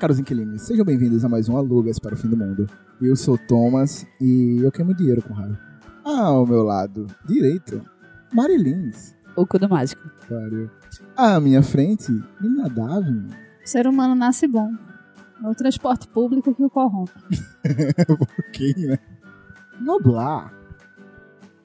caros 0.00 0.18
inquilinos, 0.18 0.62
sejam 0.62 0.82
bem-vindos 0.82 1.26
a 1.26 1.28
mais 1.28 1.46
um 1.46 1.58
Alugas 1.58 1.98
para 1.98 2.14
o 2.14 2.16
Fim 2.16 2.28
do 2.28 2.36
Mundo. 2.36 2.66
Eu 3.02 3.14
sou 3.14 3.34
o 3.34 3.38
Thomas 3.38 4.06
e 4.18 4.58
eu 4.62 4.72
queimo 4.72 4.94
dinheiro 4.94 5.20
com 5.20 5.34
raiva. 5.34 5.60
Ah, 6.02 6.28
ao 6.28 6.46
meu 6.46 6.62
lado 6.62 7.06
direito, 7.26 7.84
Marilins. 8.32 9.14
O 9.36 9.46
cu 9.46 9.58
do 9.58 9.68
mágico. 9.68 10.00
Pariu. 10.26 10.70
À 11.14 11.38
minha 11.38 11.62
frente, 11.62 12.10
Inadável. 12.42 13.24
O 13.62 13.68
ser 13.68 13.86
humano 13.86 14.14
nasce 14.14 14.46
bom. 14.46 14.72
É 15.44 15.46
o 15.46 15.54
transporte 15.54 16.08
público 16.08 16.54
que 16.54 16.64
o 16.64 16.70
corrompe. 16.70 17.12
ok, 18.48 18.74
né? 18.78 18.98
Noblar. 19.78 20.50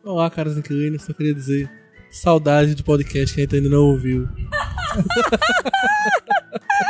Olá, 0.04 0.30
caras 0.30 0.58
inquilinos, 0.58 1.04
só 1.04 1.14
queria 1.14 1.34
dizer 1.34 1.72
saudade 2.12 2.76
do 2.76 2.84
podcast 2.84 3.34
que 3.34 3.40
a 3.40 3.44
gente 3.46 3.56
ainda 3.56 3.70
não 3.70 3.84
ouviu. 3.84 4.28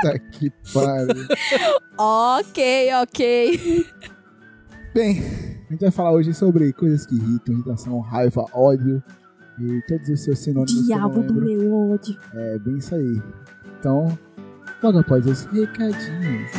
Tá 0.01 0.19
que 0.19 0.51
pariu. 0.73 1.27
Ok, 1.97 2.93
ok. 3.01 3.85
Bem, 4.93 5.19
a 5.67 5.71
gente 5.73 5.81
vai 5.81 5.91
falar 5.91 6.11
hoje 6.11 6.33
sobre 6.33 6.71
coisas 6.73 7.05
que 7.05 7.15
irritam, 7.15 7.55
irritação, 7.55 7.99
raiva, 7.99 8.45
ódio 8.53 9.03
e 9.59 9.81
todos 9.87 10.07
os 10.09 10.23
seus 10.23 10.39
sinônimos. 10.39 10.85
Diabo 10.85 11.21
do 11.21 11.33
meu 11.33 11.91
ódio. 11.91 12.17
É 12.33 12.59
bem 12.59 12.77
isso 12.77 12.95
aí. 12.95 13.21
Então, 13.79 14.17
logo 14.81 14.99
após 14.99 15.25
os 15.25 15.45
recadinhos. 15.45 16.51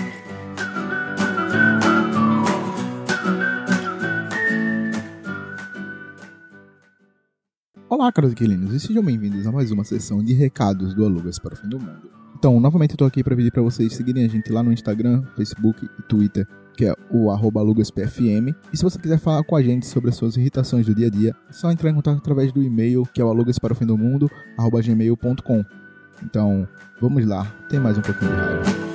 Olá, 7.89 8.11
caros 8.11 8.33
inquilinos, 8.33 8.75
e 8.75 8.81
sejam 8.81 9.03
bem-vindos 9.03 9.47
a 9.47 9.53
mais 9.53 9.71
uma 9.71 9.85
sessão 9.85 10.23
de 10.23 10.35
recados 10.35 10.93
do 10.93 11.05
Alugas 11.05 11.39
para 11.39 11.55
o 11.55 11.57
Fim 11.57 11.69
do 11.69 11.79
Mundo. 11.79 12.16
Então, 12.39 12.61
novamente 12.61 12.91
eu 12.91 12.99
tô 12.99 13.07
aqui 13.07 13.25
para 13.25 13.35
pedir 13.35 13.51
para 13.51 13.63
vocês 13.63 13.95
seguirem 13.95 14.27
a 14.27 14.29
gente 14.29 14.53
lá 14.53 14.63
no 14.63 14.71
Instagram, 14.71 15.23
Facebook 15.35 15.89
e 15.99 16.03
Twitter, 16.03 16.47
que 16.77 16.85
é 16.85 16.95
o 17.11 17.31
arroba 17.31 17.61
alugaspfm. 17.61 18.55
E 18.71 18.77
se 18.77 18.83
você 18.83 18.99
quiser 18.99 19.19
falar 19.19 19.43
com 19.43 19.57
a 19.57 19.63
gente 19.63 19.87
sobre 19.87 20.11
as 20.11 20.17
suas 20.17 20.37
irritações 20.37 20.85
do 20.85 20.95
dia 20.95 21.07
a 21.07 21.11
dia, 21.11 21.35
é 21.49 21.53
só 21.53 21.71
entrar 21.71 21.89
em 21.89 21.95
contato 21.95 22.19
através 22.19 22.53
do 22.53 22.63
e-mail, 22.63 23.09
que 23.15 23.23
é 23.23 23.25
o 23.25 23.29
alugasparofimdomundo, 23.31 24.31
arroba 24.59 24.83
gmail.com. 24.83 25.65
Então, 26.23 26.69
vamos 27.01 27.25
lá, 27.25 27.51
tem 27.71 27.81
mais 27.81 27.97
um 27.97 28.03
pouquinho 28.03 28.31
de 28.31 28.37
raiva. 28.37 28.86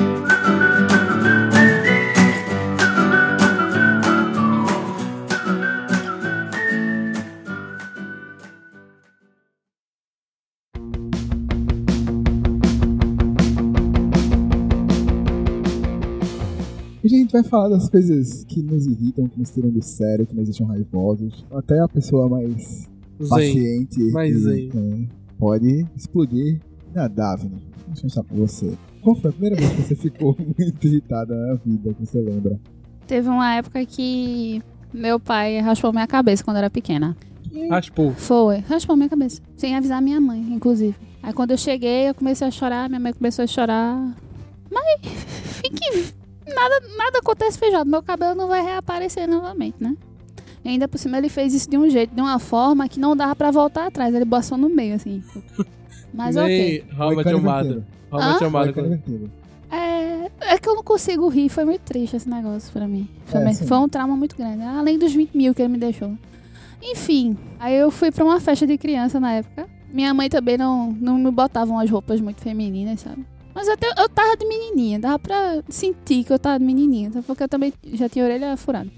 Gente 17.31 17.43
vai 17.43 17.43
falar 17.43 17.69
das 17.69 17.89
coisas 17.89 18.43
que 18.43 18.61
nos 18.61 18.85
irritam, 18.85 19.27
que 19.27 19.39
nos 19.39 19.49
tiram 19.49 19.69
do 19.69 19.81
sério, 19.81 20.25
que 20.27 20.35
nos 20.35 20.45
deixam 20.45 20.67
raivosos. 20.67 21.45
Até 21.51 21.79
a 21.79 21.87
pessoa 21.87 22.27
mais 22.27 22.89
Zen. 23.21 23.29
paciente 23.29 24.11
mais 24.11 24.37
zen. 24.37 24.69
é, 24.75 25.07
pode 25.39 25.85
explodir 25.95 26.59
na 26.93 27.07
Daphne. 27.07 27.61
Deixa 27.87 27.99
eu 27.99 28.01
começar 28.01 28.23
com 28.23 28.35
você. 28.35 28.73
Qual 29.01 29.15
foi 29.15 29.29
a 29.29 29.33
primeira 29.33 29.55
vez 29.55 29.71
que 29.71 29.81
você 29.81 29.95
ficou 29.95 30.35
muito 30.57 30.87
irritada 30.87 31.33
na 31.33 31.55
vida, 31.55 31.93
que 31.93 32.05
você 32.05 32.19
lembra? 32.19 32.59
Teve 33.07 33.29
uma 33.29 33.55
época 33.55 33.85
que 33.85 34.61
meu 34.93 35.19
pai 35.19 35.59
raspou 35.59 35.91
minha 35.91 36.07
cabeça 36.07 36.43
quando 36.43 36.57
eu 36.57 36.61
era 36.61 36.69
pequena. 36.69 37.15
Raspou. 37.69 38.11
Foi, 38.13 38.57
raspou 38.59 38.95
minha 38.95 39.09
cabeça. 39.09 39.41
Sem 39.55 39.75
avisar 39.75 40.01
minha 40.01 40.19
mãe, 40.21 40.41
inclusive. 40.53 40.95
Aí 41.23 41.33
quando 41.33 41.51
eu 41.51 41.57
cheguei, 41.57 42.09
eu 42.09 42.15
comecei 42.15 42.47
a 42.47 42.51
chorar, 42.51 42.89
minha 42.89 42.99
mãe 42.99 43.13
começou 43.13 43.43
a 43.43 43.47
chorar. 43.47 44.15
Mas 44.71 44.99
fique. 45.61 46.20
Nada, 46.53 46.81
nada 46.97 47.19
acontece 47.19 47.57
feijado. 47.57 47.89
Meu 47.89 48.03
cabelo 48.03 48.35
não 48.35 48.47
vai 48.47 48.61
reaparecer 48.63 49.27
novamente, 49.27 49.75
né? 49.79 49.95
E 50.63 50.69
ainda 50.69 50.87
por 50.87 50.97
cima 50.97 51.17
ele 51.17 51.29
fez 51.29 51.53
isso 51.53 51.69
de 51.69 51.77
um 51.77 51.89
jeito, 51.89 52.13
de 52.13 52.21
uma 52.21 52.37
forma 52.37 52.87
que 52.87 52.99
não 52.99 53.15
dava 53.15 53.35
pra 53.35 53.49
voltar 53.51 53.87
atrás. 53.87 54.13
Ele 54.13 54.25
botou 54.25 54.57
no 54.57 54.69
meio, 54.69 54.95
assim. 54.95 55.23
Mas 56.13 56.35
ok. 56.43 56.85
Amado. 58.11 58.39
Oi, 58.67 58.73
cara 58.73 58.87
invertido. 58.87 59.31
É, 59.71 60.53
é 60.53 60.57
que 60.57 60.67
eu 60.67 60.75
não 60.75 60.83
consigo 60.83 61.29
rir, 61.29 61.47
foi 61.47 61.63
muito 61.63 61.81
triste 61.81 62.17
esse 62.17 62.29
negócio 62.29 62.71
pra 62.73 62.85
mim. 62.87 63.07
Foi, 63.25 63.39
É, 63.39 63.67
foi 63.67 63.77
um 63.77 63.87
trauma 63.87 64.15
muito 64.17 64.35
grande, 64.35 64.61
além 64.63 64.99
dos 64.99 65.13
20 65.13 65.35
mil 65.35 65.53
que 65.55 65.61
ele 65.61 65.69
me 65.69 65.77
deixou. 65.77 66.17
Enfim, 66.83 67.37
aí 67.59 67.75
eu 67.75 67.89
fui 67.89 68.11
pra 68.11 68.25
uma 68.25 68.39
festa 68.41 68.67
de 68.67 68.77
criança 68.77 69.19
na 69.19 69.31
época. 69.33 69.67
Minha 69.89 70.13
mãe 70.13 70.29
também 70.29 70.57
não, 70.57 70.91
não 70.91 71.17
me 71.17 71.31
botava 71.31 71.71
umas 71.71 71.89
roupas 71.89 72.19
muito 72.19 72.41
femininas, 72.41 72.99
sabe? 73.01 73.25
Mas 73.53 73.67
te- 73.67 73.93
eu 73.97 74.09
tava 74.09 74.37
de 74.37 74.45
menininha, 74.45 74.99
dava 74.99 75.19
pra 75.19 75.61
sentir 75.69 76.23
que 76.23 76.31
eu 76.31 76.39
tava 76.39 76.57
de 76.59 76.65
menininha, 76.65 77.09
até 77.09 77.21
porque 77.21 77.43
eu 77.43 77.49
também 77.49 77.73
já 77.93 78.07
tinha 78.07 78.23
orelha 78.25 78.55
furada. 78.57 78.89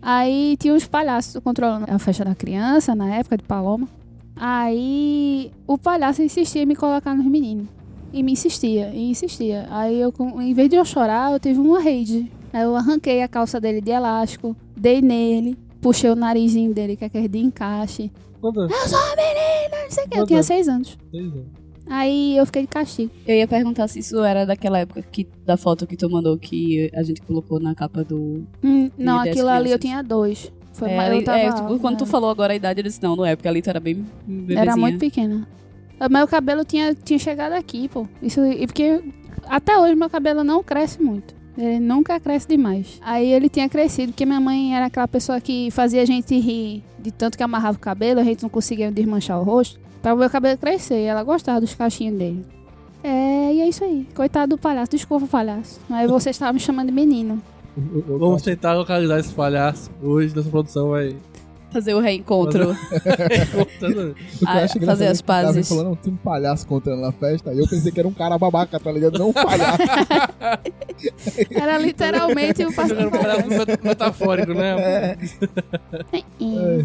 Aí 0.00 0.56
tinha 0.58 0.74
uns 0.74 0.86
palhaços 0.86 1.40
controlando 1.42 1.86
a 1.88 1.98
festa 1.98 2.24
da 2.24 2.34
criança, 2.34 2.94
na 2.94 3.14
época 3.16 3.36
de 3.38 3.42
Paloma. 3.44 3.88
Aí 4.36 5.50
o 5.66 5.78
palhaço 5.78 6.22
insistia 6.22 6.62
em 6.62 6.66
me 6.66 6.76
colocar 6.76 7.14
nos 7.14 7.24
meninos. 7.26 7.66
E 8.12 8.22
me 8.22 8.32
insistia, 8.32 8.90
e 8.94 9.10
insistia. 9.10 9.66
Aí 9.70 9.98
eu, 10.00 10.12
em 10.40 10.54
vez 10.54 10.68
de 10.70 10.76
eu 10.76 10.84
chorar, 10.84 11.32
eu 11.32 11.40
tive 11.40 11.58
uma 11.58 11.80
rage. 11.82 12.30
Aí 12.52 12.62
eu 12.62 12.76
arranquei 12.76 13.22
a 13.22 13.28
calça 13.28 13.60
dele 13.60 13.80
de 13.80 13.90
elástico, 13.90 14.54
dei 14.76 15.00
nele, 15.02 15.58
puxei 15.80 16.10
o 16.10 16.14
narizinho 16.14 16.72
dele, 16.72 16.96
que 16.96 17.02
é 17.02 17.06
aquele 17.08 17.26
de 17.26 17.38
encaixe. 17.38 18.12
Eu 18.70 18.88
sou 18.88 18.98
uma 18.98 19.16
menina, 19.16 19.82
não 19.82 19.90
sei 19.90 20.04
o 20.04 20.08
que. 20.08 20.18
Eu 20.18 20.26
tinha 20.26 20.42
seis 20.44 20.68
anos. 20.68 20.96
Seis 21.10 21.24
anos. 21.32 21.63
Aí 21.86 22.36
eu 22.36 22.46
fiquei 22.46 22.62
de 22.62 22.68
castigo. 22.68 23.10
Eu 23.26 23.36
ia 23.36 23.46
perguntar 23.46 23.88
se 23.88 23.98
isso 23.98 24.22
era 24.22 24.44
daquela 24.46 24.78
época 24.78 25.02
que, 25.02 25.26
da 25.44 25.56
foto 25.56 25.86
que 25.86 25.96
tu 25.96 26.08
mandou 26.08 26.38
que 26.38 26.90
a 26.94 27.02
gente 27.02 27.20
colocou 27.22 27.60
na 27.60 27.74
capa 27.74 28.02
do. 28.02 28.44
Hum, 28.62 28.90
não, 28.96 29.18
aquilo 29.20 29.48
ali 29.48 29.70
eu 29.70 29.78
crianças. 29.78 29.80
tinha 29.80 30.02
dois. 30.02 30.52
Foi 30.72 30.90
é, 30.90 30.96
mais, 30.96 31.10
ali- 31.12 31.24
tava 31.24 31.38
é, 31.38 31.52
tipo, 31.52 31.78
quando 31.78 31.98
tu 31.98 32.04
né? 32.04 32.10
falou 32.10 32.30
agora 32.30 32.52
a 32.52 32.56
idade, 32.56 32.80
eu 32.80 32.84
disse, 32.84 33.02
não, 33.02 33.14
não 33.14 33.24
é, 33.24 33.36
porque 33.36 33.46
ali 33.48 33.62
tu 33.62 33.70
era 33.70 33.78
bem 33.78 34.04
bebezinha. 34.26 34.60
Era 34.60 34.76
muito 34.76 34.98
pequena. 34.98 35.46
Meu 36.10 36.26
cabelo 36.26 36.64
tinha, 36.64 36.94
tinha 36.94 37.18
chegado 37.18 37.52
aqui, 37.52 37.88
pô. 37.88 38.06
Isso, 38.20 38.44
e 38.44 38.66
porque 38.66 39.00
até 39.46 39.78
hoje 39.78 39.94
meu 39.94 40.10
cabelo 40.10 40.42
não 40.42 40.62
cresce 40.62 41.00
muito. 41.00 41.34
Ele 41.56 41.78
nunca 41.78 42.18
cresce 42.18 42.48
demais. 42.48 42.98
Aí 43.00 43.28
ele 43.32 43.48
tinha 43.48 43.68
crescido, 43.68 44.12
porque 44.12 44.26
minha 44.26 44.40
mãe 44.40 44.74
era 44.74 44.86
aquela 44.86 45.06
pessoa 45.06 45.40
que 45.40 45.70
fazia 45.70 46.02
a 46.02 46.04
gente 46.04 46.36
rir 46.36 46.82
de 46.98 47.12
tanto 47.12 47.38
que 47.38 47.44
amarrava 47.44 47.76
o 47.76 47.80
cabelo, 47.80 48.18
a 48.18 48.24
gente 48.24 48.42
não 48.42 48.48
conseguia 48.50 48.90
desmanchar 48.90 49.40
o 49.40 49.44
rosto. 49.44 49.78
Pra 50.04 50.12
o 50.14 50.16
meu 50.18 50.28
cabelo 50.28 50.58
crescer. 50.58 51.00
E 51.00 51.04
ela 51.06 51.22
gostava 51.22 51.60
dos 51.62 51.74
cachinhos 51.74 52.18
dele. 52.18 52.44
É, 53.02 53.52
e 53.54 53.60
é 53.62 53.68
isso 53.68 53.82
aí. 53.82 54.06
Coitado 54.14 54.56
do 54.56 54.58
palhaço. 54.60 54.90
Desculpa, 54.90 55.26
palhaço. 55.26 55.80
Aí 55.90 56.06
você 56.06 56.28
estava 56.28 56.52
me 56.52 56.60
chamando 56.60 56.88
de 56.88 56.92
menino. 56.92 57.40
Vamos 58.06 58.42
tentar 58.42 58.74
localizar 58.74 59.18
esse 59.18 59.32
palhaço. 59.32 59.90
Hoje 60.02 60.36
nossa 60.36 60.50
produção 60.50 60.90
vai. 60.90 61.16
Fazer 61.72 61.92
o 61.94 62.00
reencontro. 62.00 62.76
Eu 63.82 64.14
Ah, 64.46 64.68
fazer 64.86 65.04
é 65.06 65.08
as 65.08 65.20
que 65.20 65.26
tava 65.26 65.46
pazes. 65.46 65.68
falando, 65.68 65.86
"Não, 65.88 65.96
tinha 65.96 66.14
um 66.14 66.16
palhaço 66.18 66.66
contando 66.68 67.00
na 67.00 67.10
festa, 67.10 67.52
e 67.52 67.58
eu 67.58 67.66
pensei 67.66 67.90
que 67.90 67.98
era 67.98 68.06
um 68.06 68.12
cara 68.12 68.38
babaca, 68.38 68.78
tá 68.78 68.92
ligado? 68.92 69.18
Não 69.18 69.30
um 69.30 69.32
palhaço. 69.32 69.78
Era 71.50 71.76
literalmente 71.78 72.62
Jogando 72.62 73.10
palhaço 73.10 73.48
met- 73.48 73.82
metafórico, 73.82 74.54
né? 74.54 75.16
é. 76.40 76.84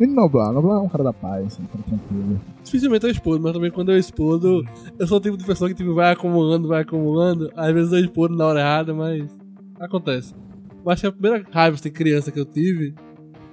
E 0.00 0.06
Noblar? 0.06 0.50
Noblar 0.52 0.78
é 0.78 0.80
um 0.80 0.88
cara 0.88 1.04
da 1.04 1.12
paz, 1.12 1.46
assim, 1.46 1.62
um 1.62 1.66
cara 1.66 1.84
tranquilo. 1.84 2.40
Dificilmente 2.64 3.04
eu 3.04 3.10
explodo, 3.10 3.42
mas 3.42 3.52
também 3.52 3.70
quando 3.70 3.92
eu 3.92 3.98
explodo, 3.98 4.64
eu 4.98 5.06
sou 5.06 5.18
o 5.18 5.20
tipo 5.20 5.36
de 5.36 5.44
pessoa 5.44 5.68
que 5.68 5.76
tipo, 5.76 5.92
vai 5.94 6.10
acumulando, 6.12 6.66
vai 6.68 6.80
acumulando. 6.82 7.50
Às 7.54 7.72
vezes 7.74 7.92
eu 7.92 7.98
explodo 8.00 8.34
na 8.34 8.46
hora 8.46 8.60
errada, 8.60 8.94
mas 8.94 9.30
acontece. 9.78 10.34
Eu 10.84 10.90
acho 10.90 11.02
que 11.02 11.06
a 11.06 11.12
primeira 11.12 11.44
raiva 11.50 11.76
de 11.76 11.90
criança 11.90 12.32
que 12.32 12.40
eu 12.40 12.46
tive 12.46 12.94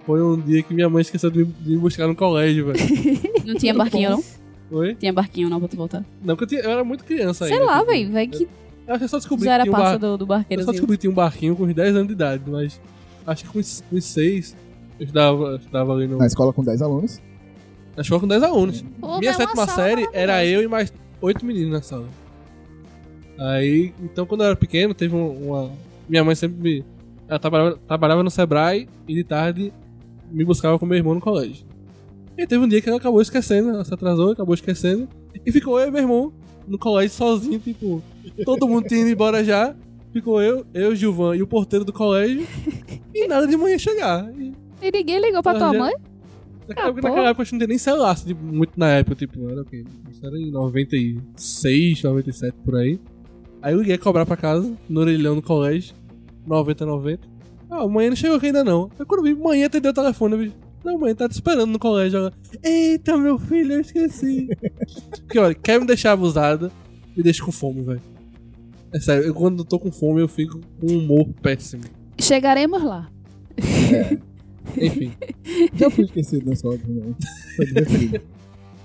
foi 0.06 0.24
um 0.24 0.40
dia 0.40 0.64
que 0.64 0.74
minha 0.74 0.90
mãe 0.90 1.02
esqueceu 1.02 1.30
de 1.30 1.46
me, 1.66 1.78
buscar 1.78 2.08
no 2.08 2.16
colégio, 2.16 2.68
velho. 2.68 2.80
Não 3.46 3.56
tinha 3.56 3.74
barquinho, 3.74 4.12
não? 4.12 4.24
Oi? 4.72 4.96
Tinha 4.96 5.12
barquinho, 5.14 5.50
não, 5.50 5.60
pra 5.60 5.68
tu 5.70 5.78
voltar. 5.78 6.06
Não, 6.22 6.36
porque 6.36 6.44
eu, 6.44 6.48
tinha- 6.48 6.62
eu 6.62 6.72
era 6.72 6.84
muito 6.84 7.04
criança 7.06 7.46
Sei 7.46 7.54
ainda. 7.56 7.66
lá, 7.66 7.80
tipo, 7.80 7.92
velho. 7.92 8.12
Vai 8.12 8.28
que 8.28 8.44
Eu 8.44 8.50
acho 8.94 8.98
que 9.00 9.04
eu 9.06 9.10
só 9.10 9.18
descobri 9.18 9.46
já 9.46 9.52
que 9.52 9.54
era 9.56 9.64
tinha 9.64 9.74
um 9.76 9.80
bar... 9.80 9.98
do, 9.98 10.18
do 10.18 10.24
Eu 10.24 10.28
barqueiro. 10.28 10.64
só 10.64 10.72
descobri 10.72 10.98
que 10.98 11.02
tinha 11.02 11.12
um 11.12 11.16
barquinho 11.16 11.56
com 11.56 11.64
uns 11.64 11.74
10 11.74 11.96
anos 11.96 12.08
de 12.08 12.14
idade, 12.14 12.44
mas 12.48 12.82
acho 13.26 13.44
que 13.46 13.50
com 13.50 13.60
uns 13.60 13.82
com 13.90 13.96
uns 13.96 14.04
6 14.06 14.56
eu 15.00 15.04
estudava, 15.06 15.44
eu 15.44 15.56
estudava 15.58 15.94
ali 15.94 16.08
no. 16.08 16.18
Na 16.18 16.28
escola 16.28 16.52
com 16.54 16.64
10 16.64 16.82
alunos. 16.82 17.22
Na 17.96 18.02
escola 18.02 18.22
com 18.22 18.28
10 18.28 18.44
alunos. 18.44 18.82
Pô, 19.00 19.20
Minha 19.20 19.32
é 19.32 19.34
uma 19.34 19.38
sétima 19.38 19.66
sala 19.68 19.78
série 19.88 20.02
era 20.14 20.34
maravilhosa. 20.34 20.46
eu 20.46 20.64
e 20.64 20.68
mais 20.68 20.94
8 21.22 21.46
meninos 21.46 21.72
na 21.72 21.82
sala. 21.82 22.06
Aí, 23.40 23.94
então 24.02 24.26
quando 24.26 24.42
eu 24.42 24.48
era 24.48 24.56
pequeno, 24.56 24.94
teve 24.94 25.16
um- 25.16 25.48
uma. 25.50 25.72
Minha 26.10 26.24
mãe 26.24 26.36
sempre 26.36 26.58
me. 26.62 26.86
Ela 27.28 27.40
trabalhava, 27.40 27.78
trabalhava 27.88 28.24
no 28.24 28.32
Sebrae 28.32 28.88
e 29.08 29.14
de 29.14 29.24
tarde 29.24 29.74
me 30.32 30.44
buscava 30.46 30.80
com 30.80 30.86
meu 30.86 30.98
irmão 30.98 31.14
no 31.14 31.22
colégio. 31.22 31.66
E 32.38 32.46
teve 32.48 32.64
um 32.64 32.68
dia 32.68 32.82
que 32.82 32.88
ela 32.90 32.98
acabou 32.98 33.22
esquecendo, 33.22 33.70
ela 33.70 33.84
se 33.84 33.94
atrasou, 33.94 34.32
acabou 34.32 34.54
esquecendo. 34.54 35.08
E 35.46 35.52
ficou 35.52 35.80
eu 35.80 35.88
e 35.88 35.92
meu 35.92 36.02
irmão 36.02 36.34
no 36.68 36.78
colégio 36.78 37.16
sozinho, 37.16 37.60
tipo. 37.60 38.02
Todo 38.46 38.68
mundo 38.68 38.88
tinha 38.88 39.02
ido 39.02 39.10
embora 39.10 39.44
já. 39.44 39.76
Ficou 40.14 40.42
eu, 40.42 40.66
eu, 40.74 40.96
Gilvan 40.96 41.36
e 41.36 41.42
o 41.44 41.48
porteiro 41.48 41.84
do 41.86 41.94
colégio. 41.94 42.48
E 43.14 43.28
nada 43.28 43.46
de 43.48 43.56
manhã 43.58 43.78
chegar. 43.78 44.32
E 44.38 44.54
E 44.82 44.92
ninguém 44.92 45.20
ligou 45.20 45.42
pra 45.44 45.54
tua 45.58 45.72
Já- 45.74 45.80
mãe? 45.80 45.94
Naquela, 46.68 46.90
Ah, 46.90 46.92
naquela 46.94 47.16
pô. 47.16 47.22
época 47.22 47.42
a 47.42 47.46
gente 47.46 47.52
não 47.54 47.60
tinha 47.60 47.68
nem 47.68 47.78
celular, 47.78 48.12
assim, 48.12 48.28
tipo, 48.28 48.44
muito 48.44 48.74
na 48.78 48.90
época, 48.90 49.16
tipo, 49.16 49.50
era 49.50 49.62
o 49.62 49.66
quê? 49.66 49.86
Isso 50.12 50.26
era 50.26 50.38
em 50.38 50.52
96, 50.52 52.04
97 52.04 52.56
por 52.64 52.76
aí. 52.76 53.00
Aí 53.62 53.74
eu 53.74 53.84
ia 53.84 53.98
cobrar 53.98 54.26
pra 54.26 54.36
casa, 54.38 54.72
no 54.90 55.00
orelhão 55.00 55.36
no 55.36 55.42
colégio, 55.42 55.96
90, 56.46 56.86
90. 56.86 57.28
Ah, 57.70 57.84
amanhã 57.84 58.10
não 58.10 58.16
chegou 58.18 58.36
aqui 58.38 58.48
ainda 58.48 58.64
não. 58.64 58.90
Aí 59.00 59.06
quando 59.06 59.26
eu 59.26 59.36
vi, 59.36 59.42
manhã 59.42 59.66
atendeu 59.68 59.92
o 59.92 59.94
telefone, 59.94 60.34
eu 60.34 60.40
vi, 60.40 60.54
não, 60.84 60.98
mãe, 61.00 61.16
tá 61.16 61.28
te 61.28 61.34
esperando 61.34 61.72
no 61.72 61.80
colégio. 61.80 62.20
Ela, 62.20 62.34
Eita, 62.64 63.18
meu 63.18 63.40
filho, 63.40 63.74
eu 63.74 63.80
esqueci. 63.82 64.48
Porque, 65.24 65.40
olha, 65.40 65.56
quer 65.56 65.80
me 65.80 65.86
deixar 65.88 66.12
abusada, 66.12 66.70
me 67.16 67.24
deixa 67.24 67.44
com 67.44 67.52
fome, 67.52 67.82
velho. 67.82 68.02
É 68.94 69.00
sério, 69.00 69.24
eu, 69.26 69.34
quando 69.34 69.60
eu 69.60 69.66
tô 69.66 69.80
com 69.80 69.92
fome, 69.92 70.20
eu 70.22 70.28
fico 70.28 70.60
com 70.80 70.92
um 70.92 70.98
humor 71.00 71.28
péssimo. 71.42 71.84
Chegaremos 72.20 72.84
lá. 72.84 73.10
Enfim. 74.82 75.12
Já 75.76 75.90
fui 75.90 76.06
esquecido 76.06 76.50
nessa 76.50 76.68
hora 76.68 76.78
também. 76.80 77.16
Foi 77.56 77.66
divertido. 77.66 78.22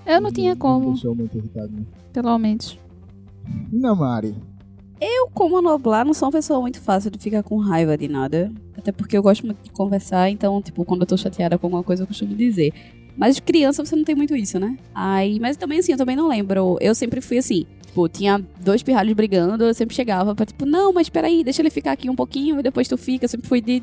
Eu 0.05 0.21
não 0.21 0.33
tinha 0.33 0.56
como, 0.56 0.93
Deixou 0.93 1.15
muito 1.15 1.37
irritado, 1.39 1.73
né? 1.73 1.83
pelo 2.12 2.37
menos. 2.39 2.79
Não, 3.73 3.94
Mari. 3.94 4.35
Eu, 5.00 5.29
como 5.35 5.61
Noblar, 5.61 6.05
não 6.05 6.15
sou 6.15 6.27
uma 6.29 6.33
pessoa 6.33 6.61
muito 6.61 6.81
fácil 6.81 7.11
de 7.11 7.19
ficar 7.19 7.43
com 7.43 7.56
raiva 7.59 7.97
de 7.97 8.09
nada. 8.09 8.53
Até 8.77 8.93
porque 8.93 9.17
eu 9.17 9.23
gosto 9.23 9.44
muito 9.44 9.62
de 9.62 9.71
conversar, 9.71 10.31
então, 10.31 10.62
tipo, 10.62 10.85
quando 10.85 11.03
eu 11.03 11.06
tô 11.06 11.17
chateada 11.17 11.59
com 11.59 11.67
alguma 11.67 11.83
coisa, 11.83 12.03
eu 12.05 12.06
costumo 12.06 12.35
dizer. 12.35 12.73
Mas 13.17 13.35
de 13.37 13.43
criança 13.43 13.85
você 13.85 13.94
não 13.94 14.05
tem 14.05 14.15
muito 14.15 14.35
isso, 14.35 14.59
né? 14.59 14.77
Aí, 14.94 15.39
mas 15.41 15.56
também 15.56 15.79
assim, 15.79 15.93
eu 15.93 15.99
também 15.99 16.17
não 16.17 16.29
lembro. 16.29 16.79
Eu 16.81 16.94
sempre 16.94 17.21
fui 17.21 17.39
assim. 17.39 17.67
Tipo, 17.87 18.09
tinha 18.09 18.43
dois 18.61 18.83
pirralhos 18.83 19.12
brigando, 19.12 19.65
eu 19.65 19.75
sempre 19.75 19.94
chegava 19.94 20.35
pra, 20.35 20.47
tipo, 20.47 20.65
não, 20.65 20.93
mas 20.93 21.09
peraí, 21.09 21.44
deixa 21.44 21.61
ele 21.62 21.69
ficar 21.69 21.93
aqui 21.93 22.09
um 22.09 22.17
pouquinho 22.17 22.59
e 22.59 22.62
depois 22.62 22.89
tu 22.89 22.97
fica. 22.97 23.25
Eu 23.25 23.29
sempre 23.29 23.49
fui 23.49 23.61
de 23.61 23.83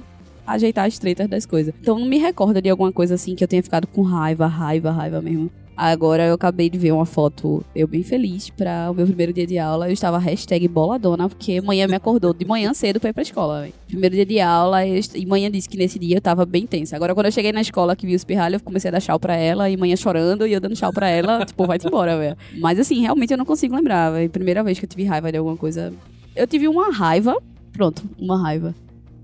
ajeitar 0.53 0.85
as 0.85 0.97
tretas 0.97 1.27
das 1.27 1.45
coisas. 1.45 1.73
Então 1.81 1.97
não 1.99 2.07
me 2.07 2.17
recordo 2.17 2.61
de 2.61 2.69
alguma 2.69 2.91
coisa 2.91 3.15
assim 3.15 3.35
que 3.35 3.43
eu 3.43 3.47
tenha 3.47 3.63
ficado 3.63 3.87
com 3.87 4.01
raiva, 4.01 4.47
raiva, 4.47 4.91
raiva 4.91 5.21
mesmo. 5.21 5.49
Agora 5.81 6.25
eu 6.25 6.33
acabei 6.33 6.69
de 6.69 6.77
ver 6.77 6.91
uma 6.91 7.05
foto, 7.05 7.63
eu 7.73 7.87
bem 7.87 8.03
feliz, 8.03 8.49
pra 8.49 8.91
o 8.91 8.93
meu 8.93 9.07
primeiro 9.07 9.31
dia 9.31 9.47
de 9.47 9.57
aula. 9.57 9.87
Eu 9.87 9.93
estava 9.93 10.17
hashtag 10.17 10.67
boladona, 10.67 11.29
porque 11.29 11.61
manhã 11.61 11.87
me 11.87 11.95
acordou 11.95 12.33
de 12.33 12.43
manhã 12.43 12.73
cedo 12.73 12.99
pra 12.99 13.11
ir 13.11 13.13
pra 13.13 13.23
escola. 13.23 13.61
véi. 13.61 13.73
Primeiro 13.87 14.13
dia 14.13 14.25
de 14.25 14.41
aula, 14.41 14.85
e 14.85 15.25
manhã 15.25 15.49
disse 15.49 15.69
que 15.69 15.77
nesse 15.77 15.97
dia 15.97 16.17
eu 16.17 16.21
tava 16.21 16.45
bem 16.45 16.67
tensa. 16.67 16.97
Agora 16.97 17.13
quando 17.15 17.27
eu 17.27 17.31
cheguei 17.31 17.53
na 17.53 17.61
escola 17.61 17.95
que 17.95 18.05
vi 18.05 18.13
os 18.13 18.25
pirralhos, 18.25 18.59
eu 18.59 18.65
comecei 18.65 18.89
a 18.89 18.91
dar 18.91 18.99
tchau 18.99 19.17
pra 19.17 19.37
ela, 19.37 19.69
e 19.69 19.77
manhã 19.77 19.95
chorando, 19.95 20.45
e 20.45 20.51
eu 20.51 20.59
dando 20.59 20.75
tchau 20.75 20.91
pra 20.91 21.07
ela, 21.07 21.45
tipo, 21.47 21.65
vai-te 21.65 21.87
embora, 21.87 22.17
velho. 22.17 22.35
Mas 22.59 22.77
assim, 22.77 22.99
realmente 22.99 23.31
eu 23.31 23.37
não 23.37 23.45
consigo 23.45 23.73
lembrar, 23.73 24.11
velho. 24.11 24.29
Primeira 24.29 24.61
vez 24.61 24.77
que 24.77 24.83
eu 24.83 24.89
tive 24.89 25.05
raiva 25.05 25.31
de 25.31 25.37
alguma 25.37 25.55
coisa. 25.55 25.93
Eu 26.35 26.45
tive 26.45 26.67
uma 26.67 26.91
raiva, 26.91 27.37
pronto, 27.71 28.03
uma 28.19 28.37
raiva. 28.37 28.75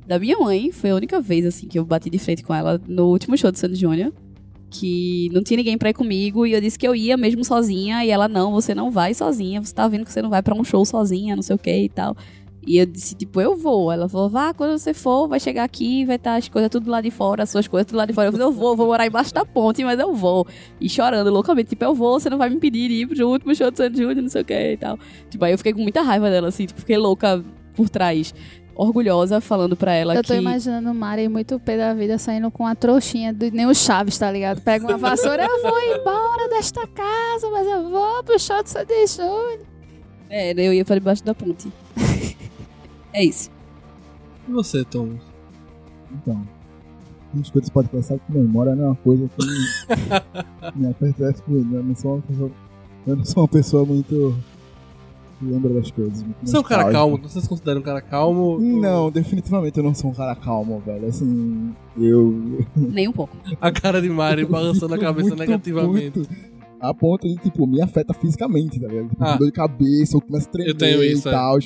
Da 0.05 0.19
minha 0.19 0.37
mãe, 0.37 0.71
foi 0.71 0.91
a 0.91 0.95
única 0.95 1.19
vez, 1.19 1.45
assim, 1.45 1.67
que 1.67 1.79
eu 1.79 1.85
bati 1.85 2.09
de 2.09 2.19
frente 2.19 2.43
com 2.43 2.53
ela 2.53 2.79
no 2.87 3.07
último 3.07 3.37
show 3.37 3.51
do 3.51 3.57
Sandy 3.57 3.75
Júnior 3.75 4.13
que 4.69 5.29
não 5.31 5.41
tinha 5.41 5.57
ninguém 5.57 5.77
pra 5.77 5.89
ir 5.89 5.93
comigo 5.93 6.45
e 6.45 6.51
eu 6.51 6.59
disse 6.59 6.77
que 6.77 6.87
eu 6.87 6.93
ia 6.93 7.15
mesmo 7.15 7.45
sozinha 7.45 8.03
e 8.03 8.09
ela 8.09 8.27
não, 8.27 8.51
você 8.51 8.75
não 8.75 8.91
vai 8.91 9.13
sozinha, 9.13 9.63
você 9.63 9.73
tá 9.73 9.87
vendo 9.87 10.03
que 10.03 10.11
você 10.11 10.21
não 10.21 10.29
vai 10.29 10.41
pra 10.41 10.53
um 10.53 10.63
show 10.63 10.83
sozinha, 10.83 11.35
não 11.35 11.43
sei 11.43 11.55
o 11.55 11.59
que 11.59 11.71
e 11.71 11.89
tal. 11.89 12.15
E 12.67 12.79
eu 12.79 12.85
disse, 12.85 13.13
tipo, 13.13 13.39
eu 13.39 13.55
vou. 13.55 13.91
Ela 13.91 14.09
falou, 14.09 14.27
vá, 14.27 14.51
quando 14.51 14.77
você 14.77 14.91
for, 14.91 15.27
vai 15.27 15.39
chegar 15.39 15.63
aqui, 15.63 16.03
vai 16.03 16.15
estar 16.15 16.35
as 16.35 16.49
coisas 16.49 16.69
tudo 16.69 16.89
lá 16.89 16.99
de 16.99 17.11
fora, 17.11 17.43
as 17.43 17.49
suas 17.51 17.67
coisas 17.67 17.85
tudo 17.85 17.97
lá 17.97 18.05
de 18.07 18.13
fora. 18.13 18.27
Eu 18.27 18.31
falei, 18.31 18.47
eu 18.47 18.51
vou, 18.51 18.75
vou 18.75 18.87
morar 18.87 19.05
embaixo 19.05 19.31
da 19.31 19.45
ponte, 19.45 19.83
mas 19.83 19.99
eu 19.99 20.13
vou. 20.13 20.47
E 20.81 20.89
chorando 20.89 21.29
loucamente, 21.29 21.69
tipo, 21.69 21.85
eu 21.85 21.93
vou, 21.93 22.19
você 22.19 22.27
não 22.27 22.39
vai 22.39 22.49
me 22.49 22.55
impedir 22.55 22.89
de 22.89 22.95
ir 22.95 23.07
pro 23.07 23.29
último 23.29 23.53
show 23.53 23.69
do 23.69 23.77
Sandy 23.77 23.97
Júnior, 23.97 24.23
não 24.23 24.29
sei 24.29 24.41
o 24.41 24.45
que 24.45 24.71
e 24.71 24.77
tal. 24.77 24.97
Tipo, 25.29 25.45
aí 25.45 25.51
eu 25.51 25.57
fiquei 25.59 25.73
com 25.73 25.81
muita 25.81 26.01
raiva 26.01 26.27
dela, 26.31 26.47
assim, 26.47 26.65
tipo, 26.65 26.79
fiquei 26.79 26.97
louca 26.97 27.43
por 27.75 27.87
trás. 27.87 28.33
Orgulhosa, 28.75 29.39
falando 29.39 29.75
pra 29.75 29.93
ela 29.93 30.15
Eu 30.15 30.21
que... 30.21 30.27
tô 30.27 30.33
imaginando 30.33 30.91
o 30.91 30.93
Mari 30.93 31.29
muito 31.29 31.57
pé 31.59 31.77
da 31.77 31.93
vida 31.93 32.17
saindo 32.17 32.51
com 32.51 32.67
a 32.67 32.75
trouxinha 32.75 33.33
do 33.33 33.49
nem 33.49 33.65
o 33.65 33.73
Chaves, 33.73 34.17
tá 34.17 34.29
ligado? 34.29 34.61
Pega 34.61 34.85
uma 34.85 34.97
vassoura, 34.97 35.45
eu 35.45 35.61
vou 35.61 35.79
embora 35.79 36.49
desta 36.49 36.85
casa, 36.85 37.49
mas 37.51 37.65
eu 37.65 37.89
vou 37.89 38.23
pro 38.23 38.37
show 38.37 38.61
do 38.61 38.67
Sandy 38.67 39.07
Júnior. 39.07 39.59
É, 40.29 40.53
daí 40.53 40.65
eu 40.65 40.73
ia 40.73 40.83
pra 40.83 40.95
debaixo 40.95 41.23
da 41.23 41.33
ponte. 41.33 41.71
é 43.13 43.23
isso. 43.23 43.49
E 44.47 44.51
você, 44.51 44.83
Tom? 44.83 45.11
Então. 46.11 46.45
As 47.39 47.49
coisas 47.49 47.69
podem 47.69 47.89
pensar 47.89 48.17
que 48.17 48.31
memória 48.31 48.75
não 48.75 48.83
é 48.85 48.87
uma 48.87 48.95
coisa 48.95 49.29
que 49.29 49.45
me 50.79 50.87
acontece 50.87 51.43
muito. 51.47 51.75
Eu 51.75 51.83
não 51.83 51.95
sou 51.95 52.13
uma 52.13 52.21
pessoa. 52.21 52.51
Eu 53.07 53.15
não 53.15 53.25
sou 53.25 53.43
uma 53.43 53.49
pessoa 53.49 53.85
muito. 53.85 54.35
Lembra 55.41 55.73
das 55.73 55.91
coisas. 55.91 56.23
muito 56.23 56.37
Você 56.43 56.55
é 56.55 56.59
um 56.59 56.63
cara 56.63 56.91
calmo? 56.91 57.17
Você 57.23 57.41
se 57.41 57.49
considera 57.49 57.79
um 57.79 57.81
cara 57.83 58.01
calmo? 58.01 58.59
Não, 58.59 59.11
definitivamente 59.11 59.77
eu 59.77 59.83
não 59.83 59.93
sou 59.93 60.11
um 60.11 60.13
cara 60.13 60.35
calmo, 60.35 60.79
velho. 60.85 61.07
Assim, 61.07 61.73
eu. 61.97 62.65
Nem 62.75 63.07
um 63.07 63.11
pouco. 63.11 63.35
A 63.59 63.71
cara 63.71 64.01
de 64.01 64.09
Mari 64.09 64.45
balançando 64.45 64.93
a 64.93 64.97
cabeça 64.97 65.29
muito 65.29 65.39
negativamente. 65.39 66.19
puto, 66.19 66.29
a 66.79 66.93
ponto 66.93 67.27
de, 67.27 67.35
tipo, 67.37 67.65
me 67.67 67.81
afeta 67.81 68.13
fisicamente, 68.13 68.79
tá 68.79 68.87
ligado? 68.87 69.09
Tipo, 69.09 69.23
Ah. 69.23 69.35
dor 69.37 69.45
de 69.45 69.51
cabeça, 69.51 70.17
eu 70.17 70.21
começo 70.21 70.47
a 70.47 70.51
tremer 70.51 70.69
Eu 70.71 70.75
tenho 70.77 71.03
isso, 71.03 71.27
e 71.27 71.29
é. 71.29 71.33
tal. 71.33 71.57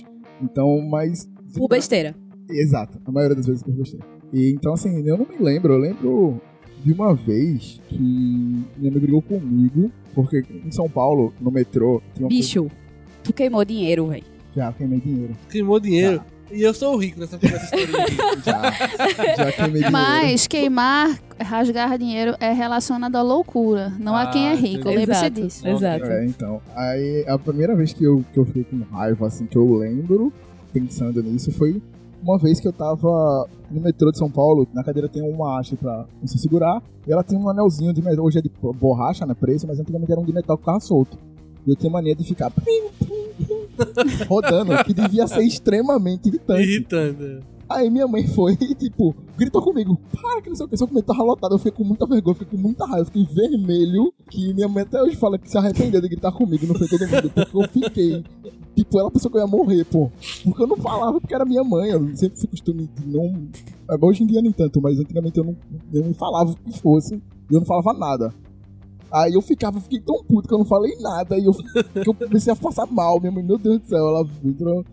Então, 0.41 0.81
mas. 0.89 1.29
Por 1.55 1.67
besteira. 1.67 2.15
Exato, 2.49 2.97
a 3.05 3.11
maioria 3.11 3.35
das 3.35 3.45
vezes 3.45 3.61
por 3.63 3.73
besteira. 3.73 4.05
E 4.33 4.51
então, 4.51 4.73
assim, 4.73 5.01
eu 5.07 5.17
não 5.17 5.25
me 5.25 5.37
lembro. 5.43 5.73
Eu 5.73 5.79
lembro 5.79 6.41
de 6.83 6.93
uma 6.93 7.13
vez 7.13 7.81
que 7.89 7.97
minha 7.99 8.91
mãe 8.91 8.99
brigou 9.01 9.21
comigo, 9.21 9.91
porque 10.15 10.43
em 10.65 10.71
São 10.71 10.89
Paulo, 10.89 11.33
no 11.41 11.51
metrô, 11.51 12.01
tinha 12.13 12.25
uma 12.25 12.29
Bicho, 12.29 12.67
tu 13.29 13.33
queimou 13.33 13.63
dinheiro, 13.63 14.07
velho. 14.07 14.23
Já 14.55 14.71
queimei 14.73 14.99
dinheiro. 14.99 15.35
Queimou 15.49 15.79
dinheiro. 15.79 16.21
E 16.51 16.63
eu 16.63 16.73
sou 16.73 16.95
o 16.95 16.97
rico 16.97 17.19
nessa, 17.19 17.35
aqui. 17.35 17.45
Já, 18.43 18.71
já 19.35 19.51
queimei 19.51 19.83
dinheiro. 19.83 19.91
Mas 19.91 20.47
queimar, 20.47 21.19
rasgar 21.39 21.95
dinheiro 21.99 22.35
é 22.39 22.51
relacionado 22.51 23.15
à 23.15 23.21
loucura, 23.21 23.93
não 23.99 24.15
a 24.15 24.25
quem 24.31 24.47
é 24.47 24.53
Ah, 24.53 24.55
rico. 24.55 24.87
Lembre-se 24.89 25.11
Exato. 25.11 25.41
disso. 25.41 25.67
Exato. 25.67 26.05
É, 26.05 26.25
então. 26.25 26.59
Aí 26.75 27.23
a 27.27 27.37
primeira 27.37 27.75
vez 27.75 27.93
que 27.93 28.03
eu, 28.03 28.25
que 28.33 28.39
eu 28.39 28.45
fiquei 28.45 28.63
com 28.63 28.79
raiva, 28.95 29.27
assim, 29.27 29.45
que 29.45 29.55
eu 29.55 29.75
lembro, 29.75 30.33
pensando 30.73 31.21
nisso, 31.21 31.51
foi 31.51 31.79
uma 32.23 32.39
vez 32.39 32.59
que 32.59 32.67
eu 32.67 32.73
tava 32.73 33.47
no 33.69 33.79
metrô 33.79 34.11
de 34.11 34.17
São 34.17 34.31
Paulo, 34.31 34.67
na 34.73 34.83
cadeira 34.83 35.07
tem 35.07 35.21
uma 35.21 35.59
haste 35.59 35.75
pra 35.75 36.05
você 36.19 36.37
segurar, 36.39 36.81
e 37.07 37.11
ela 37.13 37.23
tem 37.23 37.37
um 37.37 37.47
anelzinho 37.47 37.93
de 37.93 38.01
metal, 38.01 38.25
hoje 38.25 38.39
é 38.39 38.41
de 38.41 38.51
borracha, 38.79 39.23
né, 39.23 39.35
preso, 39.39 39.67
mas 39.67 39.79
antigamente 39.79 40.11
era 40.11 40.19
um 40.19 40.25
de 40.25 40.33
metal 40.33 40.57
que 40.57 40.63
ficava 40.63 40.79
solto. 40.79 41.15
E 41.67 41.69
eu 41.69 41.75
tenho 41.75 41.93
mania 41.93 42.15
de 42.15 42.23
ficar 42.23 42.49
plim, 42.49 42.89
plim, 42.97 43.07
plim, 43.07 43.18
rodando, 44.27 44.83
que 44.83 44.93
devia 44.93 45.27
ser 45.27 45.43
extremamente 45.43 46.29
irritante. 46.29 46.61
Irritante. 46.61 47.43
Aí 47.69 47.87
minha 47.87 48.07
mãe 48.07 48.25
foi 48.27 48.57
e, 48.59 48.73
tipo, 48.73 49.15
gritou 49.37 49.61
comigo, 49.61 49.95
para 50.11 50.41
que 50.41 50.49
não 50.49 50.55
sei 50.55 50.65
o 50.65 50.69
que, 50.69 50.75
só 50.75 50.87
que 50.87 50.91
o 50.91 50.95
metrô 50.95 51.13
tava 51.13 51.23
lotado. 51.23 51.53
Eu 51.53 51.59
fiquei 51.59 51.71
com 51.71 51.83
muita 51.83 52.07
vergonha, 52.07 52.35
fiquei 52.35 52.57
com 52.57 52.61
muita 52.63 52.85
raiva, 52.85 53.05
fiquei 53.05 53.23
vermelho, 53.25 54.11
que 54.27 54.53
minha 54.55 54.67
mãe 54.67 54.81
até 54.81 54.99
hoje 55.01 55.15
fala 55.15 55.37
que 55.37 55.49
se 55.49 55.55
arrependeu 55.55 56.01
de 56.01 56.09
gritar 56.09 56.31
comigo, 56.31 56.65
não 56.65 56.73
foi 56.73 56.87
todo 56.87 57.07
mundo, 57.07 57.29
porque 57.29 57.57
eu 57.57 57.69
fiquei, 57.69 58.23
tipo, 58.75 58.99
ela 58.99 59.11
pensou 59.11 59.29
que 59.29 59.37
eu 59.37 59.41
ia 59.41 59.47
morrer, 59.47 59.85
pô. 59.85 60.11
Porque 60.43 60.63
eu 60.63 60.67
não 60.67 60.77
falava 60.77 61.21
porque 61.21 61.35
era 61.35 61.45
minha 61.45 61.63
mãe, 61.63 61.91
eu 61.91 62.15
sempre 62.17 62.39
fui 62.39 62.47
costume 62.47 62.89
de 62.95 63.07
não... 63.07 63.47
Hoje 64.01 64.23
em 64.23 64.27
dia 64.27 64.41
nem 64.41 64.51
tanto, 64.51 64.81
mas 64.81 64.99
antigamente 64.99 65.37
eu 65.37 65.43
não, 65.43 65.55
eu 65.93 66.03
não 66.03 66.13
falava 66.15 66.51
o 66.51 66.55
que 66.55 66.79
fosse, 66.79 67.15
e 67.15 67.53
eu 67.53 67.59
não 67.59 67.67
falava 67.67 67.93
nada. 67.93 68.33
Aí 69.11 69.33
eu 69.33 69.41
ficava, 69.41 69.79
fiquei 69.79 69.99
tão 69.99 70.23
puto 70.23 70.47
que 70.47 70.53
eu 70.53 70.59
não 70.59 70.65
falei 70.65 70.95
nada, 70.99 71.37
e 71.37 71.45
eu, 71.45 71.53
que 71.53 72.09
eu 72.09 72.13
comecei 72.13 72.53
a 72.53 72.55
passar 72.55 72.85
mal, 72.85 73.19
minha 73.19 73.31
mãe, 73.31 73.43
meu 73.43 73.57
Deus 73.57 73.79
do 73.79 73.87
céu, 73.87 74.07
ela 74.07 74.27
entrou... 74.43 74.85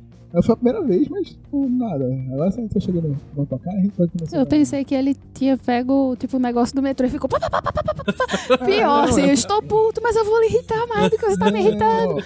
Foi 0.42 0.52
a 0.52 0.56
primeira 0.56 0.82
vez, 0.82 1.08
mas 1.08 1.38
pô, 1.50 1.66
nada. 1.66 2.04
Agora 2.30 2.50
se 2.50 2.58
a 2.58 2.62
gente 2.62 2.75
tá 2.75 2.80
chegando 2.80 3.16
na 3.35 3.46
tua 3.46 3.58
cara, 3.58 3.78
a 3.78 3.80
gente 3.80 3.92
pode 3.92 4.12
começar. 4.12 4.37
Eu 4.37 4.44
pensei 4.44 4.85
que 4.85 4.94
ele 4.94 5.16
tinha 5.32 5.56
pego, 5.56 6.14
tipo, 6.16 6.37
o 6.37 6.40
negócio 6.40 6.75
do 6.75 6.82
metrô 6.82 7.06
e 7.06 7.11
ficou. 7.11 7.26
pá, 7.26 7.40
pá, 7.40 7.49
pá, 7.49 7.62
pá, 7.62 7.73
pá, 7.73 7.94
pá, 7.94 8.04
pá. 8.04 8.58
Pior, 8.66 9.08
assim, 9.08 9.23
eu 9.23 9.32
estou 9.32 9.62
puto, 9.62 10.02
mas 10.02 10.14
eu 10.14 10.26
vou 10.26 10.38
lhe 10.40 10.49
irritar 10.49 10.87
mais 10.88 11.11
do 11.11 11.16
que 11.16 11.25
você 11.25 11.38
tá 11.38 11.50
me 11.50 11.61
irritando. 11.61 12.23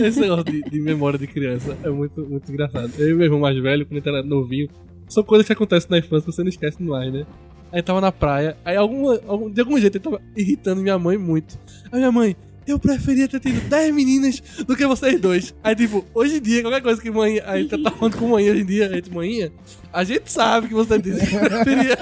Esse 0.00 0.20
negócio 0.20 0.44
de, 0.44 0.62
de 0.62 0.80
memória 0.80 1.18
de 1.18 1.26
criança 1.28 1.76
é 1.84 1.90
muito, 1.90 2.24
muito 2.26 2.50
engraçado. 2.50 2.90
Eu 2.98 3.10
e 3.10 3.14
meu 3.14 3.26
irmão 3.26 3.40
mais 3.40 3.56
velho, 3.62 3.86
quando 3.86 3.98
gente 3.98 4.08
era 4.08 4.22
novinho, 4.22 4.68
são 5.08 5.22
coisas 5.22 5.46
que 5.46 5.52
acontecem 5.52 5.88
na 5.88 5.98
infância 5.98 6.26
que 6.26 6.32
você 6.32 6.42
não 6.42 6.48
esquece 6.48 6.82
mais, 6.82 7.12
né? 7.12 7.24
Aí 7.72 7.82
tava 7.82 8.00
na 8.00 8.12
praia, 8.12 8.56
aí 8.64 8.76
alguma, 8.76 9.18
algum, 9.26 9.50
de 9.50 9.60
algum 9.60 9.78
jeito 9.78 9.96
ele 9.96 10.04
tava 10.04 10.20
irritando 10.36 10.82
minha 10.82 10.98
mãe 10.98 11.16
muito. 11.16 11.58
Aí 11.90 11.98
minha 11.98 12.12
mãe, 12.12 12.36
eu 12.66 12.78
preferia 12.78 13.26
ter 13.26 13.40
tido 13.40 13.60
10 13.68 13.94
meninas 13.94 14.42
do 14.66 14.76
que 14.76 14.86
vocês 14.86 15.20
dois. 15.20 15.54
Aí, 15.62 15.74
tipo, 15.74 16.04
hoje 16.14 16.36
em 16.36 16.42
dia, 16.42 16.62
qualquer 16.62 16.82
coisa 16.82 17.00
que 17.00 17.10
mãe. 17.10 17.40
Aí 17.44 17.66
tá 17.66 17.90
falando 17.90 18.16
com 18.16 18.28
mãe 18.28 18.50
hoje 18.50 18.60
em 18.60 18.66
dia, 18.66 18.86
a 18.88 18.92
gente, 18.92 19.10
mãinha, 19.10 19.50
a 19.92 20.04
gente 20.04 20.30
sabe 20.30 20.68
que 20.68 20.74
você 20.74 20.98
disse 20.98 21.26
que 21.26 21.38
preferia 21.38 21.98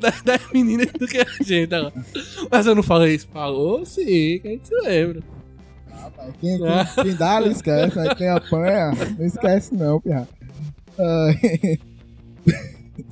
10 0.00 0.22
10 0.22 0.52
meninas 0.52 0.88
do 0.98 1.06
que 1.06 1.18
a 1.18 1.26
gente 1.40 1.74
agora. 1.74 1.94
Mas 2.50 2.66
eu 2.66 2.74
não 2.74 2.82
falei 2.82 3.14
isso. 3.14 3.28
Falou 3.32 3.86
sim, 3.86 4.04
que 4.04 4.42
a 4.44 4.50
gente 4.50 4.68
se 4.68 4.74
lembra. 4.74 5.22
Rapaz, 5.90 6.34
Quem, 6.40 6.58
quem, 6.58 7.04
quem 7.04 7.14
dá, 7.14 7.40
não 7.40 7.50
esquece. 7.50 7.96
Mas 7.96 8.14
quem 8.14 8.28
apanha, 8.28 8.90
não 9.18 9.26
esquece 9.26 9.74
não, 9.74 10.00
pirra. 10.00 10.28
Ai. 10.98 11.78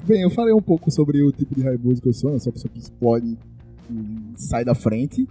Bem, 0.05 0.23
eu 0.23 0.31
falei 0.31 0.53
um 0.53 0.61
pouco 0.61 0.91
sobre 0.91 1.23
o 1.23 1.33
tipo 1.33 1.55
de 1.55 1.63
raivoso 1.63 2.03
que 2.03 2.09
eu 2.09 2.13
sou. 2.13 2.39
Sou 2.39 2.51
uma 2.51 2.53
pessoa 2.53 2.71
que 2.73 2.79
explode 2.79 3.39
e 3.91 4.33
sai 4.37 4.65
da 4.65 4.75
frente. 4.75 5.27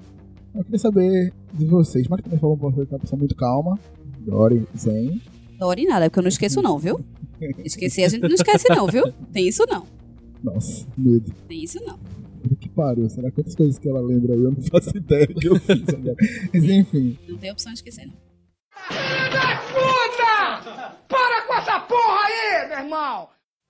Eu 0.55 0.63
queria 0.63 0.79
saber 0.79 1.33
de 1.53 1.65
vocês. 1.65 2.07
Mas 2.07 2.21
também 2.21 2.39
falou 2.39 2.55
uma 2.55 2.99
pessoa 2.99 3.19
muito 3.19 3.35
calma. 3.35 3.77
Dori, 4.19 4.67
Zen. 4.77 5.21
Dori 5.59 5.85
nada, 5.85 6.09
porque 6.09 6.19
eu 6.19 6.23
não 6.23 6.29
esqueço 6.29 6.61
não, 6.61 6.77
viu? 6.79 6.99
Esquecer 7.63 8.03
a 8.03 8.09
gente 8.09 8.23
não 8.23 8.35
esquece 8.35 8.67
não, 8.69 8.87
viu? 8.87 9.11
Tem 9.31 9.47
isso 9.47 9.65
não. 9.67 9.85
Nossa, 10.43 10.85
medo. 10.97 11.31
Tem 11.47 11.63
isso 11.63 11.79
não. 11.85 11.97
Puta 12.41 12.55
Que 12.55 12.69
pariu. 12.69 13.09
Será 13.09 13.31
quantas 13.31 13.55
coisas 13.55 13.77
que 13.77 13.87
ela 13.87 14.01
lembra 14.01 14.33
aí? 14.33 14.43
Eu 14.43 14.51
não 14.51 14.61
faço 14.61 14.95
ideia 14.97 15.27
que 15.27 15.47
eu 15.47 15.59
fiz 15.59 15.87
agora. 15.89 16.15
Mas 16.53 16.63
enfim. 16.63 17.17
Não 17.27 17.37
tem 17.37 17.51
opção 17.51 17.71
de 17.71 17.79
esquecer 17.79 18.07
não. 18.07 18.13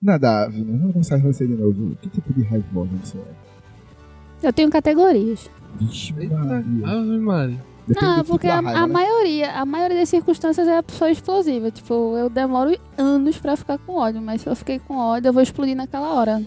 Nada, 0.02 0.48
Vini, 0.48 0.78
vamos 0.78 0.92
começar 0.92 1.18
você 1.18 1.46
de 1.46 1.54
novo. 1.54 1.94
Que 2.00 2.08
tipo 2.08 2.32
de 2.32 2.42
raivosa 2.42 2.90
você 3.02 3.18
é? 3.18 4.46
Eu 4.48 4.52
tenho 4.52 4.70
categorias. 4.70 5.50
Vixe, 5.78 6.12
Maria. 6.14 6.58
Ave 6.86 7.18
Maria. 7.18 7.64
Depende 7.86 8.06
Não, 8.06 8.16
tipo 8.18 8.28
porque 8.30 8.46
da 8.46 8.58
a, 8.58 8.60
raiva, 8.60 8.78
a 8.80 8.86
né? 8.86 8.92
maioria, 8.92 9.52
a 9.52 9.66
maioria 9.66 9.98
das 9.98 10.08
circunstâncias 10.08 10.66
é 10.66 10.78
a 10.78 10.82
pessoa 10.82 11.10
explosiva. 11.10 11.70
Tipo, 11.70 12.16
eu 12.16 12.30
demoro 12.30 12.74
anos 12.96 13.36
pra 13.38 13.56
ficar 13.56 13.76
com 13.78 13.92
ódio, 13.96 14.22
mas 14.22 14.40
se 14.40 14.48
eu 14.48 14.56
fiquei 14.56 14.78
com 14.78 14.96
ódio, 14.96 15.28
eu 15.28 15.32
vou 15.34 15.42
explodir 15.42 15.76
naquela 15.76 16.14
hora. 16.14 16.42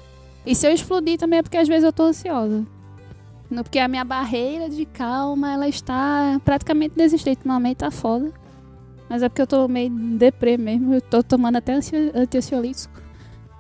E 0.46 0.56
se 0.56 0.66
eu 0.66 0.72
explodir 0.72 1.18
também 1.20 1.40
é 1.40 1.44
porque 1.44 1.58
às 1.58 1.68
vezes 1.68 1.84
eu 1.84 1.94
tô 1.94 2.04
ansiosa. 2.04 2.66
Não, 3.52 3.62
Porque 3.62 3.78
a 3.78 3.88
minha 3.88 4.04
barreira 4.04 4.68
de 4.68 4.84
calma, 4.86 5.52
ela 5.54 5.68
está 5.68 6.42
praticamente 6.44 6.96
desistente. 6.98 7.38
Ultimamente 7.38 7.78
tá 7.78 7.92
foda. 7.92 8.32
Mas 9.08 9.22
é 9.22 9.30
porque 9.30 9.44
eu 9.44 9.48
tô 9.48 9.68
meio 9.68 9.92
deprê 9.92 10.58
mesmo. 10.58 10.96
Eu 10.96 11.02
tô 11.02 11.22
tomando 11.22 11.58
até 11.58 11.74
ansi- 11.74 12.12
anti-ansiolítico. 12.16 13.03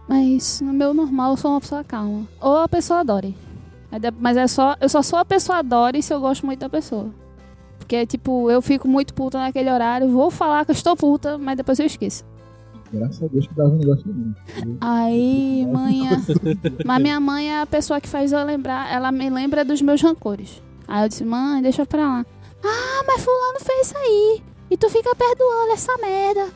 Mas 0.07 0.61
no 0.61 0.73
meu 0.73 0.93
normal 0.93 1.31
eu 1.31 1.37
sou 1.37 1.51
uma 1.51 1.61
pessoa 1.61 1.83
calma. 1.83 2.27
Ou 2.41 2.57
a 2.57 2.67
pessoa 2.67 2.99
adore. 2.99 3.35
De- 3.91 4.13
Mas 4.19 4.37
é 4.37 4.47
só. 4.47 4.75
Eu 4.81 4.89
só 4.89 5.01
sou 5.01 5.17
a 5.19 5.25
pessoa 5.25 5.59
adore 5.59 6.01
se 6.01 6.13
eu 6.13 6.19
gosto 6.19 6.45
muito 6.45 6.59
da 6.59 6.69
pessoa. 6.69 7.09
Porque, 7.77 8.05
tipo, 8.05 8.49
eu 8.49 8.61
fico 8.61 8.87
muito 8.87 9.13
puta 9.13 9.37
naquele 9.37 9.69
horário, 9.71 10.09
vou 10.09 10.31
falar 10.31 10.63
que 10.65 10.71
eu 10.71 10.75
estou 10.75 10.95
puta, 10.95 11.37
mas 11.37 11.57
depois 11.57 11.77
eu 11.79 11.85
esqueço. 11.85 12.23
Graças 12.91 13.23
a 13.23 13.27
Deus 13.27 13.45
que 13.47 13.53
dava 13.55 13.69
um 13.69 13.77
negócio 13.77 14.03
de 14.05 14.13
mim. 14.13 14.33
Aí, 14.79 15.67
mãe. 15.71 16.01
Mas 16.85 17.01
minha 17.01 17.19
mãe 17.19 17.51
é 17.51 17.61
a 17.61 17.65
pessoa 17.65 17.99
que 17.99 18.07
faz 18.07 18.31
eu 18.31 18.43
lembrar, 18.45 18.91
ela 18.93 19.11
me 19.11 19.29
lembra 19.29 19.65
dos 19.65 19.81
meus 19.81 20.01
rancores. 20.01 20.61
Aí 20.87 21.03
eu 21.03 21.09
disse, 21.09 21.25
mãe, 21.25 21.61
deixa 21.61 21.85
pra 21.85 22.01
lá. 22.01 22.25
Ah, 22.63 23.03
mas 23.07 23.23
fulano 23.23 23.59
fez 23.61 23.87
isso 23.87 23.97
aí. 23.97 24.41
E 24.69 24.77
tu 24.77 24.89
fica 24.89 25.13
perdoando 25.15 25.73
essa 25.73 25.91
merda. 25.97 26.47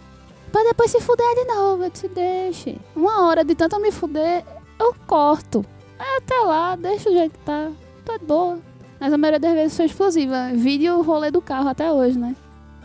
Pra 0.52 0.64
depois 0.64 0.92
se 0.92 1.00
fuder 1.02 1.26
de 1.36 1.46
novo. 1.54 1.84
Eu 1.84 1.90
disse, 1.90 2.08
deixe. 2.08 2.78
Uma 2.96 3.26
hora 3.28 3.44
de 3.44 3.54
tanto 3.56 3.76
eu 3.76 3.82
me 3.82 3.92
fuder, 3.92 4.44
eu 4.80 4.96
corto. 5.06 5.66
Aí 6.00 6.18
até 6.18 6.36
lá, 6.40 6.76
deixa 6.76 7.10
o 7.10 7.14
jeito 7.14 7.34
que 7.34 7.46
tá. 7.46 7.72
Tá 8.06 8.18
de 8.18 8.26
boa. 8.26 8.60
Mas 9.00 9.14
a 9.14 9.18
maioria 9.18 9.40
das 9.40 9.54
vezes 9.54 9.74
sou 9.74 9.86
explosiva. 9.86 10.52
Vídeo 10.54 10.98
o 10.98 11.02
rolê 11.04 11.30
do 11.30 11.42
carro 11.42 11.68
até 11.70 11.92
hoje, 11.92 12.18
né? 12.18 12.36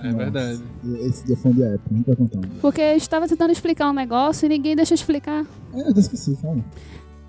É 0.02 0.12
verdade. 0.12 0.60
Esse 1.00 1.24
dia 1.24 1.36
foi 1.36 1.52
um 1.52 1.54
dia 1.54 1.66
época, 1.66 1.88
a 1.90 1.94
gente 1.96 2.06
vai 2.06 2.16
contar 2.16 2.38
um 2.38 2.40
dia. 2.40 2.50
Porque 2.60 2.80
eu 2.80 2.96
estava 2.96 3.28
tentando 3.28 3.52
explicar 3.52 3.88
um 3.88 3.92
negócio 3.92 4.46
e 4.46 4.48
ninguém 4.48 4.74
deixa 4.74 4.94
explicar. 4.94 5.46
É, 5.72 5.80
eu 5.80 5.90
até 5.90 6.00
esqueci, 6.00 6.36
calma. 6.42 6.64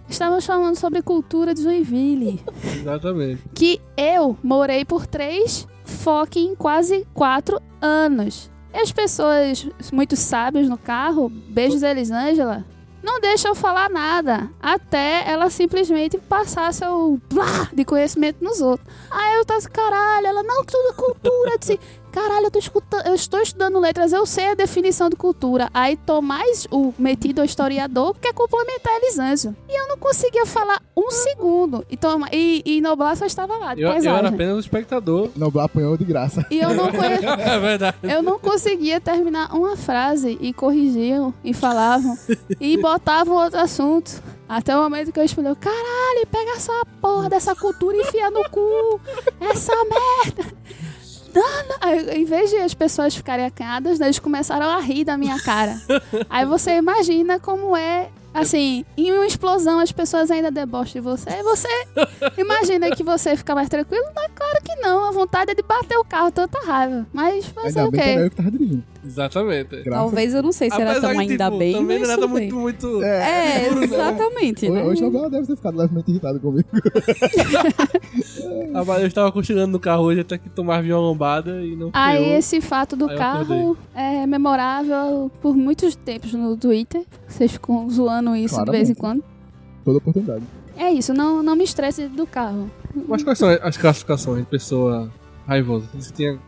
Estávamos 0.10 0.46
falando 0.46 0.75
sobre 0.75 1.02
cultura 1.02 1.54
de 1.54 1.62
Joinville. 1.63 2.42
Exatamente. 2.82 3.42
que 3.54 3.80
eu 3.96 4.36
morei 4.44 4.84
por 4.84 5.06
três 5.06 5.68
fucking 5.86 6.56
quase 6.56 7.06
quatro 7.13 7.62
anos. 7.82 8.52
E 8.74 8.77
as 8.80 8.92
pessoas 8.92 9.68
muito 9.92 10.15
sábias 10.15 10.68
no 10.68 10.77
carro, 10.77 11.30
beijos 11.30 11.84
Elisângela, 11.84 12.65
não 13.03 13.20
deixam 13.20 13.51
eu 13.51 13.56
falar 13.56 13.89
nada 13.89 14.50
até 14.62 15.30
ela 15.30 15.50
simplesmente 15.50 16.18
passar 16.18 16.74
seu 16.74 17.20
blá 17.30 17.70
de 17.74 17.84
conhecimento 17.84 18.44
nos 18.44 18.62
outros. 18.62 18.88
Aí 19.12 19.36
eu 19.36 19.46
tava 19.46 19.60
assim, 19.60 19.70
caralho, 19.70 20.25
ela 20.25 20.42
não, 20.42 20.63
tudo 20.63 20.89
é 20.89 20.94
cultura. 20.94 21.58
Disse, 21.60 21.80
caralho, 22.13 22.46
eu, 22.46 22.51
tô 22.51 22.60
escutando, 22.60 23.08
eu 23.08 23.15
estou 23.15 23.41
estudando 23.41 23.79
letras, 23.79 24.13
eu 24.13 24.24
sei 24.25 24.50
a 24.50 24.53
definição 24.53 25.10
de 25.10 25.15
cultura. 25.15 25.67
Aí 25.74 25.98
tô 25.98 26.22
mais 26.22 26.67
o 26.70 26.93
metido 26.98 27.39
ao 27.39 27.46
historiador 27.46 28.13
que 28.13 28.22
quer 28.22 28.34
complementar 28.34 28.93
Elisângela. 28.98 29.55
E 29.67 29.75
eu 29.75 29.88
não 29.88 29.98
conseguia 29.98 30.46
falar 30.46 30.79
um 30.96 31.10
segundo. 31.10 31.84
E, 31.89 31.98
toma, 31.98 32.27
e, 32.32 32.62
e 32.63 32.82
Noblar 32.82 33.17
só 33.17 33.25
estava 33.25 33.58
lá, 33.58 33.74
Eu, 33.75 33.89
eu 33.89 34.15
era 34.15 34.29
apenas 34.29 34.55
um 34.55 34.60
espectador. 34.60 35.29
Noblar 35.36 35.65
apanhou 35.65 35.98
de 35.98 36.05
graça. 36.05 36.46
E 36.51 36.60
eu 36.60 36.74
não 36.74 36.91
conhe... 36.91 37.24
É 37.43 37.60
verdade. 37.60 37.98
Eu 38.03 38.22
não 38.22 38.38
conseguia 38.38 39.01
terminar 39.01 39.53
uma 39.55 39.75
frase 39.75 40.38
e 40.39 40.53
corrigiam 40.53 41.34
e 41.43 41.53
falavam 41.53 42.15
e 42.60 42.77
botavam 42.77 43.36
outro 43.36 43.60
assunto. 43.60 44.22
Até 44.48 44.77
o 44.77 44.84
momento 44.84 45.12
que 45.12 45.20
eu 45.20 45.24
expliquei, 45.24 45.55
caralho, 45.55 46.27
pega 46.29 46.51
essa 46.51 46.86
porra 47.01 47.29
dessa 47.29 47.55
cultura 47.55 47.98
e 47.98 48.01
enfia 48.01 48.29
no 48.29 48.48
cu. 48.50 49.00
Essa 49.39 49.74
merda. 49.74 50.53
Dana. 51.34 51.75
Aí, 51.82 52.22
em 52.22 52.25
vez 52.25 52.50
de 52.50 52.58
as 52.58 52.74
pessoas 52.74 53.16
ficarem 53.16 53.46
acanhadas, 53.46 54.00
eles 54.00 54.20
começaram 54.20 54.68
a 54.68 54.80
rir 54.80 55.04
da 55.04 55.18
minha 55.18 55.40
cara. 55.42 55.75
Aí 56.30 56.46
você 56.46 56.78
imagina 56.78 57.40
como 57.40 57.75
é, 57.75 58.10
assim, 58.34 58.86
em 58.98 59.12
uma 59.12 59.25
explosão 59.25 59.80
as 59.80 59.92
pessoas 59.92 60.32
ainda 60.32 60.50
debocham 60.52 60.94
de 60.94 61.02
você. 61.02 61.30
Você 61.44 61.68
imagina 62.38 62.90
que 62.92 63.04
você 63.04 63.36
fica 63.36 63.54
mais 63.56 63.70
tranquilo? 63.70 64.06
Não, 64.16 64.24
claro 64.34 64.60
que 64.63 64.75
não. 64.75 65.06
A 65.06 65.12
vontade 65.12 65.52
é 65.52 65.56
de 65.56 65.62
bater 65.63 65.98
o 65.98 66.04
carro, 66.04 66.32
tanta 66.32 66.60
raiva. 66.66 67.06
Mas 67.13 67.46
fazer 67.48 67.80
Ainda 67.80 67.88
o 67.88 67.92
bem 67.92 68.02
que 68.02 68.08
era 68.10 68.20
quê? 68.20 68.25
eu 68.25 68.30
que 68.30 68.36
tava 68.36 68.52
dirigindo. 68.52 68.84
Exatamente. 69.06 69.70
Graças 69.70 69.94
Talvez 69.94 70.34
eu 70.34 70.42
não 70.42 70.52
sei 70.54 70.70
se 70.72 70.82
era 70.82 71.02
tão 71.02 71.10
ainda 71.10 71.46
tipo, 71.46 71.58
bem, 71.58 71.74
também 71.74 72.00
não 72.00 72.12
é 72.12 72.18
bem. 72.18 72.28
muito, 72.30 72.56
muito... 72.56 73.04
É, 73.04 73.68
Duro, 73.68 73.80
né? 73.80 73.86
exatamente, 73.86 74.70
né? 74.70 74.84
Hoje 74.84 75.02
Noblar 75.02 75.30
deve 75.30 75.46
ter 75.48 75.56
ficado 75.58 75.78
levemente 75.78 76.12
irritado 76.12 76.40
comigo. 76.40 76.68
Ah, 78.74 79.00
Eu 79.00 79.08
estava 79.08 79.32
cochilando 79.32 79.72
no 79.74 79.80
carro 79.80 80.04
hoje 80.04 80.22
até 80.22 80.38
que 80.38 80.50
tomar 80.50 80.82
vinha 80.82 80.96
uma 80.96 81.02
lombada 81.02 81.63
e 81.63 81.75
não 81.75 81.90
Aí 81.94 82.18
freou. 82.24 82.38
esse 82.38 82.62
fato 82.62 82.96
do 82.96 83.06
Aí 83.08 83.13
eu 83.13 83.18
carro 83.18 83.78
é 83.94 84.25
memorável 84.25 85.32
por 85.42 85.56
muitos 85.56 85.96
tempos 85.96 86.34
no 86.34 86.56
Twitter. 86.58 87.04
Vocês 87.28 87.52
ficam 87.52 87.88
zoando 87.90 88.23
isso 88.36 88.63
de 88.63 88.72
vez 88.72 88.89
em 88.89 88.96
Claramente. 88.96 89.24
quando. 89.24 89.34
Toda 89.84 89.98
oportunidade. 89.98 90.44
É 90.77 90.92
isso, 90.92 91.13
não, 91.13 91.44
não 91.44 91.56
me 91.56 91.63
estresse 91.63 92.08
do 92.08 92.25
carro. 92.25 92.70
Mas 93.08 93.24
quais 93.24 93.38
são 93.38 93.50
as 93.50 93.77
classificações 93.77 94.39
de 94.39 94.46
pessoa 94.46 95.12
raivosa? 95.48 95.86
Você 95.94 96.12
tinha... 96.12 96.39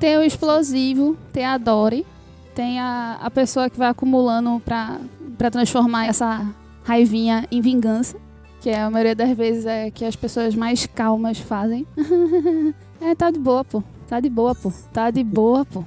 Tem 0.00 0.16
o 0.16 0.22
explosivo, 0.22 1.16
tem 1.32 1.44
a 1.44 1.58
Dory, 1.58 2.06
tem 2.54 2.80
a, 2.80 3.18
a 3.20 3.30
pessoa 3.30 3.68
que 3.68 3.76
vai 3.76 3.88
acumulando 3.88 4.60
pra, 4.64 5.00
pra 5.36 5.50
transformar 5.50 6.06
essa 6.06 6.46
raivinha 6.84 7.46
em 7.50 7.60
vingança. 7.60 8.16
Que 8.60 8.70
é 8.70 8.80
a 8.80 8.90
maioria 8.90 9.14
das 9.14 9.36
vezes 9.36 9.66
é 9.66 9.90
que 9.90 10.04
as 10.04 10.14
pessoas 10.14 10.54
mais 10.54 10.86
calmas 10.86 11.38
fazem. 11.38 11.86
é, 13.00 13.14
tá 13.14 13.30
de 13.30 13.38
boa, 13.38 13.64
pô. 13.64 13.82
Tá 14.06 14.20
de 14.20 14.30
boa, 14.30 14.54
pô. 14.54 14.72
Tá 14.92 15.10
de 15.10 15.24
boa, 15.24 15.64
pô. 15.64 15.84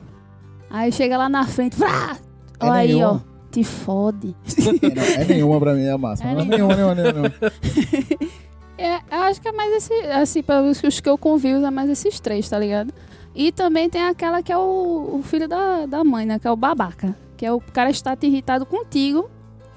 Aí 0.69 0.91
chega 0.91 1.17
lá 1.17 1.29
na 1.29 1.45
frente. 1.45 1.77
Vrá! 1.77 2.17
É 2.59 2.65
Olha 2.65 2.73
aí, 2.73 3.03
ó. 3.03 3.19
Nenhuma. 3.55 3.61
Te 3.61 3.63
fode. 3.63 4.35
É, 4.81 4.95
não, 4.95 5.03
é 5.03 5.25
nenhuma 5.25 5.59
pra 5.59 5.73
mim, 5.73 5.85
é 5.85 5.97
massa. 5.97 6.23
É 6.23 6.33
Não 6.33 6.41
é 6.41 6.45
nenhuma, 6.45 6.75
nenhuma, 6.75 6.95
nenhuma. 6.95 7.33
É, 8.77 8.95
eu 9.09 9.21
acho 9.23 9.41
que 9.41 9.47
é 9.47 9.53
mais 9.53 9.73
esse, 9.73 9.93
assim, 10.11 10.43
para 10.43 10.61
os 10.61 10.83
os 10.83 10.99
que 10.99 11.07
eu 11.07 11.17
convivo, 11.17 11.65
é 11.65 11.71
mais 11.71 11.89
esses 11.89 12.19
três, 12.19 12.49
tá 12.49 12.59
ligado? 12.59 12.93
E 13.33 13.49
também 13.49 13.89
tem 13.89 14.03
aquela 14.03 14.43
que 14.43 14.51
é 14.51 14.57
o, 14.57 15.11
o 15.17 15.21
filho 15.23 15.47
da, 15.47 15.85
da 15.85 16.03
mãe, 16.03 16.25
né? 16.25 16.37
Que 16.39 16.45
é 16.45 16.51
o 16.51 16.57
babaca. 16.57 17.15
Que 17.37 17.45
é 17.45 17.53
o 17.53 17.61
cara 17.61 17.89
está 17.89 18.17
te 18.17 18.27
irritado 18.27 18.65
contigo, 18.65 19.29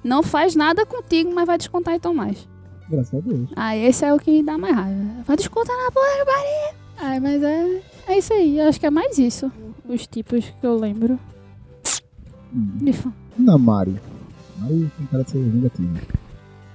não 0.02 0.20
faz 0.20 0.56
nada 0.56 0.84
contigo, 0.84 1.30
mas 1.32 1.46
vai 1.46 1.56
descontar 1.56 1.94
então 1.94 2.12
mais. 2.12 2.48
Graças 2.90 3.14
a 3.14 3.20
Deus. 3.20 3.48
Ah, 3.54 3.76
esse 3.76 4.04
é 4.04 4.12
o 4.12 4.18
que 4.18 4.32
me 4.32 4.42
dá 4.42 4.58
mais 4.58 4.74
raiva. 4.74 5.00
Vai 5.24 5.36
descontar 5.36 5.76
na 5.76 5.92
porra 5.92 6.24
Bahia. 6.24 6.74
Ai, 7.00 7.20
mas 7.20 7.40
é, 7.44 7.80
é 8.08 8.18
isso 8.18 8.32
aí. 8.32 8.58
Eu 8.58 8.68
acho 8.68 8.80
que 8.80 8.86
é 8.86 8.90
mais 8.90 9.16
isso. 9.16 9.48
Os 9.88 10.08
tipos 10.08 10.44
que 10.60 10.66
eu 10.66 10.74
lembro. 10.74 11.20
Hum. 12.52 12.78
De 12.80 12.92
fa- 12.92 13.12
Não, 13.38 13.58
Mari. 13.58 13.96
Mari 14.58 14.90
tem 14.96 15.06
cara 15.06 15.24
de 15.24 15.30
ser 15.30 15.38
vingativo. 15.38 15.98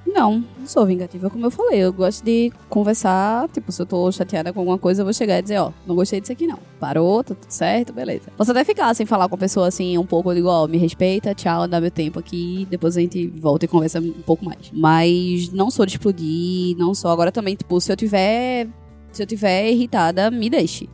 Não, 0.05 0.43
não 0.59 0.67
sou 0.67 0.85
vingativa, 0.85 1.29
como 1.29 1.45
eu 1.45 1.51
falei. 1.51 1.79
Eu 1.79 1.91
gosto 1.91 2.23
de 2.23 2.51
conversar. 2.69 3.49
Tipo, 3.49 3.71
se 3.71 3.81
eu 3.81 3.85
tô 3.85 4.11
chateada 4.11 4.53
com 4.53 4.59
alguma 4.59 4.77
coisa, 4.77 5.01
eu 5.01 5.05
vou 5.05 5.13
chegar 5.13 5.39
e 5.39 5.41
dizer, 5.41 5.57
ó, 5.57 5.71
não 5.87 5.95
gostei 5.95 6.21
disso 6.21 6.31
aqui 6.31 6.45
não. 6.45 6.59
Parou, 6.79 7.23
tá 7.23 7.33
tudo 7.33 7.49
certo, 7.49 7.91
beleza. 7.91 8.29
Posso 8.37 8.51
até 8.51 8.63
ficar 8.63 8.93
sem 8.93 9.05
falar 9.05 9.27
com 9.27 9.35
a 9.35 9.37
pessoa 9.37 9.67
assim 9.67 9.97
um 9.97 10.05
pouco, 10.05 10.29
eu 10.29 10.35
digo, 10.35 10.49
ó, 10.49 10.67
me 10.67 10.77
respeita, 10.77 11.33
tchau, 11.33 11.67
dá 11.67 11.81
meu 11.81 11.89
tempo 11.89 12.19
aqui, 12.19 12.67
depois 12.69 12.95
a 12.95 13.01
gente 13.01 13.27
volta 13.27 13.65
e 13.65 13.67
conversa 13.67 13.99
um 13.99 14.11
pouco 14.11 14.45
mais. 14.45 14.71
Mas 14.71 15.51
não 15.51 15.71
sou 15.71 15.85
de 15.85 15.93
explodir, 15.93 16.77
não 16.77 16.93
sou. 16.93 17.09
Agora 17.09 17.31
também, 17.31 17.55
tipo, 17.55 17.79
se 17.81 17.91
eu 17.91 17.95
tiver. 17.95 18.67
Se 19.11 19.23
eu 19.23 19.27
tiver 19.27 19.71
irritada, 19.71 20.29
me 20.29 20.49
deixe. 20.49 20.89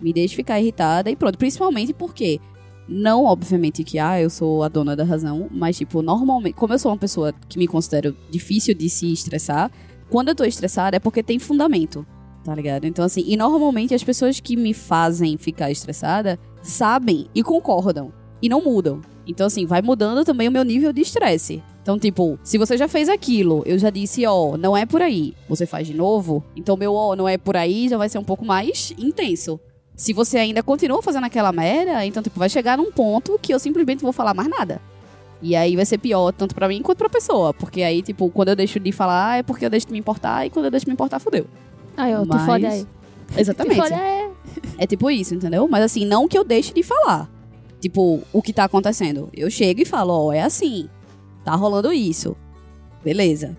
Me 0.00 0.12
deixe 0.12 0.34
ficar 0.34 0.60
irritada 0.60 1.10
e 1.10 1.16
pronto. 1.16 1.38
Principalmente 1.38 1.92
porque 1.92 2.40
não, 2.90 3.24
obviamente, 3.24 3.84
que 3.84 4.00
ah, 4.00 4.20
eu 4.20 4.28
sou 4.28 4.64
a 4.64 4.68
dona 4.68 4.96
da 4.96 5.04
razão, 5.04 5.48
mas, 5.48 5.78
tipo, 5.78 6.02
normalmente, 6.02 6.54
como 6.54 6.74
eu 6.74 6.78
sou 6.78 6.90
uma 6.90 6.98
pessoa 6.98 7.32
que 7.48 7.56
me 7.56 7.68
considero 7.68 8.16
difícil 8.28 8.74
de 8.74 8.90
se 8.90 9.12
estressar, 9.12 9.70
quando 10.08 10.30
eu 10.30 10.34
tô 10.34 10.42
estressada 10.42 10.96
é 10.96 10.98
porque 11.00 11.22
tem 11.22 11.38
fundamento, 11.38 12.04
tá 12.44 12.52
ligado? 12.52 12.86
Então, 12.86 13.04
assim, 13.04 13.22
e 13.24 13.36
normalmente 13.36 13.94
as 13.94 14.02
pessoas 14.02 14.40
que 14.40 14.56
me 14.56 14.74
fazem 14.74 15.38
ficar 15.38 15.70
estressada 15.70 16.36
sabem 16.62 17.28
e 17.32 17.44
concordam 17.44 18.12
e 18.42 18.48
não 18.48 18.60
mudam. 18.60 19.00
Então, 19.24 19.46
assim, 19.46 19.66
vai 19.66 19.80
mudando 19.80 20.24
também 20.24 20.48
o 20.48 20.52
meu 20.52 20.64
nível 20.64 20.92
de 20.92 21.02
estresse. 21.02 21.62
Então, 21.82 21.96
tipo, 21.96 22.40
se 22.42 22.58
você 22.58 22.76
já 22.76 22.88
fez 22.88 23.08
aquilo, 23.08 23.62
eu 23.64 23.78
já 23.78 23.88
disse, 23.88 24.26
ó, 24.26 24.56
não 24.56 24.76
é 24.76 24.84
por 24.84 25.00
aí. 25.00 25.34
Você 25.48 25.64
faz 25.64 25.86
de 25.86 25.94
novo, 25.94 26.42
então 26.56 26.76
meu 26.76 26.94
ó, 26.94 27.14
não 27.14 27.28
é 27.28 27.38
por 27.38 27.56
aí, 27.56 27.88
já 27.88 27.96
vai 27.96 28.08
ser 28.08 28.18
um 28.18 28.24
pouco 28.24 28.44
mais 28.44 28.92
intenso. 28.98 29.60
Se 30.00 30.14
você 30.14 30.38
ainda 30.38 30.62
continua 30.62 31.02
fazendo 31.02 31.24
aquela 31.26 31.52
merda, 31.52 32.06
então, 32.06 32.22
tipo, 32.22 32.38
vai 32.38 32.48
chegar 32.48 32.78
num 32.78 32.90
ponto 32.90 33.38
que 33.38 33.52
eu 33.52 33.58
simplesmente 33.58 34.00
vou 34.00 34.14
falar 34.14 34.32
mais 34.32 34.48
nada. 34.48 34.80
E 35.42 35.54
aí 35.54 35.76
vai 35.76 35.84
ser 35.84 35.98
pior, 35.98 36.32
tanto 36.32 36.54
pra 36.54 36.66
mim 36.68 36.80
quanto 36.80 36.96
pra 36.96 37.10
pessoa. 37.10 37.52
Porque 37.52 37.82
aí, 37.82 38.00
tipo, 38.00 38.30
quando 38.30 38.48
eu 38.48 38.56
deixo 38.56 38.80
de 38.80 38.92
falar, 38.92 39.40
é 39.40 39.42
porque 39.42 39.62
eu 39.62 39.68
deixo 39.68 39.88
de 39.88 39.92
me 39.92 39.98
importar, 39.98 40.46
e 40.46 40.48
quando 40.48 40.64
eu 40.64 40.70
deixo 40.70 40.86
de 40.86 40.88
me 40.90 40.94
importar, 40.94 41.18
fudeu. 41.18 41.44
Aí, 41.98 42.14
ó, 42.14 42.24
Mas- 42.24 42.40
te 42.40 42.46
fode 42.46 42.64
aí. 42.64 42.86
Te 43.34 43.40
Exatamente. 43.42 43.78
aí. 43.92 44.30
É 44.78 44.86
tipo 44.86 45.10
isso, 45.10 45.34
entendeu? 45.34 45.68
Mas 45.68 45.84
assim, 45.84 46.06
não 46.06 46.26
que 46.26 46.38
eu 46.38 46.44
deixe 46.44 46.72
de 46.72 46.82
falar. 46.82 47.28
tipo, 47.78 48.22
o 48.32 48.40
que 48.40 48.54
tá 48.54 48.64
acontecendo. 48.64 49.28
Eu 49.34 49.50
chego 49.50 49.82
e 49.82 49.84
falo, 49.84 50.28
ó, 50.28 50.32
é 50.32 50.40
assim. 50.40 50.88
Tá 51.44 51.54
rolando 51.54 51.92
isso. 51.92 52.34
Beleza. 53.04 53.54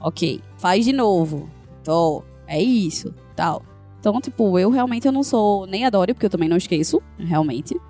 Ok. 0.00 0.40
Faz 0.58 0.84
de 0.84 0.92
novo. 0.92 1.48
Tô. 1.84 2.24
É 2.48 2.60
isso. 2.60 3.14
Tal. 3.36 3.62
Então, 4.02 4.20
tipo, 4.20 4.58
eu 4.58 4.68
realmente 4.68 5.06
eu 5.06 5.12
não 5.12 5.22
sou 5.22 5.64
nem 5.64 5.84
adoro, 5.84 6.12
porque 6.12 6.26
eu 6.26 6.30
também 6.30 6.48
não 6.48 6.56
esqueço, 6.56 7.00
realmente. 7.16 7.80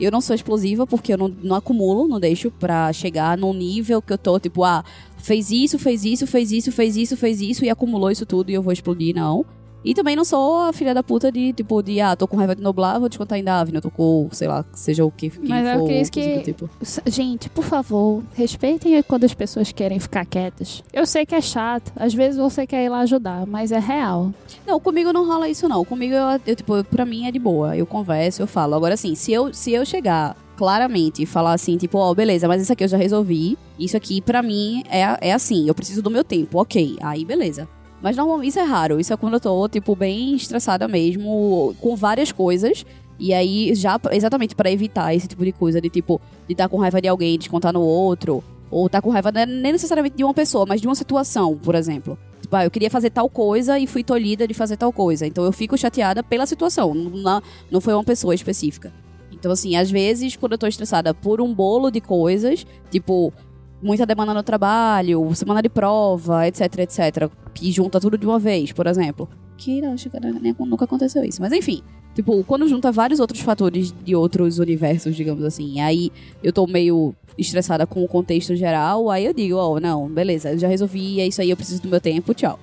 Eu 0.00 0.10
não 0.10 0.20
sou 0.20 0.34
explosiva 0.34 0.84
porque 0.84 1.12
eu 1.12 1.16
não, 1.16 1.28
não 1.28 1.54
acumulo, 1.54 2.08
não 2.08 2.18
deixo 2.18 2.50
pra 2.50 2.92
chegar 2.92 3.38
num 3.38 3.54
nível 3.54 4.02
que 4.02 4.12
eu 4.12 4.18
tô, 4.18 4.40
tipo, 4.40 4.64
ah, 4.64 4.84
fez 5.16 5.52
isso, 5.52 5.78
fez 5.78 6.04
isso, 6.04 6.26
fez 6.26 6.50
isso, 6.50 6.72
fez 6.72 6.96
isso, 6.96 7.16
fez 7.16 7.40
isso 7.40 7.64
e 7.64 7.70
acumulou 7.70 8.10
isso 8.10 8.26
tudo 8.26 8.50
e 8.50 8.54
eu 8.54 8.62
vou 8.62 8.72
explodir, 8.72 9.14
não. 9.14 9.46
E 9.84 9.94
também 9.94 10.14
não 10.14 10.24
sou 10.24 10.58
a 10.58 10.72
filha 10.72 10.92
da 10.92 11.02
puta 11.02 11.32
de, 11.32 11.52
tipo, 11.54 11.82
de, 11.82 12.00
ah, 12.00 12.14
tô 12.14 12.26
com 12.28 12.36
raiva 12.36 12.54
de 12.54 12.60
Noblar, 12.62 13.00
vou 13.00 13.08
descontar 13.08 13.38
em 13.38 13.44
Davin, 13.44 13.74
eu 13.74 13.80
tô 13.80 13.90
com, 13.90 14.28
sei 14.30 14.46
lá, 14.46 14.64
seja 14.74 15.04
o 15.04 15.10
que, 15.10 15.30
que 15.30 15.48
Mas 15.48 15.66
é 15.66 15.78
for. 15.78 15.86
coisa 15.86 16.10
do 16.10 16.12
que- 16.12 16.40
tipo. 16.42 16.70
Gente, 17.06 17.48
por 17.48 17.64
favor, 17.64 18.22
respeitem 18.34 19.02
quando 19.02 19.24
as 19.24 19.32
pessoas 19.32 19.72
querem 19.72 19.98
ficar 19.98 20.26
quietas. 20.26 20.82
Eu 20.92 21.06
sei 21.06 21.24
que 21.24 21.34
é 21.34 21.40
chato, 21.40 21.92
às 21.96 22.12
vezes 22.12 22.38
você 22.38 22.66
quer 22.66 22.84
ir 22.84 22.88
lá 22.90 23.00
ajudar, 23.00 23.46
mas 23.46 23.72
é 23.72 23.78
real. 23.78 24.32
Não, 24.66 24.78
comigo 24.78 25.12
não 25.12 25.26
rola 25.26 25.48
isso, 25.48 25.66
não. 25.68 25.84
Comigo, 25.84 26.12
eu, 26.14 26.40
eu, 26.46 26.56
tipo, 26.56 26.84
pra 26.84 27.06
mim 27.06 27.26
é 27.26 27.32
de 27.32 27.38
boa. 27.38 27.74
Eu 27.76 27.86
converso, 27.86 28.42
eu 28.42 28.46
falo. 28.46 28.74
Agora, 28.74 28.94
assim, 28.94 29.14
se 29.14 29.32
eu, 29.32 29.52
se 29.54 29.72
eu 29.72 29.84
chegar 29.86 30.36
claramente 30.56 31.22
e 31.22 31.26
falar 31.26 31.54
assim, 31.54 31.78
tipo, 31.78 31.96
ó, 31.96 32.12
beleza, 32.14 32.46
mas 32.46 32.60
isso 32.60 32.70
aqui 32.72 32.84
eu 32.84 32.88
já 32.88 32.98
resolvi. 32.98 33.56
Isso 33.78 33.96
aqui, 33.96 34.20
pra 34.20 34.42
mim, 34.42 34.82
é, 34.90 35.28
é 35.28 35.32
assim. 35.32 35.66
Eu 35.66 35.74
preciso 35.74 36.02
do 36.02 36.10
meu 36.10 36.22
tempo, 36.22 36.60
ok. 36.60 36.98
Aí, 37.00 37.24
beleza. 37.24 37.66
Mas 38.02 38.16
normalmente 38.16 38.48
isso 38.48 38.58
é 38.58 38.64
raro. 38.64 38.98
Isso 38.98 39.12
é 39.12 39.16
quando 39.16 39.34
eu 39.34 39.40
tô, 39.40 39.68
tipo, 39.68 39.94
bem 39.94 40.34
estressada 40.34 40.88
mesmo, 40.88 41.74
com 41.80 41.94
várias 41.96 42.32
coisas. 42.32 42.84
E 43.18 43.34
aí, 43.34 43.74
já 43.74 44.00
exatamente 44.12 44.54
pra 44.54 44.70
evitar 44.70 45.14
esse 45.14 45.28
tipo 45.28 45.44
de 45.44 45.52
coisa, 45.52 45.80
de 45.80 45.90
tipo, 45.90 46.20
de 46.46 46.54
estar 46.54 46.68
com 46.68 46.78
raiva 46.78 47.00
de 47.00 47.08
alguém, 47.08 47.38
descontar 47.38 47.72
no 47.72 47.82
outro. 47.82 48.42
Ou 48.70 48.88
tá 48.88 49.02
com 49.02 49.10
raiva, 49.10 49.30
não 49.30 49.40
é 49.40 49.46
nem 49.46 49.72
necessariamente 49.72 50.16
de 50.16 50.24
uma 50.24 50.32
pessoa, 50.32 50.64
mas 50.66 50.80
de 50.80 50.86
uma 50.86 50.94
situação, 50.94 51.56
por 51.58 51.74
exemplo. 51.74 52.16
Tipo, 52.40 52.56
ah, 52.56 52.64
eu 52.64 52.70
queria 52.70 52.90
fazer 52.90 53.10
tal 53.10 53.28
coisa 53.28 53.78
e 53.78 53.86
fui 53.86 54.02
tolhida 54.02 54.48
de 54.48 54.54
fazer 54.54 54.76
tal 54.76 54.92
coisa. 54.92 55.26
Então 55.26 55.44
eu 55.44 55.52
fico 55.52 55.76
chateada 55.76 56.22
pela 56.22 56.46
situação, 56.46 56.94
não, 56.94 57.42
não 57.70 57.80
foi 57.80 57.92
uma 57.92 58.04
pessoa 58.04 58.34
específica. 58.34 58.92
Então, 59.30 59.52
assim, 59.52 59.76
às 59.76 59.90
vezes, 59.90 60.36
quando 60.36 60.52
eu 60.52 60.58
tô 60.58 60.66
estressada 60.66 61.14
por 61.14 61.40
um 61.40 61.52
bolo 61.54 61.90
de 61.90 62.00
coisas, 62.00 62.66
tipo, 62.90 63.32
muita 63.82 64.06
demanda 64.06 64.34
no 64.34 64.42
trabalho, 64.42 65.34
semana 65.34 65.62
de 65.62 65.68
prova, 65.68 66.46
etc, 66.46 66.78
etc, 66.78 67.30
que 67.54 67.70
junta 67.72 68.00
tudo 68.00 68.18
de 68.18 68.26
uma 68.26 68.38
vez, 68.38 68.72
por 68.72 68.86
exemplo. 68.86 69.28
Que 69.56 69.80
não, 69.80 69.92
acho 69.92 70.08
que 70.08 70.18
nunca 70.60 70.84
aconteceu 70.84 71.24
isso. 71.24 71.40
Mas 71.40 71.52
enfim, 71.52 71.82
tipo, 72.14 72.42
quando 72.44 72.66
junta 72.68 72.90
vários 72.90 73.20
outros 73.20 73.40
fatores 73.40 73.92
de 74.04 74.14
outros 74.14 74.58
universos, 74.58 75.14
digamos 75.14 75.44
assim, 75.44 75.80
aí 75.80 76.10
eu 76.42 76.52
tô 76.52 76.66
meio 76.66 77.14
estressada 77.36 77.86
com 77.86 78.02
o 78.02 78.08
contexto 78.08 78.54
geral, 78.54 79.10
aí 79.10 79.24
eu 79.24 79.32
digo, 79.32 79.56
ó, 79.56 79.80
não, 79.80 80.08
beleza, 80.08 80.52
eu 80.52 80.58
já 80.58 80.68
resolvi, 80.68 81.20
é 81.20 81.26
isso 81.26 81.40
aí, 81.40 81.50
eu 81.50 81.56
preciso 81.56 81.82
do 81.82 81.88
meu 81.88 82.00
tempo, 82.00 82.34
tchau. 82.34 82.58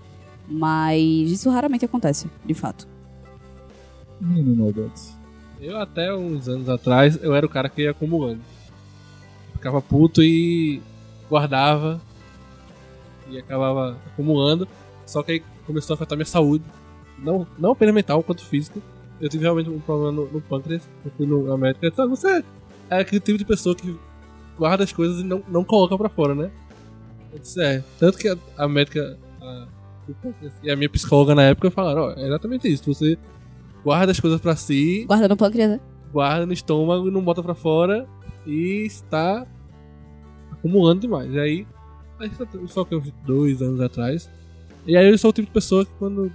Mas 0.47 1.31
isso 1.31 1.50
raramente 1.50 1.86
acontece, 1.86 2.27
de 2.45 2.53
fato. 2.53 2.88
Eu 5.59 5.77
até 5.77 6.13
uns 6.15 6.47
anos 6.47 6.69
atrás, 6.69 7.19
eu 7.21 7.36
era 7.36 7.45
o 7.45 7.50
cara 7.50 7.67
que 7.69 7.81
ia 7.81 7.91
acumulando. 7.91 8.39
Ficava 9.53 9.81
puto 9.81 10.21
e 10.24 10.81
guardava. 11.29 12.00
E 13.29 13.38
acabava 13.38 13.98
acumulando. 14.07 14.67
Só 15.05 15.22
que 15.24 15.34
aí 15.34 15.43
começou 15.65 15.93
a 15.93 15.96
afetar 15.96 16.17
minha 16.17 16.25
saúde. 16.25 16.63
Não, 17.19 17.46
não 17.57 17.72
apenas 17.72 17.93
mental, 17.96 18.24
quanto 18.24 18.43
física. 18.46 18.79
Eu 19.19 19.27
tive 19.29 19.43
realmente 19.43 19.69
um 19.69 19.79
problema 19.79 20.12
no, 20.12 20.27
no 20.31 20.41
pâncreas. 20.41 20.88
Eu 21.04 21.12
fui 21.12 21.25
no, 21.25 21.43
na 21.47 21.58
médica 21.58 21.88
e 21.88 21.89
disse, 21.89 22.02
"Ah, 22.02 22.06
você 22.06 22.43
é 22.89 22.99
aquele 22.99 23.19
tipo 23.19 23.38
de 23.38 23.45
pessoa 23.45 23.75
que 23.75 23.97
guarda 24.58 24.84
as 24.84 24.91
coisas 24.93 25.19
e 25.21 25.23
não, 25.23 25.41
não 25.47 25.63
coloca 25.63 25.97
pra 25.97 26.10
fora, 26.10 26.36
né? 26.36 26.52
Eu 27.34 27.39
disse, 27.39 27.62
é. 27.62 27.84
Tanto 27.99 28.17
que 28.17 28.30
a, 28.30 28.38
a 28.58 28.67
médica 28.67 29.17
a- 29.41 29.67
e 30.63 30.71
a 30.71 30.75
minha 30.75 30.89
psicóloga 30.89 31.36
na 31.36 31.43
época 31.43 31.69
falaram, 31.71 32.04
ó, 32.04 32.12
é 32.12 32.25
exatamente 32.28 32.67
isso. 32.71 32.93
Você 32.93 33.17
guarda 33.84 34.12
as 34.12 34.19
coisas 34.19 34.39
pra 34.39 34.56
si 34.56 35.04
Guarda 35.06 35.28
no 35.28 35.36
pâncreas, 35.36 35.69
né? 35.71 35.80
guarda 36.13 36.45
no 36.45 36.54
estômago 36.54 37.08
e 37.08 37.12
não 37.12 37.21
bota 37.21 37.43
pra 37.43 37.54
fora 37.54 38.08
e 38.45 38.86
está 38.86 39.45
acumulando 40.60 41.02
demais. 41.02 41.32
E 41.34 41.39
aí, 41.39 41.67
só 42.67 42.84
que 42.84 42.96
uns 42.96 43.12
dois 43.26 43.62
anos 43.62 43.82
atrás. 43.82 44.30
E 44.86 44.96
aí 44.96 45.10
eu 45.10 45.17
sou 45.17 45.30
o 45.30 45.34
tipo 45.34 45.48
de 45.48 45.54
pessoa 45.54 45.86
que 45.86 45.91
quando 46.00 46.32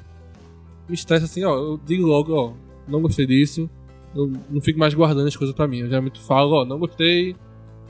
me 0.89 0.95
estressa 0.95 1.25
assim, 1.25 1.45
ó, 1.45 1.55
eu 1.55 1.81
digo 1.85 2.07
logo, 2.07 2.35
ó, 2.35 2.53
não 2.87 3.01
gostei 3.01 3.27
disso, 3.27 3.69
eu 4.15 4.31
não 4.51 4.61
fico 4.61 4.79
mais 4.79 4.93
guardando 4.95 5.27
as 5.27 5.37
coisas 5.37 5.55
pra 5.55 5.67
mim. 5.67 5.79
Eu 5.79 5.89
geralmente 5.89 6.21
falo, 6.21 6.57
ó, 6.57 6.65
não 6.65 6.79
gostei 6.79 7.35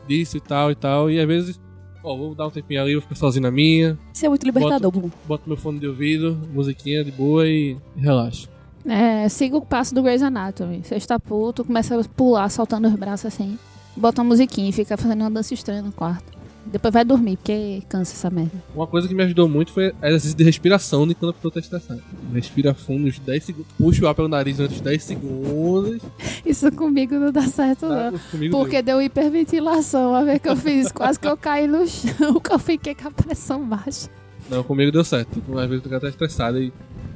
disso 0.07 0.37
e 0.37 0.41
tal 0.41 0.71
e 0.71 0.75
tal. 0.75 1.11
E 1.11 1.19
às 1.19 1.27
vezes, 1.27 1.61
ó, 2.03 2.17
vou 2.17 2.35
dar 2.35 2.47
um 2.47 2.51
tempinho 2.51 2.81
ali, 2.81 2.93
vou 2.93 3.03
ficar 3.03 3.17
sozinho 3.17 3.43
na 3.43 3.51
minha, 3.51 3.99
Isso 4.13 4.25
é 4.25 4.29
muito 4.29 4.45
libertador, 4.45 4.91
Blum. 4.91 5.11
boto 5.27 5.49
meu 5.49 5.57
fone 5.57 5.79
de 5.79 5.87
ouvido, 5.87 6.39
musiquinha 6.53 7.05
de 7.05 7.11
boa 7.11 7.47
e, 7.47 7.77
e 7.97 8.01
relaxo. 8.01 8.49
É, 8.85 9.29
siga 9.29 9.57
o 9.57 9.63
passo 9.63 9.95
do 9.95 10.03
Grey's 10.03 10.23
Anatomy. 10.23 10.83
Você 10.83 10.97
está 10.97 11.19
puto, 11.19 11.65
começa 11.65 11.99
a 11.99 12.05
pular, 12.05 12.49
soltando 12.49 12.89
os 12.89 12.95
braços 12.95 13.27
assim. 13.27 13.57
Bota 13.97 14.23
uma 14.23 14.29
musiquinha 14.29 14.69
e 14.69 14.73
fica 14.73 14.97
fazendo 14.97 15.21
uma 15.21 15.31
dança 15.31 15.53
estranha 15.55 15.83
no 15.83 15.93
quarto. 15.93 16.33
Depois 16.65 16.95
vai 16.95 17.05
dormir, 17.05 17.37
porque 17.37 17.83
cansa 17.89 18.15
essa 18.15 18.31
merda. 18.31 18.53
Uma 18.75 18.87
coisa 18.87 19.09
que 19.09 19.15
me 19.15 19.23
ajudou 19.25 19.49
muito 19.49 19.73
foi 19.73 19.93
exercício 20.01 20.37
de 20.37 20.45
respiração 20.45 21.07
de 21.07 21.15
quando 21.15 21.31
a 21.31 21.35
pessoa 21.35 21.53
tá 21.53 21.61
estressada. 21.61 22.01
Respira 22.33 22.73
fundo 22.73 23.09
uns 23.09 23.19
10 23.19 23.45
segundos. 23.45 23.73
Puxa 23.77 24.05
o 24.05 24.09
ar 24.09 24.15
pelo 24.15 24.29
nariz 24.29 24.57
durante 24.57 24.77
uns 24.77 24.81
10 24.81 25.03
segundos. 25.03 26.03
Isso 26.47 26.71
comigo 26.73 27.17
não 27.17 27.33
dá 27.33 27.43
certo, 27.43 27.87
não. 27.87 28.13
Tá? 28.13 28.19
Comigo 28.31 28.57
Porque 28.57 28.81
deu 28.81 29.03
hiperventilação. 29.03 30.11
Uma 30.11 30.25
vez 30.25 30.41
que 30.41 30.49
eu 30.49 30.57
fiz 30.57 30.91
quase 30.93 31.19
que 31.19 31.27
eu 31.27 31.37
caí 31.37 31.67
no 31.67 31.87
chão, 31.87 32.39
que 32.41 32.53
eu 32.53 32.59
fiquei 32.59 32.95
com 32.95 33.09
a 33.09 33.11
pressão 33.11 33.67
baixa. 33.67 34.09
deu. 34.49 34.59
Não, 34.59 34.65
comigo 34.65 34.93
deu 34.93 35.05
certo. 35.05 35.35
Tipo, 35.35 35.59
às 35.59 35.69
vezes 35.69 35.85
o 35.85 35.89
cara 35.89 36.01
tá 36.01 36.09
estressado 36.09 36.63
e 36.63 36.73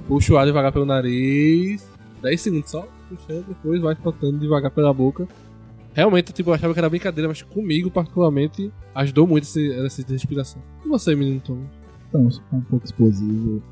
puxa 0.08 0.32
o 0.32 0.38
ar 0.38 0.44
devagar 0.44 0.72
pelo 0.72 0.84
nariz. 0.84 1.86
10 2.20 2.40
segundos 2.40 2.70
só, 2.70 2.86
puxando, 3.08 3.46
depois 3.46 3.80
vai 3.80 3.96
soltando 4.02 4.38
devagar 4.38 4.72
pela 4.72 4.92
boca. 4.92 5.28
Realmente, 5.96 6.30
tipo, 6.30 6.50
eu 6.50 6.54
achava 6.54 6.74
que 6.74 6.78
era 6.78 6.90
brincadeira, 6.90 7.26
mas 7.26 7.40
comigo, 7.40 7.90
particularmente, 7.90 8.70
ajudou 8.94 9.26
muito 9.26 9.44
esse 9.44 10.04
de 10.04 10.12
respiração. 10.12 10.60
E 10.84 10.88
você, 10.88 11.14
menino 11.16 11.40
Thomas? 11.40 12.36
Então, 12.46 12.58
um 12.58 12.60
pouco 12.60 12.84
explosivo. 12.84 13.62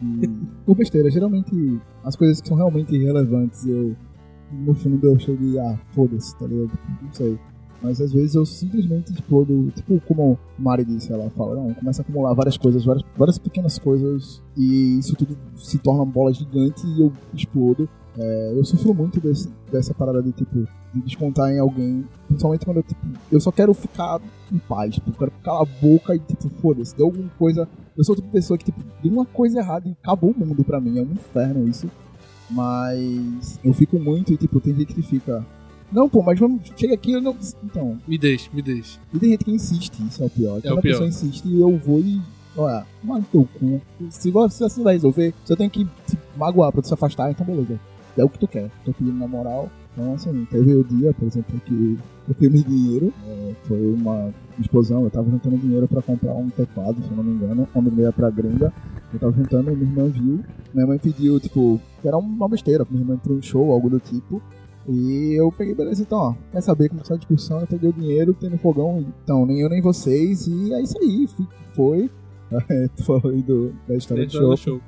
E, 0.00 0.28
por 0.64 0.76
besteira, 0.76 1.10
geralmente 1.10 1.80
as 2.04 2.14
coisas 2.14 2.40
que 2.40 2.46
são 2.46 2.56
realmente 2.56 2.96
relevantes, 2.96 3.66
eu. 3.66 3.96
No 4.52 4.74
fundo 4.74 5.04
eu 5.04 5.18
chego 5.18 5.38
de, 5.38 5.58
ah, 5.58 5.76
foda-se, 5.90 6.38
tá 6.38 6.46
ligado? 6.46 6.70
Não 7.02 7.12
sei. 7.12 7.36
Mas 7.82 8.00
às 8.00 8.12
vezes 8.12 8.36
eu 8.36 8.46
simplesmente 8.46 9.12
explodo, 9.12 9.72
tipo, 9.74 10.00
como 10.06 10.38
Mari 10.56 10.84
disse, 10.84 11.12
ela 11.12 11.28
fala, 11.30 11.56
não, 11.56 11.74
começa 11.74 12.00
a 12.00 12.04
acumular 12.04 12.32
várias 12.32 12.56
coisas, 12.56 12.84
várias, 12.84 13.04
várias 13.16 13.38
pequenas 13.38 13.76
coisas, 13.80 14.40
e 14.56 14.98
isso 15.00 15.16
tudo 15.16 15.36
se 15.56 15.78
torna 15.78 16.02
uma 16.04 16.06
bola 16.12 16.32
gigante 16.32 16.86
e 16.86 17.00
eu 17.00 17.12
explodo. 17.34 17.88
É, 18.16 18.52
eu 18.54 18.64
sofro 18.64 18.94
muito 18.94 19.18
desse- 19.20 19.48
dessa 19.72 19.92
parada 19.94 20.22
de, 20.22 20.30
tipo, 20.30 20.64
de 20.94 21.00
descontar 21.00 21.50
em 21.50 21.58
alguém, 21.58 22.04
principalmente 22.28 22.64
quando 22.64 22.78
eu, 22.78 22.82
tipo, 22.82 23.06
eu 23.30 23.40
só 23.40 23.50
quero 23.50 23.72
ficar 23.72 24.20
em 24.50 24.58
paz, 24.58 24.94
tipo, 24.94 25.10
eu 25.10 25.14
quero 25.14 25.32
calar 25.42 25.62
a 25.62 25.80
boca 25.80 26.14
e, 26.14 26.18
tipo, 26.18 26.48
foda-se, 26.60 26.96
deu 26.96 27.06
alguma 27.06 27.30
coisa. 27.38 27.68
Eu 27.96 28.04
sou 28.04 28.14
tipo 28.14 28.28
pessoa 28.28 28.58
que, 28.58 28.64
tipo, 28.64 28.80
deu 29.02 29.12
uma 29.12 29.24
coisa 29.24 29.58
errada 29.58 29.88
e 29.88 29.92
acabou 29.92 30.30
o 30.30 30.38
mundo 30.38 30.64
pra 30.64 30.80
mim, 30.80 30.98
é 30.98 31.02
um 31.02 31.12
inferno 31.12 31.68
isso. 31.68 31.90
Mas 32.50 33.58
eu 33.64 33.72
fico 33.72 33.98
muito 33.98 34.32
e, 34.32 34.36
tipo, 34.36 34.60
tem 34.60 34.74
gente 34.74 34.94
que 34.94 35.02
fica. 35.02 35.44
Não, 35.90 36.08
pô, 36.08 36.22
mas 36.22 36.38
vamos. 36.38 36.60
Chega 36.76 36.94
aqui, 36.94 37.12
eu 37.12 37.20
não. 37.20 37.36
Então. 37.64 37.98
Me 38.06 38.18
deixe, 38.18 38.50
me 38.52 38.62
deixe. 38.62 38.98
E 39.12 39.18
tem 39.18 39.30
gente 39.30 39.44
que 39.44 39.50
insiste, 39.50 40.02
isso 40.06 40.22
é 40.22 40.26
o 40.26 40.30
pior. 40.30 40.60
Quando 40.60 40.74
o 40.74 40.78
a 40.78 40.82
pior. 40.82 40.92
pessoa 40.92 41.08
insiste, 41.08 41.44
eu 41.52 41.76
vou 41.78 42.00
e. 42.00 42.20
Olha, 42.54 42.86
mano, 43.02 43.20
no 43.20 43.26
teu 43.26 43.48
cu. 43.58 43.80
Se 44.10 44.30
você 44.30 44.64
assim 44.64 44.82
vai 44.82 44.94
resolver, 44.94 45.32
se 45.44 45.52
eu 45.52 45.56
tenho 45.56 45.70
que 45.70 45.84
te 46.06 46.18
magoar 46.36 46.70
pra 46.70 46.82
tu 46.82 46.88
se 46.88 46.94
afastar, 46.94 47.30
então 47.30 47.46
beleza. 47.46 47.80
É 48.16 48.22
o 48.22 48.28
que 48.28 48.38
tu 48.38 48.46
quer. 48.46 48.70
Tô 48.84 48.92
pedindo 48.92 49.18
na 49.18 49.26
moral. 49.26 49.70
Então, 49.92 50.14
assim, 50.14 50.46
teve 50.50 50.74
o 50.74 50.84
dia, 50.84 51.12
por 51.12 51.26
exemplo, 51.26 51.60
que 51.66 51.98
eu 52.28 52.34
perdi 52.34 52.62
dinheiro. 52.62 53.12
é, 53.26 53.54
foi 53.64 53.92
uma 53.92 54.32
explosão. 54.58 55.04
Eu 55.04 55.10
tava 55.10 55.30
juntando 55.30 55.58
dinheiro 55.58 55.86
pra 55.86 56.00
comprar 56.00 56.32
um 56.32 56.48
teclado, 56.50 56.96
se 57.02 57.10
eu 57.10 57.16
não 57.16 57.24
me 57.24 57.32
engano. 57.34 57.68
Quando 57.72 57.88
eu 57.88 58.04
ia 58.04 58.12
pra 58.12 58.30
gringa, 58.30 58.72
eu 59.12 59.18
tava 59.18 59.32
juntando 59.32 59.70
e 59.70 59.76
minha 59.76 59.90
irmã 59.90 60.08
viu. 60.08 60.40
Minha 60.72 60.86
mãe 60.86 60.98
pediu, 60.98 61.38
tipo, 61.38 61.80
que 62.00 62.08
era 62.08 62.16
uma 62.16 62.48
besteira. 62.48 62.86
Minha 62.90 63.02
irmã 63.02 63.14
entrou 63.14 63.36
no 63.36 63.42
show, 63.42 63.70
algo 63.70 63.90
do 63.90 64.00
tipo. 64.00 64.40
E 64.88 65.34
eu 65.38 65.52
peguei, 65.52 65.74
beleza, 65.74 66.02
então, 66.02 66.18
ó, 66.18 66.34
quer 66.50 66.60
saber, 66.60 66.88
começou 66.88 67.14
a 67.14 67.18
discussão, 67.18 67.60
eu 67.60 67.68
peguei 67.68 67.90
o 67.90 67.92
dinheiro, 67.92 68.34
tem 68.34 68.50
no 68.50 68.58
fogão, 68.58 69.04
então, 69.22 69.46
nem 69.46 69.60
eu 69.60 69.68
nem 69.68 69.80
vocês, 69.80 70.48
e 70.48 70.74
é 70.74 70.82
isso 70.82 70.98
aí, 70.98 71.28
foi. 71.74 72.10
É, 72.68 72.86
tu 72.88 73.04
falou 73.04 73.32
aí 73.32 73.40
do, 73.40 73.72
da 73.88 73.94
história 73.94 74.26
do 74.26 74.30
Dentro 74.30 74.46
do 74.46 74.56
show. 74.58 74.74
show. 74.74 74.80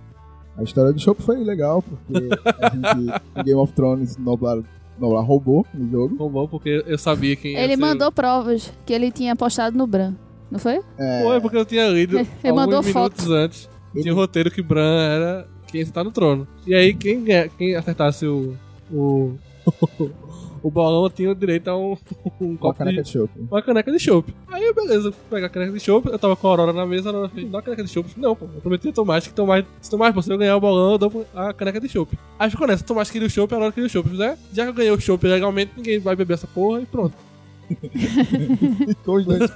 A 0.54 0.62
história 0.62 0.92
do 0.92 1.00
show 1.00 1.14
foi 1.14 1.42
legal, 1.42 1.80
porque 1.80 2.28
a 2.60 2.68
gente, 2.68 3.22
Game 3.42 3.58
of 3.58 3.72
Thrones, 3.72 4.18
Noblar, 4.18 4.58
Noblar 4.98 5.24
roubou 5.24 5.66
no 5.74 5.90
jogo. 5.90 6.28
Bom, 6.28 6.46
porque 6.46 6.83
eu 6.87 6.96
sabia 6.98 7.35
quem 7.37 7.52
ia 7.52 7.61
Ele 7.61 7.74
ser- 7.74 7.80
mandou 7.80 8.11
provas 8.12 8.72
que 8.87 8.92
ele 8.92 9.11
tinha 9.11 9.35
postado 9.35 9.76
no 9.76 9.87
Bran. 9.87 10.14
Não 10.50 10.59
foi? 10.59 10.80
É, 10.98 11.22
Foi, 11.22 11.40
porque 11.40 11.57
eu 11.57 11.64
tinha 11.64 11.88
lido 11.88 12.18
Ele 12.18 12.28
alguns 12.44 12.54
mandou 12.57 12.83
minutos 12.83 13.24
foto. 13.24 13.33
antes. 13.33 13.68
Ele- 13.94 14.02
Tinha 14.02 14.14
o 14.14 14.16
roteiro 14.16 14.50
que 14.50 14.62
Bran 14.62 15.00
era 15.02 15.48
quem 15.66 15.80
está 15.80 16.04
no 16.04 16.11
trono. 16.12 16.46
E 16.66 16.74
aí, 16.74 16.94
quem, 16.94 17.24
quem 17.59 17.74
acertasse 17.74 18.26
o. 18.26 18.54
o 18.92 19.37
o 20.64 20.70
bolão 20.70 21.11
tinha 21.11 21.35
direito 21.35 21.68
a 21.68 21.77
um, 21.77 21.94
um 22.40 22.57
copo 22.57 22.79
caneca 22.79 23.03
de, 23.03 23.07
de 23.07 23.12
chopp. 23.12 23.31
uma 23.50 23.61
caneca 23.61 23.92
de 23.92 23.98
chopp. 23.98 24.35
Aí, 24.50 24.72
beleza, 24.72 25.12
pegar 25.29 25.48
a 25.48 25.50
caneca 25.50 25.72
de 25.74 25.81
chopp, 25.81 26.09
eu 26.09 26.18
tava 26.18 26.35
com 26.35 26.46
a 26.46 26.50
Aurora 26.50 26.72
na 26.72 26.87
mesa, 26.87 27.11
a 27.11 27.12
Aurora 27.12 27.29
fez, 27.29 27.50
dá 27.50 27.59
a 27.59 27.62
caneca 27.62 27.85
de 27.85 27.92
falei, 27.92 28.11
Não, 28.16 28.35
pô, 28.35 28.46
eu 28.46 28.61
prometi 28.62 28.88
a 28.88 28.92
Tomás 28.92 29.27
que 29.27 29.35
Tomás, 29.35 29.66
se 29.83 29.90
Tomás, 29.90 30.14
pô, 30.14 30.22
se 30.22 30.33
eu 30.33 30.38
ganhar 30.38 30.57
o 30.57 30.61
bolão, 30.61 30.92
eu 30.92 30.98
dou 30.98 31.27
a 31.35 31.53
caneca 31.53 31.79
de 31.79 31.88
chopp. 31.88 32.18
Aí 32.38 32.48
ficou 32.48 32.66
nessa, 32.66 32.83
Tomás 32.83 33.11
queria 33.11 33.29
o 33.29 33.31
chopp, 33.31 33.53
a 33.53 33.57
Aurora 33.57 33.72
queria 33.72 33.87
o 33.87 33.90
chopp. 33.90 34.09
Eu 34.09 34.16
fiz, 34.16 34.20
é, 34.20 34.38
já 34.55 34.64
que 34.64 34.70
eu 34.70 34.74
ganhei 34.74 34.90
o 34.90 34.98
chopp 34.98 35.27
legalmente, 35.27 35.72
ninguém 35.77 35.98
vai 35.98 36.16
beber 36.16 36.33
essa 36.33 36.46
porra 36.46 36.81
e 36.81 36.87
pronto. 36.87 37.14
Ficou 38.88 39.16
os 39.16 39.27
dois. 39.27 39.50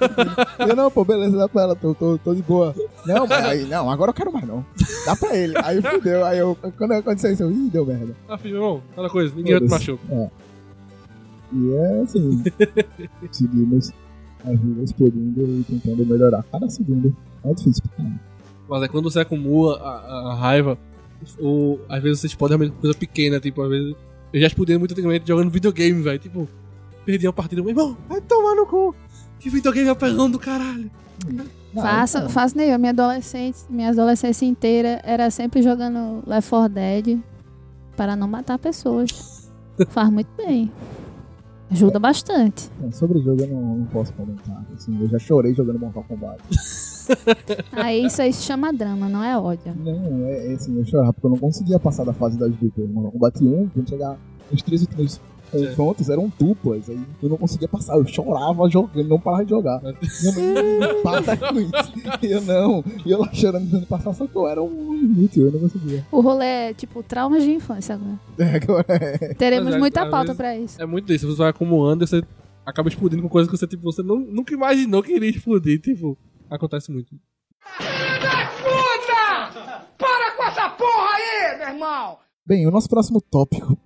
eu, 0.59 0.75
não, 0.75 0.91
pô, 0.91 1.03
beleza, 1.03 1.35
dá 1.35 1.49
pra 1.49 1.63
ela, 1.63 1.75
tô, 1.75 1.95
tô, 1.95 2.19
tô 2.19 2.35
de 2.35 2.43
boa. 2.43 2.75
Não, 3.05 3.25
mas 3.25 3.45
aí, 3.45 3.65
não, 3.65 3.89
agora 3.89 4.11
eu 4.11 4.13
quero 4.13 4.31
mais 4.31 4.47
não. 4.47 4.63
Dá 5.07 5.15
pra 5.15 5.35
ele. 5.35 5.55
Aí 5.63 5.81
fudeu, 5.81 6.23
aí 6.23 6.37
eu, 6.37 6.55
quando 6.77 6.91
aconteceu 6.91 7.31
isso, 7.31 7.43
eu, 7.43 7.51
ih, 7.51 7.69
deu 7.69 7.85
merda. 7.85 8.15
Ah, 8.27 8.37
filho, 8.37 8.57
irmão, 8.57 8.83
aquela 8.91 9.09
coisa, 9.09 9.33
ninguém 9.35 9.53
vai 9.53 9.67
tomar 9.67 9.79
chopp. 9.79 9.99
E 11.51 11.73
é 11.73 12.01
assim, 12.01 12.43
seguimos 13.31 13.91
a 14.45 14.51
vida 14.51 14.83
explodindo 14.83 15.41
e 15.41 15.63
tentando 15.63 16.05
melhorar 16.05 16.43
cada 16.51 16.69
segundo. 16.69 17.15
É 17.43 17.53
difícil. 17.53 17.83
Mas 18.69 18.83
é 18.83 18.87
quando 18.87 19.09
você 19.09 19.19
acumula 19.19 19.79
a, 19.79 20.31
a 20.31 20.35
raiva, 20.35 20.77
ou 21.39 21.81
às 21.89 22.01
vezes 22.01 22.21
você 22.21 22.27
explode 22.27 22.51
realmente 22.55 22.79
coisa 22.79 22.97
pequena, 22.97 23.39
tipo, 23.39 23.61
às 23.61 23.69
vezes. 23.69 23.95
Eu 24.31 24.41
já 24.41 24.47
explodi 24.47 24.77
muito 24.77 24.91
antigamente 24.91 25.27
jogando 25.27 25.49
videogame, 25.49 26.01
velho. 26.03 26.19
Tipo, 26.19 26.47
perdi 27.03 27.25
uma 27.25 27.33
partida, 27.33 27.61
meu 27.61 27.71
irmão, 27.71 27.97
vai 28.07 28.21
tomar 28.21 28.55
no 28.55 28.65
cu. 28.67 28.93
Que 29.39 29.49
videogame 29.49 29.89
apelão 29.89 30.29
do 30.29 30.37
caralho. 30.37 30.91
Não, 31.73 31.83
Faça, 31.83 32.19
então, 32.19 32.29
faça 32.29 32.55
nem 32.55 32.69
eu. 32.69 32.79
Minha 32.79 32.91
adolescência, 32.91 33.67
minha 33.69 33.89
adolescência 33.89 34.45
inteira 34.45 35.01
era 35.03 35.29
sempre 35.29 35.61
jogando 35.61 36.23
Left 36.27 36.49
4 36.49 36.69
Dead 36.73 37.19
para 37.95 38.15
não 38.15 38.27
matar 38.27 38.57
pessoas. 38.59 39.51
Faz 39.89 40.09
muito 40.09 40.29
bem. 40.37 40.71
Ajuda 41.71 41.99
bastante. 41.99 42.69
não, 42.81 42.91
sobre 42.91 43.19
o 43.19 43.21
jogo 43.21 43.43
eu 43.43 43.47
não, 43.47 43.77
não 43.77 43.85
posso 43.85 44.11
comentar. 44.13 44.65
Assim, 44.73 44.99
eu 44.99 45.07
já 45.07 45.19
chorei 45.19 45.53
jogando 45.53 45.79
Mortal 45.79 46.03
Kombat. 46.07 46.41
Aí 47.71 48.05
isso 48.07 48.21
aí 48.21 48.33
se 48.33 48.43
chama 48.43 48.73
drama, 48.73 49.07
não 49.07 49.23
é 49.23 49.37
ódio. 49.37 49.73
Não, 49.75 50.25
é, 50.25 50.51
é 50.51 50.53
assim, 50.53 50.77
eu 50.77 50.85
chorava 50.85 51.13
porque 51.13 51.27
eu 51.27 51.31
não 51.31 51.37
conseguia 51.37 51.79
passar 51.79 52.03
da 52.03 52.13
fase 52.13 52.37
das 52.37 52.51
duplas. 52.55 52.89
Mortal 52.89 53.11
Kombat 53.11 53.43
1, 53.43 53.69
quando 53.69 53.89
chegar 53.89 54.17
os 54.51 54.61
três 54.63 54.81
últimos 54.81 55.21
confrontos 55.49 56.09
eram 56.09 56.31
duplas, 56.39 56.89
aí 56.89 56.99
eu 57.21 57.29
não 57.29 57.37
conseguia 57.37 57.67
passar, 57.67 57.97
eu 57.97 58.05
chorava 58.07 58.69
jogando, 58.69 59.07
não 59.07 59.19
parava 59.19 59.43
de 59.43 59.49
jogar. 59.49 59.81
Minha 59.81 60.33
mãe, 60.33 61.01
para 61.03 61.37
com 61.37 61.59
isso. 61.59 61.73
E 62.21 62.31
eu 62.31 62.41
não, 62.41 62.83
e 63.05 63.11
eu 63.11 63.19
lá 63.19 63.29
chorando 63.33 63.65
tentando 63.65 63.85
passar, 63.87 64.13
só 64.13 64.25
que 64.27 64.35
eu 64.35 64.47
era 64.47 64.61
um 64.61 64.93
inútil, 64.95 65.45
eu 65.47 65.51
não 65.51 65.59
conseguia. 65.61 66.05
O 66.11 66.21
rolê 66.21 66.45
é 66.45 66.73
tipo 66.73 67.03
traumas 67.03 67.43
de 67.43 67.51
infância 67.51 67.95
agora. 67.95 68.19
É, 68.37 68.55
agora 68.55 68.85
é. 68.89 69.33
Teremos 69.33 69.73
é, 69.73 69.77
muita 69.77 70.01
pauta 70.05 70.27
vezes- 70.33 70.37
pra 70.37 70.57
isso. 70.57 70.81
É 70.81 70.85
muito 70.85 71.05
disso, 71.07 71.27
você 71.27 71.37
vai 71.37 71.49
acumulando 71.49 72.03
e 72.03 72.07
você 72.07 72.23
acaba 72.65 72.87
explodindo 72.89 73.21
com 73.21 73.29
coisas 73.29 73.49
que 73.51 73.57
você, 73.57 73.65
tipo, 73.67 73.83
você 73.83 74.01
não, 74.03 74.17
nunca 74.19 74.53
imaginou 74.53 75.01
que 75.03 75.13
iria 75.13 75.29
explodir, 75.29 75.81
tipo, 75.81 76.17
acontece 76.49 76.91
muito. 76.91 77.15
Para 79.97 80.31
com 80.37 80.43
essa 80.43 80.69
porra 80.69 81.09
aí, 81.15 81.57
meu 81.57 81.67
irmão! 81.69 82.17
Bem, 82.49 82.65
o 82.65 82.71
nosso 82.71 82.89
próximo 82.89 83.21
tópico, 83.21 83.77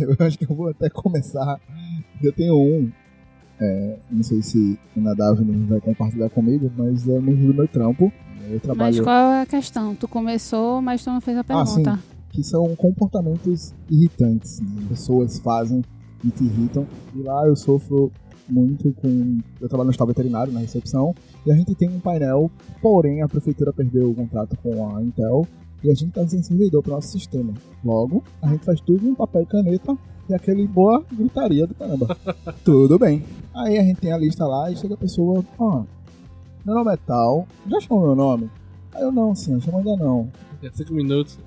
eu 0.00 0.26
acho 0.26 0.36
que 0.36 0.44
eu 0.44 0.56
vou 0.56 0.68
até 0.68 0.90
começar. 0.90 1.60
Eu 2.20 2.32
tenho 2.32 2.56
um, 2.56 2.90
é, 3.60 3.98
não 4.10 4.24
sei 4.24 4.42
se 4.42 4.76
o 4.96 5.00
Nadav 5.00 5.40
não 5.40 5.66
vai 5.68 5.80
compartilhar 5.80 6.28
comigo, 6.28 6.68
mas 6.76 7.06
é 7.08 7.20
muito 7.20 7.46
do 7.46 7.54
meu 7.54 7.68
trampo. 7.68 8.12
Eu 8.48 8.54
Mas 8.54 8.62
trabalho 8.62 9.04
qual 9.04 9.32
é 9.32 9.42
a 9.42 9.46
questão? 9.46 9.94
Tu 9.94 10.08
começou, 10.08 10.82
mas 10.82 11.04
tu 11.04 11.10
não 11.10 11.20
fez 11.20 11.36
a 11.38 11.44
Ah, 11.50 11.64
sim. 11.64 11.84
pergunta. 11.84 12.02
que 12.30 12.42
são 12.42 12.74
comportamentos 12.74 13.72
irritantes. 13.88 14.58
Né? 14.60 14.86
Pessoas 14.88 15.38
fazem 15.38 15.84
e 16.24 16.30
te 16.30 16.42
irritam. 16.44 16.86
E 17.14 17.22
lá 17.22 17.46
eu 17.46 17.54
sofro 17.54 18.10
muito 18.48 18.92
com. 18.94 19.38
Eu 19.60 19.68
trabalho 19.68 19.86
no 19.86 19.92
estado 19.92 20.08
veterinário, 20.08 20.52
na 20.52 20.58
recepção, 20.60 21.14
e 21.46 21.52
a 21.52 21.54
gente 21.54 21.76
tem 21.76 21.88
um 21.88 22.00
painel, 22.00 22.50
porém 22.82 23.22
a 23.22 23.28
prefeitura 23.28 23.72
perdeu 23.72 24.10
o 24.10 24.14
contrato 24.14 24.56
com 24.62 24.96
a 24.96 25.02
Intel 25.02 25.46
e 25.82 25.90
a 25.90 25.94
gente 25.94 26.12
tá 26.12 26.26
sem 26.26 26.42
servidor 26.42 26.82
para 26.82 26.94
nosso 26.94 27.08
sistema. 27.08 27.52
Logo, 27.84 28.22
a 28.42 28.48
gente 28.48 28.64
faz 28.64 28.80
tudo 28.80 29.08
em 29.08 29.14
papel 29.14 29.42
e 29.42 29.46
caneta 29.46 29.96
e 30.28 30.34
aquele 30.34 30.66
boa 30.66 31.04
gritaria 31.12 31.66
do 31.66 31.74
caramba. 31.74 32.16
tudo 32.64 32.98
bem. 32.98 33.24
Aí 33.54 33.78
a 33.78 33.82
gente 33.82 34.00
tem 34.00 34.12
a 34.12 34.18
lista 34.18 34.46
lá 34.46 34.70
e 34.70 34.76
chega 34.76 34.94
a 34.94 34.98
pessoa, 34.98 35.44
ó, 35.58 35.84
meu 36.64 36.74
nome 36.74 36.92
é 36.92 36.96
tal, 36.96 37.46
já 37.66 37.80
chamou 37.80 38.06
meu 38.06 38.14
nome? 38.14 38.50
Aí 38.94 39.02
eu 39.02 39.10
não, 39.10 39.34
senhor, 39.34 39.60
chama 39.60 39.78
ainda 39.78 39.96
não. 39.96 40.28
É 40.62 40.70
cinco 40.70 40.92
minutos. 40.92 41.38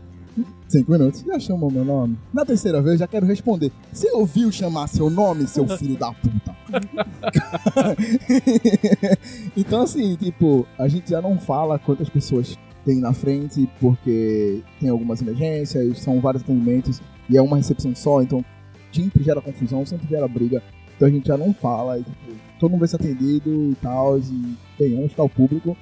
Cinco 0.68 0.92
minutos. 0.92 1.22
Já 1.22 1.40
chamou 1.40 1.70
meu 1.70 1.86
nome? 1.86 2.18
Na 2.34 2.44
terceira 2.44 2.82
vez, 2.82 3.00
já 3.00 3.08
quero 3.08 3.26
responder. 3.26 3.72
Você 3.92 4.12
ouviu 4.12 4.52
chamar 4.52 4.88
seu 4.88 5.10
nome, 5.10 5.46
seu 5.46 5.68
filho 5.78 5.98
da 5.98 6.12
puta? 6.12 6.56
então, 9.56 9.84
assim, 9.84 10.16
tipo, 10.16 10.66
a 10.80 10.88
gente 10.88 11.12
já 11.12 11.22
não 11.22 11.38
fala 11.38 11.78
quantas 11.78 12.10
pessoas 12.10 12.58
tem 12.86 13.00
na 13.00 13.14
frente, 13.14 13.70
porque 13.80 14.62
tem 14.80 14.90
algumas 14.90 15.22
emergências, 15.22 16.00
são 16.00 16.20
vários 16.20 16.44
atendimentos, 16.44 17.02
e 17.30 17.38
é 17.38 17.42
uma 17.42 17.58
recepção 17.58 17.96
só, 17.96 18.22
então 18.22 18.44
sempre 18.92 19.24
gera 19.24 19.42
confusão, 19.42 19.86
sempre 19.86 20.08
gera 20.08 20.28
briga. 20.28 20.62
Então 20.96 21.08
a 21.08 21.12
gente 21.12 21.28
já 21.28 21.38
não 21.38 21.54
fala, 21.54 22.00
e, 22.00 22.04
tipo, 22.04 22.16
todo 22.60 22.72
mundo 22.72 22.80
vai 22.80 22.88
ser 22.88 22.98
atendido 22.98 23.72
e 23.72 23.76
tal, 23.82 24.20
e, 24.20 24.58
bem, 24.78 24.96
onde 24.96 25.08
está 25.08 25.24
o 25.24 25.30
público, 25.30 25.76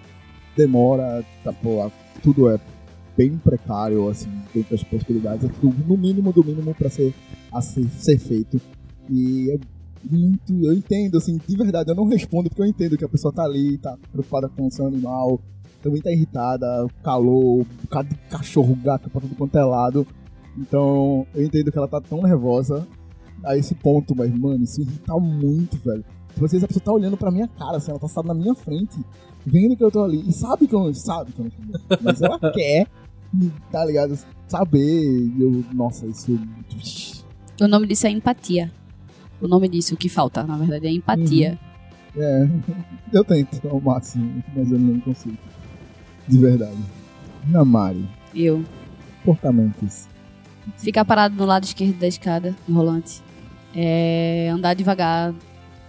demora, 0.56 1.24
tá, 1.44 1.52
pô, 1.52 1.92
tudo 2.22 2.50
é 2.50 2.60
bem 3.18 3.38
precário, 3.38 4.08
assim, 4.10 4.30
dentro 4.54 4.72
das 4.72 4.84
possibilidades. 4.84 5.46
É 5.46 5.52
tudo 5.60 5.76
no 5.88 5.98
mínimo 5.98 6.32
do 6.32 6.44
mínimo 6.44 6.74
para 6.74 6.90
ser, 6.90 7.14
a 7.52 7.62
ser, 7.62 7.88
ser 7.90 8.18
feito. 8.18 8.60
E 9.10 9.52
é 9.52 9.60
muito. 10.10 10.54
Eu 10.66 10.74
entendo, 10.74 11.18
assim, 11.18 11.38
de 11.38 11.58
verdade, 11.58 11.92
eu 11.92 11.96
não 11.96 12.08
respondo 12.08 12.50
porque 12.50 12.62
eu 12.62 12.66
entendo 12.66 12.98
que 12.98 13.06
a 13.06 13.10
pessoa 13.10 13.34
tá 13.34 13.44
ali, 13.44 13.78
tá 13.78 13.98
preocupada 14.12 14.50
com 14.50 14.68
o 14.68 14.72
seu 14.72 14.88
animal, 14.88 15.42
também 15.82 16.02
tá 16.02 16.12
irritada, 16.12 16.88
calor, 17.04 17.62
um 17.62 17.66
bocado 17.84 18.10
de 18.10 18.16
cachorro, 18.30 18.76
gato 18.76 19.10
pra 19.10 19.22
tudo 19.22 19.36
quanto 19.36 19.58
é 19.58 19.64
lado. 19.64 20.06
Então, 20.58 21.26
eu 21.34 21.44
entendo 21.44 21.72
que 21.72 21.78
ela 21.78 21.88
tá 21.88 22.02
tão 22.02 22.22
nervosa 22.22 22.88
a 23.44 23.58
esse 23.58 23.74
ponto, 23.76 24.16
mas, 24.16 24.32
mano, 24.38 24.64
isso 24.64 24.82
irrita 24.82 25.18
muito, 25.18 25.78
velho. 25.78 26.04
Tipo, 26.34 26.46
Às 26.46 26.52
vezes 26.52 26.64
a 26.64 26.68
pessoa 26.68 26.84
tá 26.84 26.92
olhando 26.92 27.18
pra 27.18 27.32
minha 27.32 27.48
cara, 27.48 27.78
assim, 27.78 27.92
ela 27.92 28.00
tá 28.00 28.08
sentada 28.08 28.28
na 28.30 28.34
minha 28.34 28.56
frente, 28.56 29.00
vendo 29.46 29.76
que 29.76 29.84
eu 29.84 29.92
tô 29.92 30.04
ali, 30.04 30.24
e 30.28 30.32
sabe 30.32 30.68
que 30.68 30.76
eu 30.76 30.84
não, 30.84 30.94
sabe 30.94 31.32
que 31.32 31.40
eu 31.40 31.46
não 31.46 31.98
mas 32.02 32.22
ela 32.22 32.40
quer, 32.52 32.88
tá 33.72 33.86
ligado? 33.86 34.18
Saber, 34.48 34.80
e 34.80 35.42
eu, 35.42 35.64
nossa, 35.74 36.06
isso. 36.06 36.38
O 37.60 37.68
nome 37.68 37.88
disso 37.88 38.08
é 38.08 38.10
empatia. 38.10 38.72
O 39.42 39.48
nome 39.48 39.68
disso, 39.70 39.96
o 39.96 39.98
que 39.98 40.10
falta, 40.10 40.44
na 40.44 40.58
verdade, 40.58 40.88
é 40.88 40.92
empatia. 40.92 41.58
É, 42.16 42.48
eu 43.14 43.24
tento 43.24 43.68
ao 43.68 43.80
máximo, 43.80 44.44
mas 44.56 44.72
eu 44.72 44.78
não 44.78 45.00
consigo. 45.00 45.38
De 46.32 46.38
verdade. 46.38 46.78
Namari, 47.50 48.08
Eu. 48.34 48.64
comportamentos. 49.26 50.08
Ficar 50.78 51.04
parado 51.04 51.36
no 51.36 51.46
lado 51.46 51.66
esquerdo 51.66 51.98
da 52.00 52.08
escada, 52.08 52.56
no 52.68 52.76
rolante. 52.76 53.22
É, 53.76 54.50
andar 54.54 54.74
devagar. 54.74 55.34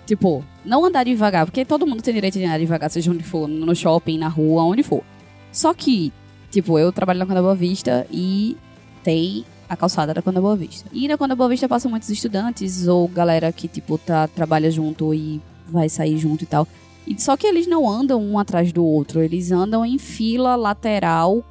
Tipo, 0.06 0.44
não 0.64 0.84
andar 0.84 1.04
devagar, 1.04 1.46
porque 1.46 1.64
todo 1.64 1.86
mundo 1.86 2.02
tem 2.02 2.12
direito 2.12 2.38
de 2.38 2.44
andar 2.44 2.58
devagar, 2.58 2.90
seja 2.90 3.10
onde 3.10 3.22
for, 3.22 3.46
no 3.46 3.74
shopping, 3.74 4.18
na 4.18 4.28
rua, 4.28 4.64
onde 4.64 4.82
for. 4.82 5.04
Só 5.52 5.72
que, 5.72 6.12
tipo, 6.50 6.78
eu 6.78 6.90
trabalho 6.92 7.20
na 7.20 7.26
Conda 7.26 7.40
Boa 7.40 7.54
Vista 7.54 8.04
e 8.10 8.56
tem 9.04 9.44
a 9.68 9.76
calçada 9.76 10.12
da 10.12 10.20
Conda 10.22 10.40
Boa 10.40 10.56
Vista. 10.56 10.88
E 10.92 11.06
na 11.06 11.16
Conda 11.16 11.36
Boa 11.36 11.48
Vista 11.48 11.68
passam 11.68 11.90
muitos 11.90 12.10
estudantes 12.10 12.88
ou 12.88 13.06
galera 13.06 13.52
que, 13.52 13.68
tipo, 13.68 13.96
tá, 13.96 14.26
trabalha 14.26 14.70
junto 14.70 15.14
e 15.14 15.40
vai 15.68 15.88
sair 15.88 16.18
junto 16.18 16.42
e 16.42 16.46
tal. 16.46 16.66
E 17.06 17.20
só 17.20 17.36
que 17.36 17.46
eles 17.46 17.66
não 17.66 17.88
andam 17.88 18.22
um 18.22 18.38
atrás 18.38 18.72
do 18.72 18.84
outro, 18.84 19.20
eles 19.20 19.50
andam 19.50 19.84
em 19.84 19.98
fila 19.98 20.54
lateral, 20.54 21.44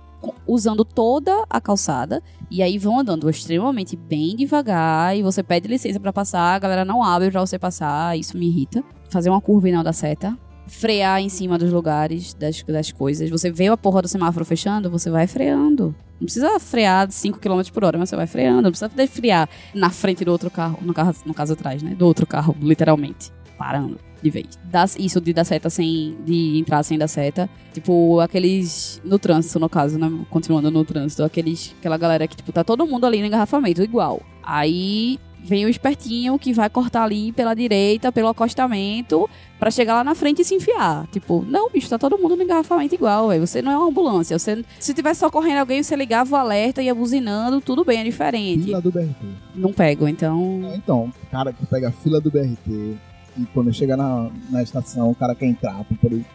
usando 0.48 0.86
toda 0.86 1.44
a 1.50 1.60
calçada. 1.60 2.22
E 2.50 2.62
aí 2.62 2.78
vão 2.78 3.00
andando 3.00 3.30
extremamente 3.30 3.96
bem 3.96 4.36
devagar 4.36 5.16
e 5.18 5.24
você 5.24 5.42
pede 5.42 5.68
licença 5.68 6.00
pra 6.00 6.14
passar, 6.14 6.56
a 6.56 6.60
galera 6.60 6.86
não 6.86 7.04
abre 7.04 7.32
pra 7.32 7.42
você 7.42 7.58
passar, 7.58 8.18
isso 8.18 8.38
me 8.38 8.48
irrita. 8.48 8.84
Fazer 9.10 9.30
uma 9.30 9.42
curva 9.42 9.70
e 9.70 9.72
não 9.72 9.84
dá 9.84 9.94
seta. 9.94 10.38
Frear 10.68 11.20
em 11.20 11.28
cima 11.28 11.58
dos 11.58 11.72
lugares, 11.72 12.34
das, 12.34 12.64
das 12.64 12.92
coisas. 12.92 13.30
Você 13.30 13.52
vê 13.52 13.68
a 13.68 13.76
porra 13.76 14.02
do 14.02 14.08
semáforo 14.08 14.46
fechando, 14.46 14.90
você 14.90 15.10
vai 15.10 15.28
freando. 15.28 15.94
Não 16.20 16.26
precisa 16.26 16.60
frear 16.60 17.08
de 17.08 17.14
5 17.14 17.40
km 17.40 17.62
por 17.74 17.84
hora, 17.84 17.98
mas 17.98 18.10
você 18.10 18.16
vai 18.16 18.28
freando. 18.28 18.62
Não 18.62 18.72
precisa 18.72 18.90
frear 19.08 19.50
na 19.74 19.90
frente 19.90 20.24
do 20.24 20.32
outro 20.32 20.50
carro, 20.50 20.78
no, 20.82 20.94
carro, 20.94 21.14
no 21.26 21.34
caso 21.34 21.54
atrás, 21.54 21.82
né? 21.82 21.94
Do 21.96 22.06
outro 22.06 22.26
carro, 22.26 22.56
literalmente. 22.62 23.32
Parando 23.58 24.11
de 24.22 24.30
vez. 24.30 24.48
Dá- 24.66 24.86
isso 25.00 25.20
de 25.22 25.34
dar 25.34 25.44
seta 25.44 25.70
sem. 25.70 26.18
de 26.26 26.58
entrar 26.60 26.84
sem 26.84 26.98
dar 26.98 27.08
seta. 27.08 27.50
Tipo, 27.74 28.20
aqueles. 28.20 29.02
No 29.04 29.18
trânsito, 29.20 29.60
no 29.60 29.70
caso, 29.70 29.98
né? 29.98 30.12
Continuando 30.30 30.70
no 30.72 30.84
trânsito, 30.86 31.24
aqueles. 31.24 31.76
Aquela 31.80 31.98
galera 31.98 32.28
que, 32.28 32.36
tipo, 32.36 32.52
tá 32.52 32.64
todo 32.64 32.86
mundo 32.86 33.06
ali 33.06 33.20
no 33.20 33.26
engarrafamento, 33.28 33.82
igual. 33.82 34.22
Aí 34.44 35.20
vem 35.44 35.66
o 35.66 35.70
espertinho 35.70 36.38
que 36.38 36.54
vai 36.54 36.70
cortar 36.70 37.04
ali 37.04 37.32
pela 37.32 37.56
direita, 37.56 38.12
pelo 38.12 38.28
acostamento, 38.28 39.28
pra 39.60 39.72
chegar 39.72 39.96
lá 39.96 40.04
na 40.04 40.14
frente 40.14 40.44
e 40.44 40.46
se 40.46 40.54
enfiar. 40.54 41.08
Tipo, 41.08 41.44
não, 41.48 41.68
bicho, 41.72 41.90
tá 41.90 41.98
todo 41.98 42.16
mundo 42.18 42.36
no 42.36 42.44
engarrafamento 42.44 42.94
igual, 42.94 43.30
velho. 43.30 43.48
Você 43.48 43.60
não 43.60 43.72
é 43.72 43.78
uma 43.78 43.88
ambulância. 43.88 44.38
Você, 44.38 44.64
se 44.80 44.94
tivesse 44.94 45.20
socorrendo 45.22 45.60
alguém, 45.62 45.82
você 45.82 45.96
ligava 45.96 46.36
o 46.36 46.38
alerta, 46.38 46.84
ia 46.84 46.94
buzinando, 46.94 47.60
tudo 47.60 47.84
bem, 47.84 48.02
é 48.02 48.04
diferente. 48.04 48.66
Fila 48.66 48.82
do 48.82 48.92
BRT. 48.92 49.26
Não 49.56 49.74
pego, 49.74 50.08
então. 50.08 50.62
É, 50.72 50.76
Então, 50.76 51.12
cara 51.32 51.52
que 51.52 51.66
pega 51.66 51.90
a 51.90 51.92
fila 51.92 52.22
do 52.22 52.30
BRT 52.30 52.98
e 53.38 53.46
quando 53.54 53.74
chega 53.74 53.96
na, 53.96 54.30
na 54.50 54.63
estação, 54.63 55.10
o 55.12 55.15
cara 55.15 55.36
quer 55.36 55.46
entrar 55.46 55.84
pra 55.84 55.98
poder. 55.98 56.26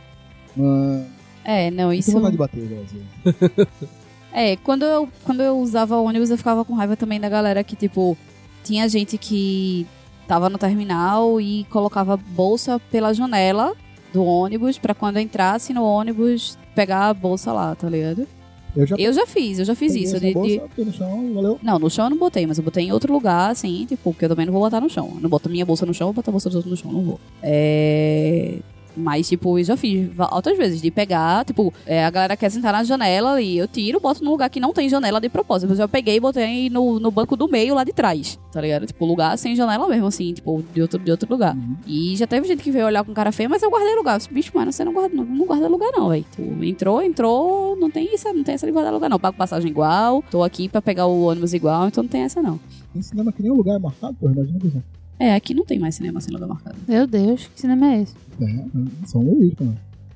Mano, 0.56 1.06
É, 1.44 1.70
não, 1.70 1.92
isso... 1.92 2.12
vontade 2.12 2.32
de 2.32 2.38
bater, 2.38 2.66
velho. 2.66 2.86
vezes. 2.86 3.68
É, 4.32 4.54
quando 4.56 4.84
eu, 4.84 5.08
quando 5.24 5.42
eu 5.42 5.58
usava 5.58 5.96
ônibus, 5.96 6.28
eu 6.28 6.36
ficava 6.36 6.62
com 6.62 6.74
raiva 6.74 6.94
também 6.94 7.18
da 7.18 7.26
galera 7.26 7.64
que, 7.64 7.74
tipo, 7.74 8.18
tinha 8.62 8.86
gente 8.86 9.16
que 9.16 9.86
tava 10.28 10.50
no 10.50 10.58
terminal 10.58 11.40
e 11.40 11.64
colocava 11.70 12.18
bolsa 12.18 12.78
pela 12.90 13.14
janela 13.14 13.74
do 14.12 14.22
ônibus 14.22 14.76
pra 14.76 14.94
quando 14.94 15.18
entrasse 15.18 15.72
no 15.72 15.82
ônibus 15.82 16.58
pegar 16.74 17.08
a 17.08 17.14
bolsa 17.14 17.50
lá, 17.50 17.74
tá 17.74 17.88
ligado? 17.88 18.28
Eu 18.76 18.86
já 18.86 18.96
Eu 18.98 19.12
já 19.12 19.26
fiz, 19.26 19.58
eu 19.58 19.64
já 19.64 19.74
fiz 19.74 19.94
isso. 19.94 20.20
De, 20.20 20.32
bolsa, 20.34 20.60
de- 20.76 20.84
no 20.84 20.92
chão, 20.92 21.32
valeu. 21.34 21.58
Não, 21.62 21.78
no 21.78 21.88
chão 21.90 22.04
eu 22.06 22.10
não 22.10 22.18
botei, 22.18 22.46
mas 22.46 22.58
eu 22.58 22.64
botei 22.64 22.84
em 22.84 22.92
outro 22.92 23.12
lugar, 23.12 23.50
assim, 23.50 23.86
tipo, 23.86 24.12
porque 24.12 24.26
eu 24.26 24.28
também 24.28 24.44
não 24.46 24.52
vou 24.52 24.62
botar 24.62 24.80
no 24.80 24.90
chão. 24.90 25.12
Eu 25.14 25.20
não 25.22 25.30
boto 25.30 25.48
minha 25.48 25.64
bolsa 25.64 25.86
no 25.86 25.94
chão, 25.94 26.08
eu 26.08 26.12
vou 26.12 26.22
botar 26.22 26.30
a 26.30 26.32
bolsa 26.32 26.48
dos 26.48 26.56
outros 26.56 26.70
no 26.72 26.76
chão, 26.76 26.92
não 26.92 27.02
vou. 27.02 27.20
É. 27.42 28.58
Mas, 28.96 29.28
tipo, 29.28 29.58
eu 29.58 29.64
já 29.64 29.76
fiz 29.76 30.08
outras 30.32 30.56
vezes 30.56 30.80
de 30.80 30.90
pegar, 30.90 31.44
tipo, 31.44 31.72
é, 31.84 32.04
a 32.04 32.10
galera 32.10 32.36
quer 32.36 32.50
sentar 32.50 32.72
na 32.72 32.82
janela 32.82 33.40
e 33.40 33.58
eu 33.58 33.68
tiro, 33.68 34.00
boto 34.00 34.24
num 34.24 34.30
lugar 34.30 34.48
que 34.48 34.58
não 34.58 34.72
tem 34.72 34.88
janela 34.88 35.20
de 35.20 35.28
propósito. 35.28 35.68
Mas 35.68 35.78
eu 35.78 35.88
peguei 35.88 36.16
e 36.16 36.20
botei 36.20 36.70
no, 36.70 36.98
no 36.98 37.10
banco 37.10 37.36
do 37.36 37.48
meio 37.48 37.74
lá 37.74 37.84
de 37.84 37.92
trás, 37.92 38.38
tá 38.50 38.60
ligado? 38.60 38.86
Tipo, 38.86 39.04
lugar 39.04 39.36
sem 39.36 39.54
janela 39.54 39.86
mesmo, 39.86 40.06
assim, 40.06 40.32
tipo, 40.32 40.64
de 40.72 40.80
outro, 40.80 40.98
de 40.98 41.10
outro 41.10 41.30
lugar. 41.30 41.54
Uhum. 41.54 41.76
E 41.86 42.16
já 42.16 42.26
teve 42.26 42.46
gente 42.48 42.62
que 42.62 42.70
veio 42.70 42.86
olhar 42.86 43.04
com 43.04 43.12
cara 43.12 43.32
feia, 43.32 43.48
mas 43.48 43.62
eu 43.62 43.70
guardei 43.70 43.94
lugar. 43.94 44.14
Eu 44.14 44.18
disse, 44.18 44.32
bicho, 44.32 44.52
mano, 44.54 44.72
você 44.72 44.84
não 44.84 44.92
guarda, 44.92 45.14
não, 45.14 45.24
não 45.24 45.46
guarda 45.46 45.68
lugar, 45.68 45.90
não, 45.92 46.08
velho. 46.08 46.24
Tipo, 46.30 46.64
entrou, 46.64 47.02
entrou, 47.02 47.76
não 47.76 47.90
tem 47.90 48.14
isso, 48.14 48.32
não 48.32 48.42
tem 48.42 48.54
essa 48.54 48.66
de 48.66 48.72
guardar 48.72 48.92
lugar, 48.92 49.10
não. 49.10 49.18
Pago 49.18 49.36
passagem 49.36 49.70
igual, 49.70 50.24
tô 50.30 50.42
aqui 50.42 50.68
pra 50.68 50.80
pegar 50.80 51.06
o 51.06 51.24
ônibus 51.24 51.52
igual, 51.52 51.88
então 51.88 52.02
não 52.02 52.08
tem 52.08 52.22
essa, 52.22 52.40
não. 52.40 52.58
Tem 52.92 53.02
cinema 53.02 53.30
que 53.30 53.42
nem 53.42 53.50
o 53.50 53.54
lugar 53.54 53.76
é 53.76 53.78
marcado, 53.78 54.16
pô, 54.18 54.28
imagina 54.30 54.58
que 54.58 54.72
É, 55.18 55.34
aqui 55.34 55.54
não 55.54 55.64
tem 55.64 55.78
mais 55.78 55.94
cinema 55.94 56.20
sem 56.20 56.32
lugar 56.32 56.46
marcado. 56.48 56.76
Meu 56.86 57.06
Deus, 57.06 57.46
que 57.54 57.60
cinema 57.60 57.92
é 57.94 58.02
esse? 58.02 58.14
é, 58.42 59.06
São 59.06 59.22
Luís, 59.22 59.54
pô. 59.54 59.64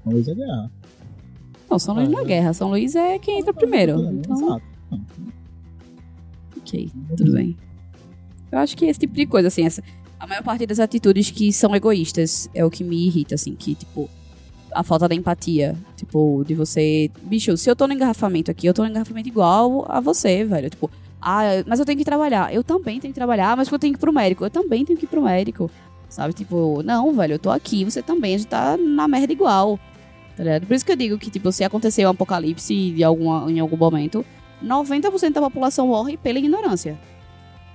São 0.04 0.12
Luís 0.12 0.28
é 0.28 0.34
guerra. 0.34 0.70
Não, 1.70 1.78
São 1.78 1.94
Luís 1.94 2.08
não 2.08 2.20
é 2.20 2.24
guerra. 2.24 2.52
São 2.52 2.68
Luís 2.70 2.94
é 2.94 3.18
quem 3.18 3.38
entra 3.40 3.54
primeiro. 3.54 4.00
Então, 4.12 4.36
Exato. 4.36 4.62
ok, 6.58 6.90
tudo 7.16 7.32
bem. 7.32 7.56
Eu 8.52 8.58
acho 8.58 8.76
que 8.76 8.84
esse 8.86 8.98
tipo 9.00 9.14
de 9.14 9.26
coisa, 9.26 9.48
assim, 9.48 9.64
essa, 9.64 9.82
a 10.18 10.26
maior 10.26 10.42
parte 10.42 10.66
das 10.66 10.80
atitudes 10.80 11.30
que 11.30 11.52
são 11.52 11.74
egoístas 11.74 12.50
é 12.52 12.64
o 12.64 12.70
que 12.70 12.82
me 12.84 13.06
irrita, 13.06 13.36
assim, 13.36 13.54
que, 13.54 13.74
tipo, 13.74 14.10
a 14.72 14.82
falta 14.82 15.08
da 15.08 15.14
empatia. 15.14 15.76
Tipo, 15.96 16.44
de 16.44 16.54
você. 16.54 17.10
Bicho, 17.22 17.56
se 17.56 17.70
eu 17.70 17.76
tô 17.76 17.86
no 17.86 17.94
engarrafamento 17.94 18.50
aqui, 18.50 18.66
eu 18.66 18.74
tô 18.74 18.82
no 18.82 18.88
engarrafamento 18.90 19.28
igual 19.28 19.86
a 19.88 20.00
você, 20.00 20.44
velho. 20.44 20.68
Tipo, 20.68 20.90
ah, 21.20 21.42
mas 21.66 21.78
eu 21.78 21.84
tenho 21.84 21.98
que 21.98 22.04
trabalhar. 22.04 22.52
Eu 22.52 22.64
também 22.64 22.98
tenho 22.98 23.12
que 23.12 23.18
trabalhar, 23.18 23.56
mas 23.56 23.70
eu 23.70 23.78
tenho 23.78 23.92
que 23.92 23.98
ir 23.98 24.00
pro 24.00 24.12
médico. 24.12 24.44
Eu 24.44 24.50
também 24.50 24.84
tenho 24.84 24.98
que 24.98 25.04
ir 25.04 25.08
pro 25.08 25.22
médico. 25.22 25.70
Sabe? 26.08 26.32
Tipo, 26.32 26.82
não, 26.82 27.12
velho, 27.12 27.34
eu 27.34 27.38
tô 27.38 27.50
aqui, 27.50 27.84
você 27.84 28.02
também, 28.02 28.34
a 28.34 28.38
gente 28.38 28.48
tá 28.48 28.76
na 28.76 29.06
merda 29.06 29.32
igual. 29.32 29.78
Tá 30.36 30.42
ligado? 30.42 30.66
Por 30.66 30.74
isso 30.74 30.84
que 30.84 30.92
eu 30.92 30.96
digo 30.96 31.18
que, 31.18 31.30
tipo, 31.30 31.52
se 31.52 31.62
acontecer 31.62 32.06
um 32.06 32.10
apocalipse 32.10 32.90
de 32.90 33.04
alguma, 33.04 33.50
em 33.50 33.60
algum 33.60 33.76
momento, 33.76 34.24
90% 34.64 35.32
da 35.32 35.40
população 35.40 35.86
morre 35.88 36.16
pela 36.16 36.38
ignorância. 36.38 36.98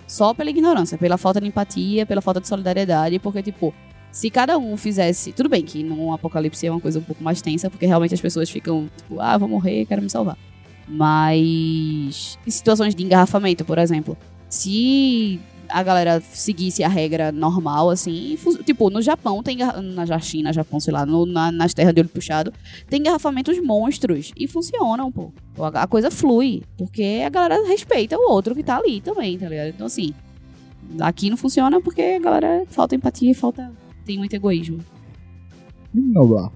Só 0.08 0.34
pela 0.34 0.50
ignorância, 0.50 0.98
pela 0.98 1.18
falta 1.18 1.40
de 1.40 1.48
empatia, 1.48 2.06
pela 2.06 2.22
falta 2.22 2.42
de 2.42 2.48
solidariedade, 2.48 3.20
porque, 3.20 3.42
tipo, 3.42 3.74
se 4.12 4.30
cada 4.30 4.58
um 4.58 4.76
fizesse. 4.76 5.32
Tudo 5.32 5.50
bem 5.50 5.64
que 5.64 5.84
num 5.84 6.12
apocalipse 6.12 6.66
é 6.66 6.72
uma 6.72 6.80
coisa 6.80 7.00
um 7.00 7.04
pouco 7.04 7.24
mais 7.24 7.42
tensa, 7.42 7.70
porque 7.70 7.86
realmente 7.86 8.14
as 8.14 8.22
pessoas 8.22 8.50
ficam, 8.50 8.90
tipo, 8.98 9.20
ah, 9.20 9.38
vou 9.38 9.48
morrer, 9.48 9.86
quero 9.86 10.02
me 10.02 10.10
salvar. 10.10 10.38
Mas. 10.88 12.38
Em 12.46 12.52
situações 12.52 12.94
de 12.96 13.04
engarrafamento, 13.04 13.64
por 13.66 13.78
exemplo, 13.78 14.18
se 14.50 15.40
a 15.68 15.82
galera 15.82 16.22
seguisse 16.22 16.84
a 16.84 16.88
regra 16.88 17.32
normal, 17.32 17.90
assim, 17.90 18.38
tipo, 18.66 18.90
no 18.90 19.02
Japão 19.02 19.42
tem. 19.42 19.58
Na 19.58 20.20
China, 20.20 20.54
Japão, 20.54 20.80
sei 20.80 20.94
lá, 20.94 21.06
no- 21.06 21.26
na- 21.26 21.52
nas 21.52 21.74
terras 21.74 21.94
de 21.94 22.02
olho 22.02 22.10
puxado, 22.10 22.54
tem 22.90 23.00
engarrafamentos 23.00 23.60
monstros 23.64 24.32
e 24.38 24.48
funcionam, 24.48 25.12
pô. 25.12 25.32
A, 25.58 25.84
a 25.84 25.88
coisa 25.88 26.12
flui, 26.12 26.62
porque 26.78 27.24
a 27.26 27.30
galera 27.30 27.68
respeita 27.68 28.16
o 28.18 28.32
outro 28.32 28.54
que 28.54 28.64
tá 28.64 28.78
ali 28.78 29.02
também, 29.02 29.38
tá 29.38 29.50
ligado? 29.50 29.70
Então, 29.70 29.88
assim, 29.88 30.14
aqui 31.00 31.30
não 31.30 31.38
funciona 31.38 31.82
porque 31.82 32.02
a 32.02 32.20
galera 32.20 32.64
falta 32.68 32.96
empatia 32.96 33.32
e 33.32 33.34
falta. 33.34 33.72
tem 34.06 34.20
muito 34.20 34.34
egoísmo. 34.36 34.78
Não, 35.92 36.24
lá. 36.32 36.52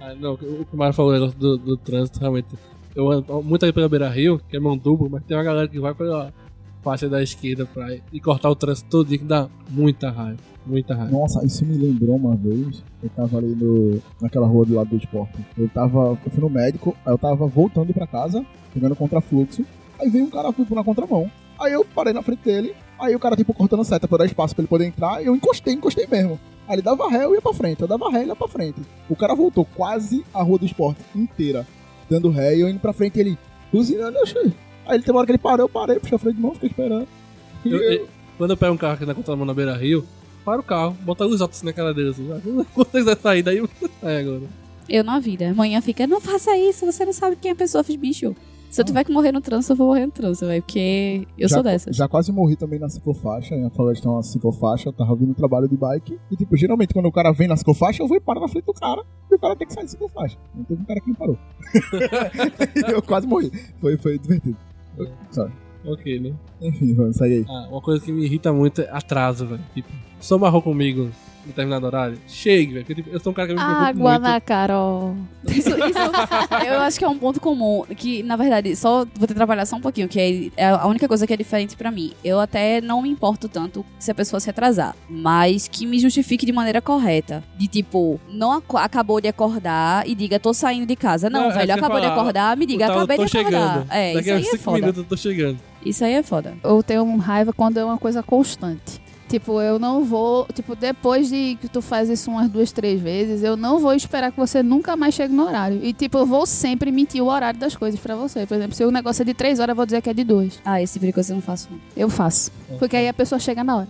Ah, 0.00 0.14
não, 0.14 0.34
o 0.34 0.38
que 0.38 0.44
o 0.74 0.76
Mário 0.76 0.94
falou 0.94 1.10
o 1.10 1.14
negócio 1.14 1.36
do, 1.38 1.56
do 1.56 1.76
trânsito, 1.76 2.20
realmente. 2.20 2.48
Eu 2.94 3.10
ando 3.10 3.42
muito 3.42 3.64
aí 3.64 3.72
pela 3.72 3.88
Beira 3.88 4.08
Rio, 4.08 4.40
que 4.48 4.56
é 4.56 4.60
mão 4.60 4.76
dupla, 4.76 5.08
mas 5.10 5.24
tem 5.24 5.36
uma 5.36 5.42
galera 5.42 5.66
que 5.66 5.80
vai 5.80 5.94
pela 5.94 6.32
faixa 6.82 7.08
da 7.08 7.22
esquerda 7.22 7.66
pra 7.66 7.96
e 8.12 8.20
cortar 8.20 8.50
o 8.50 8.54
trânsito 8.54 8.88
todo 8.90 9.08
dia, 9.08 9.18
que 9.18 9.24
dá 9.24 9.48
muita 9.70 10.10
raiva. 10.10 10.38
Muita 10.66 10.94
raiva. 10.94 11.10
Nossa, 11.10 11.44
isso 11.44 11.64
me 11.64 11.76
lembrou 11.76 12.16
uma 12.16 12.36
vez. 12.36 12.82
Eu 13.02 13.10
tava 13.10 13.38
ali 13.38 13.54
no, 13.54 14.00
naquela 14.20 14.46
rua 14.46 14.64
do 14.64 14.74
lado 14.74 14.90
do 14.90 14.96
esporte. 14.96 15.38
Eu 15.58 15.68
tava. 15.68 16.18
Eu 16.24 16.30
fui 16.30 16.40
no 16.40 16.48
médico, 16.48 16.96
aí 17.04 17.12
eu 17.12 17.18
tava 17.18 17.46
voltando 17.46 17.92
pra 17.92 18.06
casa, 18.06 18.44
pegando 18.72 18.96
contrafluxo. 18.96 19.64
Aí 19.98 20.08
veio 20.08 20.24
um 20.24 20.30
cara 20.30 20.54
na 20.70 20.84
contramão. 20.84 21.30
Aí 21.58 21.72
eu 21.72 21.84
parei 21.84 22.12
na 22.12 22.22
frente 22.22 22.44
dele. 22.44 22.74
Aí 22.98 23.14
o 23.14 23.18
cara, 23.18 23.36
tipo, 23.36 23.52
cortando 23.52 23.84
seta 23.84 24.06
pra 24.06 24.18
dar 24.18 24.26
espaço 24.26 24.54
pra 24.54 24.62
ele 24.62 24.68
poder 24.68 24.86
entrar. 24.86 25.22
E 25.22 25.26
eu 25.26 25.34
encostei, 25.34 25.74
encostei 25.74 26.06
mesmo. 26.06 26.38
Aí 26.66 26.76
ele 26.76 26.82
dava 26.82 27.10
ré, 27.10 27.24
eu 27.24 27.34
ia 27.34 27.42
pra 27.42 27.52
frente. 27.52 27.82
Eu 27.82 27.88
dava 27.88 28.10
ré, 28.10 28.20
ele 28.20 28.30
ia 28.30 28.36
pra 28.36 28.48
frente. 28.48 28.80
O 29.08 29.16
cara 29.16 29.34
voltou 29.34 29.64
quase 29.64 30.24
a 30.32 30.42
rua 30.42 30.58
do 30.58 30.64
esporte 30.64 31.00
inteira, 31.14 31.66
dando 32.14 32.30
ré. 32.30 32.56
E 32.56 32.60
eu 32.60 32.68
indo 32.68 32.78
pra 32.80 32.92
frente, 32.92 33.18
ele 33.18 33.38
buzinando, 33.72 34.16
eu 34.18 34.22
achei. 34.22 34.52
Aí 34.86 34.96
ele 34.96 35.02
tem 35.02 35.12
uma 35.12 35.18
hora 35.20 35.26
que 35.26 35.32
ele 35.32 35.38
parou, 35.38 35.64
eu 35.64 35.68
parei, 35.68 35.98
puxei 35.98 36.16
a 36.16 36.18
freio 36.18 36.34
de 36.34 36.40
mão, 36.40 36.52
fiquei 36.54 36.68
esperando. 36.70 37.08
Eu- 37.64 37.72
eu- 37.78 37.92
eu- 37.92 38.08
quando 38.38 38.50
eu 38.50 38.56
pego 38.56 38.74
um 38.74 38.76
carro 38.76 38.94
aqui 38.94 39.06
na 39.06 39.14
contramão 39.14 39.46
na 39.46 39.54
Beira 39.54 39.74
Rio, 39.76 40.04
para 40.44 40.60
o 40.60 40.64
carro, 40.64 40.96
bota 41.02 41.24
os 41.26 41.40
assim 41.40 41.64
na 41.66 41.72
cara 41.72 41.94
dele, 41.94 42.10
assim. 42.10 42.26
Quando 42.74 42.88
você 42.90 42.98
quiser 42.98 43.16
sair 43.18 43.42
daí, 43.42 43.62
sai 44.00 44.20
agora. 44.20 44.42
Eu 44.88 45.02
na 45.02 45.18
vida. 45.18 45.48
Amanhã 45.48 45.80
fica, 45.80 46.06
não 46.06 46.20
faça 46.20 46.54
isso, 46.58 46.84
você 46.84 47.04
não 47.06 47.12
sabe 47.14 47.36
quem 47.36 47.50
a 47.52 47.54
pessoa 47.56 47.82
fez 47.82 47.98
bicho. 47.98 48.36
Se 48.74 48.80
eu 48.80 48.84
tiver 48.84 49.04
que 49.04 49.12
morrer 49.12 49.30
no 49.30 49.40
trânsito, 49.40 49.72
eu 49.72 49.76
vou 49.76 49.86
morrer 49.86 50.04
no 50.04 50.10
trânsito, 50.10 50.46
velho. 50.46 50.60
Porque 50.60 51.28
eu 51.38 51.48
já, 51.48 51.54
sou 51.54 51.62
dessas. 51.62 51.94
Já 51.94 52.08
quase 52.08 52.32
morri 52.32 52.56
também 52.56 52.76
na 52.76 52.88
ciclofaixa. 52.88 53.54
Em 53.54 53.70
Floresta 53.70 54.02
tem 54.02 54.10
uma 54.10 54.20
ciclofaixa. 54.20 54.88
Eu 54.88 54.92
tava 54.92 55.14
vindo 55.14 55.28
no 55.28 55.34
trabalho 55.34 55.68
de 55.68 55.76
bike. 55.76 56.18
E, 56.28 56.36
tipo, 56.36 56.56
geralmente 56.56 56.92
quando 56.92 57.06
o 57.06 57.12
cara 57.12 57.30
vem 57.30 57.46
na 57.46 57.56
ciclofaixa, 57.56 58.02
eu 58.02 58.08
vou 58.08 58.16
e 58.16 58.20
paro 58.20 58.40
na 58.40 58.48
frente 58.48 58.64
do 58.64 58.72
cara. 58.74 59.04
E 59.30 59.34
o 59.36 59.38
cara 59.38 59.54
tem 59.54 59.68
que 59.68 59.74
sair 59.74 59.84
da 59.84 59.90
ciclofaixa. 59.90 60.36
Não 60.52 60.64
teve 60.64 60.82
um 60.82 60.84
cara 60.84 61.00
que 61.00 61.08
me 61.08 61.14
parou. 61.14 61.38
E 62.74 62.90
eu 62.90 63.00
quase 63.00 63.28
morri. 63.28 63.52
Foi, 63.80 63.96
foi 63.96 64.18
divertido. 64.18 64.56
Sorry. 65.30 65.52
Ok, 65.86 66.18
né? 66.18 66.34
Enfim, 66.60 66.94
vamos 66.94 67.16
sair 67.16 67.32
aí. 67.32 67.46
Ah, 67.48 67.68
uma 67.70 67.80
coisa 67.80 68.04
que 68.04 68.10
me 68.10 68.24
irrita 68.24 68.52
muito 68.52 68.80
é 68.80 68.90
atraso, 68.90 69.46
velho. 69.46 69.62
Tipo, 69.72 69.88
só 70.18 70.36
marrou 70.36 70.60
comigo 70.60 71.12
determinado 71.46 71.86
horário. 71.86 72.18
Chegue, 72.26 72.72
velho. 72.74 72.84
tipo, 72.84 73.10
eu 73.10 73.20
sou 73.20 73.32
um 73.32 73.34
cara 73.34 73.48
que 73.48 73.54
me 73.54 73.60
preocupo 73.60 73.84
Água 73.86 74.10
muito. 74.12 74.22
na 74.22 74.40
Carol. 74.40 75.16
Isso, 75.46 75.68
isso 75.70 75.76
eu 76.66 76.80
acho 76.80 76.98
que 76.98 77.04
é 77.04 77.08
um 77.08 77.18
ponto 77.18 77.40
comum. 77.40 77.84
Que, 77.96 78.22
na 78.22 78.36
verdade, 78.36 78.74
só 78.76 78.98
vou 79.14 79.26
ter 79.26 79.28
que 79.28 79.34
trabalhar 79.34 79.66
só 79.66 79.76
um 79.76 79.80
pouquinho, 79.80 80.08
que 80.08 80.52
é- 80.56 80.62
é 80.64 80.68
a 80.68 80.86
única 80.86 81.06
coisa 81.08 81.26
que 81.26 81.32
é 81.32 81.36
diferente 81.36 81.76
pra 81.76 81.90
mim. 81.90 82.12
Eu 82.24 82.40
até 82.40 82.80
não 82.80 83.02
me 83.02 83.08
importo 83.08 83.48
tanto 83.48 83.84
se 83.98 84.10
a 84.10 84.14
pessoa 84.14 84.40
se 84.40 84.48
atrasar, 84.50 84.94
mas 85.08 85.68
que 85.68 85.86
me 85.86 85.98
justifique 85.98 86.46
de 86.46 86.52
maneira 86.52 86.80
correta. 86.80 87.42
De 87.58 87.66
tipo, 87.68 88.20
não 88.28 88.52
acabou 88.52 89.20
de 89.20 89.28
acordar 89.28 90.08
e 90.08 90.14
diga, 90.14 90.38
tô 90.40 90.52
saindo 90.54 90.86
de 90.86 90.96
casa. 90.96 91.28
Não, 91.28 91.42
Não, 91.42 91.50
é 91.50 91.54
velho, 91.54 91.70
eu 91.72 91.76
acabou 91.76 92.00
de 92.00 92.06
falar. 92.06 92.20
acordar, 92.20 92.56
me 92.56 92.66
diga, 92.66 92.86
tava- 92.86 92.98
acabei 93.00 93.16
tô 93.18 93.24
de 93.26 93.38
acordar. 93.38 93.72
chegando. 93.74 93.86
É, 93.92 94.12
Daqui 94.14 94.20
isso 94.28 94.32
a 94.32 94.36
aí 94.36 94.42
é 94.42 94.50
5 94.50 94.62
foda. 94.62 94.78
minutos 94.78 94.98
eu 94.98 95.04
tô 95.04 95.16
chegando. 95.16 95.58
Isso 95.84 96.04
aí 96.04 96.14
é 96.14 96.22
foda. 96.22 96.54
Eu 96.64 96.82
tenho 96.82 97.16
raiva 97.18 97.52
quando 97.52 97.76
é 97.78 97.84
uma 97.84 97.98
coisa 97.98 98.22
constante. 98.22 99.03
Tipo, 99.34 99.60
eu 99.60 99.80
não 99.80 100.04
vou. 100.04 100.46
Tipo, 100.54 100.76
depois 100.76 101.28
de 101.28 101.58
que 101.60 101.66
tu 101.66 101.82
faz 101.82 102.08
isso 102.08 102.30
umas 102.30 102.48
duas, 102.48 102.70
três 102.70 103.00
vezes, 103.00 103.42
eu 103.42 103.56
não 103.56 103.80
vou 103.80 103.92
esperar 103.92 104.30
que 104.30 104.38
você 104.38 104.62
nunca 104.62 104.96
mais 104.96 105.12
chegue 105.12 105.34
no 105.34 105.44
horário. 105.44 105.80
E, 105.82 105.92
tipo, 105.92 106.18
eu 106.18 106.24
vou 106.24 106.46
sempre 106.46 106.92
mentir 106.92 107.20
o 107.20 107.26
horário 107.26 107.58
das 107.58 107.74
coisas 107.74 107.98
pra 107.98 108.14
você. 108.14 108.46
Por 108.46 108.54
exemplo, 108.54 108.76
se 108.76 108.84
o 108.84 108.92
negócio 108.92 109.22
é 109.22 109.24
de 109.24 109.34
três 109.34 109.58
horas, 109.58 109.72
eu 109.72 109.74
vou 109.74 109.84
dizer 109.84 110.00
que 110.02 110.08
é 110.08 110.14
de 110.14 110.22
duas. 110.22 110.60
Ah, 110.64 110.80
esse 110.80 110.92
tipo 110.92 111.06
de 111.06 111.12
coisa 111.12 111.32
eu 111.32 111.34
não 111.34 111.42
faço. 111.42 111.66
não. 111.68 111.80
Eu 111.96 112.08
faço. 112.08 112.52
Porque 112.78 112.96
aí 112.96 113.08
a 113.08 113.12
pessoa 113.12 113.40
chega 113.40 113.64
na 113.64 113.78
hora. 113.78 113.88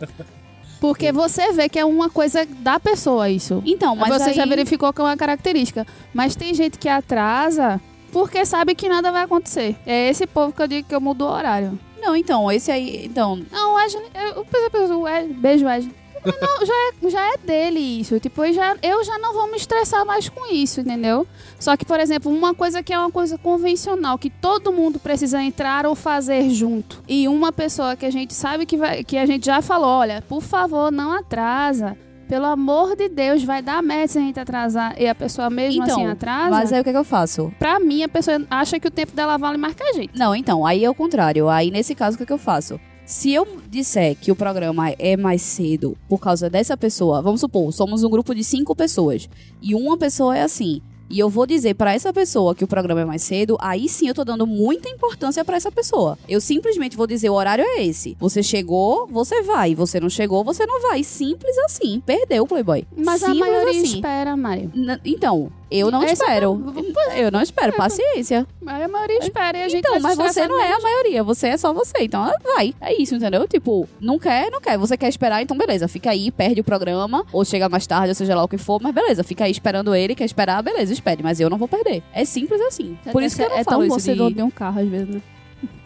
Porque 0.80 1.10
você 1.10 1.52
vê 1.52 1.68
que 1.68 1.80
é 1.80 1.84
uma 1.84 2.08
coisa 2.08 2.46
da 2.60 2.78
pessoa 2.78 3.28
isso. 3.28 3.60
Então, 3.66 3.96
mas 3.96 4.08
você 4.08 4.30
aí... 4.30 4.36
já 4.36 4.46
verificou 4.46 4.92
que 4.92 5.00
é 5.00 5.04
uma 5.04 5.16
característica. 5.16 5.84
Mas 6.14 6.36
tem 6.36 6.54
gente 6.54 6.78
que 6.78 6.88
atrasa 6.88 7.80
porque 8.12 8.46
sabe 8.46 8.76
que 8.76 8.88
nada 8.88 9.10
vai 9.10 9.24
acontecer. 9.24 9.74
É 9.84 10.08
esse 10.08 10.28
povo 10.28 10.52
que 10.52 10.62
eu 10.62 10.68
digo 10.68 10.88
que 10.88 10.94
eu 10.94 11.00
mudo 11.00 11.24
o 11.24 11.28
horário. 11.28 11.76
Não, 12.00 12.14
então, 12.14 12.50
esse 12.50 12.70
aí... 12.70 13.06
Então, 13.06 13.40
Não, 13.50 13.72
o 13.72 13.74
Wesley, 13.74 14.04
eu, 14.14 14.46
exemplo, 14.54 15.02
o 15.02 15.34
beijo, 15.34 15.66
Wesley. 15.66 15.94
Não, 16.40 16.66
já, 16.66 16.74
é, 16.74 17.10
já 17.10 17.34
é 17.34 17.36
dele 17.36 17.78
isso. 17.78 18.18
Tipo, 18.18 18.44
eu 18.44 18.52
já, 18.52 18.76
eu 18.82 19.04
já 19.04 19.18
não 19.18 19.32
vou 19.32 19.48
me 19.48 19.56
estressar 19.56 20.04
mais 20.04 20.28
com 20.28 20.52
isso, 20.52 20.80
entendeu? 20.80 21.26
Só 21.58 21.76
que, 21.76 21.84
por 21.84 22.00
exemplo, 22.00 22.32
uma 22.32 22.54
coisa 22.54 22.82
que 22.82 22.92
é 22.92 22.98
uma 22.98 23.10
coisa 23.10 23.38
convencional, 23.38 24.18
que 24.18 24.30
todo 24.30 24.72
mundo 24.72 24.98
precisa 24.98 25.40
entrar 25.40 25.86
ou 25.86 25.94
fazer 25.94 26.50
junto. 26.50 27.02
E 27.06 27.28
uma 27.28 27.52
pessoa 27.52 27.94
que 27.94 28.04
a 28.04 28.10
gente 28.10 28.34
sabe 28.34 28.66
que 28.66 28.76
vai. 28.76 29.04
que 29.04 29.16
a 29.16 29.26
gente 29.26 29.46
já 29.46 29.62
falou, 29.62 29.88
olha, 29.88 30.22
por 30.22 30.42
favor, 30.42 30.90
não 30.90 31.12
atrasa. 31.12 31.96
Pelo 32.28 32.46
amor 32.46 32.96
de 32.96 33.08
Deus, 33.08 33.44
vai 33.44 33.62
dar 33.62 33.82
merda 33.82 34.08
se 34.08 34.18
a 34.18 34.20
gente 34.20 34.40
atrasar 34.40 35.00
e 35.00 35.06
a 35.08 35.14
pessoa 35.14 35.48
mesmo 35.48 35.82
Então, 35.82 36.00
assim 36.00 36.06
atrasa. 36.06 36.50
Mas 36.50 36.72
aí 36.72 36.80
o 36.80 36.84
que, 36.84 36.90
é 36.90 36.92
que 36.92 36.98
eu 36.98 37.04
faço? 37.04 37.52
Pra 37.58 37.78
mim, 37.78 38.02
a 38.02 38.08
pessoa 38.08 38.44
acha 38.50 38.80
que 38.80 38.88
o 38.88 38.90
tempo 38.90 39.14
dela 39.14 39.36
vale 39.36 39.56
mais 39.56 39.74
que 39.74 39.82
a 39.82 39.92
gente. 39.92 40.18
Não, 40.18 40.34
então, 40.34 40.66
aí 40.66 40.84
é 40.84 40.90
o 40.90 40.94
contrário. 40.94 41.48
Aí 41.48 41.70
nesse 41.70 41.94
caso, 41.94 42.14
o 42.14 42.18
que, 42.18 42.24
é 42.24 42.26
que 42.26 42.32
eu 42.32 42.38
faço? 42.38 42.80
Se 43.04 43.32
eu 43.32 43.46
disser 43.68 44.16
que 44.16 44.32
o 44.32 44.36
programa 44.36 44.90
é 44.98 45.16
mais 45.16 45.40
cedo 45.40 45.96
por 46.08 46.18
causa 46.18 46.50
dessa 46.50 46.76
pessoa, 46.76 47.22
vamos 47.22 47.40
supor, 47.40 47.72
somos 47.72 48.02
um 48.02 48.10
grupo 48.10 48.34
de 48.34 48.42
cinco 48.42 48.74
pessoas 48.74 49.28
e 49.62 49.76
uma 49.76 49.96
pessoa 49.96 50.36
é 50.36 50.42
assim. 50.42 50.82
E 51.08 51.18
eu 51.18 51.28
vou 51.28 51.46
dizer 51.46 51.74
pra 51.74 51.94
essa 51.94 52.12
pessoa 52.12 52.54
que 52.54 52.64
o 52.64 52.66
programa 52.66 53.00
é 53.00 53.04
mais 53.04 53.22
cedo, 53.22 53.56
aí 53.60 53.88
sim 53.88 54.08
eu 54.08 54.14
tô 54.14 54.24
dando 54.24 54.46
muita 54.46 54.88
importância 54.88 55.44
pra 55.44 55.56
essa 55.56 55.70
pessoa. 55.70 56.18
Eu 56.28 56.40
simplesmente 56.40 56.96
vou 56.96 57.06
dizer 57.06 57.30
o 57.30 57.34
horário 57.34 57.64
é 57.64 57.82
esse. 57.84 58.16
Você 58.18 58.42
chegou, 58.42 59.06
você 59.06 59.42
vai. 59.42 59.74
Você 59.74 60.00
não 60.00 60.08
chegou, 60.10 60.42
você 60.44 60.66
não 60.66 60.80
vai. 60.82 61.02
Simples 61.02 61.56
assim. 61.58 62.00
Perdeu, 62.04 62.46
Playboy. 62.46 62.86
Mas 62.96 63.22
a 63.22 63.26
Simples 63.26 63.40
maioria 63.40 63.80
assim. 63.82 63.94
espera, 63.96 64.36
Mário. 64.36 64.70
N- 64.74 65.00
Então, 65.04 65.50
eu 65.70 65.90
não 65.90 66.02
Essa 66.02 66.12
espero. 66.24 66.74
é- 67.12 67.22
Eu 67.26 67.30
não 67.30 67.40
espero. 67.42 67.72
Paciência. 67.76 68.46
A 68.66 68.88
maioria 68.88 69.18
espera 69.18 69.58
e 69.58 69.62
a 69.62 69.68
gente 69.68 69.80
Então, 69.80 69.92
vai 70.00 70.14
mas 70.16 70.16
você 70.16 70.46
não 70.46 70.60
é 70.60 70.72
a 70.72 70.80
maioria, 70.80 71.22
você 71.22 71.48
é 71.48 71.56
só 71.56 71.72
você. 71.72 71.92
Então, 72.00 72.22
ah, 72.22 72.34
vai. 72.42 72.74
É 72.80 73.00
isso, 73.00 73.14
entendeu? 73.14 73.46
Tipo, 73.48 73.88
não 74.00 74.18
quer, 74.18 74.50
não 74.50 74.60
quer. 74.60 74.76
Você 74.78 74.96
quer 74.96 75.08
esperar, 75.08 75.42
então 75.42 75.56
beleza. 75.56 75.86
Fica 75.88 76.10
aí, 76.10 76.30
perde 76.30 76.60
o 76.60 76.64
programa, 76.64 77.24
ou 77.32 77.44
chega 77.44 77.68
mais 77.68 77.86
tarde, 77.86 78.08
ou 78.10 78.14
seja 78.14 78.34
lá 78.34 78.42
o 78.44 78.48
que 78.48 78.58
for, 78.58 78.80
mas 78.82 78.94
beleza, 78.94 79.22
fica 79.24 79.44
aí 79.44 79.50
esperando 79.50 79.94
ele, 79.94 80.14
quer 80.14 80.24
esperar, 80.24 80.62
beleza, 80.62 80.92
espere. 80.96 81.22
Mas 81.22 81.40
eu 81.40 81.48
não 81.48 81.58
vou 81.58 81.68
perder. 81.68 82.02
É 82.12 82.24
simples 82.24 82.60
assim. 82.60 82.96
Por 83.12 83.22
isso 83.22 83.36
que 83.36 83.42
eu 83.42 83.48
não 83.48 83.58
é 83.58 83.64
falo 83.64 83.80
tão 83.80 83.88
você 83.88 84.12
de... 84.12 84.18
dono 84.18 84.34
de 84.34 84.42
um 84.42 84.50
carro 84.50 84.80
às 84.80 84.88
vezes, 84.88 85.08
né? 85.08 85.22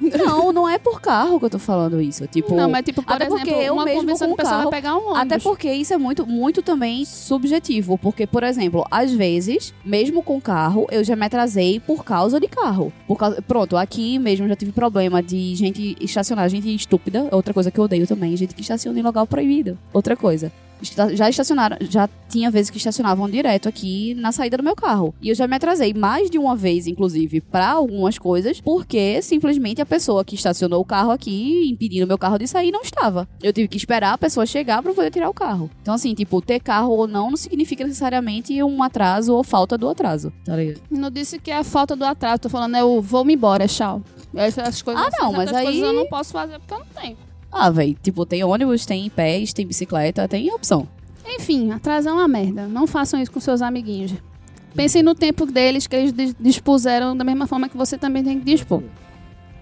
Não, 0.01 0.51
não 0.53 0.69
é 0.69 0.79
por 0.79 1.01
carro 1.01 1.39
que 1.39 1.45
eu 1.45 1.51
tô 1.51 1.59
falando 1.59 2.01
isso. 2.01 2.27
Tipo, 2.27 2.55
não, 2.55 2.69
mas 2.69 2.85
tipo, 2.85 3.03
por 3.03 3.15
até 3.15 3.27
exemplo, 3.27 3.45
porque 3.47 3.55
eu 3.55 3.75
uma 3.75 3.85
mesmo 3.85 4.17
com 4.19 4.35
carro- 4.37 4.71
pegar 4.71 4.97
um 4.97 5.11
ônibus. 5.11 5.19
Até 5.19 5.39
porque 5.39 5.73
isso 5.73 5.95
é 5.95 5.99
muito, 5.99 6.27
muito 6.27 6.63
também 6.63 7.05
subjetivo. 7.05 7.97
Porque, 7.99 8.27
por 8.27 8.43
exemplo, 8.43 8.85
às 8.91 9.13
vezes, 9.13 9.73
mesmo 9.85 10.23
com 10.23 10.41
carro, 10.41 10.87
eu 10.91 11.05
já 11.05 11.15
me 11.15 11.25
atrasei 11.27 11.79
por 11.81 12.05
causa 12.05 12.41
de 12.41 12.49
carro. 12.49 12.93
Por 13.07 13.17
causa, 13.17 13.41
pronto, 13.43 13.77
aqui 13.77 14.19
mesmo 14.19 14.49
já 14.49 14.57
tive 14.57 14.73
problema 14.73 15.23
de 15.23 15.55
gente 15.55 15.97
estacionar, 16.01 16.49
gente 16.49 16.75
estúpida. 16.75 17.29
Outra 17.31 17.55
coisa 17.55 17.71
que 17.71 17.79
eu 17.79 17.85
odeio 17.85 18.07
também, 18.07 18.37
gente 18.37 18.55
que 18.55 18.63
estaciona 18.63 18.99
em 18.99 19.03
local 19.03 19.27
proibido. 19.27 19.79
Outra 19.93 20.17
coisa. 20.17 20.51
Já 21.15 21.29
estacionaram, 21.29 21.77
já 21.81 22.09
tinha 22.29 22.51
vezes 22.51 22.71
que 22.71 22.77
estacionavam 22.79 23.29
direto 23.29 23.69
aqui 23.69 24.15
na 24.15 24.33
saída 24.33 24.57
do 24.57 24.63
meu 24.63 24.75
carro. 24.77 25.15
E 25.21 25.29
eu 25.29 25.35
já 25.35 25.47
me 25.47 25.57
atrasei 25.57 25.93
mais 25.93 26.31
de 26.31 26.39
uma 26.39 26.55
vez, 26.57 26.87
inclusive, 26.87 27.41
pra 27.41 27.71
algumas 27.71 28.19
coisas, 28.19 28.61
porque 28.61 29.21
simplesmente 29.23 29.81
a 29.81 29.87
pessoa 29.87 30.25
que 30.25 30.35
estacionou 30.35 30.81
o 30.81 30.85
carro 30.85 31.11
aqui, 31.11 31.69
impedindo 31.71 32.07
meu 32.07 32.19
carro 32.19 32.39
de 32.39 32.47
sair, 32.47 32.71
não 32.71 32.83
estava. 32.83 33.29
Eu 33.43 33.53
tive 33.53 33.69
que 33.69 33.77
esperar 33.77 34.13
a 34.15 34.19
pessoa 34.19 34.47
chegar 34.47 34.83
pra 34.83 34.93
poder 34.95 35.11
tirar 35.11 35.29
o 35.29 35.35
carro. 35.35 35.71
Então, 35.83 35.95
assim, 35.95 36.15
tipo, 36.15 36.41
ter 36.41 36.61
carro 36.61 36.91
ou 36.93 37.07
não 37.07 37.31
não 37.31 37.37
significa 37.37 37.85
necessariamente 37.85 38.63
um 38.63 38.83
atraso 38.83 39.35
ou 39.35 39.43
falta 39.45 39.77
do 39.77 39.89
atraso. 39.89 40.33
Tá 40.45 40.57
ligado? 40.57 40.81
Não 40.91 41.11
disse 41.11 41.39
que 41.39 41.51
é 41.51 41.57
a 41.57 41.65
falta 41.65 41.95
do 41.97 42.05
atraso, 42.05 42.41
tô 42.43 42.49
falando, 42.49 42.77
é 42.77 42.85
o 42.85 43.01
vou-me 43.03 43.35
embora, 43.35 43.67
tchau. 43.69 44.03
Essas 44.35 44.81
coisas, 44.83 45.03
Ah, 45.05 45.09
não, 45.21 45.33
essas 45.43 45.53
mas 45.53 45.67
aí- 45.67 45.81
eu 45.81 45.93
não 45.93 46.07
posso 46.07 46.33
fazer 46.33 46.59
porque 46.61 46.73
eu 46.75 46.79
não 46.79 46.87
tenho. 47.03 47.17
Ah, 47.53 47.71
velho, 47.71 47.97
tipo, 48.03 48.25
tem 48.25 48.45
ônibus, 48.45 48.87
tem 48.87 49.09
pés, 49.11 49.53
tem 49.53 49.67
bicicleta, 49.67 50.27
tem 50.29 50.53
opção. 50.53 50.89
Enfim, 51.27 51.71
atrasar 51.71 52.13
é 52.13 52.17
uma 52.17 52.29
merda. 52.29 52.67
Não 52.69 52.87
façam 52.87 53.21
isso 53.21 53.31
com 53.31 53.41
seus 53.41 53.61
amiguinhos. 53.63 54.13
Pensem 54.75 55.03
no 55.03 55.15
tempo 55.15 55.47
deles, 55.47 55.87
que 55.87 55.97
eles 55.97 56.13
dis- 56.13 56.35
dispuseram 56.39 57.17
da 57.17 57.25
mesma 57.25 57.47
forma 57.47 57.69
que 57.69 57.77
você 57.77 57.99
também 57.99 58.23
tem 58.23 58.39
que 58.39 58.45
dispor. 58.45 58.83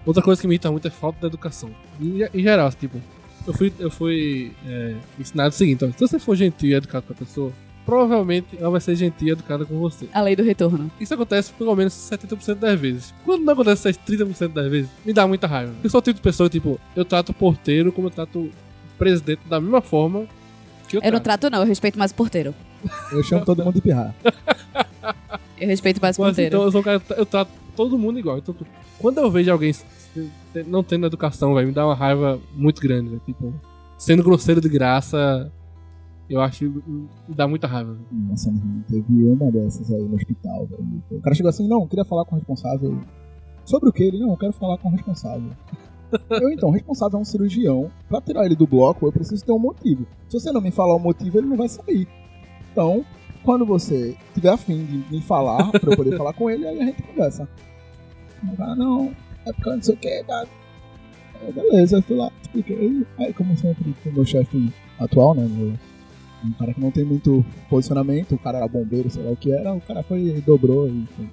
Outra 0.05 0.21
coisa 0.23 0.39
que 0.39 0.47
me 0.47 0.53
irrita 0.53 0.71
muito 0.71 0.87
é 0.87 0.91
falta 0.91 1.19
de 1.19 1.25
educação. 1.27 1.71
Em, 1.99 2.21
em 2.33 2.43
geral, 2.43 2.71
tipo, 2.71 3.01
eu 3.45 3.53
fui, 3.53 3.73
eu 3.79 3.89
fui 3.91 4.51
é, 4.67 4.95
ensinado 5.19 5.49
o 5.49 5.51
seguinte, 5.57 5.83
ó, 5.83 5.87
se 5.91 5.99
você 5.99 6.19
for 6.19 6.35
gentil 6.35 6.69
e 6.69 6.73
educado 6.75 7.05
com 7.07 7.13
a 7.13 7.15
pessoa, 7.15 7.51
provavelmente 7.89 8.47
ela 8.59 8.69
vai 8.69 8.79
ser 8.81 8.95
gentil 8.95 9.29
e 9.29 9.31
educada 9.31 9.65
com 9.65 9.79
você. 9.79 10.07
A 10.13 10.21
lei 10.21 10.35
do 10.35 10.43
retorno. 10.43 10.91
Isso 10.99 11.13
acontece 11.13 11.51
pelo 11.53 11.75
menos 11.75 11.93
70% 11.93 12.55
das 12.55 12.79
vezes. 12.79 13.13
Quando 13.25 13.43
não 13.43 13.53
acontece 13.53 13.89
essas 13.89 14.01
30% 14.05 14.49
das 14.53 14.69
vezes, 14.69 14.89
me 15.05 15.11
dá 15.11 15.27
muita 15.27 15.47
raiva. 15.47 15.73
Eu 15.83 15.89
sou 15.89 15.99
o 15.99 16.01
tipo 16.01 16.15
de 16.17 16.21
pessoa, 16.21 16.47
tipo, 16.49 16.79
eu 16.95 17.03
trato 17.03 17.29
o 17.29 17.33
porteiro 17.33 17.91
como 17.91 18.07
eu 18.07 18.11
trato 18.11 18.39
o 18.39 18.51
presidente 18.97 19.41
da 19.49 19.59
mesma 19.59 19.81
forma 19.81 20.25
que 20.87 20.97
eu, 20.97 21.01
Eu 21.01 21.11
não 21.11 21.19
trato. 21.19 21.39
trato, 21.41 21.51
não, 21.51 21.61
eu 21.61 21.65
respeito 21.67 21.97
mais 21.97 22.11
o 22.11 22.15
porteiro. 22.15 22.53
Eu 23.11 23.21
chamo 23.23 23.43
todo 23.43 23.63
mundo 23.63 23.75
de 23.75 23.81
pirra. 23.81 24.15
Eu 25.59 25.67
respeito 25.67 25.99
mais 26.01 26.17
o 26.17 26.21
Mas, 26.21 26.29
porteiro. 26.29 26.55
então, 26.55 26.63
eu 26.65 26.71
sou 26.71 26.79
um 26.79 26.83
cara, 26.83 27.01
eu 27.17 27.25
trato 27.25 27.51
todo 27.75 27.97
mundo 27.97 28.17
igual. 28.17 28.37
Então, 28.37 28.53
tipo, 28.53 28.69
quando 28.97 29.17
eu 29.17 29.29
vejo 29.29 29.51
alguém 29.51 29.73
não 30.67 30.81
tendo 30.83 31.05
educação, 31.05 31.53
velho, 31.53 31.67
me 31.67 31.73
dá 31.73 31.85
uma 31.85 31.93
raiva 31.95 32.39
muito 32.55 32.81
grande, 32.81 33.09
velho. 33.09 33.21
Tipo, 33.25 33.53
sendo 33.97 34.23
grosseiro 34.23 34.61
de 34.61 34.69
graça, 34.69 35.51
eu 36.29 36.41
acho 36.41 36.69
que 36.69 37.33
dá 37.35 37.47
muita 37.47 37.67
raiva. 37.67 37.97
Nossa, 38.11 38.53
teve 38.87 39.25
uma 39.25 39.51
dessas 39.51 39.91
aí 39.91 40.03
no 40.03 40.15
hospital, 40.15 40.67
velho. 40.67 41.03
O 41.11 41.21
cara 41.21 41.35
chegou 41.35 41.49
assim, 41.49 41.67
não, 41.67 41.87
queria 41.87 42.05
falar 42.05 42.25
com 42.25 42.35
o 42.35 42.37
responsável. 42.37 43.01
Sobre 43.65 43.89
o 43.89 43.93
que? 43.93 44.03
Ele, 44.03 44.19
não, 44.19 44.31
eu 44.31 44.37
quero 44.37 44.53
falar 44.53 44.77
com 44.77 44.89
o 44.89 44.91
responsável. 44.91 45.51
Eu, 46.29 46.49
então, 46.49 46.69
o 46.69 46.71
responsável 46.71 47.19
é 47.19 47.21
um 47.21 47.25
cirurgião. 47.25 47.91
Pra 48.07 48.19
tirar 48.19 48.43
ele 48.43 48.55
do 48.55 48.65
bloco, 48.65 49.05
eu 49.05 49.11
preciso 49.11 49.45
ter 49.45 49.51
um 49.51 49.59
motivo. 49.59 50.07
Se 50.27 50.39
você 50.39 50.51
não 50.51 50.59
me 50.59 50.71
falar 50.71 50.95
o 50.95 50.99
motivo, 50.99 51.37
ele 51.37 51.45
não 51.45 51.55
vai 51.55 51.69
sair. 51.69 52.07
Então, 52.71 53.05
quando 53.43 53.63
você 53.63 54.17
tiver 54.33 54.49
afim 54.49 54.85
de 54.85 55.03
me 55.11 55.21
falar, 55.21 55.69
pra 55.69 55.91
eu 55.91 55.95
poder 55.95 56.17
falar 56.17 56.33
com 56.33 56.49
ele, 56.49 56.67
aí 56.67 56.81
a 56.81 56.85
gente 56.85 57.03
conversa. 57.03 57.47
Ah, 58.57 58.75
não, 58.75 59.13
é 59.45 59.53
porque 59.53 59.69
não 59.69 59.81
sei 59.83 59.93
o 59.93 59.97
que. 59.97 60.07
Aí, 60.07 61.51
beleza, 61.53 61.97
eu 61.97 62.01
fui 62.01 62.15
lá, 62.15 62.31
expliquei. 62.41 63.05
Aí, 63.19 63.33
como 63.33 63.55
sempre, 63.55 63.93
com 64.03 64.09
o 64.09 64.13
meu 64.13 64.25
chefe 64.25 64.73
atual, 64.99 65.35
né, 65.35 65.47
meu, 65.47 65.73
um 66.43 66.51
cara 66.51 66.73
que 66.73 66.79
não 66.79 66.91
tem 66.91 67.03
muito 67.03 67.45
posicionamento, 67.69 68.35
o 68.35 68.37
cara 68.37 68.57
era 68.59 68.67
bombeiro, 68.67 69.09
sei 69.09 69.23
lá 69.23 69.31
o 69.31 69.35
que 69.35 69.51
era, 69.51 69.73
o 69.73 69.81
cara 69.81 70.03
foi 70.03 70.19
e 70.21 70.41
dobrou 70.41 70.87
e 70.87 70.91
enfim, 70.91 71.29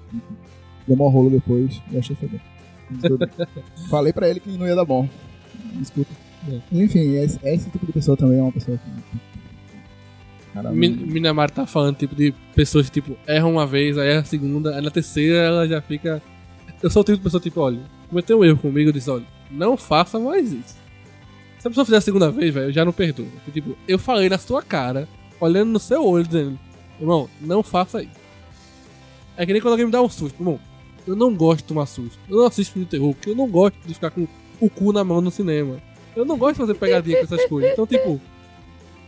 deu 0.87 0.97
mó 0.97 1.07
rolo 1.09 1.29
depois 1.29 1.81
e 1.91 1.97
achei 1.97 2.15
foi 2.15 2.27
bem. 2.29 2.41
Falei 3.89 4.13
pra 4.13 4.29
ele 4.29 4.39
que 4.39 4.49
não 4.57 4.67
ia 4.67 4.75
dar 4.75 4.85
bom. 4.85 5.07
Escuta. 5.81 6.09
Enfim, 6.71 7.15
esse, 7.15 7.39
esse 7.43 7.69
tipo 7.69 7.85
de 7.85 7.91
pessoa 7.91 8.15
também 8.15 8.39
é 8.39 8.41
uma 8.41 8.51
pessoa 8.51 8.77
que. 8.77 9.17
Cara, 10.53 10.71
Mi- 10.71 10.89
Minamar 10.89 11.51
tá 11.51 11.65
falando, 11.67 11.97
tipo, 11.97 12.15
de 12.15 12.33
pessoas 12.55 12.89
que, 12.89 13.01
tipo, 13.01 13.17
erram 13.27 13.51
uma 13.51 13.67
vez, 13.67 13.97
aí 13.97 14.09
erra 14.09 14.21
a 14.21 14.25
segunda, 14.25 14.75
aí 14.75 14.81
na 14.81 14.89
terceira 14.89 15.39
ela 15.39 15.67
já 15.67 15.81
fica. 15.81 16.21
Eu 16.81 16.89
sou 16.89 17.01
o 17.01 17.05
tipo 17.05 17.17
de 17.17 17.23
pessoa, 17.23 17.41
tipo, 17.41 17.59
olha, 17.59 17.79
cometeu 18.09 18.39
um 18.39 18.45
erro 18.45 18.57
comigo, 18.57 18.89
eu 18.89 18.93
disse, 18.93 19.09
olha, 19.09 19.25
não 19.51 19.75
faça 19.75 20.17
mais 20.19 20.51
isso. 20.53 20.76
Se 21.59 21.67
a 21.67 21.71
pessoa 21.71 21.85
fizer 21.85 21.97
a 21.97 22.01
segunda 22.01 22.31
vez, 22.31 22.53
velho, 22.53 22.67
eu 22.67 22.73
já 22.73 22.85
não 22.85 22.93
perdoo. 22.93 23.27
Porque, 23.43 23.51
tipo, 23.51 23.77
eu 23.87 23.97
falei 23.97 24.29
na 24.29 24.37
sua 24.37 24.61
cara, 24.61 25.07
olhando 25.39 25.71
no 25.71 25.79
seu 25.79 26.05
olho, 26.05 26.25
dizendo, 26.25 26.59
irmão, 26.99 27.29
não 27.41 27.63
faça 27.63 28.01
isso. 28.01 28.11
É 29.35 29.45
que 29.45 29.53
nem 29.53 29.61
quando 29.61 29.73
alguém 29.73 29.85
me 29.85 29.91
dá 29.91 30.01
um 30.01 30.09
susto, 30.09 30.39
irmão. 30.39 30.59
Eu 31.05 31.15
não 31.15 31.33
gosto 31.33 31.59
de 31.59 31.63
tomar 31.65 31.85
susto. 31.85 32.19
Eu 32.29 32.37
não 32.37 32.45
assisto 32.45 32.73
filme 32.73 32.85
de 32.85 32.91
terror, 32.91 33.13
porque 33.13 33.29
eu 33.29 33.35
não 33.35 33.47
gosto 33.47 33.77
de 33.85 33.93
ficar 33.93 34.11
com 34.11 34.27
o 34.59 34.69
cu 34.69 34.91
na 34.91 35.03
mão 35.03 35.21
no 35.21 35.31
cinema. 35.31 35.81
Eu 36.15 36.25
não 36.25 36.37
gosto 36.37 36.53
de 36.53 36.59
fazer 36.61 36.73
pegadinha 36.75 37.17
com 37.17 37.23
essas 37.23 37.45
coisas. 37.45 37.71
Então, 37.71 37.87
tipo, 37.87 38.19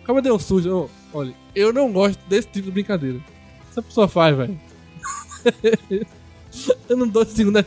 Calma, 0.09 0.23
deu 0.23 0.33
um 0.33 0.39
sujo. 0.39 0.75
Ô, 0.75 0.89
Olha, 1.13 1.35
eu 1.53 1.71
não 1.71 1.91
gosto 1.91 2.19
desse 2.27 2.47
tipo 2.47 2.65
de 2.65 2.71
brincadeira. 2.71 3.19
Essa 3.69 3.79
pessoa 3.79 4.07
faz, 4.07 4.35
velho. 4.35 4.59
eu 6.89 6.97
não 6.97 7.07
dou 7.07 7.23
segunda. 7.25 7.63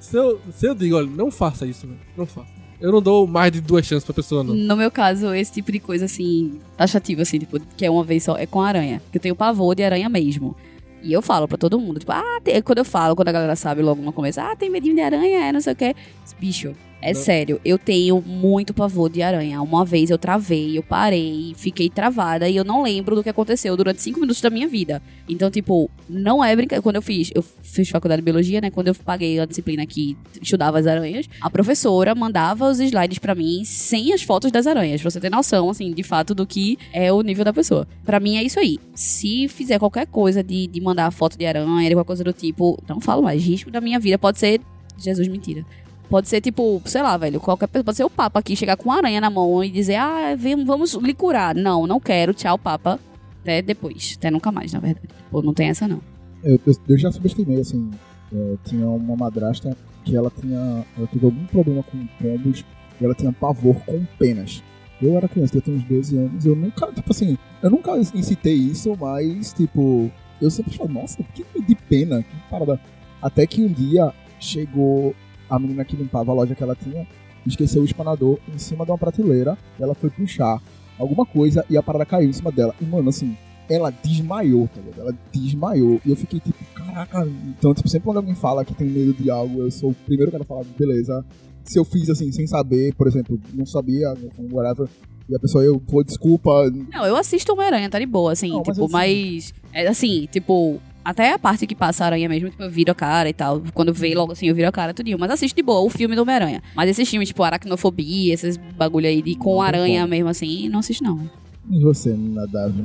Se 0.00 0.16
eu, 0.16 0.40
se 0.54 0.66
eu 0.66 0.74
digo, 0.74 0.96
olha, 0.96 1.06
não 1.06 1.30
faça 1.30 1.66
isso, 1.66 1.86
velho. 1.86 2.00
Não 2.16 2.24
faça. 2.24 2.50
Eu 2.82 2.90
não 2.92 3.00
dou 3.00 3.26
mais 3.26 3.52
de 3.52 3.60
duas 3.60 3.86
chances 3.86 4.04
pra 4.04 4.12
pessoa, 4.12 4.42
não. 4.42 4.54
No 4.54 4.76
meu 4.76 4.90
caso, 4.90 5.32
esse 5.32 5.52
tipo 5.52 5.70
de 5.70 5.78
coisa, 5.78 6.04
assim, 6.06 6.58
taxativa, 6.76 7.22
assim, 7.22 7.38
tipo, 7.38 7.60
que 7.76 7.86
é 7.86 7.90
uma 7.90 8.02
vez 8.02 8.24
só, 8.24 8.36
é 8.36 8.44
com 8.44 8.60
aranha. 8.60 9.00
Que 9.12 9.18
eu 9.18 9.22
tenho 9.22 9.36
pavor 9.36 9.74
de 9.76 9.84
aranha 9.84 10.08
mesmo. 10.08 10.56
E 11.00 11.12
eu 11.12 11.22
falo 11.22 11.46
pra 11.48 11.56
todo 11.56 11.78
mundo, 11.80 11.98
tipo, 12.00 12.12
ah, 12.12 12.40
tem- 12.42 12.60
quando 12.62 12.78
eu 12.78 12.84
falo, 12.84 13.14
quando 13.16 13.28
a 13.28 13.32
galera 13.32 13.56
sabe 13.56 13.82
logo 13.82 14.02
no 14.02 14.12
começo, 14.12 14.40
ah, 14.40 14.54
tem 14.56 14.68
medinho 14.68 14.94
de 14.96 15.00
aranha, 15.00 15.46
é 15.46 15.52
não 15.52 15.60
sei 15.60 15.72
o 15.72 15.76
que. 15.76 15.94
Bicho, 16.40 16.74
é 17.02 17.12
sério, 17.14 17.60
eu 17.64 17.76
tenho 17.76 18.22
muito 18.24 18.72
pavor 18.72 19.10
de 19.10 19.20
aranha. 19.22 19.60
Uma 19.60 19.84
vez 19.84 20.08
eu 20.08 20.16
travei, 20.16 20.78
eu 20.78 20.82
parei, 20.84 21.52
fiquei 21.56 21.90
travada 21.90 22.48
e 22.48 22.54
eu 22.54 22.64
não 22.64 22.82
lembro 22.82 23.16
do 23.16 23.22
que 23.24 23.28
aconteceu 23.28 23.76
durante 23.76 24.00
cinco 24.00 24.20
minutos 24.20 24.40
da 24.40 24.48
minha 24.48 24.68
vida. 24.68 25.02
Então, 25.28 25.50
tipo, 25.50 25.90
não 26.08 26.42
é 26.44 26.54
brincadeira. 26.54 26.80
Quando 26.80 26.96
eu 26.96 27.02
fiz, 27.02 27.32
eu 27.34 27.42
fiz 27.42 27.88
faculdade 27.88 28.22
de 28.22 28.24
biologia, 28.24 28.60
né? 28.60 28.70
Quando 28.70 28.88
eu 28.88 28.94
paguei 28.94 29.40
a 29.40 29.44
disciplina 29.44 29.84
que 29.84 30.16
estudava 30.40 30.78
as 30.78 30.86
aranhas, 30.86 31.28
a 31.40 31.50
professora 31.50 32.14
mandava 32.14 32.70
os 32.70 32.78
slides 32.78 33.18
pra 33.18 33.34
mim 33.34 33.64
sem 33.64 34.12
as 34.12 34.22
fotos 34.22 34.52
das 34.52 34.66
aranhas. 34.66 35.00
Pra 35.00 35.10
você 35.10 35.18
ter 35.18 35.30
noção, 35.30 35.68
assim, 35.70 35.92
de 35.92 36.04
fato, 36.04 36.34
do 36.34 36.46
que 36.46 36.78
é 36.92 37.12
o 37.12 37.20
nível 37.22 37.44
da 37.44 37.52
pessoa. 37.52 37.86
Pra 38.04 38.20
mim 38.20 38.36
é 38.36 38.44
isso 38.44 38.60
aí. 38.60 38.78
Se 38.94 39.48
fizer 39.48 39.80
qualquer 39.80 40.06
coisa 40.06 40.42
de, 40.42 40.68
de 40.68 40.80
mandar 40.80 41.10
foto 41.10 41.36
de 41.36 41.44
aranha, 41.44 41.90
qualquer 41.90 42.06
coisa 42.06 42.22
do 42.22 42.32
tipo, 42.32 42.80
não 42.88 43.00
falo 43.00 43.22
mais. 43.22 43.42
Risco 43.42 43.72
da 43.72 43.80
minha 43.80 43.98
vida 43.98 44.16
pode 44.18 44.38
ser. 44.38 44.60
Jesus, 44.98 45.26
mentira. 45.26 45.64
Pode 46.12 46.28
ser 46.28 46.42
tipo, 46.42 46.82
sei 46.84 47.00
lá, 47.00 47.16
velho, 47.16 47.40
qualquer 47.40 47.66
pessoa. 47.66 47.84
Pode 47.84 47.96
ser 47.96 48.04
o 48.04 48.10
Papa 48.10 48.38
aqui 48.38 48.54
chegar 48.54 48.76
com 48.76 48.90
uma 48.90 48.98
aranha 48.98 49.18
na 49.18 49.30
mão 49.30 49.64
e 49.64 49.70
dizer, 49.70 49.94
ah, 49.94 50.36
vem, 50.36 50.62
vamos 50.62 50.92
lhe 50.92 51.14
curar. 51.14 51.54
Não, 51.54 51.86
não 51.86 51.98
quero, 51.98 52.34
tchau, 52.34 52.58
Papa. 52.58 53.00
Até 53.40 53.62
depois. 53.62 54.16
Até 54.18 54.30
nunca 54.30 54.52
mais, 54.52 54.74
na 54.74 54.78
verdade. 54.78 55.08
Pô, 55.30 55.40
não 55.40 55.54
tem 55.54 55.70
essa 55.70 55.88
não. 55.88 56.02
Eu, 56.44 56.60
eu, 56.86 56.98
já 56.98 57.10
subestimei, 57.10 57.58
assim. 57.58 57.90
é, 58.30 58.56
tinha 58.62 58.86
uma 58.86 59.16
madrasta 59.16 59.74
que 60.04 60.14
ela 60.14 60.30
tinha. 60.38 60.84
Ela 60.98 61.06
teve 61.06 61.24
algum 61.24 61.46
problema 61.46 61.82
com 61.82 62.06
pombos 62.20 62.62
e 63.00 63.04
ela 63.06 63.14
tinha 63.14 63.32
pavor 63.32 63.76
com 63.86 64.04
penas. 64.18 64.62
Eu 65.00 65.16
era 65.16 65.26
criança, 65.26 65.56
eu 65.56 65.62
tinha 65.62 65.78
uns 65.78 65.84
12 65.84 66.18
anos, 66.18 66.44
eu 66.44 66.54
nunca, 66.54 66.92
tipo 66.92 67.10
assim, 67.10 67.38
eu 67.62 67.70
nunca 67.70 67.96
incitei 67.96 68.54
isso, 68.54 68.94
mas, 69.00 69.54
tipo, 69.54 70.12
eu 70.42 70.50
sempre 70.50 70.76
falei, 70.76 70.92
nossa, 70.92 71.22
que 71.34 71.42
de 71.62 71.74
pena, 71.74 72.22
que 72.22 72.36
parada. 72.50 72.78
Até 73.22 73.46
que 73.46 73.62
um 73.62 73.72
dia 73.72 74.12
chegou 74.38 75.14
a 75.54 75.58
menina 75.58 75.84
que 75.84 75.96
limpava 75.96 76.32
a 76.32 76.34
loja 76.34 76.54
que 76.54 76.62
ela 76.62 76.74
tinha, 76.74 77.06
esqueceu 77.46 77.82
o 77.82 77.84
espanador 77.84 78.38
em 78.54 78.58
cima 78.58 78.84
de 78.84 78.90
uma 78.90 78.98
prateleira, 78.98 79.58
ela 79.78 79.94
foi 79.94 80.08
puxar 80.10 80.60
alguma 80.98 81.26
coisa 81.26 81.64
e 81.68 81.76
a 81.76 81.82
parada 81.82 82.06
caiu 82.06 82.28
em 82.30 82.32
cima 82.32 82.50
dela. 82.50 82.74
E, 82.80 82.84
mano, 82.84 83.08
assim, 83.10 83.36
ela 83.68 83.90
desmaiou, 83.90 84.68
tá 84.68 84.80
ligado? 84.80 85.00
Ela 85.00 85.18
desmaiou. 85.32 86.00
E 86.06 86.10
eu 86.10 86.16
fiquei 86.16 86.40
tipo, 86.40 86.58
caraca. 86.74 87.26
Então, 87.48 87.74
tipo, 87.74 87.88
sempre 87.88 88.04
quando 88.06 88.18
alguém 88.18 88.34
fala 88.34 88.64
que 88.64 88.74
tem 88.74 88.88
medo 88.88 89.12
de 89.12 89.30
algo, 89.30 89.60
eu 89.60 89.70
sou 89.70 89.90
o 89.90 89.94
primeiro 89.94 90.30
cara 90.30 90.42
a 90.42 90.46
falar, 90.46 90.64
beleza. 90.78 91.24
Se 91.64 91.78
eu 91.78 91.84
fiz 91.84 92.08
assim, 92.08 92.32
sem 92.32 92.46
saber, 92.46 92.94
por 92.94 93.06
exemplo, 93.06 93.38
não 93.54 93.66
sabia, 93.66 94.14
whatever, 94.50 94.88
e 95.28 95.36
a 95.36 95.38
pessoa, 95.38 95.62
eu, 95.64 95.78
pô, 95.80 96.02
desculpa. 96.02 96.70
Não, 96.92 97.06
eu 97.06 97.16
assisto 97.16 97.52
Homem-Aranha, 97.52 97.88
tá 97.88 97.98
de 97.98 98.06
boa, 98.06 98.32
assim, 98.32 98.50
Não, 98.50 98.62
mas 98.66 98.66
tipo, 98.76 98.84
assim- 98.84 98.92
mas. 98.92 99.54
É 99.72 99.86
assim, 99.86 100.28
tipo. 100.30 100.80
Até 101.04 101.32
a 101.32 101.38
parte 101.38 101.66
que 101.66 101.74
passa 101.74 102.04
a 102.04 102.06
aranha 102.06 102.28
mesmo, 102.28 102.50
tipo, 102.50 102.62
eu 102.62 102.70
viro 102.70 102.92
a 102.92 102.94
cara 102.94 103.28
e 103.28 103.32
tal. 103.32 103.62
Quando 103.74 103.92
vê 103.92 104.14
logo 104.14 104.32
assim, 104.32 104.46
eu 104.46 104.54
viro 104.54 104.68
a 104.68 104.72
cara 104.72 104.94
tudinho. 104.94 105.18
Mas 105.18 105.30
assisto 105.30 105.56
de 105.56 105.62
boa 105.62 105.80
o 105.80 105.90
filme 105.90 106.14
do 106.14 106.22
Homem-Aranha. 106.22 106.62
Mas 106.74 106.90
esses 106.90 107.08
filmes, 107.08 107.28
tipo, 107.28 107.42
aracnofobia, 107.42 108.32
esses 108.32 108.56
bagulho 108.56 109.06
aí 109.06 109.20
de 109.20 109.34
com 109.34 109.60
aranha 109.60 110.06
mesmo 110.06 110.28
assim, 110.28 110.68
não 110.68 110.80
assisto 110.80 111.02
não. 111.02 111.28
E 111.70 111.80
você, 111.80 112.10
menina 112.10 112.46
Davi? 112.46 112.84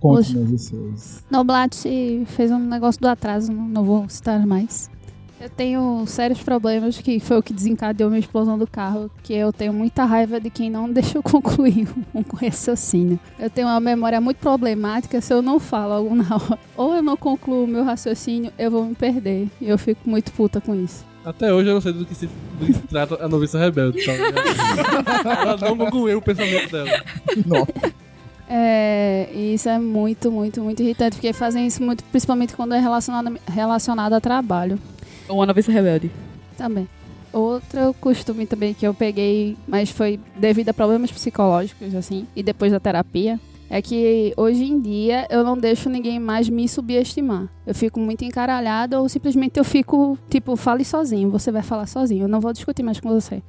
Conte-nos 0.00 0.50
os 0.50 0.62
seus. 0.62 1.24
Noblat 1.30 1.74
fez 2.26 2.50
um 2.50 2.58
negócio 2.58 3.00
do 3.00 3.06
atraso, 3.08 3.52
não, 3.52 3.68
não 3.68 3.84
vou 3.84 4.08
citar 4.08 4.44
mais. 4.46 4.90
Eu 5.40 5.48
tenho 5.48 6.04
sérios 6.06 6.42
problemas, 6.42 6.98
que 6.98 7.18
foi 7.18 7.38
o 7.38 7.42
que 7.42 7.54
desencadeou 7.54 8.10
minha 8.10 8.20
explosão 8.20 8.58
do 8.58 8.66
carro, 8.66 9.10
que 9.22 9.32
eu 9.32 9.50
tenho 9.50 9.72
muita 9.72 10.04
raiva 10.04 10.38
de 10.38 10.50
quem 10.50 10.68
não 10.68 10.86
deixa 10.92 11.16
eu 11.16 11.22
concluir 11.22 11.88
um 12.14 12.22
raciocínio. 12.36 13.18
Eu 13.38 13.48
tenho 13.48 13.66
uma 13.66 13.80
memória 13.80 14.20
muito 14.20 14.36
problemática, 14.36 15.18
se 15.22 15.32
eu 15.32 15.40
não 15.40 15.58
falo 15.58 15.94
algo 15.94 16.14
na 16.14 16.36
hora, 16.36 16.58
ou 16.76 16.94
eu 16.94 17.02
não 17.02 17.16
concluo 17.16 17.64
o 17.64 17.66
meu 17.66 17.82
raciocínio, 17.84 18.52
eu 18.58 18.70
vou 18.70 18.84
me 18.84 18.94
perder. 18.94 19.48
E 19.58 19.70
eu 19.70 19.78
fico 19.78 20.08
muito 20.08 20.30
puta 20.32 20.60
com 20.60 20.74
isso. 20.74 21.06
Até 21.24 21.50
hoje 21.52 21.70
eu 21.70 21.74
não 21.74 21.80
sei 21.80 21.94
do 21.94 22.04
que 22.04 22.14
se, 22.14 22.26
do 22.26 22.66
que 22.66 22.72
se 22.74 22.82
trata 22.82 23.24
a 23.24 23.28
noviça 23.28 23.58
rebelde. 23.58 24.04
Tá? 24.04 24.12
Ela 25.42 25.56
não 25.56 25.76
concluiu 25.76 26.18
o 26.18 26.22
pensamento 26.22 26.70
dela. 26.70 27.02
Nossa, 27.46 27.94
É, 28.52 29.28
isso 29.32 29.68
é 29.68 29.78
muito, 29.78 30.30
muito, 30.32 30.60
muito 30.60 30.82
irritante, 30.82 31.16
porque 31.16 31.32
fazem 31.32 31.66
isso 31.66 31.80
muito, 31.82 32.02
principalmente 32.04 32.54
quando 32.56 32.74
é 32.74 32.80
relacionado, 32.80 33.38
relacionado 33.46 34.12
a 34.12 34.20
trabalho. 34.20 34.76
A 35.30 35.46
noviça 35.46 35.70
rebelde. 35.70 36.10
Também. 36.56 36.88
Outro 37.32 37.94
costume 38.00 38.46
também 38.46 38.74
que 38.74 38.86
eu 38.86 38.92
peguei, 38.92 39.56
mas 39.66 39.90
foi 39.90 40.18
devido 40.36 40.70
a 40.70 40.74
problemas 40.74 41.12
psicológicos, 41.12 41.94
assim, 41.94 42.26
e 42.34 42.42
depois 42.42 42.72
da 42.72 42.80
terapia, 42.80 43.38
é 43.68 43.80
que 43.80 44.34
hoje 44.36 44.64
em 44.64 44.80
dia 44.80 45.28
eu 45.30 45.44
não 45.44 45.56
deixo 45.56 45.88
ninguém 45.88 46.18
mais 46.18 46.48
me 46.48 46.68
subestimar. 46.68 47.48
Eu 47.64 47.74
fico 47.74 48.00
muito 48.00 48.24
encaralhada 48.24 49.00
ou 49.00 49.08
simplesmente 49.08 49.58
eu 49.58 49.64
fico, 49.64 50.18
tipo, 50.28 50.56
fale 50.56 50.84
sozinho, 50.84 51.30
você 51.30 51.52
vai 51.52 51.62
falar 51.62 51.86
sozinho, 51.86 52.24
eu 52.24 52.28
não 52.28 52.40
vou 52.40 52.52
discutir 52.52 52.82
mais 52.82 52.98
com 52.98 53.08
você. 53.08 53.40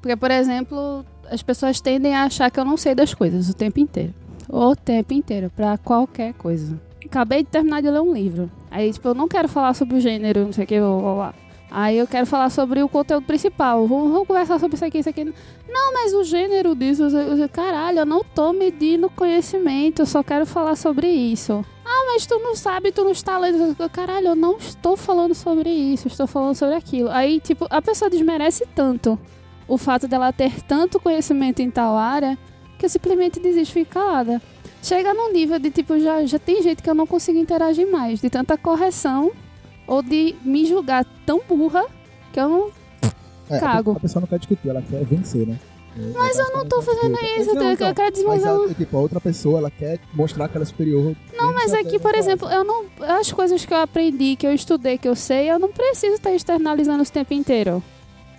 Porque, 0.00 0.14
por 0.14 0.30
exemplo, 0.30 1.04
as 1.28 1.42
pessoas 1.42 1.80
tendem 1.80 2.14
a 2.14 2.22
achar 2.22 2.50
que 2.52 2.60
eu 2.60 2.64
não 2.64 2.76
sei 2.76 2.94
das 2.94 3.12
coisas 3.12 3.50
o 3.50 3.54
tempo 3.54 3.80
inteiro. 3.80 4.14
O 4.48 4.76
tempo 4.76 5.12
inteiro, 5.12 5.50
pra 5.54 5.76
qualquer 5.76 6.34
coisa. 6.34 6.80
Acabei 7.04 7.42
de 7.42 7.48
terminar 7.48 7.80
de 7.80 7.90
ler 7.90 8.00
um 8.00 8.12
livro. 8.12 8.50
Aí, 8.70 8.92
tipo, 8.92 9.08
eu 9.08 9.14
não 9.14 9.28
quero 9.28 9.48
falar 9.48 9.74
sobre 9.74 9.96
o 9.96 10.00
gênero, 10.00 10.44
não 10.44 10.52
sei 10.52 10.64
o 10.64 10.66
que, 10.66 10.78
blá, 10.78 10.98
blá, 10.98 11.14
blá. 11.14 11.34
Aí 11.70 11.98
eu 11.98 12.06
quero 12.06 12.26
falar 12.26 12.50
sobre 12.50 12.82
o 12.82 12.88
conteúdo 12.88 13.26
principal. 13.26 13.86
Vamos, 13.86 14.10
vamos 14.10 14.26
conversar 14.26 14.58
sobre 14.58 14.76
isso 14.76 14.84
aqui, 14.84 14.98
isso 14.98 15.08
aqui. 15.08 15.24
Não, 15.68 15.92
mas 15.92 16.14
o 16.14 16.24
gênero 16.24 16.74
disso. 16.74 17.04
Caralho, 17.52 17.98
eu 17.98 18.06
não 18.06 18.24
tô 18.24 18.52
medindo 18.52 19.10
conhecimento. 19.10 20.00
Eu 20.00 20.06
só 20.06 20.22
quero 20.22 20.46
falar 20.46 20.76
sobre 20.76 21.08
isso. 21.08 21.64
Ah, 21.84 22.04
mas 22.06 22.24
tu 22.24 22.38
não 22.38 22.56
sabe, 22.56 22.90
tu 22.90 23.04
não 23.04 23.12
está 23.12 23.36
lendo. 23.38 23.76
Caralho, 23.90 24.28
eu 24.28 24.34
não 24.34 24.56
estou 24.56 24.96
falando 24.96 25.34
sobre 25.34 25.70
isso. 25.70 26.08
Estou 26.08 26.26
falando 26.26 26.54
sobre 26.54 26.74
aquilo. 26.74 27.10
Aí, 27.10 27.38
tipo, 27.38 27.66
a 27.68 27.82
pessoa 27.82 28.10
desmerece 28.10 28.66
tanto 28.74 29.18
o 29.66 29.76
fato 29.76 30.08
dela 30.08 30.32
ter 30.32 30.62
tanto 30.62 30.98
conhecimento 30.98 31.60
em 31.60 31.70
tal 31.70 31.96
área 31.96 32.38
que 32.78 32.86
eu 32.86 32.88
simplesmente 32.88 33.40
desisto 33.40 33.72
e 33.72 33.84
fico 33.84 33.92
calada. 33.92 34.40
Chega 34.82 35.12
num 35.12 35.32
nível 35.32 35.58
de, 35.58 35.70
tipo, 35.70 35.98
já, 35.98 36.24
já 36.24 36.38
tem 36.38 36.62
jeito 36.62 36.82
que 36.82 36.88
eu 36.88 36.94
não 36.94 37.06
consigo 37.06 37.38
interagir 37.38 37.90
mais. 37.90 38.20
De 38.20 38.30
tanta 38.30 38.56
correção 38.56 39.32
ou 39.86 40.02
de 40.02 40.34
me 40.44 40.64
julgar 40.66 41.04
tão 41.26 41.40
burra 41.48 41.84
que 42.32 42.38
eu 42.38 42.48
não 42.48 42.70
é, 43.50 43.58
Cago. 43.58 43.92
A, 43.92 44.00
pessoa 44.00 44.20
não 44.20 44.28
quer 44.28 44.38
discutir, 44.38 44.68
ela 44.68 44.82
quer 44.82 45.04
vencer, 45.04 45.46
né? 45.46 45.58
Mas 46.14 46.38
eu 46.38 46.52
não 46.52 46.64
tô 46.64 46.80
fazendo 46.80 47.16
isso, 47.38 47.50
eu, 47.50 47.62
eu 47.62 47.76
quero 47.76 48.08
então, 48.16 48.28
Mas 48.28 48.46
a, 48.46 48.74
tipo, 48.74 48.96
a 48.96 49.00
outra 49.00 49.20
pessoa, 49.20 49.58
ela 49.58 49.70
quer 49.70 49.98
mostrar 50.14 50.48
que 50.48 50.56
ela 50.56 50.62
é 50.62 50.66
superior. 50.66 51.16
Não, 51.36 51.52
mas 51.52 51.72
é 51.72 51.82
que, 51.82 51.98
por 51.98 52.14
exemplo, 52.14 52.48
eu 52.48 52.62
não. 52.62 52.84
As 53.00 53.32
coisas 53.32 53.64
que 53.64 53.72
eu 53.72 53.78
aprendi, 53.78 54.36
que 54.36 54.46
eu 54.46 54.54
estudei, 54.54 54.96
que 54.96 55.08
eu 55.08 55.16
sei, 55.16 55.50
eu 55.50 55.58
não 55.58 55.72
preciso 55.72 56.14
estar 56.14 56.32
externalizando 56.32 57.02
o 57.02 57.06
tempo 57.06 57.34
inteiro. 57.34 57.82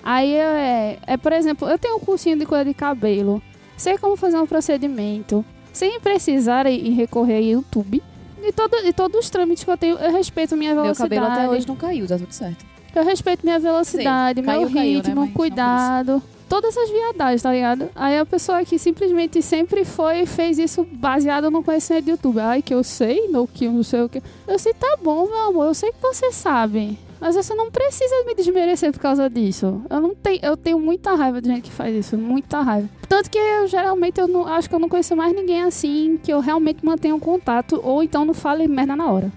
Aí 0.02 0.34
é, 0.34 1.00
é, 1.06 1.18
por 1.18 1.34
exemplo, 1.34 1.68
eu 1.68 1.78
tenho 1.78 1.98
um 1.98 2.00
cursinho 2.00 2.38
de 2.38 2.46
coisa 2.46 2.64
de 2.64 2.74
cabelo, 2.74 3.42
sei 3.76 3.98
como 3.98 4.16
fazer 4.16 4.38
um 4.38 4.48
procedimento, 4.48 5.44
sem 5.74 6.00
precisar 6.00 6.66
ir 6.68 6.86
ir 6.88 6.92
recorrer 6.92 7.38
ao 7.38 7.44
YouTube. 7.44 8.02
De, 8.42 8.52
todo, 8.54 8.82
de 8.84 8.94
todos 8.94 9.20
os 9.20 9.30
trâmites 9.30 9.64
que 9.64 9.70
eu 9.70 9.78
tenho, 9.78 9.98
eu 9.98 10.12
respeito 10.12 10.56
minha 10.56 10.74
Meu 10.74 10.84
velocidade. 10.84 11.16
cabelo 11.16 11.32
até 11.34 11.50
hoje 11.50 11.68
não 11.68 11.76
caiu, 11.76 12.08
tá 12.08 12.18
tudo 12.18 12.32
certo. 12.32 12.66
Eu 12.96 13.04
respeito 13.04 13.46
minha 13.46 13.60
velocidade, 13.60 14.40
Sim, 14.40 14.46
meu 14.48 14.56
caiu, 14.56 14.74
caiu, 14.74 14.92
né, 14.92 14.96
ritmo, 14.96 15.16
não 15.16 15.28
cuidado. 15.28 16.24
Todas 16.48 16.76
essas 16.76 16.90
viadagens, 16.90 17.44
tá 17.44 17.52
ligado? 17.54 17.90
Aí 17.96 18.18
a 18.18 18.26
pessoa 18.26 18.66
que 18.66 18.80
simplesmente 18.80 19.40
sempre 19.42 19.86
foi 19.86 20.22
e 20.22 20.26
fez 20.26 20.58
isso 20.58 20.84
baseado 20.92 21.52
no 21.52 21.62
conhecimento 21.62 22.06
do 22.06 22.12
YouTube. 22.12 22.40
Ai, 22.40 22.64
que 22.64 22.74
eu 22.74 22.84
sei, 22.84 23.28
no 23.28 23.46
que 23.46 23.66
eu 23.66 23.72
não 23.72 23.84
sei 23.84 24.02
o 24.02 24.10
que. 24.10 24.24
Eu 24.48 24.58
sei, 24.58 24.74
tá 24.74 24.98
bom, 25.04 25.28
meu 25.28 25.50
amor, 25.50 25.68
eu 25.68 25.74
sei 25.76 25.92
que 25.92 26.02
você 26.02 26.32
sabe. 26.32 26.98
Mas 27.20 27.36
você 27.36 27.54
não 27.54 27.70
precisa 27.70 28.24
me 28.26 28.34
desmerecer 28.34 28.92
por 28.92 29.00
causa 29.00 29.30
disso. 29.30 29.82
Eu 29.90 30.00
não 30.00 30.16
tenho, 30.16 30.40
eu 30.42 30.56
tenho 30.56 30.80
muita 30.80 31.16
raiva 31.16 31.42
de 31.42 31.50
gente 31.50 31.64
que 31.64 31.72
faz 31.72 31.94
isso, 31.96 32.18
muita 32.18 32.62
raiva. 32.62 32.90
Tanto 33.08 33.30
que 33.30 33.38
eu 33.38 33.68
geralmente 33.68 34.20
eu 34.20 34.28
não 34.28 34.48
acho 34.48 34.70
que 34.70 34.76
eu 34.76 34.80
não 34.80 34.88
conheço 34.88 35.16
mais 35.16 35.36
ninguém 35.36 35.62
assim 35.64 36.20
que 36.22 36.32
eu 36.32 36.40
realmente 36.40 36.86
mantenha 36.86 37.14
um 37.14 37.20
contato 37.20 37.80
ou 37.84 38.02
então 38.02 38.24
não 38.24 38.34
fale 38.34 38.68
merda 38.68 38.96
na 38.96 39.12
hora. 39.12 39.32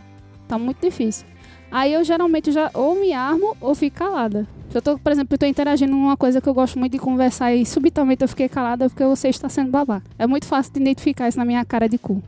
Tá 0.46 0.58
muito 0.58 0.80
difícil. 0.80 1.26
Aí 1.70 1.92
eu 1.92 2.04
geralmente 2.04 2.52
já 2.52 2.70
ou 2.74 2.94
me 2.94 3.12
armo 3.12 3.56
ou 3.60 3.74
fico 3.74 3.96
calada. 3.96 4.46
Eu 4.74 4.80
tô, 4.80 4.98
por 4.98 5.12
exemplo, 5.12 5.36
tô 5.36 5.44
interagindo 5.44 5.92
numa 5.92 6.16
coisa 6.16 6.40
que 6.40 6.48
eu 6.48 6.54
gosto 6.54 6.78
muito 6.78 6.92
de 6.92 6.98
conversar 6.98 7.54
e 7.54 7.66
subitamente 7.66 8.22
eu 8.22 8.28
fiquei 8.28 8.48
calada 8.48 8.88
porque 8.88 9.04
você 9.04 9.28
está 9.28 9.48
sendo 9.48 9.70
babaca. 9.70 10.04
É 10.18 10.26
muito 10.26 10.46
fácil 10.46 10.72
de 10.72 10.80
identificar 10.80 11.28
isso 11.28 11.38
na 11.38 11.44
minha 11.44 11.64
cara 11.64 11.88
de 11.88 11.98
cu. 11.98 12.22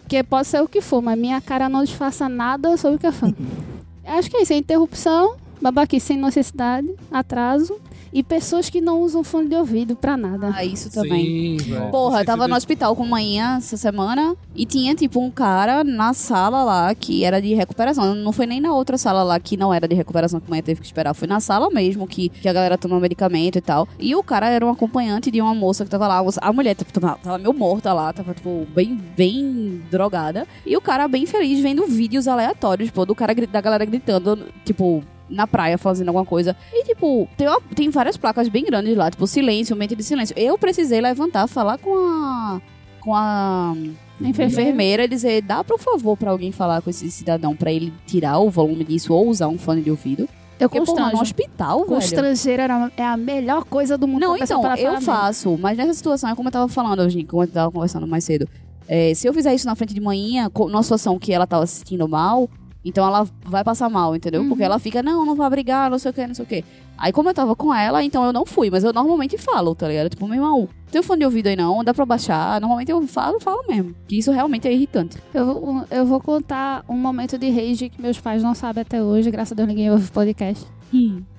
Porque 0.00 0.22
pode 0.22 0.48
ser 0.48 0.62
o 0.62 0.68
que 0.68 0.80
for, 0.80 1.02
mas 1.02 1.18
minha 1.18 1.40
cara 1.40 1.68
não 1.68 1.84
disfarça 1.84 2.28
nada 2.28 2.76
sobre 2.76 2.96
o 2.96 2.98
que 2.98 3.06
eu 3.06 3.12
falo. 3.12 3.34
Acho 4.04 4.30
que 4.30 4.36
é 4.36 4.42
isso, 4.42 4.52
é 4.52 4.56
interrupção, 4.56 5.36
babaquice 5.60 6.06
sem 6.06 6.16
necessidade, 6.16 6.88
atraso 7.10 7.80
e 8.12 8.22
pessoas 8.22 8.68
que 8.68 8.80
não 8.80 9.00
usam 9.00 9.22
fone 9.22 9.48
de 9.48 9.56
ouvido 9.56 9.94
pra 9.94 10.16
nada. 10.16 10.52
Ah, 10.54 10.64
isso 10.64 10.90
também. 10.90 11.58
Sim, 11.58 11.70
velho. 11.70 11.90
Porra, 11.90 12.20
eu 12.20 12.24
tava 12.24 12.48
no 12.48 12.54
hospital 12.54 12.94
com 12.96 13.06
manhã 13.06 13.56
essa 13.58 13.76
semana 13.76 14.36
e 14.54 14.66
tinha, 14.66 14.94
tipo, 14.94 15.20
um 15.20 15.30
cara 15.30 15.84
na 15.84 16.12
sala 16.12 16.62
lá 16.62 16.94
que 16.94 17.24
era 17.24 17.40
de 17.40 17.54
recuperação. 17.54 18.14
Não 18.14 18.32
foi 18.32 18.46
nem 18.46 18.60
na 18.60 18.74
outra 18.74 18.98
sala 18.98 19.22
lá 19.22 19.38
que 19.38 19.56
não 19.56 19.72
era 19.72 19.86
de 19.86 19.94
recuperação 19.94 20.40
que 20.40 20.46
a 20.46 20.50
manhã 20.50 20.62
teve 20.62 20.80
que 20.80 20.86
esperar. 20.86 21.14
Foi 21.14 21.28
na 21.28 21.40
sala 21.40 21.70
mesmo 21.70 22.06
que, 22.06 22.28
que 22.28 22.48
a 22.48 22.52
galera 22.52 22.76
toma 22.76 22.98
medicamento 22.98 23.56
e 23.56 23.60
tal. 23.60 23.88
E 23.98 24.14
o 24.14 24.22
cara 24.22 24.48
era 24.48 24.64
um 24.64 24.70
acompanhante 24.70 25.30
de 25.30 25.40
uma 25.40 25.54
moça 25.54 25.84
que 25.84 25.90
tava 25.90 26.08
lá. 26.08 26.22
A 26.40 26.52
mulher 26.52 26.74
tipo, 26.74 26.92
tava, 26.92 27.18
tava 27.18 27.38
meio 27.38 27.52
morta 27.52 27.92
lá, 27.92 28.12
tava, 28.12 28.34
tipo, 28.34 28.66
bem, 28.74 28.98
bem 29.16 29.82
drogada. 29.90 30.46
E 30.66 30.76
o 30.76 30.80
cara 30.80 31.06
bem 31.06 31.26
feliz 31.26 31.60
vendo 31.60 31.86
vídeos 31.86 32.26
aleatórios, 32.26 32.88
tipo, 32.88 33.06
do 33.06 33.14
cara, 33.14 33.34
da 33.34 33.60
galera 33.60 33.84
gritando, 33.84 34.46
tipo, 34.64 35.02
na 35.30 35.46
praia 35.46 35.78
fazendo 35.78 36.08
alguma 36.08 36.26
coisa. 36.26 36.56
E, 36.72 36.84
tipo, 36.84 37.28
tem, 37.36 37.48
uma- 37.48 37.60
tem 37.74 37.88
várias 37.90 38.16
placas 38.16 38.48
bem 38.48 38.64
grandes 38.64 38.96
lá, 38.96 39.10
tipo, 39.10 39.26
silêncio, 39.26 39.76
mente 39.76 39.94
de 39.96 40.02
silêncio. 40.02 40.34
Eu 40.38 40.58
precisei 40.58 41.00
levantar, 41.00 41.46
falar 41.46 41.78
com 41.78 41.90
a. 41.96 42.60
com 43.00 43.14
a. 43.14 43.74
Enfermeira. 44.20 44.62
Enfermeira 44.62 45.04
e 45.04 45.08
dizer, 45.08 45.40
dá 45.42 45.64
por 45.64 45.78
favor 45.78 46.14
pra 46.16 46.30
alguém 46.30 46.52
falar 46.52 46.82
com 46.82 46.90
esse 46.90 47.10
cidadão 47.10 47.56
pra 47.56 47.72
ele 47.72 47.90
tirar 48.06 48.38
o 48.38 48.50
volume 48.50 48.84
disso 48.84 49.14
ou 49.14 49.26
usar 49.28 49.48
um 49.48 49.56
fone 49.56 49.80
de 49.80 49.90
ouvido. 49.90 50.28
Eu 50.58 50.68
Porque, 50.68 50.84
porra, 50.84 51.10
no 51.10 51.22
hospital, 51.22 51.78
velho. 51.78 51.88
Constrangeiro 51.88 52.60
era- 52.60 52.92
é 52.98 53.02
a 53.02 53.16
melhor 53.16 53.64
coisa 53.64 53.96
do 53.96 54.06
mundo. 54.06 54.20
Não, 54.20 54.36
então, 54.36 54.60
eu 54.76 55.00
faço, 55.00 55.56
mas 55.58 55.78
nessa 55.78 55.94
situação, 55.94 56.28
é 56.28 56.34
como 56.34 56.48
eu 56.48 56.52
tava 56.52 56.68
falando 56.68 57.00
hoje, 57.00 57.24
como 57.24 57.44
eu 57.44 57.48
tava 57.48 57.72
conversando 57.72 58.06
mais 58.06 58.24
cedo. 58.24 58.46
é, 58.92 59.14
se 59.14 59.26
eu 59.26 59.32
fizer 59.32 59.54
isso 59.54 59.66
na 59.66 59.74
frente 59.76 59.94
de 59.94 60.00
manhã, 60.00 60.50
numa 60.54 60.82
situação 60.82 61.16
que 61.18 61.32
ela 61.32 61.46
tava 61.46 61.64
se 61.66 61.76
sentindo 61.76 62.06
mal, 62.08 62.50
Então 62.84 63.06
ela 63.06 63.28
vai 63.44 63.62
passar 63.62 63.88
mal, 63.90 64.16
entendeu? 64.16 64.42
Porque 64.48 64.62
ela 64.62 64.78
fica, 64.78 65.02
não, 65.02 65.24
não 65.26 65.34
vai 65.34 65.50
brigar, 65.50 65.90
não 65.90 65.98
sei 65.98 66.10
o 66.10 66.14
que, 66.14 66.26
não 66.26 66.34
sei 66.34 66.44
o 66.44 66.48
que. 66.48 66.64
Aí 66.96 67.12
como 67.12 67.28
eu 67.30 67.34
tava 67.34 67.54
com 67.56 67.74
ela, 67.74 68.02
então 68.02 68.24
eu 68.24 68.32
não 68.32 68.44
fui, 68.44 68.70
mas 68.70 68.84
eu 68.84 68.92
normalmente 68.92 69.36
falo, 69.38 69.74
tá 69.74 69.88
ligado? 69.88 70.10
Tipo, 70.10 70.26
meu 70.26 70.36
irmão, 70.36 70.68
tem 70.90 71.02
fone 71.02 71.20
de 71.20 71.24
ouvido 71.24 71.46
aí 71.46 71.56
não, 71.56 71.82
dá 71.82 71.94
pra 71.94 72.04
baixar. 72.04 72.60
Normalmente 72.60 72.90
eu 72.90 73.06
falo, 73.06 73.40
falo 73.40 73.64
mesmo. 73.68 73.94
Que 74.06 74.18
isso 74.18 74.30
realmente 74.30 74.68
é 74.68 74.72
irritante. 74.72 75.18
Eu, 75.32 75.84
eu 75.90 76.04
vou 76.04 76.20
contar 76.20 76.84
um 76.88 76.96
momento 76.96 77.38
de 77.38 77.48
rage 77.50 77.88
que 77.88 78.00
meus 78.00 78.20
pais 78.20 78.42
não 78.42 78.54
sabem 78.54 78.82
até 78.82 79.02
hoje, 79.02 79.30
graças 79.30 79.52
a 79.52 79.54
Deus 79.54 79.68
ninguém 79.68 79.90
ouve 79.90 80.06
o 80.06 80.12
podcast. 80.12 80.66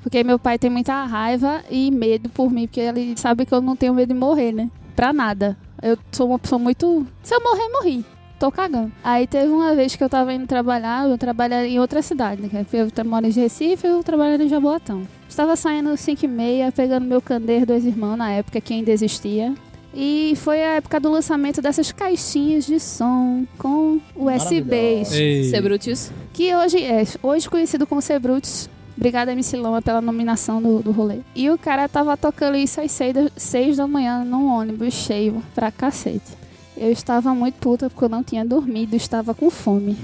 Porque 0.01 0.23
meu 0.23 0.39
pai 0.39 0.57
tem 0.57 0.69
muita 0.69 1.05
raiva 1.05 1.61
e 1.69 1.91
medo 1.91 2.29
por 2.29 2.49
mim, 2.49 2.65
porque 2.67 2.79
ele 2.79 3.13
sabe 3.17 3.45
que 3.45 3.53
eu 3.53 3.61
não 3.61 3.75
tenho 3.75 3.93
medo 3.93 4.13
de 4.13 4.19
morrer, 4.19 4.51
né? 4.51 4.69
Pra 4.95 5.11
nada. 5.11 5.57
Eu 5.81 5.97
sou 6.11 6.27
uma 6.27 6.39
pessoa 6.39 6.57
muito. 6.59 7.05
Se 7.21 7.33
eu 7.35 7.41
morrer, 7.41 7.69
morri. 7.69 8.05
Tô 8.41 8.51
cagando. 8.51 8.91
Aí 9.03 9.27
teve 9.27 9.53
uma 9.53 9.75
vez 9.75 9.95
que 9.95 10.03
eu 10.03 10.09
tava 10.09 10.33
indo 10.33 10.47
trabalhar, 10.47 11.07
eu 11.07 11.15
trabalhava 11.15 11.67
em 11.67 11.79
outra 11.79 12.01
cidade, 12.01 12.41
né? 12.41 12.65
Eu 12.73 13.05
moro 13.05 13.27
em 13.27 13.29
Recife, 13.29 13.85
eu 13.85 14.01
trabalho 14.01 14.41
em 14.41 14.49
Jaboatão. 14.49 15.07
Estava 15.29 15.55
saindo 15.55 15.95
5 15.95 16.25
e 16.25 16.27
meia, 16.27 16.71
pegando 16.71 17.05
meu 17.05 17.21
Candeiro 17.21 17.67
dois 17.67 17.85
irmãos 17.85 18.17
na 18.17 18.31
época 18.31 18.59
que 18.59 18.73
ainda 18.73 18.89
existia. 18.89 19.53
E 19.93 20.33
foi 20.37 20.63
a 20.63 20.77
época 20.77 20.99
do 20.99 21.11
lançamento 21.11 21.61
dessas 21.61 21.91
caixinhas 21.91 22.65
de 22.65 22.79
som 22.79 23.45
com 23.59 24.01
USBs. 24.15 25.11
Ei. 25.11 25.43
Sebrutius. 25.43 26.11
Que 26.33 26.55
hoje 26.55 26.83
é 26.83 27.03
hoje 27.21 27.47
conhecido 27.47 27.85
como 27.85 28.01
Sebruts. 28.01 28.67
Obrigada, 28.97 29.31
MC 29.33 29.55
Loma, 29.55 29.83
pela 29.83 30.01
nominação 30.01 30.59
do, 30.59 30.79
do 30.79 30.91
rolê. 30.91 31.19
E 31.35 31.47
o 31.51 31.59
cara 31.59 31.87
tava 31.87 32.17
tocando 32.17 32.57
isso 32.57 32.81
às 32.81 32.91
6 32.91 33.13
da, 33.13 33.31
seis 33.35 33.77
da 33.77 33.85
manhã 33.85 34.23
num 34.23 34.47
ônibus 34.47 34.95
cheio 34.95 35.43
pra 35.53 35.69
cacete. 35.71 36.40
Eu 36.81 36.91
estava 36.91 37.35
muito 37.35 37.59
puta 37.59 37.89
porque 37.91 38.03
eu 38.05 38.09
não 38.09 38.23
tinha 38.23 38.43
dormido, 38.43 38.95
estava 38.95 39.35
com 39.35 39.51
fome. 39.51 39.95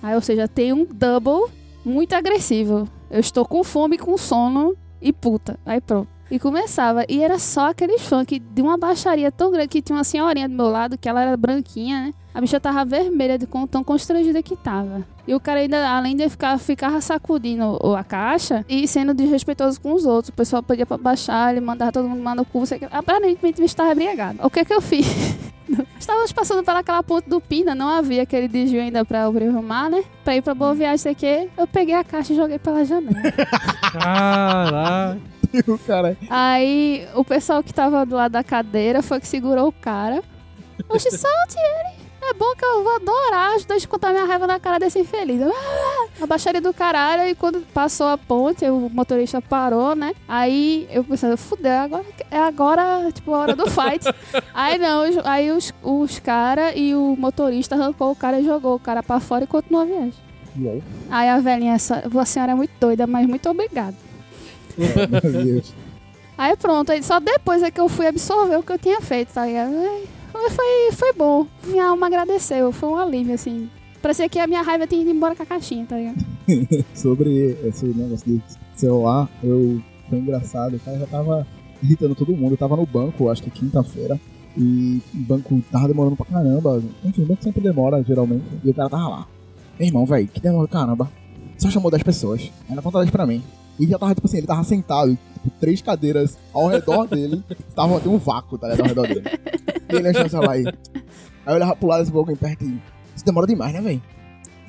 Aí, 0.00 0.14
ou 0.14 0.20
seja, 0.20 0.46
tem 0.46 0.72
um 0.72 0.84
double 0.84 1.50
muito 1.84 2.12
agressivo. 2.14 2.86
Eu 3.10 3.18
estou 3.18 3.44
com 3.44 3.64
fome, 3.64 3.98
com 3.98 4.16
sono 4.16 4.76
e 5.02 5.12
puta. 5.12 5.58
Aí 5.66 5.80
pronto. 5.80 6.06
E 6.30 6.38
começava. 6.38 7.04
E 7.08 7.20
era 7.20 7.36
só 7.40 7.70
aqueles 7.70 8.02
funk 8.02 8.38
de 8.38 8.62
uma 8.62 8.78
baixaria 8.78 9.32
tão 9.32 9.50
grande 9.50 9.66
que 9.66 9.82
tinha 9.82 9.96
uma 9.96 10.04
senhorinha 10.04 10.48
do 10.48 10.54
meu 10.54 10.68
lado, 10.68 10.96
que 10.96 11.08
ela 11.08 11.20
era 11.20 11.36
branquinha, 11.36 12.00
né? 12.04 12.14
A 12.32 12.40
bicha 12.40 12.60
tava 12.60 12.84
vermelha 12.84 13.36
de 13.36 13.48
tão 13.68 13.82
constrangida 13.82 14.40
que 14.40 14.54
tava. 14.54 15.04
E 15.26 15.34
o 15.34 15.40
cara 15.40 15.58
ainda, 15.58 15.90
além 15.90 16.14
de 16.16 16.28
ficar, 16.28 16.56
ficava 16.60 17.00
sacudindo 17.00 17.76
o- 17.82 17.96
a 17.96 18.04
caixa 18.04 18.64
e 18.68 18.86
sendo 18.86 19.12
desrespeitoso 19.12 19.80
com 19.80 19.92
os 19.92 20.06
outros. 20.06 20.28
O 20.28 20.32
pessoal 20.32 20.62
podia 20.62 20.86
pra 20.86 20.96
baixar, 20.96 21.50
ele 21.50 21.60
mandava 21.60 21.90
todo 21.90 22.08
mundo 22.08 22.18
mandar 22.22 22.36
no 22.36 22.44
cu. 22.44 22.62
Aparentemente 22.92 23.60
estava 23.64 23.90
embriagado. 23.90 24.38
O 24.44 24.48
que 24.48 24.64
que 24.64 24.72
eu 24.72 24.80
fiz? 24.80 25.04
Estávamos 25.98 26.32
passando 26.32 26.64
pelaquela 26.64 27.02
ponte 27.02 27.28
do 27.28 27.40
Pina, 27.40 27.74
não 27.74 27.88
havia 27.88 28.22
aquele 28.22 28.48
desvio 28.48 28.80
ainda 28.80 29.04
pra 29.04 29.28
o 29.28 29.32
Rio 29.32 29.62
Mar, 29.62 29.90
né? 29.90 30.04
Pra 30.24 30.36
ir 30.36 30.42
pra 30.42 30.54
Boa 30.54 30.74
Viagem, 30.74 30.98
sei 30.98 31.14
que. 31.14 31.48
Eu 31.56 31.66
peguei 31.66 31.94
a 31.94 32.04
caixa 32.04 32.32
e 32.32 32.36
joguei 32.36 32.58
pela 32.58 32.84
janela. 32.84 33.20
Caraca. 33.92 35.20
o 35.66 35.78
cara. 35.86 36.16
Aí 36.28 37.06
o 37.14 37.24
pessoal 37.24 37.62
que 37.62 37.72
tava 37.72 38.04
do 38.06 38.16
lado 38.16 38.32
da 38.32 38.44
cadeira 38.44 39.02
foi 39.02 39.20
que 39.20 39.28
segurou 39.28 39.68
o 39.68 39.72
cara. 39.72 40.22
Oxe, 40.88 41.10
solte 41.10 41.56
ele. 41.58 41.99
É 42.22 42.34
bom 42.34 42.54
que 42.54 42.64
eu 42.64 42.84
vou 42.84 42.94
adorar 42.96 43.54
ajudar 43.56 43.74
a 43.74 43.76
descontar 43.78 44.12
minha 44.12 44.24
raiva 44.24 44.46
na 44.46 44.60
cara 44.60 44.78
desse 44.78 44.98
infeliz. 45.00 45.40
Ah, 45.42 46.06
a 46.22 46.26
baixaria 46.26 46.60
do 46.60 46.72
caralho. 46.72 47.28
E 47.28 47.34
quando 47.34 47.60
passou 47.72 48.06
a 48.08 48.18
ponte, 48.18 48.64
o 48.68 48.88
motorista 48.90 49.40
parou, 49.40 49.96
né? 49.96 50.12
Aí 50.28 50.86
eu 50.90 51.02
pensei, 51.02 51.34
fudeu, 51.36 51.72
agora, 51.72 52.04
é 52.30 52.38
agora, 52.38 53.10
tipo, 53.12 53.34
a 53.34 53.38
hora 53.38 53.56
do 53.56 53.64
fight. 53.70 54.04
aí 54.54 54.78
não, 54.78 55.02
aí 55.24 55.50
os, 55.50 55.72
os 55.82 56.18
caras 56.20 56.72
e 56.76 56.94
o 56.94 57.16
motorista 57.18 57.74
arrancou 57.74 58.12
o 58.12 58.16
cara 58.16 58.38
e 58.38 58.44
jogou 58.44 58.74
o 58.76 58.80
cara 58.80 59.02
pra 59.02 59.18
fora 59.18 59.44
e 59.44 59.46
continuou 59.46 59.82
a 59.82 59.86
viagem. 59.86 60.14
E 60.56 60.68
aí? 60.68 60.82
Aí 61.10 61.28
a 61.28 61.38
velhinha, 61.40 61.74
"Essa- 61.74 62.02
a 62.14 62.24
senhora 62.26 62.52
é 62.52 62.54
muito 62.54 62.72
doida, 62.78 63.06
mas 63.06 63.26
muito 63.26 63.48
obrigada. 63.48 63.96
Meu 64.76 65.44
Deus. 65.44 65.72
Aí 66.36 66.56
pronto, 66.56 66.90
aí 66.92 67.02
só 67.02 67.18
depois 67.20 67.62
é 67.62 67.70
que 67.70 67.80
eu 67.80 67.88
fui 67.88 68.06
absorver 68.06 68.56
o 68.56 68.62
que 68.62 68.72
eu 68.72 68.78
tinha 68.78 69.00
feito, 69.00 69.32
tá 69.32 69.44
ligado? 69.46 69.72
Ai, 69.74 70.04
Foi, 70.48 70.92
foi 70.92 71.12
bom. 71.12 71.46
Minha 71.66 71.88
alma 71.88 72.06
agradeceu, 72.06 72.72
foi 72.72 72.88
um 72.88 72.96
alívio, 72.96 73.34
assim. 73.34 73.68
Parecia 74.00 74.28
que 74.28 74.38
a 74.38 74.46
minha 74.46 74.62
raiva 74.62 74.86
tinha 74.86 75.02
ido 75.02 75.10
embora 75.10 75.36
com 75.36 75.42
a 75.42 75.46
caixinha, 75.46 75.84
tá 75.86 75.96
ligado? 75.96 76.24
Sobre 76.94 77.58
esse 77.64 77.84
negócio 77.86 78.26
de 78.26 78.42
celular, 78.74 79.28
eu 79.42 79.80
foi 80.08 80.18
engraçado, 80.18 80.76
o 80.76 80.80
cara 80.80 80.98
já 80.98 81.06
tava 81.06 81.46
irritando 81.82 82.14
todo 82.14 82.34
mundo. 82.36 82.54
Eu 82.54 82.58
tava 82.58 82.76
no 82.76 82.86
banco, 82.86 83.28
acho 83.28 83.42
que 83.42 83.50
quinta-feira, 83.50 84.18
e 84.56 85.00
o 85.14 85.18
banco 85.18 85.62
tava 85.70 85.88
demorando 85.88 86.16
pra 86.16 86.26
caramba. 86.26 86.82
Enfim, 87.04 87.22
o 87.22 87.26
banco 87.26 87.42
sempre 87.42 87.60
demora, 87.60 88.02
geralmente. 88.02 88.44
E 88.64 88.70
o 88.70 88.74
cara 88.74 88.88
tava 88.88 89.08
lá. 89.08 89.26
Meu 89.78 89.88
irmão, 89.88 90.06
velho, 90.06 90.26
que 90.28 90.40
demora 90.40 90.66
caramba. 90.66 91.10
Só 91.58 91.70
chamou 91.70 91.90
10 91.90 92.02
pessoas. 92.02 92.50
Aí 92.68 92.74
na 92.74 92.80
vontade 92.80 93.10
pra 93.10 93.26
mim. 93.26 93.42
E 93.80 93.86
já 93.86 93.98
tava, 93.98 94.14
tipo 94.14 94.26
assim, 94.26 94.36
ele 94.36 94.46
tava 94.46 94.62
sentado, 94.62 95.18
tipo, 95.42 95.50
três 95.58 95.80
cadeiras 95.80 96.36
ao 96.52 96.66
redor 96.68 97.06
dele. 97.08 97.42
Tava 97.74 97.98
tem 97.98 98.12
um 98.12 98.18
vácuo, 98.18 98.58
tá 98.58 98.68
ligado? 98.68 98.82
Ao 98.82 98.88
redor 98.88 99.06
dele. 99.08 99.22
E 99.90 99.96
ele 99.96 100.08
achou 100.08 100.26
o 100.26 100.28
celular 100.28 100.52
aí. 100.52 100.66
Aí 100.66 100.72
eu 101.46 101.54
olhava 101.54 101.74
pro 101.74 101.88
lado 101.88 102.04
desse 102.04 102.16
alguém 102.16 102.36
perto 102.36 102.64
e. 102.64 102.78
Isso 103.16 103.24
demora 103.24 103.46
demais, 103.46 103.72
né, 103.72 103.80
velho? 103.80 104.02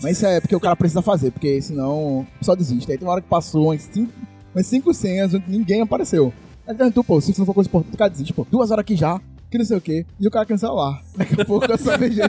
Mas 0.01 0.17
isso 0.17 0.25
é 0.25 0.39
porque 0.39 0.55
o 0.55 0.59
cara 0.59 0.75
precisa 0.75 1.01
fazer, 1.01 1.31
porque 1.31 1.61
senão 1.61 2.25
só 2.41 2.55
desiste. 2.55 2.91
Aí 2.91 2.97
tem 2.97 3.07
uma 3.07 3.13
hora 3.13 3.21
que 3.21 3.27
passou 3.27 3.65
umas 3.65 3.83
cinco, 3.83 4.11
umas 4.55 4.65
cinco 4.65 4.93
senhas, 4.93 5.33
ninguém 5.47 5.81
apareceu. 5.81 6.33
Aí 6.67 6.73
perguntou, 6.73 7.03
pô, 7.03 7.19
se 7.21 7.31
isso 7.31 7.39
não 7.39 7.45
for 7.45 7.53
coisa 7.53 7.69
importante, 7.69 7.93
o 7.93 7.97
cara 7.97 8.09
desiste, 8.09 8.33
pô, 8.33 8.45
duas 8.49 8.71
horas 8.71 8.81
aqui 8.81 8.95
já, 8.95 9.21
que 9.49 9.57
não 9.57 9.65
sei 9.65 9.77
o 9.77 9.81
quê. 9.81 10.05
E 10.19 10.27
o 10.27 10.31
cara 10.31 10.57
celular. 10.57 11.01
Daqui 11.15 11.41
a 11.41 11.45
pouco 11.45 11.71
eu 11.71 11.77
só 11.77 11.97
vejo. 11.97 12.21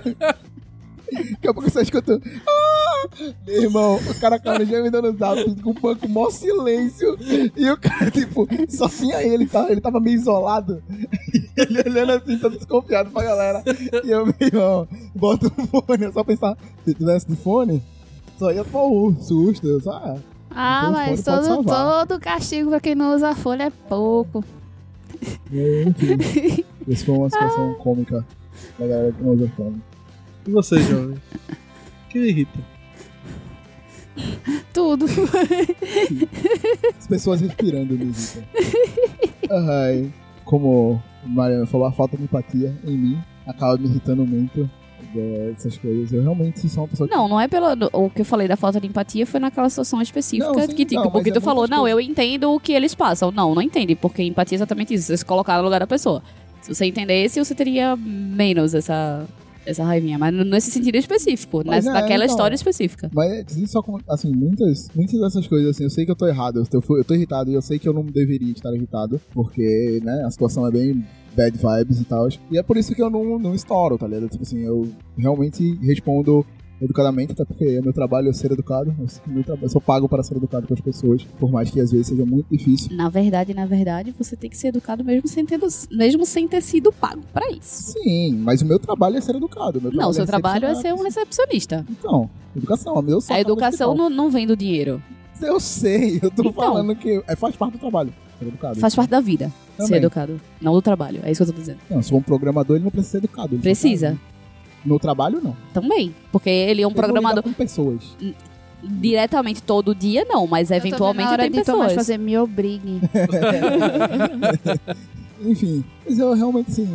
Daqui 1.13 1.49
a 1.49 1.55
pouco 1.55 1.69
eu 1.69 1.73
só 1.73 1.81
escuto. 1.81 2.21
Ah! 2.49 3.09
Meu 3.47 3.63
irmão, 3.63 3.97
o 3.97 4.21
cara 4.21 4.41
já 4.65 4.81
me 4.83 4.91
dando 4.91 5.17
zap 5.19 5.61
com 5.61 5.71
o 5.71 5.75
banco, 5.75 6.09
mó 6.09 6.31
silêncio. 6.31 7.17
E 7.57 7.71
o 7.71 7.77
cara, 7.77 8.11
tipo, 8.11 8.47
só 8.69 8.89
tinha 8.89 9.23
ele, 9.23 9.47
tá? 9.47 9.71
Ele 9.71 9.81
tava 9.81 10.01
meio 10.01 10.17
isolado. 10.17 10.83
ele 11.57 11.81
olhando 11.81 12.13
assim, 12.13 12.39
todo 12.39 12.57
desconfiado 12.57 13.11
pra 13.11 13.25
galera. 13.25 13.63
E 14.05 14.11
eu, 14.11 14.25
meu 14.25 14.35
irmão, 14.41 14.89
bota 15.15 15.47
o 15.49 15.67
fone, 15.67 16.05
eu 16.05 16.13
só 16.13 16.23
pensar, 16.23 16.57
se 16.85 16.95
tivesse 16.95 17.27
de 17.27 17.37
fone, 17.37 17.83
só 18.39 18.53
ia 18.53 18.65
pôr 18.65 18.91
o 18.91 19.15
susto, 19.21 19.67
eu 19.67 19.81
só, 19.81 19.93
ah, 19.93 20.17
Ah, 20.51 20.81
Então, 20.83 20.93
mas 20.93 21.23
fone 21.23 21.47
todo, 21.47 21.65
todo 21.65 22.21
castigo 22.21 22.71
pra 22.71 22.81
quem 22.81 22.95
não 22.95 23.15
usa 23.15 23.35
folha 23.35 23.65
é 23.65 23.71
pouco. 23.89 24.45
enfim. 25.51 26.65
Isso 26.87 27.05
foi 27.05 27.15
uma 27.17 27.31
situação 27.31 27.75
cômica 27.83 28.25
da 28.79 28.87
galera 28.87 29.13
que 29.13 29.23
não 29.23 29.33
usa 29.33 29.49
fone. 29.57 29.83
E 30.47 30.51
você, 30.51 30.79
jovem? 30.81 31.17
O 31.17 32.09
que 32.09 32.19
lhe 32.19 32.29
irrita? 32.29 32.59
Tudo. 34.73 35.07
As 36.99 37.07
pessoas 37.07 37.41
respirando 37.41 37.97
música. 37.97 38.45
Ai, 39.51 40.13
como 40.45 41.01
o 41.25 41.29
Mariana 41.29 41.67
falou, 41.67 41.87
a 41.87 41.93
falta 41.93 42.17
de 42.17 42.25
empatia 42.25 42.75
em 42.85 42.97
mim 42.97 43.23
acaba 43.47 43.77
me 43.77 43.87
irritando 43.87 44.27
muito 44.27 44.69
dessas 45.15 45.77
coisas. 45.79 46.13
Eu 46.13 46.23
realmente 46.23 46.69
sou 46.69 46.83
uma 46.85 46.89
pessoa 46.89 47.09
que 47.09 47.15
Não, 47.15 47.29
não 47.29 47.41
é 47.41 47.49
pelo. 47.49 47.67
O 47.93 48.11
que 48.11 48.23
eu 48.23 48.25
falei 48.25 48.49
da 48.49 48.57
falta 48.57 48.81
de 48.81 48.87
empatia 48.87 49.27
foi 49.27 49.41
naquela 49.41 49.69
situação 49.69 50.01
específica 50.03 50.53
Não, 50.53 50.61
sim, 50.67 50.75
que, 50.75 50.85
tipo, 50.85 51.03
não, 51.03 51.11
porque 51.11 51.31
é 51.31 51.33
tu 51.33 51.41
falou, 51.41 51.63
muitas 51.63 51.77
não, 51.77 51.85
coisas. 51.85 51.99
eu 52.05 52.11
entendo 52.11 52.53
o 52.53 52.61
que 52.61 52.73
eles 52.73 52.95
passam. 52.95 53.31
Não, 53.31 53.55
não 53.55 53.63
entende, 53.63 53.95
porque 53.95 54.23
empatia 54.23 54.57
é 54.57 54.59
exatamente 54.59 54.95
isso. 54.95 55.07
Você 55.07 55.17
se 55.19 55.25
colocar 55.25 55.59
no 55.59 55.65
lugar 55.65 55.81
da 55.81 55.87
pessoa. 55.87 56.23
Se 56.61 56.73
você 56.75 56.87
entendesse, 56.87 57.39
você 57.43 57.55
teria 57.55 57.97
menos 57.97 58.73
essa, 58.75 59.27
essa 59.65 59.85
raivinha. 59.85 60.19
Mas 60.19 60.35
nesse 60.35 60.71
sentido 60.71 60.97
específico, 60.97 61.63
Mas 61.65 61.85
nessa, 61.85 61.91
é, 61.91 62.01
naquela 62.01 62.25
então. 62.25 62.35
história 62.35 62.55
específica. 62.55 63.11
Mas 63.13 63.47
assim, 63.47 63.67
só 63.67 63.83
com, 63.83 63.99
assim, 64.09 64.33
muitas, 64.33 64.89
muitas 64.95 65.21
dessas 65.21 65.47
coisas, 65.47 65.71
assim, 65.71 65.85
eu 65.85 65.91
sei 65.91 66.05
que 66.05 66.11
eu 66.11 66.17
tô 66.17 66.27
errado, 66.27 66.59
eu 66.59 66.81
tô, 66.81 66.97
eu 66.97 67.05
tô 67.05 67.15
irritado 67.15 67.51
e 67.51 67.55
eu 67.55 67.63
sei 67.63 67.79
que 67.79 67.89
eu 67.89 67.93
não 67.93 68.05
deveria 68.05 68.53
estar 68.53 68.73
irritado, 68.75 69.21
porque, 69.33 70.01
né, 70.03 70.25
a 70.25 70.31
situação 70.31 70.67
é 70.67 70.71
bem 70.71 71.05
bad 71.37 71.57
vibes 71.57 72.01
e 72.01 72.05
tal. 72.05 72.29
E 72.51 72.59
é 72.59 72.63
por 72.63 72.77
isso 72.77 72.95
que 72.95 73.03
eu 73.03 73.11
não, 73.11 73.39
não 73.39 73.55
estouro, 73.55 73.99
tá 73.99 74.07
ligado? 74.07 74.29
Tipo 74.29 74.43
assim, 74.43 74.61
eu 74.61 74.89
realmente 75.17 75.75
respondo 75.77 76.45
educadamente, 76.85 77.33
até 77.33 77.45
porque 77.45 77.65
é 77.65 77.81
meu 77.81 77.93
trabalho 77.93 78.29
eu 78.29 78.35
ser 78.35 78.51
educado, 78.53 78.95
eu, 78.99 79.09
sou- 79.09 79.23
meu 79.27 79.45
trabalho- 79.45 79.65
eu 79.67 79.71
sou 79.71 79.81
pago 79.81 80.09
para 80.09 80.23
ser 80.23 80.37
educado 80.37 80.67
com 80.67 80.75
as 80.75 80.81
pessoas, 80.81 81.23
por 81.39 81.51
mais 81.51 81.71
que 81.71 81.81
às 81.81 81.91
vezes 81.93 82.09
seja 82.09 82.25
muito 82.27 82.47
difícil. 82.51 82.95
Na 82.97 83.09
verdade, 83.09 83.55
na 83.55 83.67
verdade, 83.67 84.15
você 84.19 84.35
tem 84.37 84.51
que 84.51 84.57
ser 84.57 84.69
educado 84.69 85.05
mesmo 85.05 85.29
sem 85.29 85.45
ter, 85.47 85.59
mesmo 85.91 86.27
sem 86.27 86.47
ter 86.49 86.61
sido 86.63 86.93
pago 86.93 87.23
pra 87.33 87.51
isso. 87.51 87.93
Sim, 87.93 88.35
mas 88.37 88.63
o 88.63 88.67
meu 88.67 88.79
trabalho 88.79 89.17
é 89.17 89.21
ser 89.21 89.35
educado. 89.37 89.81
meu 89.81 89.91
Não, 89.93 90.11
o 90.11 90.13
seu 90.13 90.25
recepcionar 90.25 90.41
trabalho 90.61 90.67
é 90.67 90.75
ser 90.75 90.93
um 90.95 91.03
recepcionista. 91.03 91.87
Então, 91.91 92.29
educação, 92.57 93.03
eu 93.09 93.21
sou 93.21 93.35
A 93.37 93.41
educação 93.41 93.95
não, 93.95 94.11
não 94.11 94.31
vem 94.31 94.47
do 94.47 94.57
dinheiro. 94.57 95.03
Eu 95.41 95.59
sei, 95.59 96.21
eu 96.23 96.31
tô 96.31 96.43
Então. 96.43 96.53
falando 96.53 96.95
que 96.95 97.23
é, 97.27 97.35
faz 97.37 97.57
parte 97.57 97.73
do 97.73 97.79
trabalho. 97.79 98.13
Ser 98.39 98.47
educado. 98.49 98.79
Faz 98.81 98.95
parte 98.95 99.11
da 99.11 99.21
vida. 99.21 99.53
Ser 99.77 99.85
Também. 99.85 99.99
educado. 99.99 100.41
Não 100.61 100.73
do 100.73 100.83
trabalho. 100.83 101.21
É 101.25 101.31
isso 101.31 101.45
que 101.45 101.51
eu 101.51 101.55
tô 101.55 101.61
dizendo. 101.61 101.79
Não, 101.91 102.03
se 102.03 102.11
for 102.11 102.17
um 102.17 102.23
programador, 102.23 102.77
ele 102.77 102.85
não 102.85 102.91
precisa 102.91 103.13
ser 103.13 103.19
educado. 103.19 103.57
Precisa. 103.59 104.13
tá- 104.13 104.32
No 104.85 104.99
trabalho, 104.99 105.41
não. 105.43 105.57
Também. 105.73 106.15
Porque 106.31 106.51
ele 106.51 106.83
é 106.83 106.87
um 106.87 106.91
Eu 106.91 106.95
programador 106.97 107.43
com 107.43 107.53
pessoas. 107.53 108.17
diretamente 108.83 109.63
todo 109.63 109.95
dia, 109.95 110.25
não. 110.29 110.47
Mas 110.47 110.71
eventualmente 110.71 111.27
na 111.27 111.33
hora 111.33 111.43
tem 111.43 111.53
de 111.53 111.63
Tomás 111.65 111.89
pessoas. 111.93 112.07
fazer 112.07 112.19
me 112.19 112.37
obrigue. 112.39 113.01
Enfim, 115.45 115.85
mas 116.07 116.19
eu 116.19 116.33
realmente, 116.35 116.71
assim, 116.71 116.87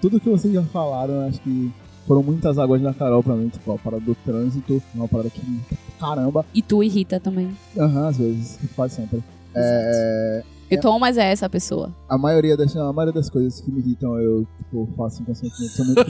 tudo 0.00 0.20
que 0.20 0.28
vocês 0.28 0.52
já 0.52 0.62
falaram, 0.64 1.14
eu 1.14 1.28
acho 1.28 1.40
que 1.40 1.70
foram 2.06 2.22
muitas 2.22 2.58
águas 2.58 2.82
na 2.82 2.92
Carol 2.92 3.22
pra 3.22 3.34
mim. 3.34 3.48
Tipo, 3.48 3.72
a 3.72 3.78
parada 3.78 4.02
do 4.04 4.14
trânsito, 4.14 4.82
uma 4.94 5.08
parada 5.08 5.30
que 5.30 5.40
caramba. 5.98 6.44
E 6.54 6.60
tu 6.60 6.82
irrita 6.82 7.18
também. 7.18 7.56
Aham, 7.78 8.08
às 8.08 8.18
vezes, 8.18 8.58
quase 8.76 8.96
sempre. 8.96 9.22
É, 9.54 10.42
Porque 10.76 10.86
Thomas 10.88 11.16
é 11.16 11.30
essa 11.32 11.48
pessoa. 11.48 11.94
a, 12.08 12.16
maioria 12.18 12.56
das, 12.56 12.74
a 12.76 12.92
maioria 12.92 13.12
das 13.12 13.30
coisas 13.30 13.60
que 13.60 13.70
me 13.70 13.80
irritam 13.80 14.18
eu 14.18 14.46
tipo, 14.58 14.88
faço 14.96 15.22
inconscientemente. 15.22 15.72
Sou 15.72 15.84
muito 15.84 16.00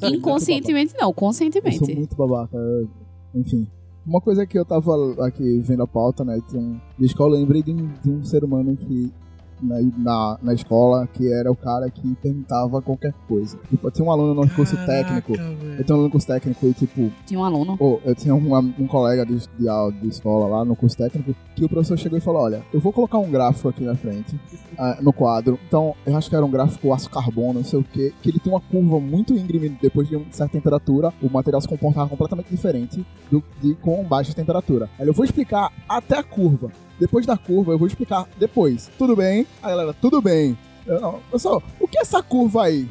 sou 0.00 0.10
muito 0.10 0.16
Inconscientemente 0.16 0.92
não, 0.94 0.98
babaca. 0.98 1.00
Eu 1.00 1.04
sou 1.06 1.14
conscientemente. 1.14 1.94
muito 1.96 2.16
babaca. 2.16 2.56
eu- 2.56 2.88
Enfim. 3.34 3.66
Uma 4.06 4.20
coisa 4.20 4.46
que 4.46 4.56
eu 4.56 4.64
tava 4.64 4.92
aqui 5.26 5.60
vendo 5.62 5.82
a 5.82 5.86
pauta, 5.86 6.24
né? 6.24 6.38
Então, 6.38 6.80
na 6.98 7.04
escola 7.06 7.34
eu 7.34 7.40
lembrei 7.40 7.60
de 7.62 7.72
um, 7.72 7.88
de 8.02 8.10
um 8.10 8.22
ser 8.24 8.44
humano 8.44 8.76
que. 8.76 9.12
Na, 9.60 9.76
na, 9.96 10.38
na 10.42 10.54
escola, 10.54 11.06
que 11.06 11.32
era 11.32 11.50
o 11.50 11.56
cara 11.56 11.88
que 11.90 12.14
perguntava 12.16 12.82
qualquer 12.82 13.14
coisa. 13.26 13.56
Tipo, 13.70 13.86
eu 13.86 13.90
tinha 13.90 14.06
um 14.06 14.10
aluno 14.10 14.34
no 14.34 14.48
curso 14.50 14.76
técnico. 14.84 15.32
Caraca, 15.34 15.54
velho. 15.56 15.74
Eu 15.78 15.84
tinha 15.84 15.94
um 15.94 15.98
aluno 15.98 16.04
no 16.08 16.10
curso 16.10 16.26
técnico 16.26 16.66
e, 16.66 16.72
tipo, 16.74 17.12
Tinha 17.26 17.40
um 17.40 17.44
aluno. 17.44 17.76
Eu 18.04 18.14
tinha 18.14 18.34
um, 18.34 18.56
um 18.78 18.86
colega 18.86 19.24
de, 19.24 19.38
de, 19.58 19.68
aula- 19.68 19.92
de 19.92 20.08
escola 20.08 20.46
lá 20.58 20.64
no 20.64 20.76
curso 20.76 20.96
técnico 20.96 21.34
que 21.54 21.64
o 21.64 21.68
professor 21.70 21.96
chegou 21.98 22.18
e 22.18 22.20
falou: 22.20 22.42
Olha, 22.42 22.62
eu 22.72 22.80
vou 22.80 22.92
colocar 22.92 23.18
um 23.18 23.30
gráfico 23.30 23.68
aqui 23.70 23.82
na 23.82 23.94
frente, 23.94 24.38
ah, 24.78 24.98
no 25.00 25.12
quadro. 25.12 25.58
Então, 25.66 25.94
eu 26.04 26.14
acho 26.16 26.28
que 26.28 26.36
era 26.36 26.44
um 26.44 26.50
gráfico 26.50 26.92
aço 26.92 27.08
carbono, 27.08 27.54
não 27.54 27.64
sei 27.64 27.78
o 27.78 27.82
que, 27.84 28.12
que 28.22 28.28
ele 28.28 28.38
tem 28.38 28.52
uma 28.52 28.60
curva 28.60 29.00
muito 29.00 29.32
íngreme 29.32 29.70
depois 29.80 30.06
de 30.08 30.16
uma 30.16 30.26
certa 30.30 30.52
temperatura. 30.52 31.12
O 31.22 31.30
material 31.32 31.60
se 31.62 31.68
comportava 31.68 32.08
completamente 32.10 32.50
diferente 32.50 33.04
do, 33.30 33.42
de 33.62 33.74
com 33.76 34.04
baixa 34.04 34.34
temperatura. 34.34 34.90
Aí 34.98 35.06
eu 35.06 35.14
vou 35.14 35.24
explicar 35.24 35.72
até 35.88 36.18
a 36.18 36.22
curva. 36.22 36.70
Depois 36.98 37.26
da 37.26 37.36
curva, 37.36 37.72
eu 37.72 37.78
vou 37.78 37.86
explicar 37.86 38.26
depois. 38.38 38.90
Tudo 38.98 39.14
bem? 39.14 39.46
Aí 39.62 39.70
galera, 39.70 39.94
tudo 39.94 40.20
bem. 40.20 40.56
Eu, 40.86 41.00
não, 41.00 41.20
pessoal, 41.30 41.62
o 41.80 41.88
que 41.88 41.98
é 41.98 42.02
essa 42.02 42.22
curva 42.22 42.64
aí? 42.64 42.88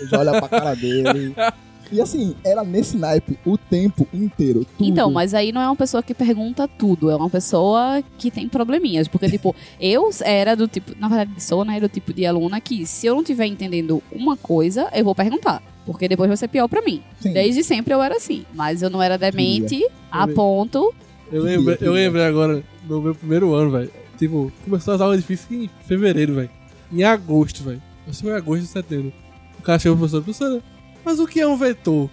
Eu 0.00 0.08
já 0.08 0.20
olho 0.20 0.30
pra 0.32 0.48
cara 0.48 0.74
dele. 0.74 1.34
E 1.90 2.00
assim, 2.00 2.34
era 2.44 2.64
nesse 2.64 2.96
naipe 2.96 3.38
o 3.46 3.56
tempo 3.56 4.06
inteiro. 4.12 4.66
Tudo. 4.76 4.88
Então, 4.88 5.10
mas 5.10 5.34
aí 5.34 5.52
não 5.52 5.60
é 5.60 5.66
uma 5.66 5.76
pessoa 5.76 6.02
que 6.02 6.12
pergunta 6.12 6.66
tudo, 6.66 7.10
é 7.10 7.16
uma 7.16 7.30
pessoa 7.30 8.02
que 8.18 8.30
tem 8.30 8.48
probleminhas. 8.48 9.06
Porque, 9.06 9.28
tipo, 9.28 9.54
eu 9.80 10.10
era 10.24 10.56
do 10.56 10.66
tipo, 10.66 10.92
na 10.98 11.08
verdade, 11.08 11.42
sou, 11.42 11.64
né, 11.64 11.78
do 11.78 11.88
tipo 11.88 12.12
de 12.12 12.26
aluna 12.26 12.60
que 12.60 12.84
se 12.84 13.06
eu 13.06 13.14
não 13.14 13.22
estiver 13.22 13.46
entendendo 13.46 14.02
uma 14.10 14.36
coisa, 14.36 14.88
eu 14.92 15.04
vou 15.04 15.14
perguntar. 15.14 15.62
Porque 15.84 16.08
depois 16.08 16.28
vai 16.28 16.36
ser 16.36 16.48
pior 16.48 16.66
pra 16.66 16.82
mim. 16.82 17.00
Sim. 17.20 17.32
Desde 17.32 17.62
sempre 17.62 17.94
eu 17.94 18.02
era 18.02 18.16
assim. 18.16 18.44
Mas 18.52 18.82
eu 18.82 18.90
não 18.90 19.00
era 19.00 19.16
demente 19.16 19.86
a 20.10 20.26
ponto. 20.26 20.92
Eu 21.30 21.42
lembrei, 21.42 21.78
eu 21.80 21.92
lembrei 21.92 22.24
agora, 22.24 22.62
no 22.88 23.00
meu 23.02 23.14
primeiro 23.14 23.54
ano, 23.54 23.70
velho. 23.70 23.90
Tipo, 24.18 24.52
começou 24.64 24.94
as 24.94 25.00
aulas 25.00 25.18
difíceis 25.20 25.64
em 25.64 25.70
fevereiro, 25.86 26.34
velho. 26.34 26.50
Em 26.92 27.02
agosto, 27.04 27.62
velho. 27.62 27.82
Acho 28.08 28.18
que 28.18 28.24
foi 28.24 28.36
agosto 28.36 28.62
e 28.64 28.66
setembro. 28.66 29.12
O 29.58 29.62
cara 29.62 29.78
chegou 29.78 29.96
pro 29.96 30.08
professor, 30.08 30.22
professora, 30.22 30.62
mas 31.04 31.18
o 31.20 31.26
que 31.26 31.40
é 31.40 31.46
um 31.46 31.56
vetor? 31.56 32.08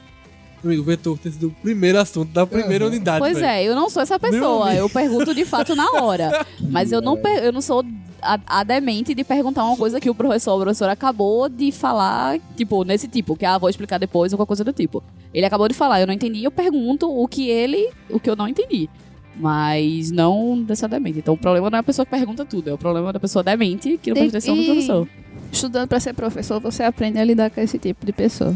Amigo, 0.63 0.81
vetor 0.81 1.17
tem 1.17 1.29
sido 1.31 1.47
o 1.47 1.51
primeiro 1.51 1.99
assunto 1.99 2.31
da 2.31 2.47
primeira 2.47 2.85
Uhum. 2.85 2.91
unidade, 2.91 3.19
Pois 3.19 3.33
velho. 3.37 3.45
é, 3.45 3.63
eu 3.65 3.75
não 3.75 3.89
sou 3.89 4.01
essa 4.01 4.17
pessoa. 4.17 4.73
Eu 4.73 4.89
pergunto 4.89 5.35
de 5.35 5.43
fato 5.43 5.75
na 5.75 5.91
hora. 6.01 6.45
Mas 6.71 6.89
eu 6.91 7.01
não, 7.01 7.17
eu 7.17 7.51
não 7.51 7.59
sou 7.61 7.83
a, 8.21 8.39
a 8.47 8.63
demente 8.63 9.13
de 9.13 9.25
perguntar 9.25 9.65
uma 9.65 9.75
coisa 9.75 9.99
que 9.99 10.09
o 10.09 10.15
professor 10.15 10.51
ou 10.53 10.59
a 10.59 10.61
professora 10.63 10.93
acabou 10.93 11.49
de 11.49 11.69
falar, 11.73 12.39
tipo, 12.55 12.85
nesse 12.85 13.09
tipo, 13.09 13.35
que 13.35 13.45
ah, 13.45 13.57
vou 13.57 13.69
explicar 13.69 13.97
depois 13.97 14.31
ou 14.31 14.37
qualquer 14.37 14.47
coisa 14.47 14.63
do 14.63 14.71
tipo. 14.71 15.03
Ele 15.33 15.45
acabou 15.45 15.67
de 15.67 15.73
falar, 15.73 15.99
eu 15.99 16.07
não 16.07 16.13
entendi, 16.13 16.41
eu 16.45 16.51
pergunto 16.51 17.11
o 17.11 17.27
que 17.27 17.49
ele, 17.49 17.89
o 18.09 18.17
que 18.17 18.29
eu 18.29 18.35
não 18.35 18.47
entendi. 18.47 18.89
Mas 19.35 20.11
não 20.11 20.61
dessa 20.61 20.87
demente. 20.87 21.19
Então 21.19 21.33
o 21.33 21.37
problema 21.37 21.69
não 21.69 21.77
é 21.77 21.79
a 21.79 21.83
pessoa 21.83 22.05
que 22.05 22.11
pergunta 22.11 22.45
tudo, 22.45 22.69
é 22.69 22.73
o 22.73 22.77
problema 22.77 23.11
da 23.11 23.19
pessoa 23.19 23.43
demente 23.43 23.97
que 23.97 24.11
não 24.11 24.15
presta 24.15 24.37
atenção 24.37 24.55
no 24.55 24.65
professor. 24.65 25.07
Estudando 25.51 25.87
pra 25.87 25.99
ser 25.99 26.13
professor, 26.13 26.59
você 26.59 26.83
aprende 26.83 27.19
a 27.19 27.23
lidar 27.23 27.49
com 27.49 27.61
esse 27.61 27.77
tipo 27.79 28.05
de 28.05 28.13
pessoa. 28.13 28.55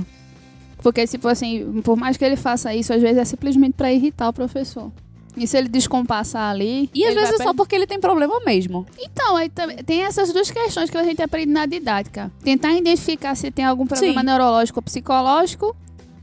Porque, 0.82 1.06
tipo 1.08 1.28
assim, 1.28 1.82
por 1.84 1.98
mais 1.98 2.18
que 2.18 2.24
ele 2.24 2.36
faça 2.36 2.74
isso, 2.76 2.94
às 2.94 3.02
vezes 3.02 3.18
é 3.18 3.26
simplesmente 3.26 3.74
pra 3.74 3.92
irritar 3.92 4.30
o 4.30 4.34
professor. 4.34 4.92
E 5.36 5.46
se 5.46 5.58
ele 5.58 5.70
descompassar 5.70 6.50
ali. 6.50 6.90
E 6.94 7.06
às 7.06 7.14
vezes 7.14 7.40
é 7.40 7.44
só 7.44 7.54
porque 7.54 7.76
ele 7.76 7.86
tem 7.86 8.00
problema 8.00 8.40
mesmo. 8.44 8.86
Então, 8.98 9.36
aí 9.36 9.52
tem 9.86 10.04
essas 10.04 10.34
duas 10.34 10.50
questões 10.50 10.90
que 10.90 10.98
a 10.98 11.04
gente 11.04 11.22
aprende 11.22 11.52
na 11.52 11.66
didática. 11.66 12.32
Tentar 12.44 12.74
identificar 12.74 13.36
se 13.36 13.52
tem 13.52 13.64
algum 13.64 13.86
problema 13.86 14.22
Sim. 14.22 14.26
neurológico 14.26 14.80
ou 14.80 14.84
psicológico. 14.84 15.76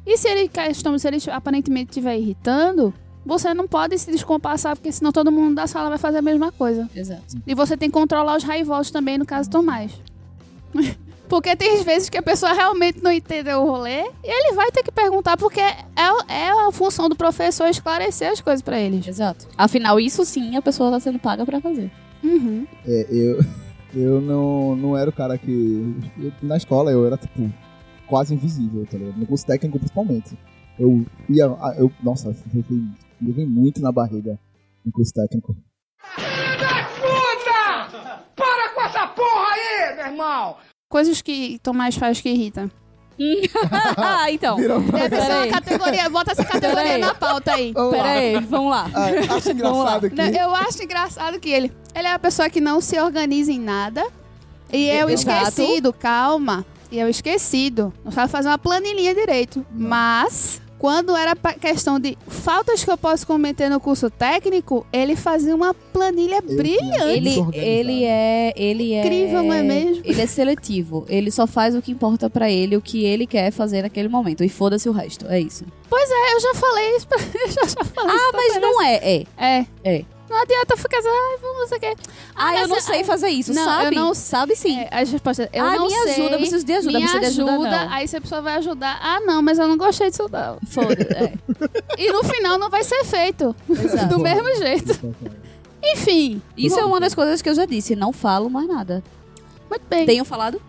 E 0.05 0.19
se 0.19 0.29
ele, 0.29 0.49
questão, 0.49 0.99
se 0.99 1.07
ele 1.07 1.19
aparentemente 1.31 1.91
estiver 1.91 2.19
irritando, 2.19 2.93
você 3.25 3.53
não 3.55 3.67
pode 3.67 3.99
se 3.99 4.11
descompassar, 4.11 4.77
porque 4.77 4.93
senão 4.93 5.13
todo 5.13 5.31
mundo 5.33 5.55
da 5.55 5.67
sala 5.67 5.89
vai 5.89 5.99
fazer 5.99 6.19
a 6.19 6.23
mesma 6.23 6.53
coisa. 6.53 6.89
Exato. 6.95 7.37
E 7.47 7.55
você 7.55 7.77
tem 7.77 7.89
que 7.89 7.95
controlar 7.95 8.37
os 8.37 8.45
raivosos 8.45 8.91
também, 8.93 9.17
no 9.19 9.25
caso 9.27 9.49
do 9.49 9.53
Tomás. 9.53 9.93
Porque 11.27 11.57
tem 11.57 11.83
vezes 11.83 12.11
que 12.11 12.19
a 12.19 12.23
pessoa 12.23 12.53
realmente 12.53 13.03
não 13.03 13.11
entendeu 13.11 13.63
o 13.63 13.67
rolê 13.71 14.03
e 14.23 14.29
ele 14.31 14.55
vai 14.55 14.71
ter 14.71 14.83
que 14.83 14.93
perguntar, 14.93 15.39
porque 15.39 15.59
é, 15.59 15.75
é 16.29 16.51
a 16.51 16.71
função 16.71 17.09
do 17.09 17.17
professor 17.17 17.67
esclarecer 17.67 18.31
as 18.31 18.43
coisas 18.43 18.61
pra 18.61 18.79
eles. 18.79 19.09
Exato. 19.09 19.47
Afinal, 19.57 19.99
isso 19.99 20.23
sim 20.27 20.55
a 20.55 20.61
pessoa 20.63 20.91
tá 20.91 21.01
sendo 21.01 21.19
paga 21.19 21.47
pra 21.47 21.63
fazer. 21.63 21.91
Uhum. 22.23 22.67
É, 22.87 23.07
eu, 23.11 23.43
eu 23.95 24.21
não, 24.21 24.77
não 24.77 24.97
era 24.97 25.09
o 25.09 25.13
cara 25.13 25.39
que. 25.39 25.97
eu- 26.19 26.33
na 26.43 26.59
escola 26.59 26.91
eu 26.91 27.07
era, 27.07 27.17
tipo, 27.17 27.51
quase 28.07 28.35
invisível, 28.35 28.87
tá 28.89 28.99
ligado? 28.99 29.17
No 29.19 29.27
curso 29.27 29.47
técnico, 29.47 29.79
principalmente. 29.79 30.37
Eu 30.79 31.07
ia. 31.29 31.47
ah, 31.47 31.75
Eu, 31.79 31.91
nossa, 32.03 32.37
eu 32.55 32.65
levei 33.25 33.47
muito 33.47 33.81
na 33.81 33.91
barriga 33.93 34.39
no 34.85 34.93
curso 34.93 35.13
técnico. 35.13 35.57
Da 36.17 36.85
puta! 36.85 38.23
Para 38.37 38.69
com 38.75 38.81
essa 38.83 39.07
porra 39.09 39.47
aí, 39.53 39.97
meu 39.97 40.07
irmão! 40.07 40.57
Coisas 40.89 41.21
que 41.23 41.59
Tomás 41.63 41.97
faz 41.97 42.21
que 42.21 42.29
irritam. 42.29 42.71
Ah, 43.97 44.31
então. 44.33 44.57
Deve 44.57 44.69
ser 44.71 44.83
uma 44.83 45.09
Peraí. 45.11 45.51
categoria, 45.51 46.11
bota 46.11 46.33
essa 46.33 46.45
categoria 46.45 46.83
Peraí. 46.83 47.01
na 47.01 47.15
pauta 47.15 47.53
aí. 47.55 47.73
Vamos 47.73 47.93
lá. 47.93 48.03
Pera 48.05 48.19
aí, 48.19 48.41
vamos 48.41 48.71
lá. 48.71 48.91
Ah, 48.95 49.35
acho 49.37 49.51
engraçado 49.51 50.11
que. 50.11 50.17
Não, 50.17 50.25
eu 50.27 50.55
acho 50.55 50.83
engraçado 50.83 51.41
que 51.41 51.49
ele, 51.51 51.73
ele 51.95 52.09
é 52.09 52.13
a 52.13 52.19
pessoa 52.19 52.51
que 52.51 52.61
não 52.61 52.81
se 52.81 52.99
organiza 53.01 53.53
em 53.53 53.59
nada. 53.61 54.05
E 54.73 54.89
é 54.91 55.05
o 55.05 55.11
esquecido, 55.11 55.93
calma. 55.93 56.65
E 56.91 56.99
é 56.99 57.05
o 57.05 57.09
esquecido. 57.09 57.93
Não 58.05 58.11
sabe 58.11 58.31
fazer 58.31 58.49
uma 58.49 58.59
planilhinha 58.59 59.15
direito. 59.15 59.65
Mas, 59.73 60.61
quando 60.85 61.17
era 61.17 61.35
questão 61.35 61.99
de 61.99 62.15
faltas 62.29 62.85
que 62.85 62.91
eu 62.91 62.99
posso 62.99 63.27
cometer 63.27 63.71
no 63.71 63.81
curso 63.81 64.11
técnico, 64.11 64.87
ele 64.93 65.17
fazia 65.17 65.57
uma 65.57 65.73
planilha 65.73 66.43
Eu 66.47 66.57
brilhante. 66.59 67.03
Ele, 67.09 67.41
ele 67.55 68.05
é. 68.05 68.53
Ele 68.55 68.93
é. 68.93 69.01
Incrível, 69.01 69.43
não 69.45 69.55
é 69.55 69.63
mesmo? 69.63 70.03
Ele 70.05 70.21
é 70.21 70.27
seletivo. 70.27 71.07
Ele 71.09 71.31
só 71.31 71.47
faz 71.47 71.75
o 71.75 71.81
que 71.81 71.91
importa 71.91 72.29
pra 72.29 72.51
ele, 72.51 72.77
o 72.77 72.83
que 72.83 73.03
ele 73.03 73.27
quer 73.27 73.51
fazer 73.51 73.81
naquele 73.81 74.09
momento. 74.09 74.45
E 74.45 74.49
foda-se 74.51 74.87
o 74.87 74.93
resto. 74.93 75.27
É 75.27 75.41
isso. 75.41 75.65
É, 75.91 76.35
eu 76.35 76.41
já 76.41 76.55
falei 76.55 76.97
isso 76.97 77.09
pra 77.09 77.17
eu 77.33 77.49
já, 77.51 77.63
já 77.63 77.85
falei 77.85 78.15
isso 78.15 78.27
Ah, 78.27 78.31
pra 78.31 78.41
mas 78.41 78.53
Teresa. 78.53 78.61
não 78.61 78.83
é. 78.83 78.95
É. 78.95 79.27
É. 79.39 79.67
É. 79.85 80.05
Não 80.35 80.43
adianta 80.43 80.77
ficar 80.77 80.99
assim, 80.99 81.09
ai, 81.09 81.39
vamos, 81.41 81.59
não 81.61 81.69
sei 81.69 81.79
o 81.79 81.81
quê. 81.81 81.97
Ah, 82.35 82.45
mas 82.51 82.61
eu 82.63 82.69
não 82.69 82.77
é- 82.77 82.81
sei 82.81 83.05
fazer 83.05 83.29
isso. 83.29 83.55
Não, 83.55 83.65
sabe? 83.65 83.95
eu 83.97 84.03
não- 84.03 84.15
Sabe 84.15 84.57
sim. 84.57 84.81
É, 84.81 84.89
as 84.91 85.11
respostas, 85.13 85.49
eu 85.53 85.65
ah, 85.65 85.77
não 85.77 85.85
me 85.85 85.91
sei. 85.91 86.13
ajuda, 86.13 86.31
eu 86.35 86.39
preciso 86.39 86.67
de 86.67 86.73
ajuda. 86.73 86.93
me 86.93 86.99
precisa 86.99 87.21
de 87.21 87.27
ajuda, 87.27 87.71
não. 87.85 87.93
aí 87.93 88.09
se 88.09 88.17
a 88.17 88.21
pessoa 88.21 88.43
vai 88.43 88.57
ajudar, 88.57 88.99
ah 89.01 89.21
não, 89.21 89.41
mas 89.41 89.59
eu 89.61 89.69
não 89.69 89.77
gostei 89.79 90.11
disso 90.11 90.27
não. 90.31 90.59
Foda. 90.69 90.95
É. 90.95 91.33
E 91.97 92.13
no 92.13 92.25
final 92.25 92.59
não 92.59 92.69
vai 92.69 92.83
ser 92.83 93.05
feito. 93.05 93.55
Exato. 93.71 94.09
Do 94.09 94.19
mesmo 94.19 94.55
jeito. 94.57 95.15
Enfim, 95.83 96.43
Isso 96.57 96.81
é 96.81 96.85
uma 96.85 96.99
das 96.99 97.15
coisas 97.15 97.41
que 97.41 97.49
eu 97.49 97.55
já 97.55 97.65
disse. 97.65 97.95
Não 97.95 98.13
falo 98.13 98.51
mais 98.51 98.67
nada. 98.67 99.03
muito 99.71 99.83
bem. 99.89 100.05
Tenho 100.05 100.25
falado? 100.25 100.61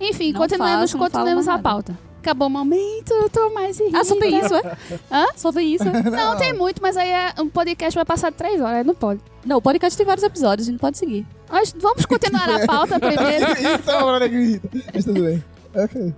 Enfim, 0.00 0.32
Não 0.32 0.40
continuemos, 0.40 0.80
faço, 0.92 0.96
não 0.98 1.04
continuemos 1.04 1.48
a 1.48 1.52
nada. 1.52 1.62
pauta. 1.62 1.98
Acabou 2.20 2.48
o 2.48 2.50
momento, 2.50 3.12
eu 3.12 3.30
tô 3.30 3.48
mais 3.50 3.80
irritada. 3.80 4.02
Ah, 4.02 4.04
só 4.04 4.16
tem 4.16 4.38
isso, 4.38 4.54
é? 4.54 4.76
Hã? 5.10 5.26
Só 5.36 5.52
tem 5.52 5.74
isso. 5.74 5.84
é? 5.88 6.02
Não, 6.02 6.36
tem 6.36 6.52
muito, 6.52 6.82
mas 6.82 6.96
aí 6.96 7.08
é, 7.08 7.34
um 7.38 7.48
podcast 7.48 7.94
vai 7.94 8.04
passar 8.04 8.30
três 8.30 8.60
horas, 8.60 8.76
aí 8.76 8.84
não 8.84 8.94
pode. 8.94 9.20
Não, 9.44 9.56
o 9.56 9.62
podcast 9.62 9.96
tem 9.96 10.04
vários 10.04 10.22
episódios, 10.22 10.68
a 10.68 10.70
gente 10.70 10.80
pode 10.80 10.98
seguir. 10.98 11.26
Mas 11.50 11.74
vamos 11.78 12.04
continuar 12.04 12.48
a 12.48 12.66
pauta 12.66 13.00
primeiro. 13.00 13.52
Isso 13.52 13.90
é 13.90 13.96
uma 13.96 14.04
parada 14.04 14.28
que 14.28 14.34
me 14.34 14.42
irrita. 14.44 14.68
Mas 14.92 15.04
tudo 15.04 15.22
bem. 15.22 15.42
Ok. 15.74 16.14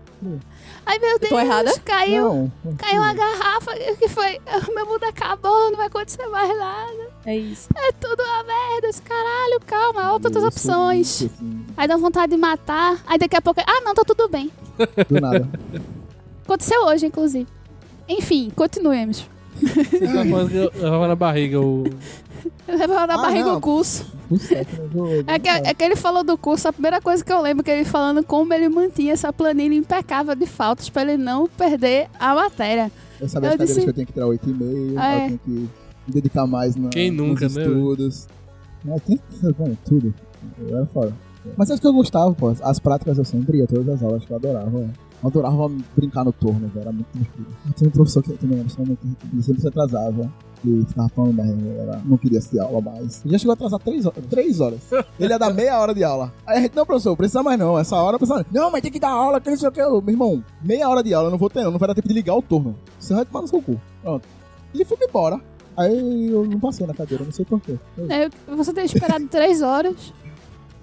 Ai, 0.85 0.99
meu 0.99 1.19
Deus, 1.19 1.31
tô 1.31 1.39
errada? 1.39 1.73
caiu. 1.85 2.25
Não. 2.65 2.77
Caiu 2.77 3.01
uma 3.01 3.15
garrafa 3.15 3.73
que 3.99 4.09
foi. 4.09 4.41
O 4.69 4.75
meu 4.75 4.87
mundo 4.87 5.05
acabou, 5.05 5.71
não 5.71 5.77
vai 5.77 5.87
acontecer 5.87 6.27
mais 6.27 6.49
nada. 6.59 7.11
É 7.25 7.37
isso. 7.37 7.69
É 7.77 7.93
tudo 7.93 8.23
uma 8.23 8.43
merda, 8.43 8.89
esse 8.89 9.03
caralho, 9.03 9.61
calma, 9.65 10.13
outras 10.13 10.35
Isso, 10.35 10.47
opções. 10.47 11.21
isso, 11.21 11.31
Aí 11.77 11.87
dá 11.87 11.97
vontade 11.97 12.33
de 12.33 12.39
matar. 12.39 12.99
Aí 13.07 13.19
daqui 13.19 13.37
a 13.37 13.43
pouco. 13.43 13.61
Ah, 13.61 13.81
não, 13.85 13.95
tá 13.95 14.03
tudo 14.05 14.29
bem. 14.29 14.51
Do 15.09 15.20
nada. 15.20 15.49
Aconteceu 16.45 16.85
hoje, 16.87 17.07
inclusive. 17.07 17.47
Enfim, 18.09 18.51
continuemos. 18.55 19.27
Você 19.61 20.01
tá 20.01 20.25
falando 20.27 20.51
que 20.51 20.57
eu 20.57 20.70
levava 20.75 21.09
na 21.09 21.14
barriga 21.16 21.61
o. 21.61 21.85
Eu 22.66 22.77
levava 22.79 23.07
na 23.07 23.14
Ah, 23.14 23.18
barriga 23.23 23.45
não. 23.51 23.59
o 23.59 23.61
curso. 23.61 24.11
É 25.27 25.39
que, 25.39 25.49
é 25.49 25.75
que 25.75 25.85
ele 25.85 25.95
falou 25.95 26.25
do 26.25 26.37
curso, 26.39 26.66
a 26.68 26.73
primeira 26.73 27.01
coisa 27.01 27.23
que 27.25 27.33
eu 27.33 27.41
lembro 27.41 27.62
que 27.62 27.70
ele 27.70 27.85
falando 27.85 28.25
como 28.25 28.53
ele 28.53 28.68
mantinha 28.68 29.12
essa 29.12 29.33
planilha 29.33 29.75
impecável 29.75 30.35
de 30.35 30.47
faltas 30.47 30.89
pra 30.89 31.03
ele 31.03 31.16
não 31.16 31.47
perder 31.47 32.09
a 32.18 32.35
matéria. 32.35 32.91
Eu 33.20 33.29
sabia 33.29 33.51
Eu 33.51 33.53
as 33.55 33.59
disse- 33.61 33.83
que 33.83 33.89
eu 33.91 33.93
tenho 33.95 34.07
que 34.07 34.12
tirar 34.14 34.27
8,5, 34.27 34.99
É. 34.99 35.14
eu 35.14 35.27
tenho 35.29 35.39
que 35.39 35.51
me 35.51 35.68
dedicar 36.09 36.47
mais 36.47 36.75
na, 36.75 36.89
Quem 36.89 37.11
nunca, 37.11 37.45
nos 37.45 37.55
né, 37.57 37.62
estudos. 37.62 38.27
Mas 38.85 39.03
tem 39.03 39.16
que 39.18 39.53
bom, 39.53 39.77
tudo. 39.85 40.12
Eu 40.59 40.77
era 40.79 40.87
fora. 40.87 41.12
Mas 41.57 41.70
acho 41.70 41.80
que 41.80 41.86
eu 41.86 41.93
gostava, 41.93 42.32
pô. 42.34 42.55
As 42.62 42.78
práticas 42.78 43.18
eu 43.18 43.24
sempre 43.24 43.59
ia, 43.59 43.66
todas 43.66 43.88
as 43.88 44.03
aulas 44.03 44.24
que 44.24 44.30
eu 44.32 44.36
adorava. 44.36 44.78
Eu 44.78 44.90
adorava 45.28 45.70
brincar 45.97 46.24
no 46.24 46.32
torno, 46.32 46.70
era 46.74 46.93
muito 46.93 47.07
divertido. 47.12 47.47
Eu 47.66 47.72
tinha 47.72 47.88
um 47.88 47.93
professor 47.93 48.22
que 48.22 48.32
também 48.32 48.59
era 48.59 48.66
extremamente 48.66 49.01
ele 49.32 49.43
sempre 49.43 49.61
se 49.61 49.68
atrasava. 49.68 50.30
E 50.64 50.84
ficava 50.86 51.09
falando 51.09 51.36
da 51.36 51.43
galera, 51.43 52.01
não 52.05 52.16
queria 52.16 52.38
assistir 52.38 52.61
aula 52.61 52.80
mais. 52.80 53.20
Ele 53.24 53.32
já 53.32 53.38
chegou 53.38 53.51
a 53.51 53.55
atrasar 53.55 53.80
três 53.80 54.07
horas. 54.07 54.24
Três 54.30 54.61
horas. 54.61 54.78
Ele 55.18 55.32
ia 55.32 55.38
dar 55.38 55.53
meia 55.53 55.76
hora 55.76 55.93
de 55.93 56.05
aula. 56.05 56.32
Aí 56.47 56.59
a 56.59 56.61
gente, 56.62 56.76
não, 56.76 56.86
professor, 56.86 57.16
precisa 57.16 57.43
mais 57.43 57.59
não. 57.59 57.76
Essa 57.76 57.97
hora 57.97 58.16
precisa. 58.16 58.47
Não, 58.53 58.70
mas 58.70 58.80
tem 58.80 58.93
que 58.93 59.01
dar 59.01 59.11
aula, 59.11 59.40
que 59.40 59.51
não 59.51 59.57
sei 59.57 59.68
o 59.68 59.72
que. 59.72 59.82
Eu, 59.82 60.01
Meu 60.01 60.11
irmão, 60.14 60.45
meia 60.62 60.88
hora 60.88 61.03
de 61.03 61.12
aula, 61.12 61.26
eu 61.26 61.30
não 61.32 61.38
vou 61.38 61.51
ter, 61.51 61.64
não. 61.64 61.72
Não 61.72 61.80
vai 61.80 61.88
dar 61.88 61.95
tempo 61.97 62.07
de 62.07 62.14
ligar 62.14 62.36
o 62.36 62.43
torno. 62.43 62.76
Você 62.97 63.12
vai 63.12 63.24
tomar 63.24 63.43
no 63.43 63.49
seu 63.49 63.61
cu. 63.61 63.80
Pronto. 64.03 64.28
Ele 64.72 64.84
foi 64.84 64.99
embora. 65.03 65.40
Aí 65.76 66.28
eu 66.30 66.47
não 66.47 66.61
passei 66.61 66.86
na 66.86 66.95
cadeira, 66.95 67.24
não 67.24 67.32
sei 67.32 67.45
porquê. 67.45 67.76
É, 68.09 68.28
você 68.55 68.72
ter 68.72 68.84
esperado 68.84 69.26
três 69.26 69.62
horas. 69.62 70.12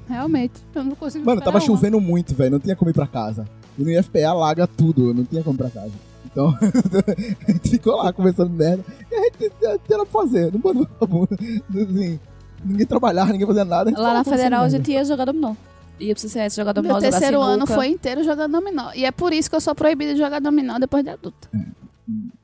Realmente, 0.10 0.56
eu 0.74 0.84
não 0.84 0.96
consigo 0.96 1.24
Mano, 1.24 1.40
tava 1.40 1.58
uma. 1.58 1.66
chovendo 1.66 2.02
muito, 2.02 2.34
velho. 2.34 2.52
Não 2.52 2.60
tinha 2.60 2.76
como 2.76 2.90
ir 2.90 2.94
pra 2.94 3.06
casa. 3.06 3.46
E 3.78 3.84
no 3.84 3.92
IFPA 3.92 4.28
alaga 4.28 4.66
tudo, 4.66 5.14
não 5.14 5.24
tinha 5.24 5.44
como 5.44 5.56
ir 5.56 5.60
pra 5.60 5.70
casa. 5.70 5.94
Então, 6.26 6.50
a 7.48 7.52
gente 7.52 7.70
ficou 7.70 7.96
lá 7.98 8.12
conversando 8.12 8.50
merda. 8.50 8.84
E 9.12 9.16
a 9.16 9.24
gente 9.24 9.94
era 9.94 10.06
pra 10.06 10.22
fazer, 10.22 10.52
não 10.52 10.60
mandou 10.64 10.88
assim, 11.30 12.20
Ninguém 12.66 12.86
trabalhava, 12.86 13.32
ninguém 13.32 13.48
fazia 13.48 13.64
nada. 13.64 13.92
Lá 13.96 14.16
na 14.16 14.24
Federal 14.24 14.64
a 14.64 14.70
gente 14.70 14.92
ia 14.92 15.06
jogar 15.06 15.26
dominó. 15.26 15.54
Ia 16.00 16.14
pro 16.16 16.22
CCS 16.22 16.56
jogar 16.56 16.74
dominó, 16.74 16.94
Meu 16.94 17.02
terceiro 17.02 17.42
ano 17.42 17.68
foi 17.68 17.88
inteiro 17.88 18.24
jogando 18.24 18.52
dominó. 18.52 18.92
E 18.96 19.06
é 19.06 19.12
por 19.12 19.32
isso 19.32 19.50
que 19.50 19.56
eu 19.56 19.62
sou 19.62 19.76
proibida 19.76 20.14
de 20.14 20.20
jogar 20.20 20.40
dominó 20.40 20.80
depois 20.80 21.04
de 21.04 21.12
adulta. 21.12 21.50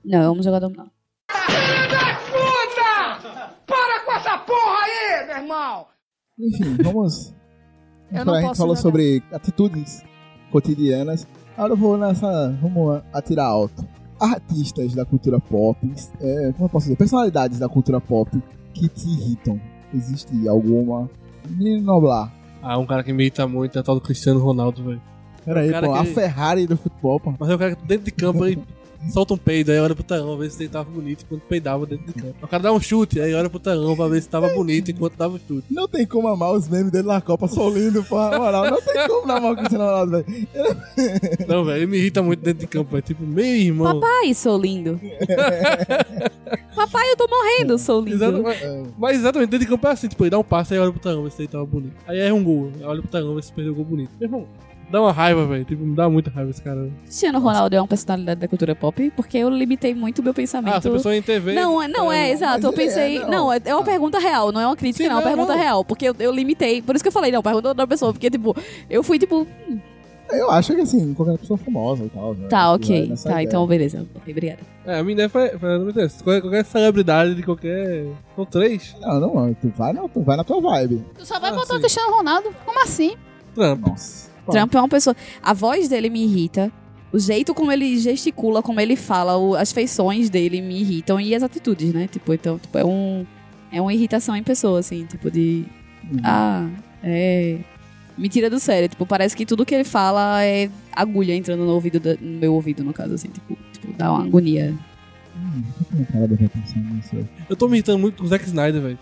Não, 0.03 0.29
vamos 0.29 0.45
jogar 0.45 0.59
dominó. 0.59 0.85
Filho 1.31 1.89
da 1.89 2.15
puta! 2.15 3.53
Para 3.65 4.05
com 4.05 4.11
essa 4.11 4.37
porra 4.37 4.77
aí, 4.83 5.27
meu 5.27 5.37
irmão! 5.37 5.87
Enfim, 6.37 6.77
vamos. 6.83 7.33
Eu 8.19 8.25
não 8.25 8.33
a 8.33 8.37
gente 8.39 8.47
posso 8.49 8.57
falou 8.59 8.75
jogar. 8.75 8.81
sobre 8.81 9.23
atitudes 9.31 10.03
cotidianas. 10.51 11.27
Agora 11.57 11.73
eu 11.73 11.77
vou 11.77 11.97
nessa. 11.97 12.57
Vamos 12.61 13.01
atirar 13.13 13.45
alto. 13.45 13.85
Artistas 14.19 14.93
da 14.95 15.03
cultura 15.05 15.39
pop, 15.39 15.77
é, 16.21 16.51
como 16.53 16.65
eu 16.65 16.69
posso 16.69 16.85
dizer? 16.85 16.95
Personalidades 16.95 17.59
da 17.59 17.67
cultura 17.67 17.99
pop 17.99 18.31
que 18.73 18.87
te 18.87 19.07
irritam. 19.09 19.59
Existe 19.93 20.47
alguma? 20.47 21.09
Menino 21.49 21.81
Noblar. 21.83 22.33
Ah, 22.61 22.77
um 22.77 22.85
cara 22.85 23.03
que 23.03 23.11
me 23.13 23.23
irrita 23.23 23.45
muito 23.47 23.77
é 23.77 23.81
o 23.81 23.83
tal 23.83 23.95
do 23.95 24.01
Cristiano 24.01 24.39
Ronaldo, 24.39 24.83
velho. 24.83 25.01
Pera 25.43 25.59
aí, 25.61 25.69
O 25.69 25.71
cara 25.71 25.87
pô, 25.87 25.93
a 25.93 25.99
que- 26.05 26.13
Ferrari 26.13 26.65
do 26.65 26.75
futebol, 26.77 27.19
pô. 27.19 27.33
Mas 27.39 27.49
é 27.49 27.55
o 27.55 27.59
cara 27.59 27.75
que 27.75 27.85
dentro 27.85 28.05
de 28.05 28.11
campo 28.11 28.43
aí 28.43 28.57
solta 29.11 29.33
um 29.33 29.37
peido, 29.37 29.71
aí 29.71 29.79
olha 29.79 29.95
pro 29.95 30.03
telão, 30.03 30.37
ver 30.37 30.49
se 30.51 30.63
ele 30.63 30.69
tava 30.69 30.89
bonito 30.89 31.23
enquanto 31.25 31.41
peidava 31.43 31.85
dentro 31.85 32.05
de 32.05 32.13
campo. 32.13 32.35
O 32.41 32.47
cara 32.47 32.63
dá 32.63 32.71
um 32.71 32.79
chute, 32.79 33.19
aí 33.19 33.33
olha 33.33 33.49
pro 33.49 33.59
telão 33.59 33.95
pra 33.95 34.07
ver 34.07 34.21
se 34.21 34.29
tava 34.29 34.49
bonito 34.49 34.91
enquanto 34.91 35.15
dava 35.15 35.35
o 35.35 35.39
chute. 35.39 35.65
Não 35.69 35.87
tem 35.87 36.05
como 36.05 36.27
amar 36.27 36.51
os 36.53 36.67
memes 36.67 36.91
dele 36.91 37.07
na 37.07 37.21
Copa, 37.21 37.47
sou 37.47 37.69
lindo, 37.69 38.03
pô. 38.03 38.17
Na 38.17 38.39
moral, 38.39 38.71
não 38.71 38.81
tem 38.81 39.07
como 39.07 39.27
não 39.27 39.35
amar 39.35 39.51
o 39.53 39.55
Cristiano 39.55 39.85
Ronaldo, 39.85 40.11
velho. 40.11 40.47
Não, 41.47 41.63
velho, 41.63 41.77
ele 41.77 41.85
me 41.85 41.97
irrita 41.97 42.21
muito 42.21 42.39
dentro 42.41 42.61
de 42.61 42.67
campo, 42.67 42.97
é 42.97 43.01
tipo, 43.01 43.23
meu 43.23 43.45
irmão. 43.45 43.99
Papai, 43.99 44.33
sou 44.33 44.57
lindo. 44.57 44.99
Papai, 46.75 47.11
eu 47.11 47.17
tô 47.17 47.27
morrendo, 47.27 47.77
sou 47.77 48.01
lindo. 48.01 48.15
Exato, 48.15 48.43
mas, 48.43 48.57
mas 48.97 49.17
exatamente, 49.17 49.49
dentro 49.49 49.65
de 49.65 49.71
campo 49.71 49.87
é 49.87 49.91
assim, 49.91 50.07
tipo, 50.07 50.23
ele 50.23 50.31
dá 50.31 50.39
um 50.39 50.43
passe, 50.43 50.73
aí 50.73 50.79
olha 50.79 50.91
pro 50.91 50.99
telão, 51.01 51.23
ver 51.23 51.31
se 51.31 51.41
ele 51.41 51.47
tava 51.47 51.65
bonito. 51.65 51.93
Aí 52.07 52.19
erra 52.19 52.33
um 52.33 52.43
gol, 52.43 52.71
aí 52.75 52.83
olha 52.85 53.01
pro 53.01 53.11
telão, 53.11 53.35
ver 53.35 53.43
se 53.43 53.53
perdeu 53.53 53.73
o 53.73 53.75
gol 53.75 53.85
bonito. 53.85 54.11
Meu 54.19 54.27
irmão, 54.27 54.47
dá 54.89 55.01
uma 55.01 55.11
raiva, 55.11 55.45
velho, 55.45 55.65
tipo, 55.65 55.83
me 55.83 55.95
dá 55.95 56.09
muita 56.09 56.29
raiva 56.29 56.49
esse 56.51 56.61
cara. 56.61 56.89
Cristiano 57.03 57.39
Ronaldo 57.39 57.75
é 57.75 57.81
uma 57.81 57.87
personalidade 57.87 58.39
da 58.39 58.47
cultura 58.47 58.75
pop, 58.75 59.11
porque 59.15 59.37
eu 59.37 59.49
limitei 59.49 59.93
muito 59.93 60.19
o 60.19 60.23
meu 60.23 60.33
pensamento. 60.33 60.73
Ah, 60.73 60.77
essa 60.77 60.89
pessoa 60.91 61.15
em 61.15 61.21
TV... 61.21 61.53
Não, 61.53 61.81
é- 61.81 61.87
não 61.87 62.11
é, 62.11 62.31
exato. 62.31 62.65
Eu 62.65 62.73
pensei. 62.73 63.17
é, 63.17 63.21
não, 63.21 63.29
não. 63.29 63.53
é, 63.53 63.59
é 63.65 63.75
uma 63.75 63.83
pergunta 63.83 64.19
real, 64.19 64.51
não 64.51 64.61
é 64.61 64.65
uma 64.67 64.75
crítica, 64.75 65.03
Sim, 65.03 65.09
não, 65.09 65.17
é 65.17 65.19
uma 65.19 65.21
não, 65.25 65.29
pergunta 65.35 65.53
não. 65.53 65.59
real. 65.61 65.85
Porque 65.85 66.07
eu, 66.09 66.15
eu 66.19 66.31
limitei. 66.31 66.81
Por 66.81 66.95
isso 66.95 67.03
que 67.03 67.07
eu 67.07 67.11
falei, 67.11 67.31
não, 67.31 67.41
pergunta 67.43 67.69
outra 67.69 67.87
pessoa. 67.87 68.11
Porque, 68.13 68.29
tipo, 68.29 68.55
eu 68.89 69.03
fui, 69.03 69.17
tipo, 69.19 69.45
Eu 70.31 70.49
acho 70.49 70.73
que 70.73 70.81
assim, 70.81 71.13
qualquer 71.13 71.37
pessoa 71.37 71.57
famosa 71.57 72.03
e 72.05 72.09
tal. 72.09 72.33
né? 72.33 72.47
tá, 72.47 72.65
Vai 72.67 72.75
ok. 72.75 73.07
nessa 73.09 73.23
Tá, 73.29 73.35
ideia. 73.35 73.45
então 73.47 73.67
beleza. 73.67 74.05
Ok, 74.15 74.31
obrigada. 74.33 74.59
É, 74.85 74.99
a 74.99 75.03
minha 75.03 75.13
ideia 75.13 75.29
foi, 75.29 75.49
foi 75.57 75.69
exatamente. 75.69 76.23
Qualquer, 76.23 76.41
qualquer 76.41 76.65
celebridade 76.65 77.35
de 77.35 77.43
qualquer... 77.43 78.05
São 78.35 78.45
três? 78.45 78.95
Não, 79.01 79.19
não, 79.19 79.33
não, 79.35 79.53
tu 79.53 79.71
vai, 79.75 79.93
na- 79.93 80.07
tu 80.07 80.21
vai 80.21 80.37
na 80.37 80.43
tua 80.43 80.59
vibe. 80.61 81.03
Tu 81.17 81.25
só 81.25 81.39
vai 81.39 81.51
Ah, 81.51 81.53
botar 81.53 81.73
sim. 81.73 81.77
o 81.77 81.79
Cristiano 81.79 82.11
Ronaldo? 82.11 82.53
Como 82.65 82.83
assim? 82.83 83.15
Trump. 83.53 83.87
Nossa. 83.87 84.29
Trump 84.51 84.73
é 84.75 84.79
uma 84.79 84.89
pessoa. 84.89 85.15
A 85.41 85.53
voz 85.53 85.87
dele 85.89 86.09
me 86.09 86.23
irrita. 86.23 86.71
O 87.11 87.19
jeito 87.19 87.53
como 87.53 87.71
ele 87.71 87.97
gesticula, 87.97 88.61
como 88.61 88.79
ele 88.81 88.95
fala, 88.95 89.37
o- 89.37 89.55
as 89.55 89.71
feições 89.71 90.29
dele 90.29 90.61
me 90.61 90.81
irritam 90.81 91.19
e 91.19 91.33
as 91.33 91.43
atitudes, 91.43 91.93
né? 91.93 92.07
Tipo, 92.11 92.33
então, 92.33 92.59
tipo, 92.59 92.77
é 92.77 92.83
um. 92.85 93.25
É 93.71 93.81
uma 93.81 93.93
irritação 93.93 94.35
em 94.35 94.43
pessoa, 94.43 94.79
assim, 94.79 95.05
tipo, 95.05 95.29
de. 95.31 95.65
uhum. 96.11 96.19
Ah, 96.23 96.67
é. 97.03 97.57
Me 98.17 98.27
tira 98.29 98.49
do 98.49 98.59
sério. 98.59 98.87
Tipo, 98.89 99.05
parece 99.05 99.35
que 99.35 99.45
tudo 99.45 99.65
que 99.65 99.73
ele 99.75 99.83
fala 99.83 100.43
é 100.43 100.69
agulha 100.91 101.33
entrando 101.33 101.63
no 101.65 101.71
ouvido, 101.71 101.99
da- 101.99 102.15
no 102.19 102.39
meu 102.39 102.53
ouvido, 102.53 102.83
no 102.83 102.93
caso, 102.93 103.13
assim, 103.13 103.29
tipo, 103.29 103.57
tipo 103.73 103.93
dá 103.97 104.11
uma 104.11 104.23
agonia. 104.25 104.73
Hum? 105.37 105.63
Eu 107.49 107.55
tô 107.55 107.67
me 107.67 107.75
irritando 107.77 107.99
muito 107.99 108.17
com 108.17 108.23
o 108.23 108.27
Zack 108.27 108.45
Snyder, 108.45 108.81
velho. 108.81 108.99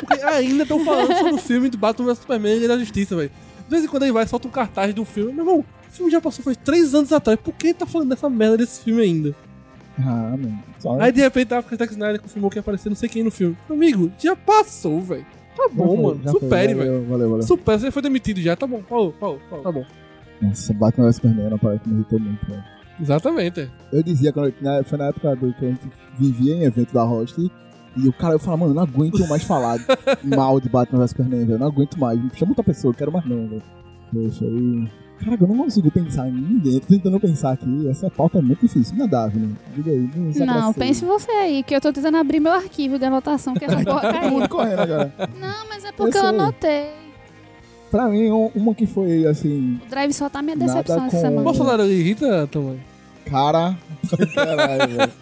Porque 0.00 0.22
ainda 0.24 0.62
estão 0.62 0.82
falando 0.84 1.14
sobre 1.14 1.32
o 1.34 1.38
filme 1.38 1.68
do 1.68 1.76
Batman 1.76 2.06
vs 2.06 2.18
Superman 2.18 2.62
e 2.62 2.68
da 2.68 2.78
Justiça, 2.78 3.16
velho. 3.16 3.30
De 3.70 3.76
vez 3.76 3.84
em 3.84 3.86
quando 3.86 4.02
ele 4.02 4.10
vai 4.10 4.24
e 4.24 4.26
solta 4.26 4.48
um 4.48 4.50
cartaz 4.50 4.92
de 4.92 5.00
um 5.00 5.04
filme. 5.04 5.32
Meu 5.32 5.44
irmão, 5.44 5.60
o 5.60 5.92
filme 5.92 6.10
já 6.10 6.20
passou 6.20 6.44
faz 6.44 6.56
três 6.56 6.92
anos 6.92 7.12
atrás. 7.12 7.38
Por 7.38 7.54
que 7.54 7.68
ele 7.68 7.74
tá 7.74 7.86
falando 7.86 8.08
dessa 8.08 8.28
merda 8.28 8.56
desse 8.56 8.82
filme 8.82 9.00
ainda? 9.00 9.32
Ah, 9.96 10.36
mano. 10.36 10.58
Só... 10.80 11.00
Aí 11.00 11.12
de 11.12 11.20
repente 11.20 11.54
a 11.54 11.60
Zack 11.60 11.92
Snyder 11.92 12.20
confirmou 12.20 12.50
que 12.50 12.58
ia 12.58 12.60
aparecer 12.62 12.88
não 12.88 12.96
sei 12.96 13.08
quem 13.08 13.22
no 13.22 13.30
filme. 13.30 13.56
Meu 13.68 13.76
amigo, 13.76 14.10
já 14.18 14.34
passou, 14.34 15.00
velho. 15.00 15.24
Tá 15.56 15.68
bom, 15.70 15.86
foi, 15.86 16.02
mano. 16.02 16.20
foi, 16.24 16.32
Supere, 16.32 16.74
valeu, 16.74 16.92
velho. 16.94 17.08
Valeu, 17.08 17.30
valeu. 17.30 17.46
Supere, 17.46 17.78
você 17.78 17.90
foi 17.92 18.02
demitido 18.02 18.40
já. 18.40 18.56
Tá 18.56 18.66
bom, 18.66 18.82
Paulo, 18.82 19.14
Paulo, 19.20 19.40
Paulo. 19.48 19.62
Tá 19.62 19.70
bom. 19.70 19.86
Nossa, 20.42 20.74
Batman 20.74 21.06
vs 21.06 21.14
Superman 21.14 21.46
uma 21.46 21.58
parada 21.58 21.78
que 21.78 21.88
me 21.88 21.94
irritou 21.94 22.18
muito, 22.18 22.44
velho. 22.44 22.64
Exatamente. 23.00 23.60
é. 23.60 23.68
Eu 23.92 24.02
dizia, 24.02 24.32
quando, 24.32 24.52
na, 24.60 24.82
foi 24.82 24.98
na 24.98 25.06
época 25.06 25.36
do 25.36 25.54
que 25.54 25.64
a 25.64 25.68
gente 25.68 25.88
vivia 26.18 26.56
em 26.56 26.64
evento 26.64 26.92
da 26.92 27.04
Host, 27.04 27.48
e 27.96 28.08
o 28.08 28.12
cara, 28.12 28.34
eu 28.34 28.38
falava, 28.38 28.64
mano, 28.66 28.70
eu 28.72 28.74
não 28.76 28.82
aguento 28.82 29.26
mais 29.28 29.42
falar 29.44 29.78
mal 30.24 30.60
de 30.60 30.68
Batman 30.68 30.98
vs 31.00 31.10
Superman, 31.10 31.40
velho. 31.40 31.52
Eu 31.54 31.58
não 31.58 31.66
aguento 31.66 31.98
mais. 31.98 32.18
Chama 32.34 32.52
outra 32.52 32.64
pessoa, 32.64 32.90
eu 32.92 32.96
quero 32.96 33.12
mais 33.12 33.24
não, 33.26 33.46
velho. 33.48 33.62
Poxa, 34.12 34.44
aí... 34.44 34.88
Caraca, 35.22 35.44
eu 35.44 35.48
não 35.48 35.58
consigo 35.58 35.90
pensar 35.90 36.28
em 36.28 36.32
ninguém. 36.32 36.74
Eu 36.74 36.80
tô 36.80 36.86
tentando 36.86 37.20
pensar 37.20 37.52
aqui. 37.52 37.88
Essa 37.88 38.08
pauta 38.08 38.38
é 38.38 38.40
muito 38.40 38.60
difícil. 38.66 39.06
Dá, 39.06 39.26
Vini. 39.26 39.54
Diga 39.76 39.90
aí. 39.90 40.10
Não, 40.16 40.32
se 40.32 40.46
Não, 40.46 40.72
pense 40.72 41.04
você 41.04 41.30
aí, 41.32 41.62
que 41.62 41.74
eu 41.76 41.80
tô 41.80 41.92
tentando 41.92 42.16
abrir 42.16 42.40
meu 42.40 42.52
arquivo 42.52 42.98
de 42.98 43.04
anotação, 43.04 43.52
que 43.52 43.66
essa 43.66 43.76
porra 43.84 44.00
Todo 44.00 44.12
caiu. 44.14 44.30
mundo 44.30 44.48
correndo 44.48 44.80
agora. 44.80 45.12
Não, 45.38 45.68
mas 45.68 45.84
é 45.84 45.92
porque 45.92 46.16
Eu 46.16 46.22
eu, 46.22 46.28
anotei. 46.28 46.86
Pra 47.90 48.08
mim, 48.08 48.30
um- 48.30 48.50
uma 48.54 48.74
que 48.74 48.86
foi, 48.86 49.26
assim, 49.26 49.78
O 49.84 49.90
Drive 49.90 50.12
só 50.14 50.30
tá 50.30 50.40
minha 50.40 50.56
decepção 50.56 51.04
essa 51.04 51.16
com- 51.16 51.20
semana. 51.20 51.42
Bolsonaro 51.42 51.84
irrita 51.84 52.46
também. 52.46 52.80
cara... 53.26 53.76
Caralho, 54.34 54.96
velho. 54.96 55.12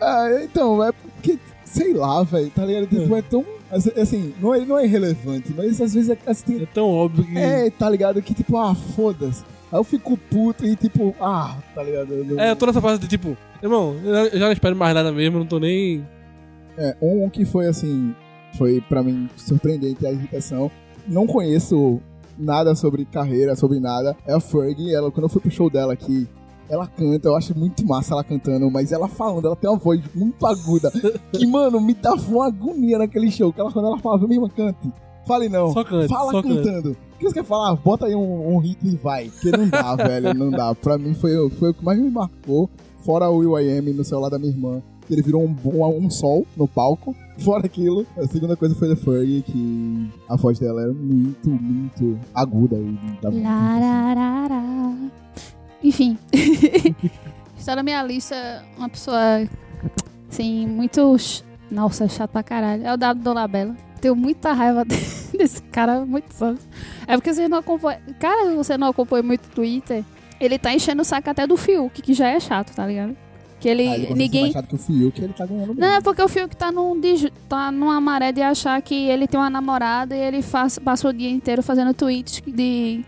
Ah, 0.00 0.28
então, 0.42 0.82
é 0.82 0.90
porque, 0.92 1.38
sei 1.72 1.92
lá, 1.94 2.22
velho, 2.22 2.50
tá 2.50 2.64
ligado? 2.64 2.86
Tipo, 2.86 3.16
é 3.16 3.22
tão... 3.22 3.44
Assim, 3.70 4.34
não 4.40 4.54
é, 4.54 4.60
não 4.64 4.78
é 4.78 4.84
irrelevante, 4.84 5.52
mas 5.56 5.80
às 5.80 5.94
vezes 5.94 6.10
é, 6.10 6.18
assim, 6.26 6.62
É 6.62 6.66
tão 6.66 6.88
óbvio 6.90 7.24
que. 7.24 7.38
É, 7.38 7.70
tá 7.70 7.88
ligado? 7.88 8.20
Que 8.20 8.34
tipo, 8.34 8.56
ah, 8.58 8.74
foda-se. 8.74 9.42
Aí 9.72 9.78
eu 9.78 9.84
fico 9.84 10.14
puto 10.16 10.66
e 10.66 10.76
tipo, 10.76 11.14
ah, 11.18 11.56
tá 11.74 11.82
ligado? 11.82 12.12
Eu- 12.12 12.38
É, 12.38 12.50
eu 12.50 12.56
tô 12.56 12.66
nessa 12.66 12.82
fase 12.82 13.00
de 13.00 13.08
tipo, 13.08 13.34
irmão, 13.62 13.96
eu 14.04 14.38
já 14.38 14.44
não 14.44 14.52
espero 14.52 14.76
mais 14.76 14.94
nada 14.94 15.10
mesmo, 15.10 15.38
não 15.38 15.46
tô 15.46 15.58
nem. 15.58 16.06
É, 16.76 16.94
um 17.00 17.30
que 17.30 17.46
foi 17.46 17.66
assim, 17.66 18.14
foi 18.58 18.82
pra 18.82 19.02
mim 19.02 19.26
surpreendente 19.36 20.06
a 20.06 20.12
irritação. 20.12 20.70
Não 21.08 21.26
conheço 21.26 21.98
nada 22.38 22.74
sobre 22.74 23.06
carreira, 23.06 23.56
sobre 23.56 23.80
nada. 23.80 24.14
É 24.26 24.34
a 24.34 24.40
Fergie, 24.40 24.94
ela, 24.94 25.10
quando 25.10 25.24
eu 25.24 25.28
fui 25.30 25.40
pro 25.40 25.50
show 25.50 25.70
dela 25.70 25.94
aqui, 25.94 26.28
ela 26.72 26.86
canta, 26.86 27.28
eu 27.28 27.36
acho 27.36 27.56
muito 27.58 27.86
massa 27.86 28.14
ela 28.14 28.24
cantando, 28.24 28.70
mas 28.70 28.92
ela 28.92 29.06
falando, 29.06 29.46
ela 29.46 29.54
tem 29.56 29.68
uma 29.68 29.78
voz 29.78 30.00
muito 30.14 30.46
aguda. 30.46 30.90
Que, 31.32 31.46
mano, 31.46 31.78
me 31.80 31.92
dava 31.92 32.22
uma 32.30 32.46
agonia 32.46 32.96
naquele 32.98 33.30
show. 33.30 33.52
Que 33.52 33.60
ela, 33.60 33.70
quando 33.70 33.88
ela 33.88 33.98
falava, 33.98 34.26
mesma 34.26 34.48
cante. 34.48 34.90
Fale 35.26 35.48
não. 35.50 35.70
Só 35.72 35.84
cante, 35.84 36.08
Fala 36.08 36.32
só 36.32 36.42
cante. 36.42 36.56
cantando. 36.56 36.90
O 37.14 37.18
que 37.18 37.24
você 37.28 37.34
quer 37.34 37.44
falar? 37.44 37.76
Bota 37.76 38.06
aí 38.06 38.14
um, 38.14 38.54
um 38.54 38.58
ritmo 38.58 38.90
e 38.90 38.96
vai. 38.96 39.28
Porque 39.28 39.56
não 39.56 39.68
dá, 39.68 39.94
velho, 40.02 40.32
não 40.34 40.50
dá. 40.50 40.74
Pra 40.74 40.96
mim 40.96 41.12
foi, 41.14 41.48
foi 41.50 41.70
o 41.70 41.74
que 41.74 41.84
mais 41.84 41.98
me 41.98 42.10
marcou. 42.10 42.70
Fora 43.04 43.28
o 43.28 43.36
Will 43.36 43.58
I 43.60 43.78
Am 43.78 43.92
no 43.92 44.02
celular 44.04 44.30
da 44.30 44.38
minha 44.38 44.50
irmã. 44.50 44.82
que 45.06 45.12
Ele 45.12 45.22
virou 45.22 45.44
um, 45.44 45.52
bom- 45.52 45.96
um 45.96 46.08
sol 46.10 46.46
no 46.56 46.66
palco. 46.66 47.14
Fora 47.38 47.66
aquilo. 47.66 48.06
A 48.16 48.26
segunda 48.26 48.56
coisa 48.56 48.74
foi 48.74 48.88
da 48.88 48.96
Fergie, 48.96 49.42
que 49.42 50.08
a 50.28 50.36
voz 50.36 50.58
dela 50.58 50.82
era 50.82 50.92
muito, 50.92 51.50
muito 51.50 52.18
aguda. 52.34 52.76
E 52.76 52.98
dava- 53.20 53.36
Lararara. 53.36 54.96
Enfim. 55.82 56.18
Está 57.56 57.76
na 57.76 57.82
minha 57.82 58.02
lista 58.02 58.64
uma 58.76 58.88
pessoa, 58.88 59.48
assim, 60.30 60.66
muito. 60.66 61.16
Nossa, 61.70 62.08
chato 62.08 62.30
pra 62.30 62.42
caralho. 62.42 62.86
É 62.86 62.92
o 62.92 62.96
Dado 62.96 63.20
Dolabella. 63.20 63.76
Tenho 64.00 64.16
muita 64.16 64.52
raiva 64.52 64.84
desse 65.32 65.62
cara 65.64 65.98
há 65.98 66.06
muitos 66.06 66.42
anos. 66.42 66.60
É 67.06 67.16
porque 67.16 67.32
vocês 67.32 67.48
não 67.48 67.58
acompanham. 67.58 68.00
Cara, 68.18 68.54
você 68.54 68.76
não 68.76 68.88
acompanha 68.88 69.22
muito 69.22 69.46
o 69.46 69.50
Twitter, 69.50 70.04
ele 70.40 70.58
tá 70.58 70.74
enchendo 70.74 71.02
o 71.02 71.04
saco 71.04 71.30
até 71.30 71.46
do 71.46 71.56
Fiuk, 71.56 72.02
que 72.02 72.12
já 72.12 72.28
é 72.28 72.40
chato, 72.40 72.74
tá 72.74 72.84
ligado? 72.84 73.16
Que 73.60 73.68
ele. 73.68 73.86
Ah, 73.86 73.94
ele 73.94 74.06
ser 74.08 74.14
ninguém. 74.16 74.52
mais 74.52 74.66
que 74.66 74.74
o 74.74 74.78
Fiuk, 74.78 75.22
ele 75.22 75.32
tá 75.32 75.46
ganhando 75.46 75.68
mesmo. 75.68 75.80
Não, 75.80 75.88
é 75.94 76.00
porque 76.00 76.20
o 76.20 76.28
Fiuk 76.28 76.56
tá, 76.56 76.72
num, 76.72 77.00
tá 77.48 77.70
numa 77.70 78.00
maré 78.00 78.32
de 78.32 78.42
achar 78.42 78.82
que 78.82 79.08
ele 79.08 79.28
tem 79.28 79.38
uma 79.38 79.48
namorada 79.48 80.16
e 80.16 80.18
ele 80.18 80.42
faz, 80.42 80.80
passa 80.80 81.08
o 81.08 81.12
dia 81.12 81.30
inteiro 81.30 81.62
fazendo 81.62 81.94
tweets 81.94 82.42
de. 82.44 83.04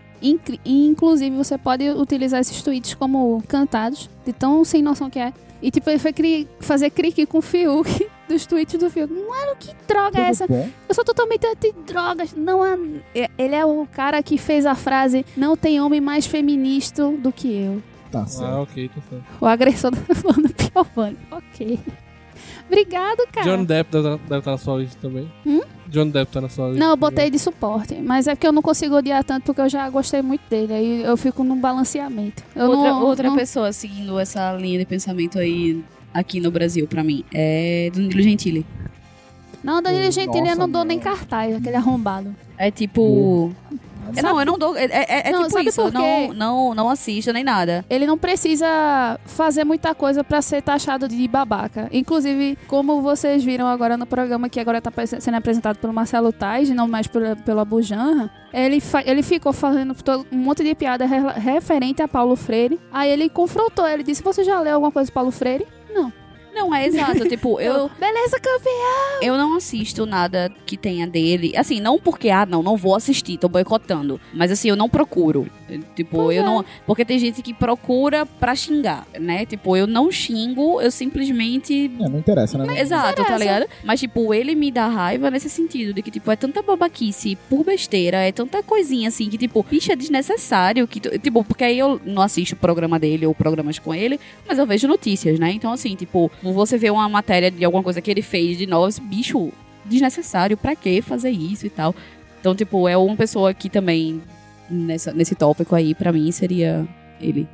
Inclusive, 0.65 1.35
você 1.35 1.57
pode 1.57 1.89
utilizar 1.89 2.39
esses 2.41 2.61
tweets 2.61 2.93
como 2.93 3.43
cantados, 3.47 4.09
de 4.25 4.33
tão 4.33 4.63
sem 4.63 4.81
noção 4.81 5.09
que 5.09 5.19
é. 5.19 5.33
E 5.61 5.71
tipo, 5.71 5.89
ele 5.89 5.99
foi 5.99 6.13
cri- 6.13 6.47
fazer 6.59 6.89
crique 6.89 7.25
com 7.25 7.39
o 7.39 7.41
Fiuk 7.41 8.07
dos 8.27 8.45
tweets 8.45 8.77
do 8.77 8.89
Fiuk. 8.89 9.11
Mano, 9.11 9.55
que 9.59 9.71
droga 9.87 10.19
é 10.19 10.29
essa? 10.29 10.45
Tudo 10.45 10.57
bom? 10.57 10.69
Eu 10.89 10.93
sou 10.95 11.03
totalmente 11.03 11.45
anti-drogas. 11.47 12.33
Não 12.35 12.61
há... 12.61 12.77
é- 13.15 13.29
Ele 13.37 13.55
é 13.55 13.65
o 13.65 13.87
cara 13.91 14.21
que 14.21 14.37
fez 14.37 14.65
a 14.65 14.75
frase: 14.75 15.25
Não 15.35 15.55
tem 15.57 15.79
homem 15.81 16.01
mais 16.01 16.25
feminista 16.25 17.09
do 17.09 17.31
que 17.31 17.47
eu. 17.55 17.81
Tá 18.11 18.25
certo. 18.27 18.51
Ah, 18.53 18.61
ok, 18.61 18.89
tá 18.89 19.01
certo. 19.09 19.23
O 19.41 19.45
agressor 19.45 19.91
tá 20.07 20.13
falando 20.15 20.53
Piovani. 20.53 21.17
Ok. 21.31 21.79
Obrigado, 22.67 23.25
cara. 23.31 23.45
John 23.45 23.63
Depp 23.63 23.91
deve 23.91 24.17
deve 24.17 24.37
estar 24.39 24.51
na 24.51 24.57
sua 24.57 24.77
lista 24.79 24.97
também. 25.01 25.31
Hum? 25.45 25.61
John 25.87 26.09
Depp 26.09 26.31
tá 26.31 26.41
na 26.41 26.49
sua 26.49 26.67
lista. 26.69 26.79
Não, 26.83 26.91
eu 26.91 26.97
botei 26.97 27.29
de 27.29 27.37
suporte. 27.39 27.95
Mas 28.01 28.27
é 28.27 28.35
porque 28.35 28.47
eu 28.47 28.51
não 28.51 28.61
consigo 28.61 28.95
odiar 28.95 29.23
tanto 29.23 29.45
porque 29.45 29.61
eu 29.61 29.69
já 29.69 29.89
gostei 29.89 30.21
muito 30.21 30.41
dele. 30.49 30.73
Aí 30.73 31.03
eu 31.03 31.15
fico 31.15 31.43
num 31.43 31.59
balanceamento. 31.59 32.43
Eu 32.55 32.67
outra 32.69 32.89
não, 32.91 33.03
outra 33.05 33.29
não- 33.29 33.35
pessoa 33.35 33.71
seguindo 33.71 34.19
essa 34.19 34.53
linha 34.53 34.79
de 34.79 34.85
pensamento 34.85 35.37
aí 35.39 35.83
aqui 36.13 36.39
no 36.39 36.49
Brasil, 36.49 36.87
pra 36.87 37.03
mim, 37.03 37.23
é 37.33 37.89
Danilo 37.93 38.21
Gentili. 38.21 38.65
Não, 39.63 39.81
Danilo 39.81 40.11
Gentili 40.11 40.39
eu 40.39 40.43
Nossa, 40.45 40.55
não 40.59 40.69
dou 40.69 40.85
nem 40.85 40.99
cartaz, 40.99 41.55
aquele 41.55 41.75
arrombado. 41.75 42.35
É 42.57 42.69
tipo. 42.71 43.51
É, 44.15 44.21
não, 44.21 44.39
eu 44.39 44.45
não 44.45 44.57
dou. 44.57 44.75
É, 44.77 44.85
é- 44.85 45.29
é 45.29 45.31
Não, 45.31 45.43
tipo 45.43 45.53
sabe 45.53 45.69
isso. 45.69 45.91
não, 45.91 46.33
não, 46.33 46.73
não 46.75 46.89
assisto 46.89 47.31
nem 47.33 47.43
nada. 47.43 47.85
Ele 47.89 48.05
não 48.05 48.17
precisa 48.17 49.19
fazer 49.25 49.63
muita 49.63 49.93
coisa 49.95 50.23
pra 50.23 50.41
ser 50.41 50.61
taxado 50.61 51.07
de 51.07 51.27
babaca. 51.27 51.87
Inclusive, 51.91 52.57
como 52.67 53.01
vocês 53.01 53.43
viram 53.43 53.67
agora 53.67 53.97
no 53.97 54.05
programa, 54.05 54.49
que 54.49 54.59
agora 54.59 54.81
tá 54.81 54.91
sendo 55.19 55.35
apresentado 55.35 55.77
pelo 55.77 55.93
Marcelo 55.93 56.31
Tais, 56.31 56.69
não 56.69 56.87
mais 56.87 57.07
pelo, 57.07 57.35
pelo 57.37 57.59
Abu 57.59 57.81
Janra, 57.81 58.29
ele, 58.53 58.81
ele 59.05 59.23
ficou 59.23 59.51
fazendo 59.53 59.95
um 60.31 60.37
monte 60.37 60.63
de 60.63 60.73
piada 60.75 61.05
re- 61.05 61.39
referente 61.39 62.01
a 62.01 62.07
Paulo 62.07 62.35
Freire. 62.35 62.79
Aí 62.91 63.09
ele 63.09 63.29
confrontou, 63.29 63.87
ele 63.87 64.03
disse, 64.03 64.21
você 64.23 64.43
já 64.43 64.59
leu 64.59 64.75
alguma 64.75 64.91
coisa 64.91 65.09
do 65.09 65.13
Paulo 65.13 65.31
Freire? 65.31 65.65
Não. 65.93 66.11
Não, 66.55 66.73
é 66.73 66.87
exato. 66.87 67.25
tipo, 67.29 67.59
eu, 67.59 67.89
Beleza, 67.99 68.39
campeão! 68.39 69.21
eu 69.21 69.37
não 69.37 69.55
assisto 69.57 70.05
nada 70.05 70.51
que 70.65 70.77
tenha 70.77 71.05
dele. 71.05 71.53
Assim, 71.55 71.79
não 71.79 71.99
porque, 71.99 72.29
ah, 72.29 72.45
não, 72.45 72.63
não 72.63 72.77
vou 72.77 72.95
assistir, 72.95 73.37
tô 73.37 73.47
boicotando. 73.49 74.19
Mas 74.33 74.51
assim, 74.51 74.69
eu 74.69 74.75
não 74.75 74.87
procuro. 74.89 75.47
Tipo, 75.95 76.17
Pois 76.17 76.37
eu 76.37 76.43
é. 76.43 76.45
não. 76.45 76.63
Porque 76.85 77.03
tem 77.03 77.17
gente 77.19 77.41
que 77.41 77.53
procura 77.53 78.25
pra 78.25 78.55
xingar, 78.55 79.05
né? 79.19 79.45
Tipo, 79.45 79.75
eu 79.75 79.85
não 79.87 80.11
xingo, 80.11 80.79
eu 80.79 80.91
simplesmente 80.91 81.91
É, 81.99 82.07
não 82.09 82.19
interessa, 82.19 82.57
né? 82.57 82.79
Exato, 82.79 83.15
tá 83.15 83.21
interessa. 83.23 83.37
ligado? 83.39 83.65
Mas, 83.83 83.99
tipo, 83.99 84.33
ele 84.33 84.53
me 84.55 84.71
dá 84.71 84.87
raiva 84.87 85.29
nesse 85.31 85.49
sentido, 85.49 85.93
de 85.93 86.01
que, 86.01 86.11
tipo, 86.11 86.29
é 86.31 86.35
tanta 86.35 86.61
babaquice 86.61 87.35
por 87.49 87.63
besteira, 87.63 88.17
é 88.17 88.31
tanta 88.31 88.61
coisinha 88.61 89.07
assim, 89.09 89.29
que, 89.29 89.37
tipo, 89.37 89.63
bicho, 89.63 89.91
é 89.91 89.95
desnecessário. 89.95 90.87
Que, 90.87 90.99
tipo, 90.99 91.43
porque 91.43 91.63
aí 91.63 91.79
eu 91.79 91.99
não 92.05 92.21
assisto 92.21 92.55
o 92.55 92.59
programa 92.59 92.99
dele 92.99 93.25
ou 93.25 93.33
programas 93.33 93.79
com 93.79 93.93
ele, 93.93 94.19
mas 94.47 94.59
eu 94.59 94.65
vejo 94.67 94.87
notícias, 94.87 95.39
né? 95.39 95.51
Então, 95.51 95.71
assim, 95.73 95.95
tipo, 95.95 96.31
você 96.53 96.77
vê 96.77 96.89
uma 96.89 97.07
matéria 97.07 97.49
de 97.51 97.63
alguma 97.63 97.83
coisa 97.83 98.01
que 98.01 98.09
ele 98.09 98.21
fez 98.21 98.57
de 98.57 98.65
novo, 98.65 98.89
bicho, 99.01 99.51
desnecessário, 99.85 100.57
pra 100.57 100.75
que 100.75 101.01
fazer 101.01 101.31
isso 101.31 101.65
e 101.65 101.69
tal? 101.69 101.95
Então, 102.39 102.55
tipo, 102.55 102.87
é 102.87 102.95
uma 102.95 103.15
pessoa 103.15 103.53
que 103.53 103.69
também, 103.69 104.21
nessa, 104.69 105.11
nesse 105.11 105.35
tópico 105.35 105.75
aí, 105.75 105.95
pra 105.95 106.11
mim, 106.11 106.31
seria 106.31 106.87
ele. 107.19 107.47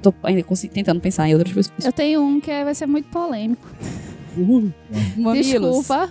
Tô 0.00 0.14
ainda 0.22 0.44
tentando 0.72 1.00
pensar 1.00 1.28
em 1.28 1.34
outras 1.34 1.52
pessoas. 1.52 1.84
Eu 1.84 1.92
tenho 1.92 2.22
um 2.22 2.40
que 2.40 2.64
vai 2.64 2.74
ser 2.74 2.86
muito 2.86 3.08
polêmico. 3.08 3.66
Mamilos. 5.16 5.46
Desculpa. 5.46 6.10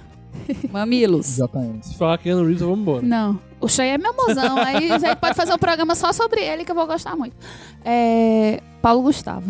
Mamilos. 0.69 1.37
JM. 1.37 1.81
Se 1.81 1.97
falar 1.97 2.17
que 2.17 2.25
Keanu 2.25 2.43
Reeves, 2.43 2.61
vamos 2.61 2.79
embora. 2.79 3.01
Não. 3.01 3.39
O 3.59 3.67
Shea 3.67 3.85
é 3.93 3.97
meu 3.97 4.13
mozão. 4.13 4.57
aí 4.57 4.91
a 4.91 4.99
gente 4.99 5.15
pode 5.15 5.35
fazer 5.35 5.53
um 5.53 5.57
programa 5.57 5.95
só 5.95 6.11
sobre 6.13 6.41
ele 6.41 6.63
que 6.63 6.71
eu 6.71 6.75
vou 6.75 6.85
gostar 6.85 7.15
muito. 7.15 7.35
É. 7.83 8.61
Paulo 8.81 9.01
Gustavo. 9.03 9.47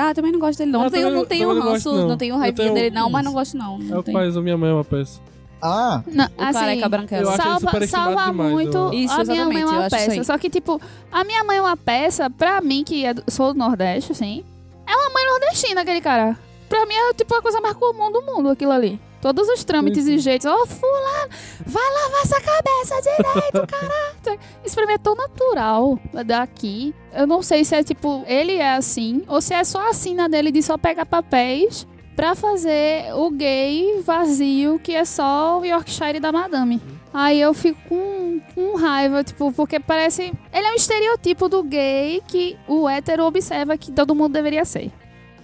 Ah, 0.00 0.14
também 0.14 0.30
não 0.32 0.38
gosto 0.38 0.58
dele, 0.60 0.70
não. 0.70 0.80
Eu 0.80 0.84
Não 0.84 0.90
tenho, 0.90 1.04
também- 1.06 1.18
não 1.18 1.26
tenho 1.26 1.48
também 1.48 1.62
não 1.64 1.70
ranço, 1.72 1.90
gosto, 1.90 2.00
não. 2.02 2.08
não 2.08 2.16
tenho 2.16 2.36
raivinha 2.38 2.54
tenho- 2.68 2.74
dele, 2.74 2.94
não, 2.94 3.10
mas 3.10 3.24
não 3.24 3.32
gosto, 3.32 3.56
não. 3.56 3.74
É 3.80 3.84
não 3.84 3.98
o 3.98 4.02
tenho. 4.02 4.16
pai 4.16 4.30
da 4.30 4.40
minha 4.40 4.56
mãe, 4.56 4.70
é 4.70 4.72
uma 4.72 4.84
peça. 4.84 5.20
Ah, 5.60 6.02
Não, 6.06 6.24
O 6.26 6.28
careca 6.52 6.86
assim, 6.86 6.94
acho 6.94 7.14
ele 7.14 7.26
salva, 7.26 7.86
salva 7.88 8.24
demais, 8.30 8.52
muito 8.52 8.76
eu- 8.78 8.92
Isso, 8.94 9.20
a 9.20 9.24
minha 9.24 9.44
mãe 9.46 9.60
é 9.62 9.66
uma 9.66 9.90
peça. 9.90 10.24
Só 10.24 10.38
que, 10.38 10.48
tipo, 10.48 10.80
a 11.10 11.24
minha 11.24 11.42
mãe 11.42 11.56
é 11.56 11.60
uma 11.60 11.76
peça, 11.76 12.30
pra 12.30 12.60
mim, 12.60 12.84
que 12.84 13.04
é 13.04 13.12
do- 13.12 13.24
sou 13.28 13.52
do 13.52 13.58
Nordeste, 13.58 14.12
assim, 14.12 14.44
é 14.86 14.94
uma 14.94 15.10
mãe 15.10 15.26
nordestina, 15.26 15.80
aquele 15.80 16.00
cara. 16.00 16.38
Pra 16.68 16.86
mim 16.86 16.94
é, 16.94 17.12
tipo, 17.14 17.34
a 17.34 17.42
coisa 17.42 17.60
mais 17.60 17.74
comum 17.74 18.12
do 18.12 18.22
mundo, 18.22 18.50
aquilo 18.50 18.70
ali. 18.70 19.00
Todos 19.20 19.48
os 19.48 19.64
trâmites 19.64 20.06
e 20.06 20.18
jeitos. 20.18 20.46
Ô, 20.46 20.66
fulano, 20.66 21.30
vai 21.66 21.82
lavar 21.82 22.22
essa 22.22 22.40
cabeça 22.40 23.00
direito, 23.02 23.66
caralho. 23.66 24.40
Isso 24.64 24.74
pra 24.74 24.86
mim 24.86 24.92
é 24.92 24.98
tão 24.98 25.14
natural 25.14 25.98
daqui. 26.24 26.94
Eu 27.12 27.26
não 27.26 27.42
sei 27.42 27.64
se 27.64 27.74
é, 27.74 27.82
tipo, 27.82 28.22
ele 28.26 28.54
é 28.54 28.76
assim, 28.76 29.22
ou 29.26 29.40
se 29.40 29.54
é 29.54 29.64
só 29.64 29.88
a 29.88 29.92
sina 29.92 30.28
dele 30.28 30.52
de 30.52 30.62
só 30.62 30.78
pegar 30.78 31.04
papéis 31.06 31.86
pra 32.14 32.34
fazer 32.34 33.12
o 33.14 33.30
gay 33.30 34.02
vazio, 34.04 34.78
que 34.78 34.92
é 34.92 35.04
só 35.04 35.60
o 35.60 35.64
Yorkshire 35.64 36.20
da 36.20 36.32
madame. 36.32 36.80
Aí 37.12 37.40
eu 37.40 37.54
fico 37.54 37.80
com, 37.88 38.40
com 38.54 38.76
raiva, 38.76 39.24
tipo, 39.24 39.52
porque 39.52 39.80
parece. 39.80 40.32
Ele 40.52 40.66
é 40.66 40.70
um 40.72 40.74
estereotipo 40.74 41.48
do 41.48 41.62
gay 41.62 42.22
que 42.26 42.56
o 42.68 42.88
hétero 42.88 43.24
observa 43.24 43.76
que 43.78 43.90
todo 43.90 44.14
mundo 44.14 44.32
deveria 44.32 44.64
ser. 44.64 44.90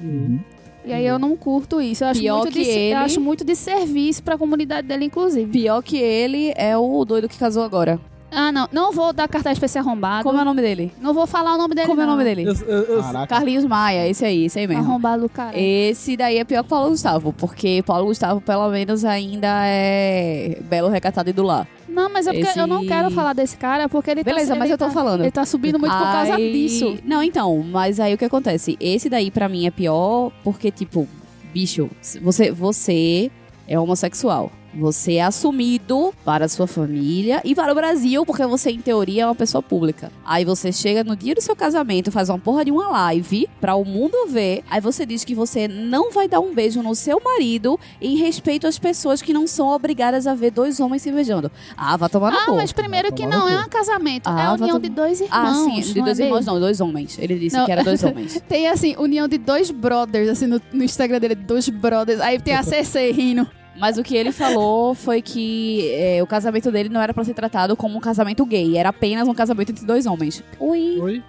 uhum. 0.00 0.38
E 0.84 0.92
aí 0.92 1.06
eu 1.06 1.18
não 1.18 1.36
curto 1.36 1.80
isso. 1.80 2.04
Eu 2.04 2.08
acho, 2.08 2.20
Pior 2.20 2.38
muito 2.42 2.52
que 2.52 2.62
de, 2.62 2.68
ele- 2.68 2.94
acho 2.94 3.20
muito 3.20 3.44
de 3.44 3.56
serviço 3.56 4.22
pra 4.22 4.36
comunidade 4.36 4.86
dele, 4.86 5.06
inclusive. 5.06 5.50
Pior 5.50 5.82
que 5.82 5.96
ele 5.96 6.52
é 6.56 6.76
o 6.76 7.04
doido 7.04 7.28
que 7.28 7.38
casou 7.38 7.62
agora. 7.62 7.98
Ah, 8.34 8.52
não. 8.52 8.68
Não 8.72 8.92
vou 8.92 9.12
dar 9.12 9.28
cartaz 9.28 9.58
pra 9.58 9.66
esse 9.66 9.78
arrombado. 9.78 10.24
Como 10.24 10.38
é 10.38 10.42
o 10.42 10.44
nome 10.44 10.60
dele? 10.60 10.92
Não 11.00 11.14
vou 11.14 11.26
falar 11.26 11.54
o 11.54 11.58
nome 11.58 11.74
dele. 11.74 11.86
Como 11.86 12.00
é 12.00 12.04
o 12.04 12.06
não. 12.06 12.12
nome 12.16 12.24
dele? 12.24 12.44
Eu, 12.48 12.54
eu, 12.66 12.82
eu, 12.96 13.02
Caraca. 13.02 13.26
Carlinhos 13.26 13.64
Maia, 13.64 14.08
esse 14.08 14.24
aí, 14.24 14.44
esse 14.46 14.58
aí 14.58 14.66
mesmo. 14.66 14.82
Arrombado 14.82 15.22
do 15.22 15.28
cara. 15.28 15.58
Esse 15.58 16.16
daí 16.16 16.38
é 16.38 16.44
pior 16.44 16.62
que 16.62 16.68
Paulo 16.68 16.90
Gustavo, 16.90 17.32
porque 17.32 17.82
Paulo 17.86 18.06
Gustavo, 18.06 18.40
pelo 18.40 18.68
menos, 18.70 19.04
ainda 19.04 19.48
é 19.66 20.58
belo, 20.62 20.88
recatado 20.88 21.30
e 21.30 21.32
do 21.32 21.42
lar. 21.42 21.66
Não, 21.88 22.10
mas 22.10 22.26
é 22.26 22.32
porque 22.32 22.48
Esse- 22.48 22.58
eu 22.58 22.66
não 22.66 22.84
quero 22.84 23.08
falar 23.10 23.34
desse 23.34 23.56
cara, 23.56 23.88
porque 23.88 24.10
ele 24.10 24.24
Beleza, 24.24 24.48
tá... 24.54 24.54
mas 24.58 24.64
ele 24.64 24.74
eu 24.74 24.78
tô 24.78 24.86
tá- 24.86 24.90
falando. 24.90 25.20
Ele 25.20 25.30
tá 25.30 25.44
subindo 25.44 25.78
muito 25.78 25.92
por 25.96 26.02
causa 26.02 26.34
Aí- 26.34 26.52
disso. 26.52 26.98
Não, 27.04 27.22
então, 27.22 27.64
mas 27.70 28.00
aí 28.00 28.12
o 28.14 28.18
que 28.18 28.24
acontece? 28.24 28.76
Esse 28.80 29.08
daí 29.08 29.30
pra 29.30 29.48
mim 29.48 29.66
é 29.66 29.70
pior 29.70 30.32
porque, 30.42 30.70
tipo, 30.72 31.06
bicho, 31.52 31.88
você, 32.20 32.50
você 32.50 33.30
é 33.68 33.78
homossexual. 33.78 34.50
Você 34.76 35.14
é 35.14 35.22
assumido 35.22 36.12
para 36.24 36.46
a 36.46 36.48
sua 36.48 36.66
família 36.66 37.40
e 37.44 37.54
para 37.54 37.70
o 37.72 37.74
Brasil, 37.74 38.24
porque 38.26 38.44
você, 38.46 38.70
em 38.70 38.80
teoria, 38.80 39.22
é 39.22 39.26
uma 39.26 39.34
pessoa 39.34 39.62
pública. 39.62 40.10
Aí 40.24 40.44
você 40.44 40.72
chega 40.72 41.04
no 41.04 41.14
dia 41.14 41.34
do 41.34 41.40
seu 41.40 41.54
casamento, 41.54 42.10
faz 42.10 42.28
uma 42.28 42.38
porra 42.38 42.64
de 42.64 42.70
uma 42.72 42.88
live 42.88 43.48
para 43.60 43.74
o 43.76 43.84
mundo 43.84 44.16
ver. 44.28 44.62
Aí 44.68 44.80
você 44.80 45.06
diz 45.06 45.24
que 45.24 45.34
você 45.34 45.68
não 45.68 46.10
vai 46.10 46.26
dar 46.28 46.40
um 46.40 46.52
beijo 46.54 46.82
no 46.82 46.94
seu 46.94 47.20
marido 47.22 47.78
em 48.00 48.16
respeito 48.16 48.66
às 48.66 48.78
pessoas 48.78 49.22
que 49.22 49.32
não 49.32 49.46
são 49.46 49.68
obrigadas 49.68 50.26
a 50.26 50.34
ver 50.34 50.50
dois 50.50 50.80
homens 50.80 51.02
se 51.02 51.12
beijando. 51.12 51.50
Ah, 51.76 51.96
vai 51.96 52.08
tomar 52.08 52.32
no 52.32 52.38
Ah, 52.38 52.44
cu. 52.46 52.56
mas 52.56 52.72
primeiro 52.72 53.12
que 53.12 53.26
não 53.26 53.48
é 53.48 53.58
um 53.60 53.68
casamento, 53.68 54.26
Ah, 54.28 54.40
é 54.42 54.46
a 54.46 54.52
união 54.54 54.78
de 54.80 54.88
dois 54.88 55.20
irmãos. 55.20 55.36
Ah, 55.36 55.54
sim, 55.54 55.80
de 55.80 55.98
não 55.98 56.04
dois 56.04 56.20
é 56.20 56.24
irmãos 56.24 56.46
não, 56.46 56.58
dois 56.58 56.80
homens. 56.80 57.16
Ele 57.18 57.38
disse 57.38 57.56
Não. 57.56 57.64
que 57.64 57.72
era 57.72 57.84
dois 57.84 58.02
homens. 58.04 58.42
Tem 58.48 58.66
assim, 58.68 58.96
união 58.98 59.28
de 59.28 59.38
dois 59.38 59.70
brothers, 59.70 60.28
assim, 60.28 60.46
no, 60.46 60.60
no 60.72 60.82
Instagram 60.82 61.20
dele, 61.20 61.34
dois 61.34 61.68
brothers. 61.68 62.20
Aí 62.20 62.40
tem 62.40 62.54
a 62.54 62.62
CC 62.64 63.12
rindo. 63.12 63.46
Mas 63.76 63.98
o 63.98 64.02
que 64.02 64.16
ele 64.16 64.30
falou 64.32 64.94
foi 64.94 65.20
que 65.20 65.90
é, 65.92 66.22
o 66.22 66.26
casamento 66.26 66.70
dele 66.70 66.88
não 66.88 67.00
era 67.00 67.12
pra 67.12 67.24
ser 67.24 67.34
tratado 67.34 67.76
como 67.76 67.96
um 67.96 68.00
casamento 68.00 68.44
gay, 68.46 68.76
era 68.78 68.90
apenas 68.90 69.26
um 69.26 69.34
casamento 69.34 69.70
entre 69.72 69.84
dois 69.84 70.06
homens. 70.06 70.42
Ui. 70.60 70.98
Oi? 71.00 71.22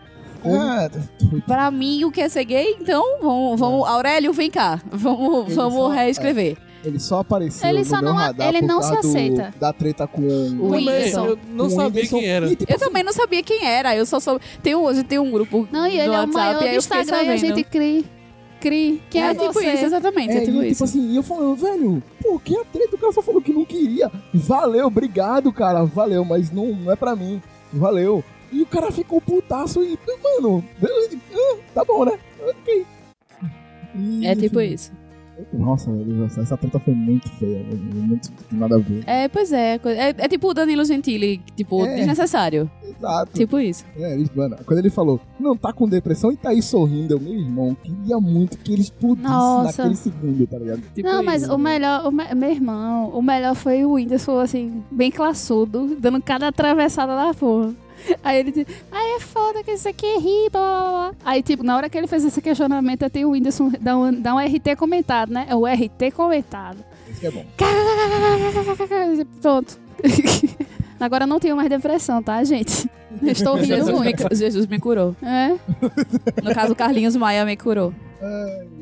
Ah, 0.48 0.88
Pra 1.48 1.72
mim, 1.72 2.04
o 2.04 2.12
que 2.12 2.22
é 2.22 2.30
ser 2.30 2.43
gay? 2.46 2.76
Então, 2.80 3.04
vamos, 3.20 3.60
vamos 3.60 3.88
Aurélio, 3.88 4.32
vem 4.32 4.52
cá. 4.52 4.80
Vamos, 4.91 5.48
Ele 5.48 5.56
vamos 5.56 5.74
só- 5.74 5.88
reescrever. 5.89 6.56
ele 6.84 7.00
só 7.00 7.20
apareceu 7.22 7.68
Ele 7.68 7.80
no 7.80 7.86
só 7.86 7.96
meu 7.96 8.04
não- 8.12 8.14
radar 8.14 8.50
ele 8.50 8.60
por 8.60 8.68
não 8.68 8.80
causa 8.80 8.96
se 8.98 9.02
do- 9.02 9.08
aceita. 9.08 9.54
da 9.60 9.74
treta 9.74 10.06
com 10.06 10.22
O 10.22 10.70
Whindersson. 10.70 11.26
eu 11.26 11.39
não 11.50 11.68
sabia 11.68 11.86
Whindersson. 11.88 12.20
quem 12.20 12.28
era. 12.28 12.46
E, 12.52 12.56
tipo, 12.56 12.72
Eu 12.72 12.78
também 12.78 13.04
não 13.04 13.12
sabia 13.12 13.41
quem 13.41 13.66
era, 13.66 13.96
eu 13.96 14.06
só 14.06 14.20
soube. 14.20 14.46
Tem 14.62 14.76
um, 14.76 14.84
hoje 14.84 15.04
tem 15.04 15.18
um 15.18 15.32
grupo 15.32 15.68
Não, 15.72 15.88
e 15.88 15.98
ele 15.98 16.08
no 16.10 16.14
é 16.14 16.18
o 16.18 16.20
WhatsApp, 16.20 16.34
maior 16.38 16.60
do 16.60 16.68
Instagram 16.78 17.24
e 17.24 17.30
a 17.30 17.38
gente 17.38 17.64
cri. 17.64 18.06
Cri. 18.66 18.99
Quem 19.11 19.22
é, 19.22 19.28
é 19.28 19.34
tipo 19.36 19.53
você? 19.53 19.74
isso, 19.74 19.86
exatamente, 19.86 20.32
é, 20.32 20.38
É, 20.38 20.45
tipo 20.45 20.57
e, 20.63 20.72
isso. 20.72 20.74
tipo 20.74 20.84
assim, 20.86 21.11
e 21.11 21.16
eu 21.16 21.22
falando, 21.22 21.55
velho, 21.55 22.03
por 22.20 22.41
que 22.41 22.57
a 22.57 22.66
treta? 22.66 22.95
O 22.95 22.97
cara 22.99 23.13
só 23.13 23.22
falou 23.22 23.39
que 23.39 23.53
não 23.53 23.63
queria. 23.63 24.11
Valeu, 24.34 24.88
obrigado, 24.88 25.53
cara, 25.53 25.84
valeu, 25.86 26.26
mas 26.26 26.49
não, 26.49 26.74
não 26.74 26.91
é 26.91 26.95
pra 26.95 27.16
mim. 27.16 27.39
Valeu. 27.72 28.24
E 28.51 28.63
o 28.63 28.66
cara 28.66 28.91
ficou 28.91 29.22
putaço 29.22 29.84
e, 29.84 29.99
mano, 30.24 30.66
beleza, 30.80 31.16
ah, 31.36 31.57
tá 31.76 31.86
bom, 31.86 32.05
né? 32.05 32.18
Ok. 32.41 32.86
E, 33.93 34.26
é 34.26 34.36
tipo 34.36 34.59
enfim, 34.59 34.74
isso. 34.74 34.91
Nossa, 35.54 35.92
velho, 35.92 36.24
essa 36.26 36.58
treta 36.58 36.80
foi 36.80 36.94
muito 36.94 37.28
feia, 37.34 37.64
velho, 37.64 37.80
muito 37.94 38.30
nada 38.52 38.76
a 38.76 38.80
ver. 38.80 39.04
É, 39.06 39.28
pois 39.28 39.52
é. 39.52 39.76
É, 39.86 40.10
é 40.18 40.28
tipo 40.28 40.50
o 40.50 40.54
Danilo 40.54 40.86
Gentili, 40.86 41.42
tipo, 41.56 41.86
É. 41.86 41.96
desnecessário. 41.96 42.70
Exato. 42.84 43.32
Tipo 43.34 43.60
isso. 43.60 43.84
É, 43.98 44.14
ele- 44.14 44.30
mano, 44.36 44.56
quando 44.66 44.80
ele 44.80 44.90
falou, 44.90 45.20
não 45.40 45.56
tá 45.58 45.74
com 45.74 45.88
depressão 45.90 46.32
e 46.32 46.38
tá 46.38 46.50
aí 46.50 46.62
sorrindo, 46.62 47.14
eu, 47.16 47.20
meu 47.20 47.34
irmão, 47.34 47.76
queria 47.84 48.18
muito 48.20 48.58
que 48.58 48.72
ele 48.74 48.82
explodisse 48.82 49.28
Nossa. 49.28 49.82
naquele 49.84 49.96
segundo, 49.96 50.48
tá 50.48 50.58
ligado? 50.58 50.82
Tipo 50.94 51.08
não, 51.10 51.24
mas 51.24 51.44
isso. 51.44 51.54
o 51.54 51.58
melhor, 51.58 52.08
o 52.08 52.12
me- 52.12 52.34
meu 52.36 52.50
irmão, 52.52 53.10
o 53.10 53.22
melhor 53.22 53.56
foi 53.56 53.84
o 53.84 53.94
Whindersson, 53.94 54.40
assim, 54.40 54.84
bem 54.92 55.12
classudo, 55.12 55.98
dando 56.00 56.22
cada 56.22 56.48
atravessada 56.48 57.16
da 57.16 57.34
porra. 57.34 57.74
Aí 58.24 58.39
ele 58.39 58.51
disse, 58.51 58.68
ai 58.91 59.16
é 59.16 59.20
foda 59.20 59.64
que 59.64 59.72
isso 59.72 59.88
aqui 59.88 60.06
é 60.06 60.20
ri, 60.20 60.49
blá, 60.51 60.62
blá, 60.62 60.91
blá. 60.91 61.12
Aí, 61.24 61.41
tipo, 61.41 61.64
na 61.64 61.76
hora 61.76 61.89
que 61.89 61.97
ele 61.97 62.08
fez 62.08 62.24
esse 62.24 62.41
questionamento, 62.41 63.03
até 63.03 63.26
o 63.26 63.32
Whindersson 63.32 63.72
dá 63.80 63.97
um, 63.97 64.14
dá 64.14 64.36
um 64.36 64.39
RT 64.39 64.76
comentado, 64.78 65.32
né? 65.32 65.45
É 65.49 65.56
o 65.56 65.66
RT 65.66 66.12
comentado. 66.16 66.78
Isso 67.10 67.20
que 67.20 67.28
é 67.28 67.32
bom. 67.32 67.45
Pronto. 69.41 69.80
Agora 70.99 71.24
eu 71.24 71.28
não 71.28 71.39
tenho 71.39 71.56
mais 71.56 71.70
depressão, 71.70 72.22
tá, 72.24 72.43
gente? 72.43 72.89
Estou 73.24 73.56
rindo 73.56 73.68
Jesus 73.68 73.99
me, 73.99 74.03
muito. 74.03 74.36
Jesus 74.36 74.68
me 74.68 74.80
curou. 74.80 75.16
É? 75.22 75.49
No 76.43 76.53
caso, 76.53 76.74
o 76.74 76.76
Carlinhos 76.76 77.16
Maia 77.16 77.45
me 77.45 77.56
curou. 77.56 77.93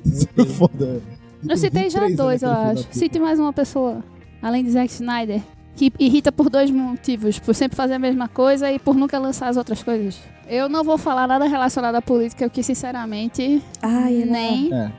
Isso 0.05 0.27
é 0.37 0.45
foda. 0.45 1.01
Eu 1.47 1.57
citei 1.57 1.89
já 1.89 2.07
dois, 2.09 2.41
eu 2.41 2.49
acho. 2.49 2.87
Cite 2.91 3.19
mais 3.19 3.39
uma 3.39 3.51
pessoa, 3.51 4.03
além 4.41 4.63
de 4.63 4.71
Zack 4.71 4.91
Snyder, 4.91 5.41
que 5.75 5.91
irrita 5.99 6.31
por 6.31 6.49
dois 6.49 6.69
motivos: 6.71 7.39
por 7.39 7.53
sempre 7.55 7.75
fazer 7.75 7.93
a 7.93 7.99
mesma 7.99 8.27
coisa 8.27 8.71
e 8.71 8.79
por 8.79 8.95
nunca 8.95 9.17
lançar 9.19 9.47
as 9.47 9.57
outras 9.57 9.81
coisas. 9.83 10.19
Eu 10.47 10.67
não 10.67 10.83
vou 10.83 10.97
falar 10.97 11.27
nada 11.27 11.45
relacionado 11.45 11.95
à 11.95 12.01
política, 12.01 12.45
porque 12.45 12.61
sinceramente, 12.63 13.63
Ai, 13.81 14.25
nem. 14.25 14.73
É. 14.73 14.91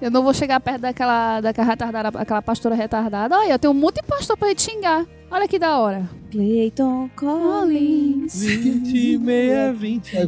Eu 0.00 0.10
não 0.10 0.22
vou 0.22 0.34
chegar 0.34 0.58
perto 0.60 0.80
daquela, 0.80 1.40
daquela 1.40 1.66
retardada, 1.68 2.18
aquela 2.18 2.42
pastora 2.42 2.74
retardada. 2.74 3.38
Olha, 3.38 3.52
eu 3.52 3.58
tenho 3.58 3.72
um 3.72 3.76
monte 3.76 3.96
de 3.96 4.02
pastor 4.02 4.36
pra 4.36 4.48
gente 4.48 4.62
xingar. 4.62 5.06
Olha 5.30 5.46
que 5.46 5.58
da 5.58 5.78
hora. 5.78 6.08
Clayton 6.32 7.08
Collins. 7.16 8.42
20, 8.42 9.18
meia, 9.18 9.72
20. 9.72 10.16
É, 10.16 10.26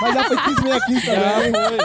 Mas 0.00 0.14
já 0.14 0.24
foi 0.24 0.36
15 0.36 0.62
meia 0.62 0.76
aqui 0.76 1.06
também. 1.06 1.52
Já 1.52 1.68
foi. 1.68 1.78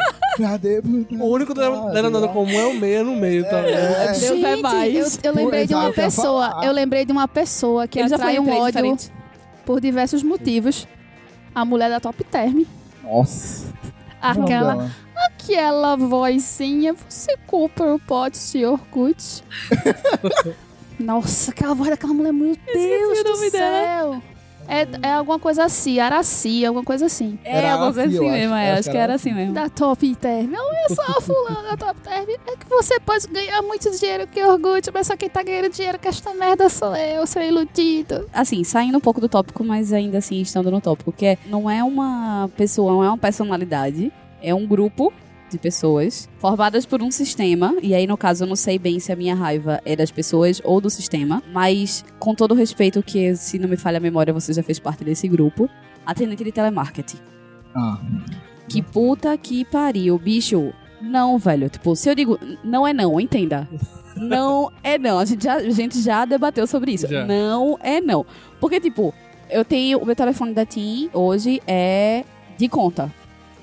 Cadê? 0.45 0.79
O 1.19 1.25
único 1.25 1.53
denominador 1.53 2.29
comum 2.29 2.51
é 2.59 2.65
o 2.65 2.73
meia 2.73 3.03
no 3.03 3.15
meio, 3.15 3.43
tá? 3.49 3.57
É. 3.59 4.07
Deus 4.07 4.23
é 4.23 4.35
Gente, 4.35 4.61
mais. 4.61 5.19
Eu, 5.23 5.31
eu 5.31 5.35
lembrei 5.35 5.65
de 5.65 5.73
uma 5.73 5.91
pessoa. 5.93 6.49
falar. 6.49 6.65
Eu 6.65 6.71
lembrei 6.73 7.05
de 7.05 7.11
uma 7.11 7.27
pessoa 7.27 7.87
que 7.87 7.99
Ele 7.99 8.09
já 8.09 8.15
atrai 8.17 8.37
um 8.37 8.49
ódio 8.49 8.65
diferentes. 8.67 9.11
por 9.65 9.79
diversos 9.79 10.21
motivos. 10.21 10.85
A 11.55 11.63
mulher 11.65 11.89
da 11.89 11.99
Top 11.99 12.21
Term. 12.25 12.63
Nossa. 13.03 13.65
Aquela, 14.21 14.75
Não, 14.75 14.91
aquela 15.27 15.95
vozinha. 15.95 16.93
Você 17.07 17.35
compra 17.47 17.95
o 17.95 17.99
pote 17.99 18.37
de 18.51 18.65
Orkut. 18.65 19.41
Nossa, 20.99 21.51
aquela 21.51 21.73
voz 21.73 21.89
daquela 21.89 22.13
mulher, 22.13 22.33
meu 22.33 22.55
Deus 22.73 23.23
do 23.23 23.29
nome 23.31 23.51
dela. 23.51 23.83
céu. 23.85 24.21
É, 24.69 24.85
é 25.01 25.13
alguma 25.13 25.39
coisa 25.39 25.63
assim, 25.63 25.97
Araci, 25.97 26.65
alguma 26.65 26.83
coisa 26.83 27.05
assim. 27.05 27.39
É, 27.45 27.59
Era 27.59 27.71
alguma 27.73 27.93
coisa 27.93 28.09
assim, 28.09 28.29
mesmo, 28.29 28.53
acho. 28.53 28.61
é. 28.63 28.71
Acho 28.71 28.79
Acho 28.79 28.91
que 28.91 28.97
era 28.97 29.15
assim 29.15 29.33
mesmo. 29.33 29.53
Da 29.53 29.69
Top 29.69 30.15
Term. 30.15 30.53
Eu 30.53 30.95
sou 30.95 31.05
a 31.05 31.21
fulana 31.21 31.69
da 31.69 31.77
Top 31.77 32.01
Term. 32.01 32.29
É 32.29 32.57
que 32.57 32.67
você 32.69 32.99
pode 32.99 33.27
ganhar 33.29 33.61
muito 33.61 33.89
dinheiro 33.97 34.27
que 34.27 34.43
Orkut, 34.43 34.91
mas 34.93 35.07
só 35.07 35.15
quem 35.15 35.29
tá 35.29 35.41
ganhando 35.41 35.69
dinheiro 35.69 35.97
com 35.97 36.09
esta 36.09 36.33
merda 36.33 36.67
sou 36.67 36.93
eu, 36.97 37.25
seu 37.25 37.41
iludido. 37.43 38.27
Assim, 38.33 38.61
saindo 38.65 38.97
um 38.97 39.01
pouco 39.01 39.21
do 39.21 39.29
tópico, 39.29 39.63
mas 39.63 39.93
ainda 39.93 40.17
assim 40.17 40.41
estando 40.41 40.69
no 40.69 40.81
tópico, 40.81 41.13
que 41.13 41.25
é, 41.27 41.37
não 41.45 41.69
é 41.69 41.81
uma 41.81 42.49
pessoa, 42.57 42.91
não 42.91 43.03
é 43.05 43.07
uma 43.07 43.17
personalidade, 43.17 44.11
é 44.41 44.53
um 44.53 44.67
grupo 44.67 45.13
de 45.49 45.57
pessoas 45.57 46.27
formadas 46.39 46.85
por 46.85 47.01
um 47.01 47.09
sistema, 47.11 47.75
e 47.81 47.93
aí 47.95 48.05
no 48.05 48.17
caso 48.17 48.43
eu 48.43 48.47
não 48.47 48.55
sei 48.55 48.77
bem 48.77 48.99
se 48.99 49.11
a 49.11 49.15
minha 49.15 49.35
raiva 49.35 49.81
é 49.85 49.95
das 49.95 50.11
pessoas 50.11 50.61
ou 50.63 50.81
do 50.81 50.89
sistema, 50.89 51.41
mas 51.53 52.03
com 52.19 52.33
todo 52.35 52.51
o 52.51 52.55
respeito 52.55 53.01
que, 53.01 53.35
se 53.35 53.57
não 53.57 53.69
me 53.69 53.77
falha 53.77 53.97
a 53.97 54.01
memória, 54.01 54.33
você 54.33 54.53
já 54.53 54.63
fez 54.63 54.79
parte 54.79 55.03
desse 55.03 55.27
grupo, 55.27 55.69
atendente 56.05 56.43
de 56.43 56.51
telemarketing. 56.51 57.17
Ah, 57.75 57.99
Que 58.67 58.81
puta 58.81 59.37
que 59.37 59.63
pariu, 59.65 60.17
bicho. 60.17 60.73
Não, 61.01 61.37
velho. 61.37 61.69
Tipo, 61.69 61.95
se 61.95 62.09
eu 62.09 62.15
digo 62.15 62.39
não 62.63 62.85
é 62.87 62.91
não, 62.93 63.19
entenda. 63.19 63.67
Não 64.15 64.71
é 64.83 64.97
não. 64.97 65.19
A 65.19 65.25
gente 65.25 65.43
já, 65.43 65.55
a 65.55 65.69
gente 65.69 66.01
já 66.01 66.25
debateu 66.25 66.65
sobre 66.65 66.91
isso. 66.91 67.07
Já. 67.07 67.25
Não 67.25 67.77
é 67.81 68.01
não. 68.01 68.25
Porque, 68.59 68.79
tipo, 68.79 69.13
eu 69.49 69.63
tenho. 69.63 69.99
O 69.99 70.05
meu 70.05 70.15
telefone 70.15 70.53
da 70.53 70.65
TIM 70.65 71.09
hoje 71.13 71.61
é 71.67 72.23
de 72.57 72.67
conta. 72.67 73.13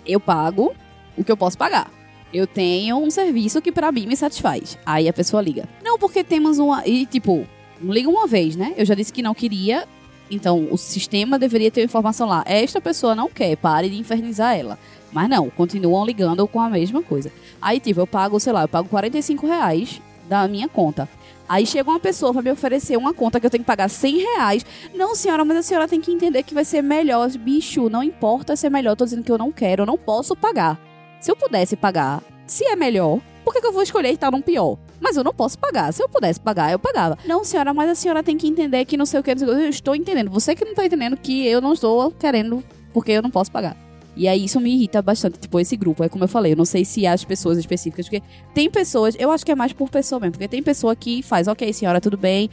Eu 0.06 0.20
pago 0.20 0.72
o 1.16 1.24
que 1.24 1.30
eu 1.30 1.36
posso 1.36 1.56
pagar. 1.56 1.90
Eu 2.32 2.46
tenho 2.46 2.96
um 2.98 3.10
serviço 3.10 3.62
que 3.62 3.70
pra 3.70 3.92
mim 3.92 4.06
me 4.06 4.16
satisfaz. 4.16 4.76
Aí 4.84 5.08
a 5.08 5.12
pessoa 5.12 5.40
liga. 5.40 5.68
Não, 5.84 5.98
porque 5.98 6.24
temos 6.24 6.58
uma. 6.58 6.86
E, 6.86 7.06
tipo, 7.06 7.46
liga 7.80 8.08
uma 8.08 8.26
vez, 8.26 8.56
né? 8.56 8.74
Eu 8.76 8.84
já 8.84 8.94
disse 8.94 9.12
que 9.12 9.22
não 9.22 9.34
queria. 9.34 9.86
Então, 10.30 10.66
o 10.70 10.76
sistema 10.76 11.38
deveria 11.38 11.70
ter 11.70 11.84
informação 11.84 12.28
lá. 12.28 12.42
Esta 12.46 12.80
pessoa 12.80 13.14
não 13.14 13.28
quer, 13.28 13.56
pare 13.56 13.88
de 13.88 13.96
infernizar 13.96 14.58
ela. 14.58 14.78
Mas 15.12 15.28
não, 15.28 15.48
continuam 15.48 16.04
ligando 16.04 16.46
com 16.48 16.60
a 16.60 16.68
mesma 16.68 17.02
coisa. 17.02 17.30
Aí, 17.62 17.78
tipo, 17.78 18.00
eu 18.00 18.06
pago, 18.06 18.40
sei 18.40 18.52
lá, 18.52 18.62
eu 18.62 18.68
pago 18.68 18.88
45 18.88 19.46
reais 19.46 20.00
da 20.28 20.48
minha 20.48 20.68
conta. 20.68 21.08
Aí 21.48 21.66
chega 21.66 21.90
uma 21.90 22.00
pessoa 22.00 22.32
pra 22.32 22.42
me 22.42 22.50
oferecer 22.50 22.96
uma 22.96 23.12
conta 23.12 23.38
que 23.38 23.46
eu 23.46 23.50
tenho 23.50 23.62
que 23.62 23.66
pagar 23.66 23.88
100 23.88 24.18
reais. 24.18 24.66
Não, 24.94 25.14
senhora, 25.14 25.44
mas 25.44 25.58
a 25.58 25.62
senhora 25.62 25.86
tem 25.86 26.00
que 26.00 26.10
entender 26.10 26.42
que 26.42 26.54
vai 26.54 26.64
ser 26.64 26.82
melhor. 26.82 27.30
Bicho, 27.30 27.88
não 27.88 28.02
importa 28.02 28.56
se 28.56 28.66
é 28.66 28.70
melhor, 28.70 28.96
tô 28.96 29.04
dizendo 29.04 29.22
que 29.22 29.30
eu 29.30 29.38
não 29.38 29.52
quero, 29.52 29.82
eu 29.82 29.86
não 29.86 29.98
posso 29.98 30.34
pagar. 30.34 30.80
Se 31.24 31.30
eu 31.30 31.36
pudesse 31.36 31.74
pagar, 31.74 32.22
se 32.46 32.66
é 32.66 32.76
melhor, 32.76 33.18
por 33.42 33.54
que, 33.54 33.58
que 33.62 33.66
eu 33.66 33.72
vou 33.72 33.82
escolher 33.82 34.10
estar 34.10 34.30
num 34.30 34.42
pior? 34.42 34.76
Mas 35.00 35.16
eu 35.16 35.24
não 35.24 35.32
posso 35.32 35.58
pagar. 35.58 35.90
Se 35.90 36.02
eu 36.02 36.06
pudesse 36.06 36.38
pagar, 36.38 36.70
eu 36.70 36.78
pagava. 36.78 37.16
Não, 37.24 37.42
senhora, 37.42 37.72
mas 37.72 37.88
a 37.88 37.94
senhora 37.94 38.22
tem 38.22 38.36
que 38.36 38.46
entender 38.46 38.84
que 38.84 38.94
não 38.94 39.06
sei 39.06 39.20
o 39.20 39.22
que. 39.22 39.30
Eu 39.30 39.68
estou 39.70 39.96
entendendo. 39.96 40.30
Você 40.30 40.54
que 40.54 40.66
não 40.66 40.74
tá 40.74 40.84
entendendo 40.84 41.16
que 41.16 41.46
eu 41.46 41.62
não 41.62 41.72
estou 41.72 42.10
querendo 42.10 42.62
porque 42.92 43.12
eu 43.12 43.22
não 43.22 43.30
posso 43.30 43.50
pagar. 43.50 43.74
E 44.14 44.28
aí 44.28 44.44
isso 44.44 44.60
me 44.60 44.74
irrita 44.74 45.00
bastante, 45.00 45.38
tipo, 45.38 45.58
esse 45.58 45.78
grupo. 45.78 46.04
É 46.04 46.10
como 46.10 46.24
eu 46.24 46.28
falei, 46.28 46.52
eu 46.52 46.56
não 46.58 46.66
sei 46.66 46.84
se 46.84 47.06
as 47.06 47.24
pessoas 47.24 47.56
específicas, 47.56 48.04
porque 48.06 48.22
tem 48.52 48.68
pessoas, 48.70 49.16
eu 49.18 49.30
acho 49.30 49.46
que 49.46 49.50
é 49.52 49.54
mais 49.54 49.72
por 49.72 49.88
pessoa 49.88 50.20
mesmo, 50.20 50.32
porque 50.32 50.46
tem 50.46 50.62
pessoa 50.62 50.94
que 50.94 51.22
faz, 51.22 51.48
ok, 51.48 51.72
senhora, 51.72 52.02
tudo 52.02 52.18
bem, 52.18 52.50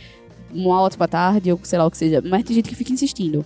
uma 0.54 0.80
ótima 0.80 1.10
tarde, 1.10 1.52
ou 1.52 1.60
sei 1.62 1.78
lá 1.78 1.86
o 1.86 1.92
que 1.92 1.98
seja, 1.98 2.24
mas 2.26 2.46
tem 2.46 2.56
gente 2.56 2.70
que 2.70 2.76
fica 2.76 2.94
insistindo. 2.94 3.44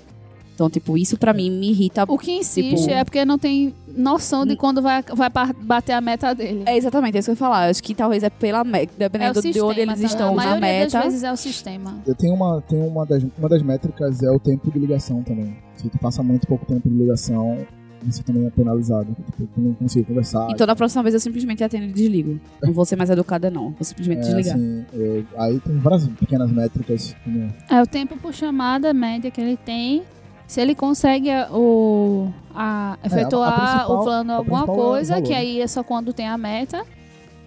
Então, 0.53 0.69
tipo, 0.69 0.97
isso 0.97 1.17
pra 1.17 1.33
mim 1.33 1.51
me 1.51 1.71
irrita. 1.71 2.05
O 2.07 2.17
que 2.17 2.31
insiste 2.31 2.77
Tipo- 2.83 2.89
é 2.91 3.03
porque 3.03 3.25
não 3.25 3.37
tem 3.37 3.75
noção 3.95 4.45
de 4.45 4.55
quando 4.55 4.81
vai, 4.81 5.01
vai 5.01 5.29
bater 5.61 5.93
a 5.93 6.01
meta 6.01 6.33
dele. 6.33 6.63
É 6.65 6.75
exatamente 6.77 7.15
é 7.15 7.19
isso 7.19 7.27
que 7.27 7.31
eu 7.31 7.33
ia 7.33 7.37
falar. 7.37 7.65
Eu 7.67 7.71
acho 7.71 7.81
que 7.83 7.95
talvez 7.95 8.23
é 8.23 8.29
pela 8.29 8.63
meta, 8.63 8.93
É 8.95 8.99
dependendo 8.99 9.33
de 9.33 9.41
sistema, 9.41 9.67
onde 9.67 9.79
eles 9.81 9.99
tá? 9.99 10.05
estão 10.07 10.27
A 10.27 10.35
na 10.35 10.59
maioria 10.59 10.83
das 10.85 10.93
meta. 10.93 11.01
vezes 11.07 11.23
é 11.23 11.31
o 11.31 11.37
sistema. 11.37 11.95
eu 12.05 12.15
tenho 12.15 12.33
uma, 12.33 12.61
tenho 12.61 12.85
uma 12.87 13.05
das, 13.05 13.23
uma 13.37 13.49
das 13.49 13.61
métricas 13.63 14.21
é 14.21 14.29
o 14.29 14.39
tempo 14.39 14.69
de 14.71 14.79
ligação 14.79 15.23
também. 15.23 15.55
Se 15.75 15.89
tu 15.89 15.97
passa 15.99 16.21
muito 16.23 16.47
pouco 16.47 16.65
tempo 16.65 16.87
de 16.89 16.95
ligação, 16.95 17.65
você 18.03 18.21
também 18.21 18.45
é 18.45 18.49
penalizado. 18.51 19.15
Tipo, 19.25 19.47
tu 19.47 19.59
não 19.61 19.73
consegue 19.73 20.05
conversar. 20.05 20.47
Então, 20.51 20.67
da 20.67 20.75
próxima 20.75 21.01
vez 21.01 21.13
eu 21.15 21.19
simplesmente 21.19 21.63
atendo 21.63 21.85
e 21.85 21.91
desligo. 21.93 22.39
Não 22.61 22.71
vou 22.71 22.85
ser 22.85 22.95
mais 22.95 23.09
educada, 23.09 23.49
não. 23.49 23.71
Vou 23.71 23.83
simplesmente 23.83 24.19
É, 24.19 24.21
desligar. 24.25 24.55
assim, 24.55 24.85
é, 24.93 25.23
aí 25.37 25.59
tem 25.59 25.77
várias 25.79 26.07
pequenas 26.09 26.51
métricas. 26.51 27.15
Como, 27.23 27.51
É 27.69 27.81
o 27.81 27.87
tempo 27.87 28.15
por 28.17 28.33
chamada 28.33 28.93
média 28.93 29.31
que 29.31 29.41
ele 29.41 29.57
tem. 29.57 30.03
Se 30.47 30.61
ele 30.61 30.75
consegue 30.75 31.29
a- 31.31 31.49
o, 31.51 32.29
a, 32.53 32.97
É, 33.01 33.05
a 33.05 33.07
efetuar 33.07 33.53
principal- 33.59 33.99
o 33.99 34.03
plano 34.03 34.31
a 34.33 34.35
alguma 34.35 34.63
é 34.63 34.65
coisa, 34.65 35.13
valor, 35.15 35.27
que 35.27 35.33
aí 35.33 35.61
é 35.61 35.67
só 35.67 35.83
quando 35.83 36.13
tem 36.13 36.27
a 36.27 36.37
meta. 36.37 36.85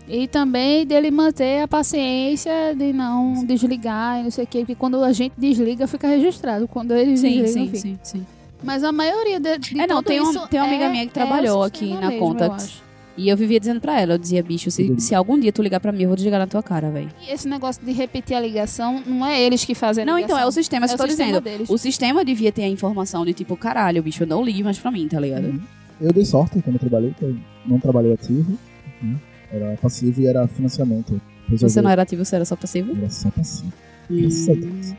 E 0.09 0.27
também 0.27 0.87
dele 0.87 1.11
manter 1.11 1.63
a 1.63 1.69
paciência 1.69 2.75
de 2.75 2.93
não 2.95 3.45
desligar 3.45 4.19
e 4.21 4.23
não 4.25 4.31
sei 4.31 4.45
o 4.45 4.47
quê. 4.47 4.61
Porque 4.61 4.75
quando 4.75 5.03
a 5.05 5.13
gente 5.13 5.35
desliga, 5.37 5.87
fica 5.87 6.09
registrado. 6.09 6.67
Quando 6.67 6.93
ele 6.95 7.15
Sim, 7.17 7.43
desliga, 7.43 7.77
sim, 7.77 7.81
sim, 7.81 7.99
sim. 8.03 8.27
Mas 8.63 8.83
a 8.83 8.91
maioria 8.91 9.39
de, 9.39 9.59
de 9.59 9.79
É, 9.81 9.87
não, 9.87 9.97
tudo 9.99 10.07
tem 10.07 10.21
uma- 10.21 10.31
isso 10.31 10.49
tem 10.49 10.59
uma 10.61 10.67
amiga 10.67 10.85
é- 10.85 10.89
minha 10.89 11.03
que 11.07 11.09
é 11.11 11.13
o 11.13 11.27
trabalhou 11.27 11.63
aqui 11.63 11.93
na 11.93 12.09
mesmo, 12.09 12.13
eu 12.15 12.19
Contact. 12.21 12.83
E 13.19 13.29
eu 13.29 13.37
vivia 13.37 13.59
dizendo 13.59 13.81
pra 13.81 14.01
ela, 14.01 14.15
eu 14.15 14.19
dizia, 14.19 14.43
bicho, 14.43 14.71
se, 14.71 14.95
se 15.01 15.15
algum 15.15 15.39
dia 15.39 15.53
tu 15.53 15.61
ligar 15.61 15.81
pra 15.81 15.91
mim, 15.91 16.03
eu 16.03 16.09
vou 16.09 16.15
desligar 16.17 16.39
na 16.39 16.47
tua 16.47 16.63
cara, 16.63 16.89
velho. 16.89 17.11
E 17.27 17.33
esse 17.33 17.49
negócio 17.49 17.85
de 17.85 17.91
repetir 17.93 18.37
a 18.37 18.41
ligação, 18.41 19.03
não 19.05 19.27
é 19.27 19.41
eles 19.43 19.65
que 19.65 19.75
fazem 19.75 20.03
a 20.03 20.07
Não, 20.07 20.15
ligação. 20.17 20.37
então, 20.37 20.47
é 20.47 20.49
o 20.49 20.53
sistema, 20.53 20.87
É 20.87 20.91
eu 20.91 20.95
o 20.95 20.97
tô 20.97 21.07
sistema 21.09 21.29
dizendo. 21.29 21.43
deles. 21.45 21.69
O 21.69 21.77
sistema 21.77 22.25
devia 22.25 22.53
ter 22.53 22.63
a 22.63 22.69
informação 22.69 23.25
de 23.27 23.35
tipo, 23.35 23.57
caralho, 23.57 24.01
bicho, 24.03 24.25
não 24.25 24.43
ligue 24.45 24.63
mais 24.63 24.79
pra 24.79 24.91
mim, 24.93 25.09
tá 25.09 25.19
ligado? 25.19 25.61
eu 26.01 26.13
dei 26.13 26.25
sorte 26.25 26.63
quando 26.63 26.77
eu 26.77 26.81
trabalhei, 26.81 27.13
que 27.19 27.25
eu 27.25 27.37
não 27.67 27.81
trabalhei 27.81 28.13
ativo. 28.13 28.57
né? 29.03 29.17
Era 29.53 29.77
passivo 29.83 30.21
e 30.21 30.27
era 30.29 30.47
financiamento. 30.47 31.21
Resolvi- 31.49 31.73
Você 31.73 31.83
não 31.83 31.91
era 31.91 32.03
ativo, 32.03 32.25
você 32.25 32.37
era 32.37 32.45
só 32.45 32.55
passivo? 32.55 32.97
Era 32.97 33.11
só 33.11 33.31
passivo. 33.31 33.73
Graças 34.09 34.49
a 34.49 34.53
Deus. 34.55 34.95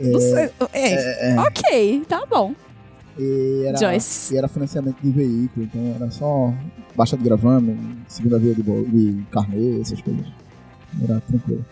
Não 0.00 0.20
sei. 0.20 0.50
É, 0.72 1.38
ok, 1.40 2.02
tá 2.08 2.24
bom. 2.30 2.54
E 3.18 3.64
era, 3.66 3.76
Joyce. 3.76 4.32
e 4.32 4.38
era 4.38 4.48
financiamento 4.48 4.96
de 5.02 5.10
veículo, 5.10 5.66
então 5.66 5.94
era 5.94 6.10
só 6.10 6.54
baixa 6.94 7.16
de 7.16 7.24
gravame, 7.24 7.78
segunda 8.08 8.38
via 8.38 8.54
de, 8.54 8.62
de 8.62 9.22
carnê, 9.30 9.80
essas 9.80 10.00
coisas. 10.00 10.26
Era 11.02 11.20
tranquilo. 11.20 11.64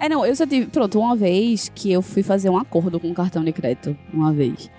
É, 0.00 0.08
não, 0.08 0.24
eu 0.26 0.34
já 0.34 0.46
tive. 0.46 0.66
Pronto, 0.66 0.98
uma 0.98 1.14
vez 1.14 1.70
que 1.74 1.92
eu 1.92 2.02
fui 2.02 2.22
fazer 2.22 2.50
um 2.50 2.58
acordo 2.58 2.98
com 2.98 3.10
o 3.10 3.14
cartão 3.14 3.44
de 3.44 3.52
crédito. 3.52 3.96
Uma 4.12 4.32
vez. 4.32 4.70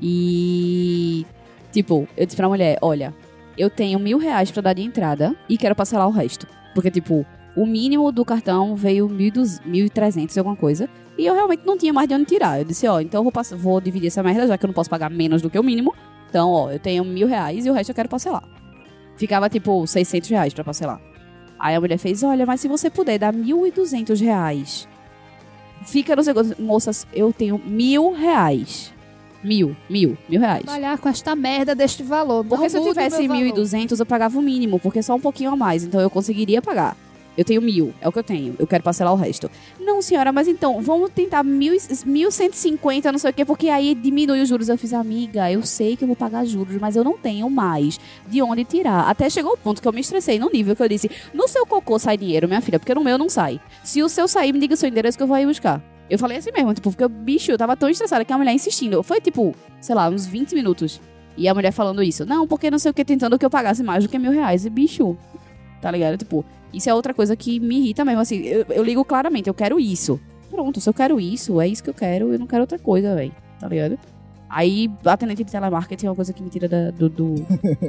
E. 0.00 1.26
Tipo, 1.72 2.06
eu 2.16 2.26
disse 2.26 2.36
pra 2.36 2.48
mulher: 2.48 2.78
olha, 2.80 3.14
eu 3.56 3.68
tenho 3.68 3.98
mil 3.98 4.18
reais 4.18 4.50
pra 4.50 4.62
dar 4.62 4.72
de 4.74 4.82
entrada 4.82 5.34
e 5.48 5.58
quero 5.58 5.74
parcelar 5.74 6.06
o 6.06 6.12
resto. 6.12 6.46
Porque, 6.74 6.90
tipo, 6.90 7.26
o 7.56 7.66
mínimo 7.66 8.10
do 8.12 8.24
cartão 8.24 8.76
veio 8.76 9.08
1.300 9.08 10.34
e 10.34 10.38
alguma 10.38 10.56
coisa. 10.56 10.88
E 11.18 11.26
eu 11.26 11.34
realmente 11.34 11.66
não 11.66 11.76
tinha 11.76 11.92
mais 11.92 12.08
de 12.08 12.14
onde 12.14 12.24
tirar. 12.24 12.58
Eu 12.58 12.64
disse, 12.64 12.86
ó, 12.86 13.00
então 13.00 13.22
eu 13.22 13.30
vou, 13.30 13.58
vou 13.58 13.80
dividir 13.80 14.06
essa 14.06 14.22
merda, 14.22 14.46
já 14.46 14.56
que 14.56 14.64
eu 14.64 14.68
não 14.68 14.74
posso 14.74 14.88
pagar 14.88 15.10
menos 15.10 15.42
do 15.42 15.50
que 15.50 15.58
o 15.58 15.62
mínimo. 15.62 15.94
Então, 16.32 16.50
ó, 16.50 16.70
eu 16.70 16.78
tenho 16.78 17.04
mil 17.04 17.28
reais 17.28 17.66
e 17.66 17.70
o 17.70 17.74
resto 17.74 17.90
eu 17.90 17.94
quero 17.94 18.08
parcelar. 18.08 18.42
Ficava, 19.18 19.50
tipo, 19.50 19.86
600 19.86 20.30
reais 20.30 20.54
pra 20.54 20.64
parcelar. 20.64 20.98
Aí 21.58 21.74
a 21.74 21.80
mulher 21.80 21.98
fez, 21.98 22.22
olha, 22.22 22.46
mas 22.46 22.58
se 22.58 22.68
você 22.68 22.88
puder 22.88 23.18
dar 23.18 23.34
1.200 23.34 24.18
reais, 24.18 24.88
fica 25.84 26.16
no 26.16 26.24
segundo. 26.24 26.56
Moças, 26.58 27.06
eu 27.12 27.34
tenho 27.34 27.58
mil 27.58 28.14
reais. 28.14 28.94
Mil, 29.44 29.76
mil, 29.90 30.16
mil 30.26 30.40
reais. 30.40 30.62
Trabalhar 30.62 30.96
com 30.96 31.08
esta 31.10 31.36
merda 31.36 31.74
deste 31.74 32.02
valor. 32.02 32.42
Porque 32.46 32.70
se 32.70 32.78
eu 32.78 32.82
tivesse 32.82 33.28
meu 33.28 33.50
valor. 33.50 33.64
1.200, 33.66 34.00
eu 34.00 34.06
pagava 34.06 34.38
o 34.38 34.42
mínimo, 34.42 34.80
porque 34.80 35.02
só 35.02 35.14
um 35.14 35.20
pouquinho 35.20 35.50
a 35.50 35.56
mais. 35.56 35.84
Então 35.84 36.00
eu 36.00 36.08
conseguiria 36.08 36.62
pagar. 36.62 36.96
Eu 37.36 37.44
tenho 37.44 37.62
mil, 37.62 37.94
é 38.00 38.08
o 38.08 38.12
que 38.12 38.18
eu 38.18 38.22
tenho. 38.22 38.54
Eu 38.58 38.66
quero 38.66 38.82
parcelar 38.84 39.12
o 39.12 39.16
resto. 39.16 39.50
Não, 39.80 40.02
senhora, 40.02 40.30
mas 40.32 40.46
então, 40.48 40.80
vamos 40.82 41.10
tentar 41.10 41.42
mil, 41.42 41.74
e- 41.74 41.78
1.150, 41.78 43.10
não 43.10 43.18
sei 43.18 43.30
o 43.30 43.32
quê, 43.32 43.44
porque 43.44 43.68
aí 43.68 43.94
diminui 43.94 44.40
os 44.42 44.48
juros. 44.48 44.68
Eu 44.68 44.76
fiz, 44.78 44.92
amiga, 44.92 45.50
eu 45.50 45.62
sei 45.62 45.96
que 45.96 46.04
eu 46.04 46.06
vou 46.08 46.16
pagar 46.16 46.44
juros, 46.44 46.76
mas 46.80 46.94
eu 46.96 47.02
não 47.04 47.16
tenho 47.16 47.48
mais 47.48 47.98
de 48.28 48.42
onde 48.42 48.64
tirar. 48.64 49.08
Até 49.08 49.28
chegou 49.30 49.52
o 49.52 49.56
ponto 49.56 49.80
que 49.80 49.88
eu 49.88 49.92
me 49.92 50.00
estressei 50.00 50.38
no 50.38 50.50
nível 50.50 50.76
que 50.76 50.82
eu 50.82 50.88
disse: 50.88 51.10
no 51.32 51.48
seu 51.48 51.64
cocô 51.66 51.98
sai 51.98 52.16
dinheiro, 52.16 52.46
minha 52.46 52.60
filha, 52.60 52.78
porque 52.78 52.94
no 52.94 53.02
meu 53.02 53.16
não 53.16 53.28
sai. 53.28 53.60
Se 53.82 54.02
o 54.02 54.08
seu 54.08 54.28
sair, 54.28 54.52
me 54.52 54.58
diga 54.60 54.74
o 54.74 54.76
seu 54.76 54.88
endereço 54.88 55.16
que 55.16 55.22
eu 55.22 55.26
vou 55.26 55.36
aí 55.36 55.46
buscar. 55.46 55.82
Eu 56.10 56.18
falei 56.18 56.36
assim 56.36 56.50
mesmo, 56.52 56.74
tipo, 56.74 56.90
porque, 56.90 57.08
bicho, 57.08 57.50
eu 57.50 57.56
tava 57.56 57.74
tão 57.76 57.88
estressada 57.88 58.24
que 58.24 58.32
a 58.32 58.36
mulher 58.36 58.52
insistindo. 58.52 59.02
Foi 59.02 59.20
tipo, 59.20 59.54
sei 59.80 59.94
lá, 59.94 60.08
uns 60.10 60.26
20 60.26 60.54
minutos. 60.54 61.00
E 61.36 61.48
a 61.48 61.54
mulher 61.54 61.72
falando 61.72 62.02
isso. 62.02 62.26
Não, 62.26 62.46
porque 62.46 62.70
não 62.70 62.78
sei 62.78 62.90
o 62.90 62.94
que, 62.94 63.02
tentando 63.04 63.38
que 63.38 63.46
eu 63.46 63.48
pagasse 63.48 63.82
mais 63.82 64.04
do 64.04 64.10
que 64.10 64.18
mil 64.18 64.30
reais. 64.30 64.66
E 64.66 64.70
bicho, 64.70 65.16
tá 65.82 65.90
ligado? 65.90 66.16
Tipo, 66.16 66.42
isso 66.72 66.88
é 66.88 66.94
outra 66.94 67.12
coisa 67.12 67.36
que 67.36 67.60
me 67.60 67.76
irrita 67.80 68.02
mesmo. 68.06 68.20
Assim, 68.22 68.36
eu, 68.46 68.64
eu 68.70 68.82
ligo 68.82 69.04
claramente, 69.04 69.48
eu 69.48 69.54
quero 69.54 69.78
isso. 69.78 70.18
Pronto, 70.50 70.80
se 70.80 70.88
eu 70.88 70.94
quero 70.94 71.20
isso, 71.20 71.60
é 71.60 71.68
isso 71.68 71.82
que 71.82 71.90
eu 71.90 71.94
quero, 71.94 72.32
eu 72.32 72.38
não 72.38 72.46
quero 72.46 72.62
outra 72.62 72.78
coisa, 72.78 73.14
velho. 73.14 73.32
Tá 73.60 73.68
ligado? 73.68 73.98
Aí, 74.54 74.90
atendente 75.06 75.42
de 75.44 75.50
telemarketing 75.50 76.04
é 76.06 76.10
uma 76.10 76.14
coisa 76.14 76.30
que 76.30 76.42
me 76.42 76.50
tira 76.50 76.68
da- 76.68 76.90
do, 76.90 77.08
do, 77.08 77.34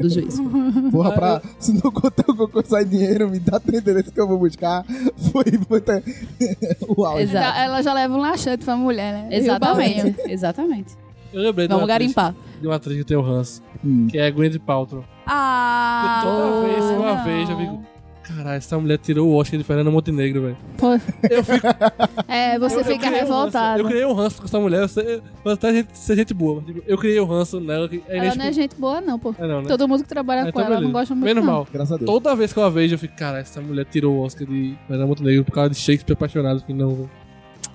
do 0.02 0.10
juízo. 0.10 0.41
Porra, 0.91 1.12
pra. 1.12 1.41
Se 1.60 1.74
não 1.74 1.91
contar 1.91 2.24
o 2.30 2.36
cocô 2.38 2.64
sai 2.66 2.86
dinheiro, 2.86 3.30
me 3.30 3.38
dá 3.38 3.60
teu 3.60 3.78
endereço 3.78 4.14
que 4.14 4.20
eu 4.22 4.26
vou 4.26 4.38
buscar. 4.38 4.86
Foi, 5.34 5.44
foi 5.68 5.82
o 6.88 7.04
áudio. 7.06 7.24
Exato. 7.24 7.60
Ela- 7.60 7.82
já 7.82 7.94
leva 7.94 8.14
um 8.14 8.18
laxante 8.20 8.64
pra 8.64 8.78
mulher, 8.78 9.12
né? 9.14 9.28
Exatamente, 9.32 10.16
exatamente. 10.28 10.94
Eu 11.34 11.41
lembrei 11.41 11.67
de 11.67 11.73
Vamos 11.73 11.88
uma, 11.89 11.93
atriz, 11.95 12.13
garimpar. 12.13 12.36
de 12.61 12.67
uma 12.67 12.75
atriz 12.75 12.97
que 12.97 13.03
tem 13.03 13.17
o 13.17 13.21
ranço, 13.21 13.61
Hum. 13.84 14.07
que 14.09 14.17
é 14.17 14.27
a 14.27 14.31
Gwyneth 14.31 14.59
Paltrow. 14.59 15.03
Ah! 15.25 16.21
Toda 16.23 16.67
vez, 16.67 16.84
uma 16.86 17.15
não. 17.15 17.23
vez, 17.23 17.49
eu 17.49 17.57
fico, 17.57 17.84
Caralho, 18.23 18.55
essa 18.55 18.79
mulher 18.79 18.97
tirou 18.99 19.27
o 19.27 19.36
Oscar 19.36 19.57
de 19.57 19.65
Fernanda 19.65 19.91
Montenegro, 19.91 20.43
velho. 20.43 20.57
Pô, 20.77 20.93
Eu 21.29 21.43
fico. 21.43 21.67
É, 22.25 22.57
você 22.57 22.75
eu- 22.75 22.79
eu 22.79 22.86
fica 22.86 23.05
um 23.07 23.09
ranço. 23.09 23.21
revoltado. 23.21 23.81
eu 23.81 23.86
criei 23.86 24.05
um 24.05 24.13
ranço 24.13 24.38
com 24.38 24.45
essa 24.45 24.59
mulher. 24.61 24.88
Eu 24.95 25.21
eu 25.43 25.51
até 25.51 25.73
gente, 25.73 25.97
ser 25.97 26.15
gente 26.15 26.34
boa. 26.34 26.55
mas, 26.55 26.65
tipo, 26.73 26.81
eu 26.88 26.97
criei 26.97 27.19
um 27.19 27.25
ranço 27.25 27.59
nela 27.59 27.89
que 27.89 28.01
é 28.07 28.17
Ela 28.19 28.36
não 28.36 28.45
é 28.45 28.53
gente 28.53 28.75
boa, 28.77 29.01
não, 29.01 29.19
pô. 29.19 29.36
É 29.38 29.45
não, 29.45 29.61
né? 29.61 29.67
Todo 29.67 29.86
mundo 29.89 30.03
que 30.03 30.09
trabalha 30.09 30.39
É, 30.39 30.43
com 30.43 30.49
então 30.61 30.61
ela 30.71 30.79
não 30.79 30.91
gosta 30.93 31.13
muito. 31.13 31.25
Menos 31.25 31.43
mal. 31.43 31.67
Graças 31.71 31.91
a 31.91 31.97
Deus. 31.97 32.09
Toda 32.09 32.34
vez 32.34 32.53
que 32.53 32.59
eu 32.59 32.63
a 32.63 32.69
vejo, 32.69 32.95
eu 32.95 32.99
fico, 32.99 33.13
cara, 33.17 33.39
essa 33.39 33.59
mulher 33.59 33.86
tirou 33.91 34.15
o 34.15 34.21
Oscar 34.21 34.47
de 34.47 34.73
Fernanda 34.88 35.05
Montenegro 35.07 35.43
por 35.43 35.51
causa 35.51 35.71
de 35.71 35.75
Shakespeare 35.75 36.13
apaixonado. 36.13 36.61
Que 36.63 36.73
não. 36.73 37.09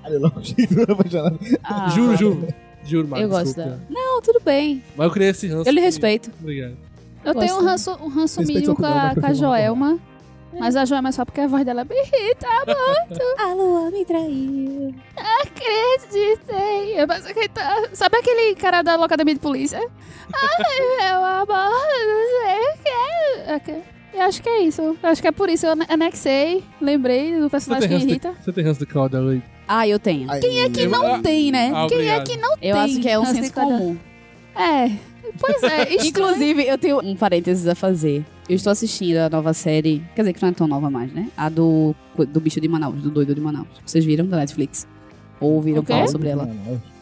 Eu 0.09 0.19
não 0.21 0.31
consigo 0.31 0.83
apaixonado. 0.91 1.39
Ah, 1.63 1.89
Juro, 1.91 2.17
juro. 2.17 2.49
Juro, 2.89 3.09
Marcos. 3.09 3.23
Eu 3.25 3.29
gosto 3.29 3.45
desculpa. 3.47 3.71
dela. 3.71 3.81
Não, 3.91 4.21
tudo 4.23 4.41
bem. 4.45 4.83
Mas 4.97 5.07
eu 5.07 5.13
criei 5.13 5.31
esse 5.31 5.47
ranço. 5.49 5.69
Eu 5.69 5.73
lhe 5.73 5.81
que- 5.81 5.87
respeito. 5.87 6.31
Obrigado. 6.41 6.77
Eu 7.25 7.35
Gosto 7.35 7.47
tenho 7.47 7.61
um 7.61 7.65
ranço, 7.65 7.91
um 8.03 8.09
ranço 8.09 8.41
mínimo 8.43 8.75
com 8.77 8.87
a, 8.87 8.91
mas 9.15 9.19
com 9.19 9.27
a 9.27 9.33
Joelma. 9.35 9.99
Mas 10.59 10.77
a 10.77 10.85
Joelma 10.87 11.11
é 11.11 11.13
só 11.13 11.25
porque 11.27 11.41
a 11.43 11.47
voz 11.47 11.65
dela 11.65 11.83
é 11.83 11.85
bem 11.85 11.99
irrita. 12.03 12.47
A 13.39 13.53
lua 13.55 13.91
me 13.91 14.05
traiu. 14.05 14.95
Acreditei. 15.43 16.97
Que 17.35 17.49
tá- 17.51 17.89
Sabe 17.93 18.17
aquele 18.19 18.55
cara 18.55 18.83
da 18.83 18.97
locademia 18.97 19.35
de 19.35 19.41
polícia? 19.41 19.79
Ai, 20.33 21.07
meu 21.11 21.25
amor, 21.25 21.47
não 21.47 22.27
sei 22.43 23.57
o 23.57 23.61
que. 23.61 23.98
Eu 24.15 24.23
acho 24.23 24.43
que 24.43 24.49
é 24.49 24.63
isso. 24.63 24.81
Eu 24.83 24.97
acho 25.03 25.21
que 25.23 25.29
é 25.29 25.33
por 25.33 25.49
isso. 25.49 25.67
Eu 25.67 25.73
ane- 25.73 25.87
anexei, 25.89 26.63
lembrei 26.81 27.39
do 27.39 27.49
personagem 27.51 27.89
que 27.89 27.95
irrita. 27.95 28.33
de, 28.33 28.45
você 28.45 28.53
tem 28.53 28.65
ranço 28.65 28.81
de 28.81 28.87
Cláudia 28.87 29.21
Leite? 29.21 29.45
Ah, 29.67 29.87
eu 29.87 29.99
tenho. 29.99 30.29
Quem 30.41 30.61
é 30.63 30.71
Que 30.71 30.87
não 30.87 31.21
tem, 31.23 31.51
né? 31.53 31.71
Ah, 31.75 31.87
Quem 31.89 31.99
é 32.09 32.17
obrigado. 32.17 32.25
que 32.27 32.37
não 32.39 32.53
Eu 32.63 32.75
tem? 32.75 32.85
acho 32.85 33.01
que 33.01 33.09
é 33.09 33.19
um 33.19 33.23
ranço 33.23 33.35
de 33.35 33.41
senso 33.43 33.53
comum. 33.55 33.97
É. 34.57 34.91
Pois 35.39 35.63
é. 35.63 35.95
Inclusive, 36.07 36.67
eu 36.67 36.79
tenho 36.79 37.01
um 37.01 37.15
parênteses 37.15 37.67
a 37.69 37.75
fazer. 37.75 38.25
Eu 38.49 38.57
estou 38.57 38.71
assistindo 38.71 39.19
a 39.19 39.29
nova 39.29 39.53
série, 39.53 40.03
quer 40.17 40.23
dizer 40.23 40.33
que 40.33 40.41
não 40.43 40.49
é 40.49 40.53
tão 40.53 40.67
nova 40.67 40.89
mais, 40.91 41.13
né? 41.13 41.29
A 41.37 41.51
do, 41.51 41.95
do 42.17 42.41
bicho 42.41 42.59
de 42.61 42.67
Manaus, 42.67 43.03
do 43.03 43.11
doido 43.11 43.35
de 43.35 43.41
Manaus. 43.43 43.69
Vocês 43.85 44.05
viram 44.07 44.27
da 44.27 44.39
Netflix? 44.39 44.89
Ou 45.39 45.53
ouviram 45.53 45.83
O 45.83 45.85
quê? 45.85 45.93
falar 45.93 46.09
sobre 46.09 46.29
ela? 46.31 46.51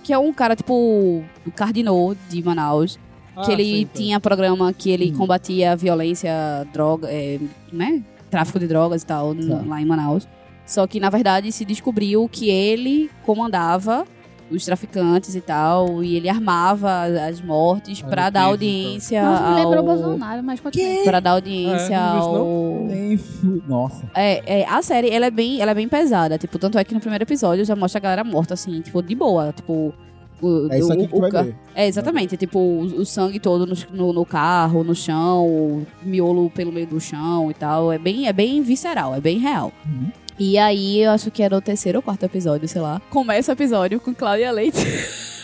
Que 0.02 0.12
é 0.12 0.18
um 0.18 0.32
cara, 0.32 0.56
tipo, 0.56 0.74
o 0.74 1.50
Cardinô 1.54 2.16
de 2.28 2.42
Manaus. 2.42 2.98
Que 3.44 3.50
Ah, 3.50 3.52
ele 3.52 3.64
sei, 3.64 3.80
então. 3.82 3.94
tinha 4.02 4.20
programa 4.20 4.72
que 4.72 4.90
ele 4.90 5.12
Hum. 5.12 5.16
combatia 5.18 5.72
a 5.72 5.74
violência, 5.76 6.30
droga, 6.72 7.08
é, 7.10 7.38
né? 7.72 8.02
Tráfico 8.30 8.58
de 8.58 8.66
drogas 8.66 9.02
e 9.02 9.06
tal, 9.06 9.34
Tá. 9.34 9.62
lá 9.66 9.80
em 9.80 9.84
Manaus. 9.84 10.26
Só 10.64 10.86
que, 10.86 10.98
na 10.98 11.08
verdade, 11.10 11.52
se 11.52 11.64
descobriu 11.64 12.28
que 12.28 12.50
ele 12.50 13.08
comandava 13.24 14.04
os 14.50 14.64
traficantes 14.64 15.34
e 15.34 15.40
tal, 15.40 16.02
e 16.04 16.16
ele 16.16 16.28
armava 16.28 17.02
as 17.28 17.40
mortes 17.40 18.00
Ah, 18.04 18.08
pra 18.08 18.26
eu 18.26 18.30
dar 18.30 18.42
audiência 18.44 19.20
Nossa, 19.24 19.48
me 19.50 19.54
lembrou 19.56 19.76
ao... 19.78 19.84
Bolsonaro, 19.84 20.42
mas 20.42 20.60
continua. 20.60 21.02
Pra 21.04 21.18
dar 21.20 21.30
audiência 21.32 21.94
É, 21.94 22.18
isso, 22.18 22.28
ao... 22.28 22.84
Nem. 22.86 23.18
Nossa. 23.66 24.08
É, 24.14 24.60
é, 24.60 24.66
a 24.68 24.80
série, 24.82 25.10
ela 25.10 25.26
é, 25.26 25.30
bem, 25.30 25.60
ela 25.60 25.72
é 25.72 25.74
bem 25.74 25.88
pesada. 25.88 26.38
Tipo, 26.38 26.58
tanto 26.60 26.78
é 26.78 26.84
que 26.84 26.94
no 26.94 27.00
primeiro 27.00 27.24
episódio 27.24 27.64
já 27.64 27.74
mostra 27.74 27.98
a 27.98 28.02
galera 28.02 28.22
morta, 28.24 28.54
assim, 28.54 28.80
tipo, 28.80 29.02
de 29.02 29.14
boa. 29.16 29.52
Tipo... 29.52 29.92
O, 30.42 30.68
É 30.70 30.78
isso 30.78 30.92
aqui 30.92 31.02
o- 31.02 31.08
que 31.08 31.14
tu 31.14 31.20
vai 31.20 31.30
ca- 31.30 31.42
ver. 31.42 31.54
É, 31.74 31.86
exatamente. 31.86 32.36
Tipo, 32.36 32.58
o, 32.58 32.80
o 32.82 33.06
sangue 33.06 33.40
todo 33.40 33.66
no, 33.66 33.74
no, 33.92 34.12
no 34.12 34.24
carro, 34.26 34.84
no 34.84 34.94
chão, 34.94 35.46
o 35.46 35.86
miolo 36.02 36.50
pelo 36.50 36.70
meio 36.72 36.86
do 36.86 37.00
chão 37.00 37.50
e 37.50 37.54
tal. 37.54 37.92
É 37.92 37.98
bem, 37.98 38.26
é 38.28 38.32
bem 38.32 38.62
visceral, 38.62 39.14
é 39.14 39.20
bem 39.20 39.38
real. 39.38 39.72
Uhum. 39.86 40.10
E 40.38 40.58
aí, 40.58 40.98
eu 41.00 41.10
acho 41.12 41.30
que 41.30 41.42
era 41.42 41.56
o 41.56 41.60
terceiro 41.62 41.98
ou 41.98 42.02
quarto 42.02 42.22
episódio, 42.24 42.68
sei 42.68 42.82
lá. 42.82 43.00
Começa 43.08 43.50
o 43.50 43.54
episódio 43.54 43.98
com 43.98 44.14
Cláudia 44.14 44.50
Leite. 44.52 44.76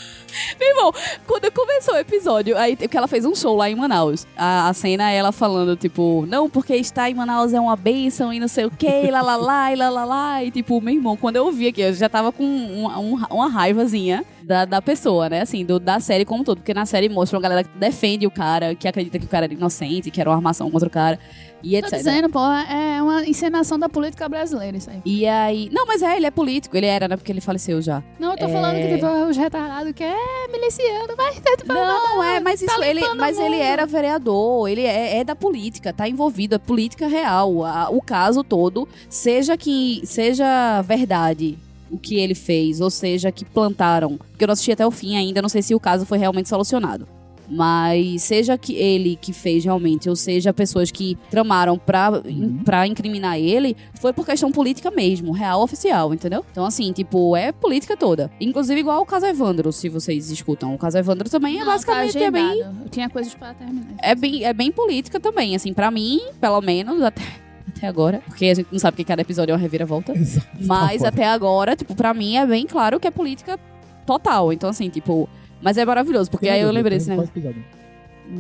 Meu 0.59 0.69
irmão, 0.71 0.93
quando 1.27 1.51
começou 1.53 1.95
o 1.95 1.99
episódio, 1.99 2.57
aí 2.57 2.77
que 2.77 2.97
ela 2.97 3.07
fez 3.09 3.25
um 3.25 3.35
show 3.35 3.57
lá 3.57 3.69
em 3.71 3.75
Manaus. 3.75 4.27
A, 4.37 4.69
a 4.69 4.75
cena 4.75 5.11
é 5.11 5.17
ela 5.17 5.33
falando, 5.33 5.77
tipo, 5.77 6.27
não, 6.29 6.49
porque 6.49 6.75
estar 6.77 7.11
em 7.11 7.15
Manaus 7.15 7.53
é 7.53 7.61
uma 7.61 7.77
bênção 7.77 8.33
e 8.33 8.41
não 8.41 8.49
sei 8.49 8.65
o 8.67 8.71
que, 8.71 9.11
lá 9.11 9.23
lá 9.23 9.37
lá, 9.37 9.73
e 9.73 9.77
lá 9.77 9.91
lá 9.91 10.05
lá. 10.05 10.45
E 10.45 10.51
tipo, 10.51 10.81
meu 10.81 10.95
irmão, 10.95 11.17
quando 11.17 11.37
eu 11.37 11.51
vi 11.53 11.69
aqui, 11.69 11.81
eu 11.81 11.93
já 11.95 12.09
tava 12.09 12.33
com 12.33 12.45
uma, 12.45 12.99
um- 12.99 13.25
uma 13.31 13.49
raivazinha 13.49 14.25
da, 14.43 14.65
da 14.65 14.83
pessoa, 14.83 15.29
né? 15.29 15.41
Assim, 15.43 15.65
do, 15.65 15.79
da 15.79 16.01
série 16.01 16.25
como 16.25 16.41
um 16.43 16.45
todo. 16.45 16.59
Porque 16.59 16.75
na 16.75 16.87
série 16.87 17.09
mostra 17.09 17.37
uma 17.39 17.43
galera 17.43 17.65
que 17.65 17.79
defende 17.79 18.27
o 18.27 18.31
cara, 18.31 18.75
que 18.75 18.89
acredita 18.89 19.19
que 19.19 19.25
o 19.25 19.29
cara 19.29 19.47
era 19.47 19.55
inocente, 19.55 20.11
que 20.11 20.21
era 20.21 20.31
uma 20.31 20.37
armação 20.37 20.71
contra 20.71 20.89
o 20.89 20.91
cara, 20.91 21.19
e 21.63 21.71
Tô 21.81 21.87
etc. 21.87 21.99
dizendo, 21.99 22.29
pô, 22.29 22.41
é 22.45 23.01
uma 23.01 23.25
encenação 23.25 23.79
da 23.79 23.89
política 23.89 24.29
brasileira 24.29 24.77
isso 24.77 24.91
aí. 24.91 25.01
E 25.05 25.25
aí. 25.27 25.69
Não, 25.73 25.87
mas 25.87 26.03
é, 26.03 26.17
ele 26.17 26.27
é 26.27 26.31
político. 26.31 26.77
Ele 26.77 26.87
era, 26.87 27.07
né? 27.07 27.17
Porque 27.17 27.31
ele 27.31 27.41
faleceu 27.41 27.81
já. 27.81 28.03
Não, 28.19 28.33
eu 28.33 28.37
tô 28.37 28.47
É. 28.47 28.49
falando 28.49 28.75
que 28.77 28.95
tipo, 28.95 29.07
os 29.29 29.37
retardados 29.37 29.93
que 29.93 30.03
é 30.03 30.17
miliciano, 30.51 31.17
vai 31.17 31.33
ter 31.41 31.57
Não, 31.67 32.23
é, 32.23 32.41
mas 32.41 32.61
Tá 32.61 32.67
isso 32.67 32.85
ele, 32.85 33.15
mas 33.15 33.39
ele 33.39 33.57
era 33.57 33.87
vereador, 33.87 34.69
ele 34.69 34.83
é, 34.83 35.19
é 35.19 35.25
da 35.25 35.35
política, 35.35 35.93
tá 35.93 36.09
envolvido, 36.09 36.55
é 36.55 36.59
política 36.59 37.07
real. 37.07 37.65
A- 37.65 37.89
o 37.91 38.01
caso 38.01 38.43
todo, 38.45 38.89
seja 39.09 39.57
que 39.57 40.01
seja 40.05 40.83
verdade 40.83 41.59
o 41.91 41.99
que 41.99 42.17
ele 42.17 42.35
fez, 42.35 42.81
ou 42.81 42.91
seja 42.91 43.31
que 43.31 43.45
plantaram, 43.45 44.17
porque 44.17 44.45
eu 44.45 44.47
não 44.47 44.53
assisti 44.55 44.73
até 44.73 44.87
o 44.87 44.91
fim 44.91 45.17
ainda, 45.17 45.43
não 45.43 45.49
sei 45.49 45.61
se 45.63 45.75
o 45.75 45.81
caso 45.81 46.07
foi 46.07 46.17
realmente 46.19 46.49
solucionado. 46.49 47.07
Mas 47.49 48.23
seja 48.23 48.57
que 48.57 48.75
ele 48.75 49.17
que 49.21 49.33
fez 49.33 49.65
realmente, 49.65 50.09
ou 50.09 50.17
seja, 50.17 50.53
pessoas 50.53 50.91
que 50.91 51.17
tramaram 51.31 51.77
pra, 51.79 52.11
Uhum. 52.25 52.61
pra 52.65 52.87
incriminar 52.87 53.39
ele, 53.39 53.77
foi 54.01 54.13
por 54.13 54.25
questão 54.25 54.51
política 54.51 54.91
mesmo, 54.91 55.33
real 55.33 55.63
oficial, 55.63 56.15
entendeu? 56.15 56.45
Então, 56.51 56.65
assim, 56.65 56.93
tipo, 56.93 57.37
é 57.37 57.53
política 57.53 57.97
toda. 57.97 58.31
Inclusive, 58.41 58.81
igual 58.81 59.01
o 59.03 59.07
caso 59.07 59.27
Evandro, 59.27 59.73
se 59.73 59.89
vocês 59.89 60.31
escutam. 60.31 60.75
O 60.75 60.79
caso 60.79 60.97
Evandro 60.99 61.29
também 61.29 61.57
é 61.57 61.59
Não, 61.61 61.67
tá 61.67 61.73
basicamente 61.73 62.19
é 62.23 62.31
bem. 62.31 62.59
Eu 62.61 62.89
tinha 62.91 63.09
coisas 63.11 63.35
pra 63.35 63.53
terminar. 63.55 63.87
é 64.03 64.15
bem, 64.15 64.45
é 64.45 64.53
bem 64.53 64.71
política 64.73 65.21
também, 65.21 65.55
assim, 65.55 65.73
pra 65.73 65.91
mim, 65.91 66.21
pelo 66.41 66.61
menos, 66.61 67.03
até, 67.03 67.23
até 67.69 67.87
agora. 67.87 68.23
Porque 68.27 68.47
a 68.47 68.55
gente 68.55 68.69
não 68.73 68.79
sabe 68.79 68.97
que 68.97 69.05
cada 69.05 69.23
episódio 69.23 69.53
é 69.53 69.55
uma 69.55 69.61
reviravolta. 69.61 70.13
Exato. 70.17 70.47
Mas 70.61 71.03
Tá 71.03 71.09
até 71.09 71.27
agora, 71.27 71.77
tipo, 71.77 71.95
pra 71.95 72.15
mim 72.15 72.37
é 72.37 72.47
bem 72.47 72.67
claro 72.67 72.99
que 72.99 73.07
é 73.07 73.11
política 73.11 73.59
total. 74.07 74.53
Então, 74.53 74.71
assim, 74.71 74.89
tipo. 74.89 75.29
Mas 75.63 75.79
é 75.79 75.85
maravilhoso, 75.85 76.31
porque 76.31 76.49
aí 76.49 76.61
eu 76.61 76.71
lembrei 76.71 76.99
desse 76.99 77.09
negócio. 77.09 77.33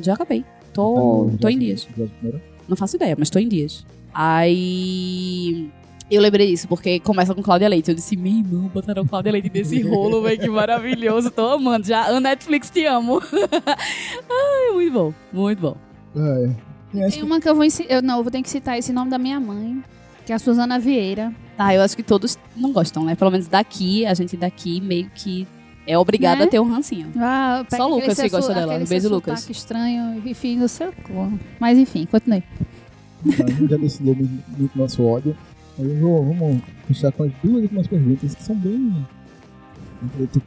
Já 0.02 0.14
acabei. 0.14 0.44
Tô, 0.74 1.30
tô 1.40 1.48
em 1.48 1.58
dias. 1.58 1.88
Não 2.68 2.76
faço 2.76 2.96
ideia, 2.96 3.14
mas 3.18 3.30
tô 3.30 3.38
em 3.38 3.48
dias. 3.48 3.86
Aí. 4.12 5.70
Eu 6.10 6.20
lembrei 6.20 6.48
disso, 6.48 6.68
porque 6.68 7.00
começa 7.00 7.34
com 7.34 7.42
Cláudia 7.42 7.68
Leite. 7.68 7.90
Eu 7.90 7.94
disse, 7.94 8.16
meu 8.16 8.32
irmão, 8.32 8.68
botaram 8.68 9.06
Cláudia 9.06 9.32
Leite 9.32 9.50
nesse 9.52 9.80
rolo, 9.88 10.20
velho, 10.22 10.38
que 10.38 10.48
maravilhoso. 10.48 11.30
Tô 11.30 11.48
amando. 11.52 11.86
Já, 11.86 12.04
a 12.06 12.20
Netflix 12.20 12.68
te 12.68 12.84
amo. 12.84 13.20
Ai, 14.28 14.74
muito 14.74 14.92
bom, 14.92 15.14
muito 15.32 15.58
bom. 15.60 15.76
É. 16.14 16.50
Tem 16.92 17.10
que 17.10 17.22
uma 17.22 17.40
que 17.40 17.48
eu 17.48 17.54
vou 17.54 17.64
eu 17.88 18.02
Não, 18.02 18.18
eu 18.18 18.22
vou 18.22 18.30
ter 18.30 18.42
que 18.42 18.50
citar 18.50 18.78
esse 18.78 18.92
nome 18.92 19.10
da 19.10 19.16
minha 19.16 19.40
mãe, 19.40 19.82
que 20.26 20.32
é 20.32 20.34
a 20.34 20.38
Suzana 20.38 20.78
Vieira. 20.78 21.32
Ah, 21.56 21.74
eu 21.74 21.80
acho 21.80 21.96
que 21.96 22.02
todos 22.02 22.38
não 22.54 22.72
gostam, 22.72 23.04
né? 23.04 23.14
Pelo 23.14 23.30
menos 23.30 23.48
daqui, 23.48 24.04
a 24.04 24.12
gente 24.12 24.36
daqui 24.36 24.80
meio 24.82 25.08
que 25.14 25.46
é 25.86 25.98
obrigada 25.98 26.40
Né? 26.40 26.44
a 26.44 26.48
ter 26.48 26.60
um 26.60 26.68
rancinho. 26.68 27.10
Ah, 27.16 27.64
Só 27.74 27.86
o 27.90 27.94
Lucas 27.96 28.20
que 28.20 28.28
gosta 28.28 28.54
dela. 28.54 28.76
Um 28.78 28.84
beijo, 28.84 29.08
Lucas. 29.08 29.48
estranho, 29.50 30.22
enfim, 30.26 30.56
no 30.56 30.68
seu 30.68 30.92
cu. 30.92 31.38
Mas 31.58 31.78
enfim, 31.78 32.06
continue. 32.06 32.42
a 33.26 33.50
gente 33.50 33.68
já 33.70 33.76
decidiu 33.76 34.14
muito 34.14 34.78
nosso 34.78 35.02
ódio. 35.04 35.36
Aí 35.78 35.98
vou, 35.98 36.24
vamos 36.24 36.60
fechar 36.86 37.12
com 37.12 37.24
as 37.24 37.32
duas 37.42 37.62
últimas 37.62 37.86
perguntas 37.86 38.34
que 38.34 38.42
são 38.42 38.54
bem 38.56 39.06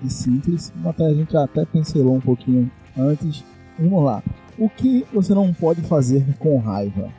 e 0.03 0.09
simples, 0.09 0.73
até 0.85 1.05
a 1.05 1.13
gente 1.13 1.31
já 1.31 1.43
até 1.45 1.65
pincelou 1.65 2.15
um 2.15 2.19
pouquinho 2.19 2.69
antes. 2.97 3.43
Vamos 3.79 4.03
lá. 4.03 4.21
O 4.57 4.69
que 4.69 5.05
você 5.13 5.33
não 5.33 5.53
pode 5.53 5.81
fazer 5.83 6.23
com 6.39 6.57
raiva? 6.57 7.09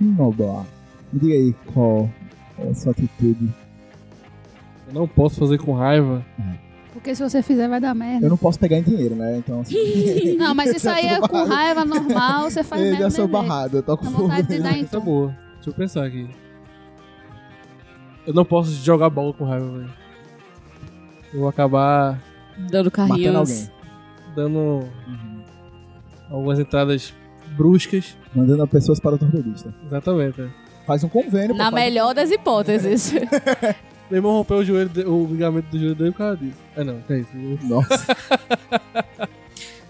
Noblar. 0.00 0.64
Me 1.12 1.20
diga 1.20 1.34
aí 1.34 1.54
qual 1.72 2.08
é 2.58 2.68
a 2.68 2.74
sua 2.74 2.92
atitude. 2.92 3.52
Eu 4.88 4.94
não 4.94 5.08
posso 5.08 5.40
fazer 5.40 5.58
com 5.58 5.72
raiva. 5.72 6.24
Porque 6.92 7.14
se 7.14 7.22
você 7.22 7.42
fizer, 7.42 7.68
vai 7.68 7.80
dar 7.80 7.94
merda. 7.94 8.26
Eu 8.26 8.30
não 8.30 8.36
posso 8.36 8.58
pegar 8.58 8.76
em 8.78 8.82
dinheiro, 8.82 9.14
né? 9.14 9.38
Então, 9.38 9.60
assim, 9.62 10.36
Não, 10.38 10.54
mas 10.54 10.74
isso 10.74 10.88
aí 10.90 11.06
é 11.06 11.20
com 11.20 11.44
raiva 11.44 11.84
normal, 11.84 12.50
você 12.50 12.62
faz 12.62 12.80
eu 12.82 12.90
merda. 12.90 13.04
já 13.04 13.10
sou 13.10 13.26
barrado, 13.28 13.78
eu 13.78 13.82
Dá 13.82 13.96
fogo. 13.96 14.10
vontade 14.10 14.46
de 14.48 14.60
dar 14.60 14.76
em 14.76 14.82
é 14.82 14.86
tom. 14.86 15.00
boa. 15.00 15.28
Deixa 15.54 15.70
eu 15.70 15.74
pensar 15.74 16.04
aqui. 16.04 16.28
Eu 18.26 18.34
não 18.34 18.44
posso 18.44 18.70
jogar 18.72 19.10
bola 19.10 19.32
com 19.32 19.44
raiva, 19.44 19.66
velho. 19.78 19.90
Eu 21.32 21.40
vou 21.40 21.48
acabar 21.48 22.22
Dando 22.58 22.86
Matando 22.86 22.90
carrinhos. 22.90 23.34
alguém. 23.36 23.70
dando 24.36 24.88
algumas 26.30 26.58
entradas 26.58 27.14
bruscas. 27.56 28.16
Mandando 28.34 28.66
pessoas 28.68 29.00
para 29.00 29.14
o 29.14 29.18
torpedista. 29.18 29.74
Exatamente. 29.86 30.40
é. 30.42 30.48
Faz 30.86 31.02
um 31.04 31.08
convênio. 31.08 31.54
Na 31.56 31.70
melhor 31.70 32.14
das 32.14 32.30
hipóteses. 32.30 33.12
Meu 34.12 34.18
irmão 34.18 34.32
rompeu 34.32 34.58
o 34.58 34.64
joelho, 34.64 34.90
de- 34.90 35.06
o 35.06 35.26
ligamento 35.26 35.68
do 35.70 35.78
joelho 35.78 35.94
dele 35.94 36.10
por 36.10 36.18
causa 36.18 36.36
disso. 36.36 36.56
É 36.76 36.84
não, 36.84 36.98
é 37.08 37.18
isso. 37.18 37.30
Eu- 37.34 37.58
Nossa, 37.66 38.16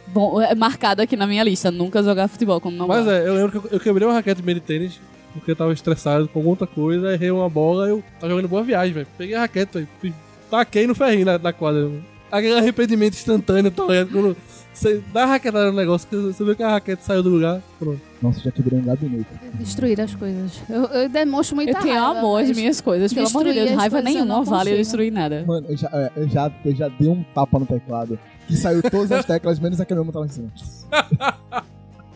Bom, 0.06 0.40
é 0.40 0.54
marcado 0.54 1.02
aqui 1.02 1.16
na 1.16 1.26
minha 1.26 1.42
lista. 1.42 1.72
Nunca 1.72 2.04
jogar 2.04 2.28
futebol 2.28 2.60
como 2.60 2.76
não 2.76 2.86
Mas 2.86 3.04
é, 3.08 3.26
eu 3.26 3.34
lembro 3.34 3.50
que 3.60 3.66
eu, 3.66 3.70
eu 3.72 3.80
quebrei 3.80 4.06
uma 4.06 4.14
raquete 4.14 4.40
meio 4.40 4.60
de 4.60 4.64
tênis, 4.64 5.00
porque 5.32 5.50
eu 5.50 5.56
tava 5.56 5.72
estressado 5.72 6.28
com 6.28 6.44
outra 6.46 6.68
coisa, 6.68 7.12
errei 7.12 7.32
uma 7.32 7.48
bola, 7.48 7.88
eu 7.88 8.00
tava 8.20 8.30
jogando 8.30 8.48
boa 8.48 8.62
viagem, 8.62 8.94
velho. 8.94 9.06
Peguei 9.18 9.34
a 9.34 9.40
raquete, 9.40 9.88
velho, 10.00 10.14
taquei 10.48 10.86
no 10.86 10.94
ferrinho 10.94 11.26
na, 11.26 11.36
na 11.38 11.52
quadra. 11.52 11.88
velho. 11.88 12.11
Aquele 12.32 12.58
arrependimento 12.58 13.12
instantâneo, 13.12 13.70
tá 13.70 13.84
ligado? 13.84 14.10
Quando 14.10 14.36
você 14.72 15.02
dá 15.12 15.24
a 15.24 15.26
raquetada 15.26 15.70
no 15.70 15.76
negócio, 15.76 16.08
que 16.08 16.16
você 16.16 16.42
vê 16.42 16.54
que 16.54 16.62
a 16.62 16.70
raquete 16.70 17.04
saiu 17.04 17.22
do 17.22 17.28
lugar, 17.28 17.60
pronto. 17.78 18.00
nossa, 18.22 18.40
já 18.40 18.50
quebrei 18.50 18.78
um 18.78 18.82
gabinete. 18.82 19.28
Destruir 19.54 20.00
as 20.00 20.14
coisas. 20.14 20.62
Eu, 20.68 20.84
eu 20.86 21.08
demonstro 21.10 21.54
muita 21.54 21.72
Eu 21.72 21.82
tenho 21.82 21.94
raiva, 21.94 22.18
amor 22.18 22.42
às 22.42 22.50
minhas 22.56 22.80
coisas, 22.80 23.12
pelo 23.12 23.28
amor 23.28 23.44
de 23.44 23.52
Deus. 23.52 23.70
Raiva 23.72 23.98
eu 23.98 24.02
nenhuma 24.02 24.24
não 24.24 24.44
vale 24.44 24.72
eu 24.72 24.76
destruir 24.78 25.12
nada. 25.12 25.44
Mano, 25.46 25.66
eu 25.68 25.76
já, 25.76 25.90
é, 25.92 26.10
eu, 26.16 26.28
já, 26.28 26.50
eu 26.64 26.74
já 26.74 26.88
dei 26.88 27.08
um 27.08 27.22
tapa 27.34 27.58
no 27.58 27.66
teclado 27.66 28.18
que 28.48 28.56
saiu 28.56 28.82
todas 28.82 29.12
as 29.12 29.24
teclas, 29.26 29.60
menos 29.60 29.78
aquele 29.78 30.00
mesmo 30.00 30.10
que 30.10 30.18
tava 30.18 30.26
em 30.26 30.30
cima. 30.30 30.52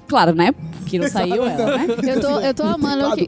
Claro, 0.09 0.35
né? 0.35 0.55
Que 0.87 0.99
não 0.99 1.09
saiu 1.09 1.45
ela, 1.45 1.79
né? 1.79 1.87
Eu 2.07 2.21
tô, 2.21 2.41
eu 2.41 2.55
tô 2.55 2.63
O 2.63 2.67
amando 2.67 3.17
que, 3.17 3.27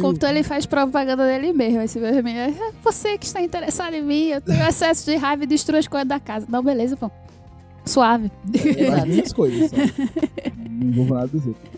quanto, 0.00 0.24
ele 0.24 0.42
faz 0.42 0.64
propaganda 0.64 1.26
dele 1.26 1.52
mesmo. 1.52 1.82
Esse 1.82 1.98
vermelho. 1.98 2.54
É 2.54 2.72
Você 2.82 3.18
que 3.18 3.26
está 3.26 3.42
interessado 3.42 3.94
em 3.94 4.02
mim, 4.02 4.28
eu 4.28 4.40
tenho 4.40 4.66
excesso 4.66 5.04
de 5.10 5.16
raiva 5.16 5.44
e 5.44 5.46
destruo 5.46 5.78
as 5.78 5.86
coisas 5.86 6.08
da 6.08 6.18
casa. 6.18 6.46
Não, 6.48 6.62
beleza, 6.62 6.96
pô. 6.96 7.10
Suave. 7.84 8.30
As 8.98 9.04
minhas 9.04 9.32
coisas, 9.32 9.70
só. 9.70 9.76
Não 10.68 10.88
envolvo 10.88 11.14
nada 11.14 11.28
dos 11.28 11.46
outros. 11.46 11.68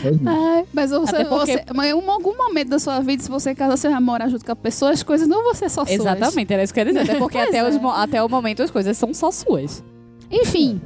Só 0.00 0.08
as 0.08 0.16
minhas. 0.18 0.38
Ai, 0.38 0.64
mas 0.72 0.90
você, 0.90 1.16
Até 1.16 1.24
porque- 1.24 1.52
você, 1.52 1.64
mas 1.74 1.86
em 1.90 2.08
algum 2.08 2.36
momento 2.36 2.68
da 2.68 2.78
sua 2.78 3.00
vida, 3.00 3.22
se 3.22 3.28
você 3.28 3.54
casar, 3.54 3.76
você 3.76 3.88
vai 3.88 4.00
morar 4.00 4.28
junto 4.28 4.44
com 4.44 4.52
a 4.52 4.56
pessoa, 4.56 4.92
as 4.92 5.02
coisas 5.02 5.26
não 5.28 5.42
vão 5.42 5.54
ser 5.54 5.68
só 5.68 5.84
suas. 5.84 5.98
Exatamente, 6.00 6.52
era 6.52 6.62
isso 6.62 6.72
que 6.72 6.80
eu 6.80 6.86
ia 6.86 6.92
dizer. 6.92 7.10
Até 7.10 7.16
porque 7.20 7.36
até, 7.38 7.58
é. 7.58 7.68
os 7.68 7.76
até 7.96 8.22
o 8.22 8.28
momento 8.28 8.62
as 8.62 8.70
coisas 8.70 8.96
são 8.96 9.12
só 9.12 9.30
suas. 9.30 9.82
Enfim, 10.30 10.80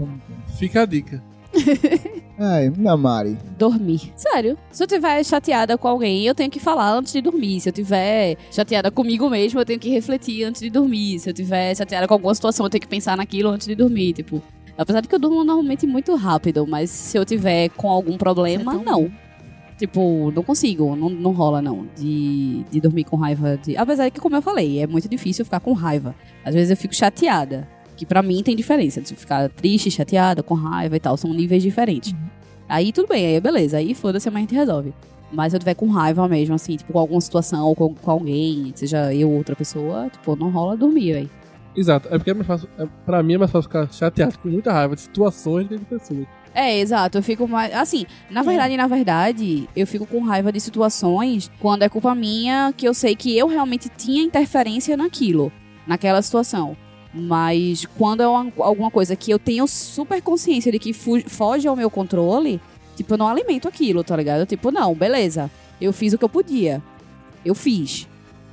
Fica 0.59 0.83
a 0.83 0.87
dica. 0.87 1.23
Ai, 2.39 2.71
minha 2.71 2.97
Mari. 2.97 3.37
Dormir. 3.59 4.13
Sério. 4.17 4.57
Se 4.71 4.83
eu 4.83 4.87
tiver 4.87 5.23
chateada 5.25 5.77
com 5.77 5.89
alguém, 5.89 6.27
eu 6.27 6.35
tenho 6.35 6.51
que 6.51 6.59
falar 6.59 6.93
antes 6.93 7.13
de 7.13 7.21
dormir. 7.21 7.61
Se 7.61 7.69
eu 7.69 7.73
tiver 7.73 8.37
chateada 8.51 8.91
comigo 8.91 9.29
mesmo, 9.29 9.61
eu 9.61 9.65
tenho 9.65 9.79
que 9.79 9.91
refletir 9.91 10.45
antes 10.45 10.61
de 10.61 10.71
dormir. 10.71 11.19
Se 11.19 11.31
eu 11.31 11.35
tiver 11.35 11.75
chateada 11.77 12.09
com 12.09 12.15
alguma 12.15 12.35
situação, 12.35 12.67
eu 12.67 12.71
tenho 12.71 12.83
que 12.83 12.89
pensar 12.89 13.17
naquilo 13.17 13.51
antes 13.51 13.67
de 13.67 13.75
dormir. 13.75 14.15
Tipo, 14.15 14.43
apesar 14.77 15.01
de 15.01 15.09
que 15.09 15.15
eu 15.15 15.19
durmo 15.19 15.45
normalmente 15.45 15.87
muito 15.87 16.15
rápido, 16.15 16.67
mas 16.67 16.91
se 16.91 17.19
eu 17.19 17.25
tiver 17.25 17.69
com 17.71 17.89
algum 17.89 18.17
problema, 18.17 18.75
é 18.75 18.85
não. 18.85 19.13
Tipo, 19.79 20.31
não 20.31 20.45
consigo, 20.45 20.95
não, 20.95 21.09
não 21.09 21.33
rola 21.33 21.61
não, 21.61 21.89
de, 21.97 22.65
de 22.71 22.81
dormir 22.81 23.05
com 23.05 23.17
raiva. 23.17 23.57
De... 23.57 23.77
Apesar 23.77 24.05
de 24.05 24.13
que, 24.13 24.21
como 24.21 24.37
eu 24.37 24.43
falei, 24.43 24.79
é 24.81 24.87
muito 24.87 25.09
difícil 25.09 25.45
ficar 25.45 25.61
com 25.61 25.73
raiva. 25.73 26.15
Às 26.45 26.55
vezes 26.55 26.71
eu 26.71 26.77
fico 26.77 26.95
chateada, 26.95 27.69
que 28.03 28.07
pra 28.07 28.21
mim 28.21 28.43
tem 28.43 28.57
diferença, 28.57 29.01
de 29.01 29.15
ficar 29.15 29.49
triste, 29.49 29.89
chateada, 29.89 30.43
com 30.43 30.55
raiva 30.55 30.97
e 30.97 31.01
tal, 31.01 31.17
são 31.17 31.33
níveis 31.33 31.63
diferentes. 31.63 32.13
Aí 32.69 32.91
tudo 32.93 33.07
bem, 33.07 33.25
aí 33.27 33.41
beleza, 33.41 33.77
aí 33.77 33.95
foda-se, 33.95 34.29
mas 34.29 34.39
a 34.39 34.41
gente 34.41 34.55
resolve. 34.57 34.93
Mas 35.31 35.53
se 35.53 35.57
eu 35.57 35.61
tiver 35.61 35.75
com 35.75 35.87
raiva 35.89 36.27
mesmo, 36.27 36.57
assim, 36.57 36.77
tipo, 36.77 36.93
com 36.93 36.99
alguma 36.99 37.21
situação 37.21 37.65
ou 37.65 37.77
com, 37.77 37.95
com 37.95 38.11
alguém, 38.11 38.73
seja 38.75 39.15
eu 39.15 39.31
ou 39.31 39.37
outra 39.37 39.55
pessoa, 39.55 40.11
tipo, 40.11 40.35
não 40.35 40.51
rola 40.51 40.77
dormir, 40.77 41.13
velho. 41.13 41.31
Exato, 41.77 42.09
é 42.09 42.19
porque 42.19 42.33
é 42.33 42.35
mais 42.35 42.47
fácil, 42.49 42.69
é, 42.77 42.89
pra 43.07 43.23
mim 43.23 43.35
é 43.35 43.39
mais 43.39 43.53
fácil 43.53 43.71
ficar 43.71 43.93
chateado 43.93 44.37
com 44.41 44.49
muita 44.49 44.73
raiva 44.73 44.97
de 44.97 45.03
situações 45.03 45.69
do 45.69 45.77
que 45.77 45.79
de 45.79 45.85
pessoas. 45.85 46.27
É, 46.53 46.81
exato. 46.81 47.17
Eu 47.17 47.23
fico 47.23 47.49
mais. 47.49 47.73
Assim, 47.73 48.05
na 48.29 48.43
verdade, 48.43 48.77
na 48.77 48.87
verdade, 48.87 49.69
eu 49.75 49.87
fico 49.87 50.05
com 50.05 50.21
raiva 50.21 50.53
de 50.53 50.61
situações 50.61 51.51
quando 51.61 51.83
é 51.83 51.89
culpa 51.89 52.15
minha, 52.15 52.75
que 52.77 52.87
eu 52.87 52.93
sei 52.93 53.15
que 53.15 53.39
eu 53.39 53.47
realmente 53.47 53.89
tinha 53.89 54.23
interferência 54.23 54.97
naquilo, 54.97 55.51
naquela 55.87 56.21
situação. 56.21 56.77
Mas 57.15 57.85
quando 57.99 58.23
é 58.23 58.27
uma- 58.29 58.51
alguma 58.59 58.91
coisa 58.91 59.15
que 59.15 59.31
eu 59.31 59.39
tenho 59.39 59.67
super 59.69 60.23
consciência 60.23 60.73
de 60.73 60.79
que 60.79 60.93
foge 60.93 61.69
ao 61.69 61.77
meu 61.77 61.91
controle, 61.91 62.61
tipo, 62.97 63.13
eu 63.15 63.19
não 63.19 63.29
alimento 63.29 63.69
aquilo, 63.69 64.03
tá 64.03 64.17
ligado? 64.17 64.47
Tipo, 64.47 64.71
não, 64.71 64.95
beleza. 64.95 65.51
Eu 65.81 65.93
fiz 65.93 66.13
o 66.13 66.19
que 66.19 66.25
eu 66.25 66.29
podia. 66.29 66.83
Eu 67.45 67.55
fiz. 67.55 68.07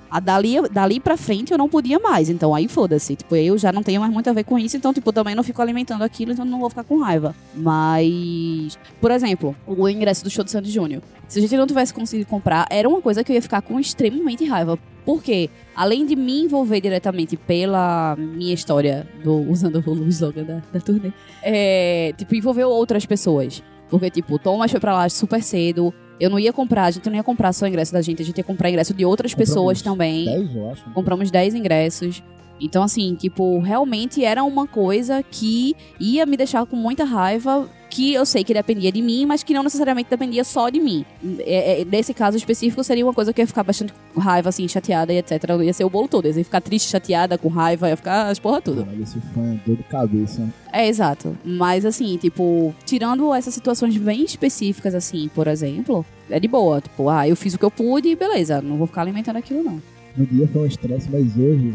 A 0.09 0.19
dali, 0.19 0.55
dali 0.71 0.99
pra 0.99 1.15
frente 1.15 1.51
eu 1.51 1.57
não 1.57 1.69
podia 1.69 1.99
mais. 1.99 2.29
Então 2.29 2.55
aí 2.55 2.67
foda-se. 2.67 3.15
Tipo, 3.15 3.35
eu 3.35 3.57
já 3.57 3.71
não 3.71 3.83
tenho 3.83 4.01
mais 4.01 4.11
muito 4.11 4.29
a 4.29 4.33
ver 4.33 4.43
com 4.43 4.57
isso. 4.57 4.75
Então, 4.75 4.93
tipo, 4.93 5.13
também 5.13 5.35
não 5.35 5.43
fico 5.43 5.61
alimentando 5.61 6.03
aquilo. 6.03 6.31
Então 6.31 6.45
não 6.45 6.59
vou 6.59 6.69
ficar 6.69 6.83
com 6.83 6.97
raiva. 6.99 7.35
Mas, 7.53 8.77
por 8.99 9.11
exemplo, 9.11 9.55
o 9.67 9.87
ingresso 9.87 10.23
do 10.23 10.29
show 10.29 10.43
do 10.43 10.49
Sandy 10.49 10.71
Júnior. 10.71 11.01
Se 11.27 11.37
a 11.37 11.41
gente 11.41 11.55
não 11.55 11.67
tivesse 11.67 11.93
conseguido 11.93 12.27
comprar, 12.27 12.65
era 12.71 12.89
uma 12.89 13.01
coisa 13.01 13.23
que 13.23 13.31
eu 13.31 13.35
ia 13.35 13.41
ficar 13.41 13.61
com 13.61 13.79
extremamente 13.79 14.43
raiva. 14.45 14.79
Porque, 15.05 15.49
além 15.75 16.05
de 16.05 16.15
me 16.15 16.41
envolver 16.41 16.81
diretamente 16.81 17.37
pela 17.37 18.15
minha 18.15 18.53
história, 18.53 19.07
do, 19.23 19.41
usando 19.49 19.83
o 19.85 20.07
slogan 20.07 20.43
da, 20.43 20.61
da 20.71 20.79
turnê, 20.79 21.11
é, 21.41 22.13
tipo, 22.17 22.35
envolveu 22.35 22.69
outras 22.69 23.05
pessoas. 23.05 23.63
Porque, 23.89 24.09
tipo, 24.09 24.35
o 24.35 24.39
Thomas 24.39 24.71
foi 24.71 24.79
pra 24.79 24.93
lá 24.93 25.09
super 25.09 25.41
cedo. 25.41 25.93
Eu 26.19 26.29
não 26.29 26.39
ia 26.39 26.51
comprar, 26.51 26.85
a 26.85 26.91
gente 26.91 27.09
não 27.09 27.15
ia 27.15 27.23
comprar 27.23 27.53
só 27.53 27.65
o 27.65 27.67
ingresso 27.67 27.93
da 27.93 28.01
gente, 28.01 28.21
a 28.21 28.25
gente 28.25 28.37
ia 28.37 28.43
comprar 28.43 28.69
ingresso 28.69 28.93
de 28.93 29.05
outras 29.05 29.33
Compramos 29.33 29.49
pessoas 29.49 29.81
também. 29.81 30.25
10, 30.25 30.55
eu 30.55 30.71
acho. 30.71 30.89
Compramos 30.91 31.31
10 31.31 31.55
ingressos. 31.55 32.21
Então, 32.59 32.83
assim, 32.83 33.15
tipo, 33.15 33.59
realmente 33.59 34.23
era 34.23 34.43
uma 34.43 34.67
coisa 34.67 35.23
que 35.23 35.75
ia 35.99 36.25
me 36.25 36.35
deixar 36.35 36.65
com 36.65 36.75
muita 36.75 37.05
raiva, 37.05 37.69
que 37.89 38.13
eu 38.13 38.25
sei 38.25 38.43
que 38.43 38.53
dependia 38.53 38.91
de 38.91 39.01
mim, 39.01 39.25
mas 39.25 39.41
que 39.43 39.53
não 39.53 39.63
necessariamente 39.63 40.09
dependia 40.09 40.43
só 40.43 40.69
de 40.69 40.79
mim. 40.79 41.05
É, 41.39 41.81
é, 41.81 41.85
nesse 41.85 42.13
caso 42.13 42.37
específico, 42.37 42.83
seria 42.83 43.05
uma 43.05 43.13
coisa 43.13 43.33
que 43.33 43.41
eu 43.41 43.43
ia 43.43 43.47
ficar 43.47 43.63
bastante 43.63 43.93
com 44.13 44.21
raiva, 44.21 44.49
assim, 44.49 44.67
chateada 44.67 45.11
e 45.11 45.17
etc. 45.17 45.31
Ia 45.63 45.73
ser 45.73 45.83
o 45.83 45.89
bolo 45.89 46.07
todo. 46.07 46.25
Eu 46.25 46.37
ia 46.37 46.43
ficar 46.43 46.61
triste, 46.61 46.89
chateada, 46.89 47.37
com 47.37 47.49
raiva, 47.49 47.89
ia 47.89 47.97
ficar 47.97 48.29
as 48.29 48.37
porra 48.37 48.61
tudo. 48.61 48.83
Caralho, 48.83 49.03
esse 49.03 49.19
fã 49.19 49.41
é 49.41 49.59
dor 49.65 49.75
de 49.75 49.83
cabeça. 49.83 50.47
É, 50.71 50.87
exato. 50.87 51.35
Mas, 51.43 51.85
assim, 51.85 52.17
tipo, 52.17 52.73
tirando 52.85 53.33
essas 53.33 53.53
situações 53.53 53.97
bem 53.97 54.23
específicas, 54.23 54.93
assim, 54.93 55.29
por 55.33 55.47
exemplo, 55.47 56.05
é 56.29 56.39
de 56.39 56.47
boa. 56.47 56.81
Tipo, 56.81 57.09
ah, 57.09 57.27
eu 57.27 57.35
fiz 57.35 57.55
o 57.55 57.57
que 57.59 57.65
eu 57.65 57.71
pude 57.71 58.09
e 58.09 58.15
beleza, 58.15 58.61
não 58.61 58.77
vou 58.77 58.87
ficar 58.87 59.01
alimentando 59.01 59.37
aquilo, 59.37 59.63
não. 59.63 59.81
No 60.15 60.25
dia 60.25 60.47
foi 60.47 60.61
um 60.61 60.65
estresse, 60.65 61.09
mas 61.11 61.35
hoje, 61.37 61.73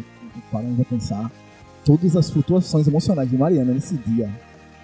parando 0.52 0.76
pra 0.76 0.84
pensar, 0.84 1.30
todas 1.84 2.16
as 2.16 2.30
flutuações 2.30 2.86
emocionais 2.86 3.30
de 3.30 3.36
Mariana 3.36 3.72
nesse 3.72 3.94
dia 3.96 4.30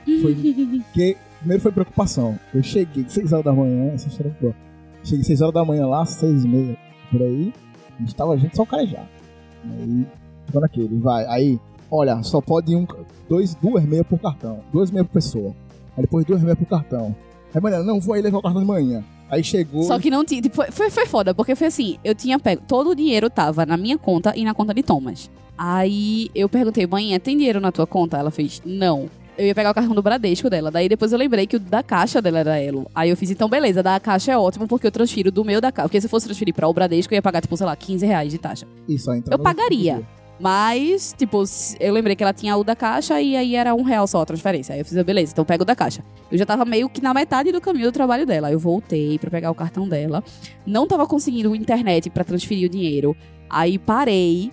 foi 0.05 0.35
que 0.93 1.17
primeiro 1.39 1.63
foi 1.63 1.73
preocupação. 1.73 2.39
Eu 2.55 2.63
cheguei 2.63 3.05
6 3.09 3.33
horas 3.33 3.45
da 3.45 3.53
manhã, 3.53 3.93
essa 3.93 4.09
história 4.09 4.35
é 4.37 4.43
boa. 4.43 4.55
Cheguei 5.03 5.25
6 5.25 5.41
horas 5.41 5.55
da 5.55 5.65
manhã 5.65 5.87
lá, 5.87 6.05
6 6.05 6.45
e 6.45 6.49
meia, 6.49 6.79
por 7.11 7.23
aí, 7.23 7.53
a 7.99 8.03
gente 8.03 8.15
tava 8.15 8.35
a 8.35 8.37
gente 8.37 8.57
só. 8.57 8.67
Aí, 8.73 10.07
ficou 10.47 10.61
naquele, 10.61 10.99
vai. 10.99 11.27
Aí, 11.27 11.61
olha, 11.91 12.23
só 12.23 12.41
pode 12.41 12.75
um, 12.75 12.87
dois, 13.29 13.55
duas 13.55 13.85
meias 13.85 14.07
por 14.07 14.19
cartão, 14.19 14.61
duas 14.73 14.91
meias 14.91 15.07
por 15.07 15.15
pessoa. 15.15 15.55
Aí 15.97 16.03
depois 16.03 16.25
duas 16.25 16.43
meias 16.43 16.59
por 16.59 16.67
cartão. 16.67 17.15
Aí, 17.55 17.61
Mariana, 17.61 17.85
não, 17.85 18.01
vou 18.01 18.15
aí 18.15 18.23
levar 18.23 18.39
o 18.39 18.43
cartão 18.43 18.61
de 18.61 18.67
manhã. 18.67 19.05
Aí 19.31 19.45
chegou. 19.45 19.85
Só 19.85 19.99
que 19.99 20.11
não 20.11 20.25
tinha. 20.25 20.43
Tipo, 20.43 20.71
foi, 20.73 20.91
foi 20.91 21.07
foda, 21.07 21.35
porque 21.35 21.55
foi 21.55 21.69
assim: 21.69 21.99
eu 22.03 22.15
tinha 22.15 22.39
pego. 22.39 22.63
Todo 22.67 22.91
o 22.91 22.95
dinheiro 22.95 23.31
tava 23.31 23.65
na 23.65 23.77
minha 23.77 23.97
conta 23.97 24.33
e 24.37 24.45
na 24.45 24.53
conta 24.55 24.75
de 24.75 24.83
Thomas. 24.83 25.31
Aí 25.57 26.31
eu 26.35 26.49
perguntei, 26.49 26.87
mãe, 26.87 27.19
tem 27.21 27.37
dinheiro 27.37 27.61
na 27.61 27.71
tua 27.71 27.87
conta? 27.87 28.17
Ela 28.17 28.31
fez, 28.31 28.63
não. 28.65 29.09
Eu 29.41 29.47
ia 29.47 29.55
pegar 29.55 29.71
o 29.71 29.75
cartão 29.75 29.95
do 29.95 30.03
Bradesco 30.03 30.51
dela. 30.51 30.71
Daí 30.71 30.87
depois 30.87 31.13
eu 31.13 31.19
lembrei 31.19 31.47
que 31.47 31.57
o 31.57 31.59
da 31.59 31.83
caixa 31.83 32.21
dela 32.21 32.41
era 32.41 32.59
Elo. 32.59 32.91
Aí 32.95 33.09
eu 33.09 33.17
fiz, 33.17 33.31
então 33.31 33.49
beleza, 33.49 33.83
da 33.83 33.99
caixa 33.99 34.33
é 34.33 34.37
ótimo 34.37 34.69
porque 34.69 34.87
eu 34.87 34.91
transfiro 34.91 35.33
do 35.33 35.43
meu 35.45 35.61
da 35.63 35.73
caixa. 35.73 35.89
Porque 35.89 36.01
se 36.01 36.07
eu 36.07 36.11
fosse 36.11 36.27
transferir 36.27 36.55
pra 36.55 36.69
o 36.69 36.75
Bradesco, 36.75 37.15
eu 37.15 37.17
ia 37.17 37.23
pagar, 37.23 37.41
tipo, 37.41 37.57
sei 37.57 37.67
lá, 37.67 37.75
15 37.75 38.05
reais 38.05 38.31
de 38.31 38.39
taxa. 38.39 38.67
E 38.87 38.99
só 38.99 39.15
entrava 39.15 39.41
Eu 39.41 39.43
pagaria. 39.43 40.07
Mas, 40.39 41.15
tipo, 41.19 41.43
eu 41.79 41.93
lembrei 41.93 42.17
que 42.17 42.23
ela 42.23 42.33
tinha 42.33 42.57
o 42.57 42.65
da 42.65 42.75
caixa 42.75 43.21
e 43.21 43.37
aí 43.37 43.55
era 43.55 43.75
um 43.75 43.83
real 43.83 44.07
só 44.07 44.23
a 44.23 44.27
transferência. 44.27 44.75
Aí 44.75 44.81
eu 44.81 44.85
fiz, 44.85 45.01
beleza, 45.03 45.33
então 45.33 45.45
pego 45.45 45.63
o 45.63 45.67
da 45.67 45.75
caixa. 45.75 46.03
Eu 46.31 46.39
já 46.39 46.47
tava 46.47 46.65
meio 46.65 46.89
que 46.89 47.03
na 47.03 47.13
metade 47.13 47.53
do 47.53 47.61
caminho 47.61 47.87
do 47.87 47.93
trabalho 47.93 48.27
dela. 48.27 48.49
Aí 48.49 48.55
Eu 48.55 48.59
voltei 48.59 49.19
pra 49.19 49.31
pegar 49.31 49.51
o 49.51 49.55
cartão 49.55 49.89
dela. 49.89 50.23
Não 50.67 50.87
tava 50.87 51.07
conseguindo 51.07 51.55
internet 51.55 52.09
pra 52.11 52.25
transferir 52.25 52.67
o 52.67 52.71
dinheiro. 52.71 53.15
Aí 53.51 53.79
parei, 53.79 54.51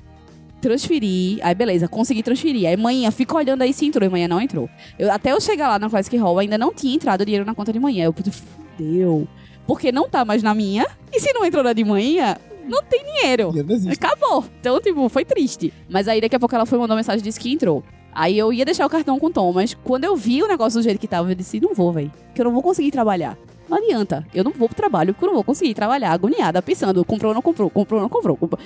transferi. 0.61 1.39
Aí 1.41 1.53
beleza, 1.55 1.87
consegui 1.87 2.21
transferir. 2.23 2.67
Aí 2.69 2.77
manhã, 2.77 3.09
fica 3.11 3.35
olhando 3.35 3.61
aí 3.61 3.73
se 3.73 3.85
entrou. 3.85 4.05
E 4.07 4.09
manhã 4.11 4.27
não 4.27 4.41
entrou. 4.41 4.69
Eu- 4.97 5.11
até 5.11 5.31
eu 5.31 5.39
chegar 5.41 5.67
lá 5.67 5.79
na 5.79 5.89
Classic 5.89 6.15
Hall, 6.17 6.39
ainda 6.39 6.57
não 6.57 6.73
tinha 6.73 6.93
entrado 6.95 7.25
dinheiro 7.25 7.45
na 7.45 7.55
conta 7.55 7.71
de 7.73 7.79
manhã. 7.79 8.05
Eu, 8.05 8.13
puto, 8.13 8.31
fudeu. 8.31 9.27
Porque 9.65 9.91
não 9.91 10.07
tá 10.09 10.23
mais 10.23 10.41
na 10.43 10.53
minha. 10.53 10.85
E 11.11 11.19
se 11.19 11.31
não 11.33 11.45
entrou 11.45 11.63
na 11.63 11.73
de 11.73 11.83
manhã, 11.83 12.37
não 12.67 12.81
tem 12.83 13.03
dinheiro. 13.03 13.51
Acabou. 13.93 14.45
Então, 14.59 14.79
tipo, 14.81 15.09
foi 15.09 15.25
triste. 15.25 15.73
Mas 15.89 16.07
aí 16.07 16.21
daqui 16.21 16.35
a 16.35 16.39
pouco 16.39 16.53
ela 16.55 16.65
foi 16.65 16.77
mandar 16.77 16.93
uma 16.93 16.99
mensagem 16.99 17.19
e 17.19 17.23
disse 17.23 17.39
que 17.39 17.51
entrou. 17.51 17.83
Aí 18.13 18.37
eu 18.37 18.51
ia 18.51 18.65
deixar 18.65 18.85
o 18.85 18.89
cartão 18.89 19.19
com 19.19 19.27
o 19.27 19.29
Tom, 19.29 19.53
mas 19.53 19.75
quando 19.83 20.05
eu 20.05 20.15
vi 20.15 20.41
o 20.41 20.47
negócio 20.47 20.79
do 20.79 20.83
jeito 20.83 20.99
que 20.99 21.07
tava, 21.07 21.29
eu 21.31 21.35
disse, 21.35 21.59
não 21.59 21.73
vou, 21.75 21.91
velho. 21.93 22.11
Que 22.33 22.41
eu 22.41 22.45
não 22.45 22.51
vou 22.51 22.63
conseguir 22.63 22.89
trabalhar. 22.89 23.37
Não 23.69 23.77
adianta. 23.77 24.25
Eu 24.33 24.43
não 24.43 24.51
vou 24.51 24.67
pro 24.67 24.75
trabalho 24.77 25.13
porque 25.13 25.25
eu 25.25 25.27
não 25.27 25.35
vou 25.35 25.43
conseguir 25.43 25.73
trabalhar 25.73 26.11
agoniada, 26.11 26.61
pensando, 26.61 27.03
comprou 27.03 27.29
ou 27.31 27.35
não 27.35 27.41
comprou, 27.41 27.69
comprou 27.69 27.99
ou 27.99 28.03
não 28.03 28.09
comprou. 28.09 28.37
comprou. 28.37 28.59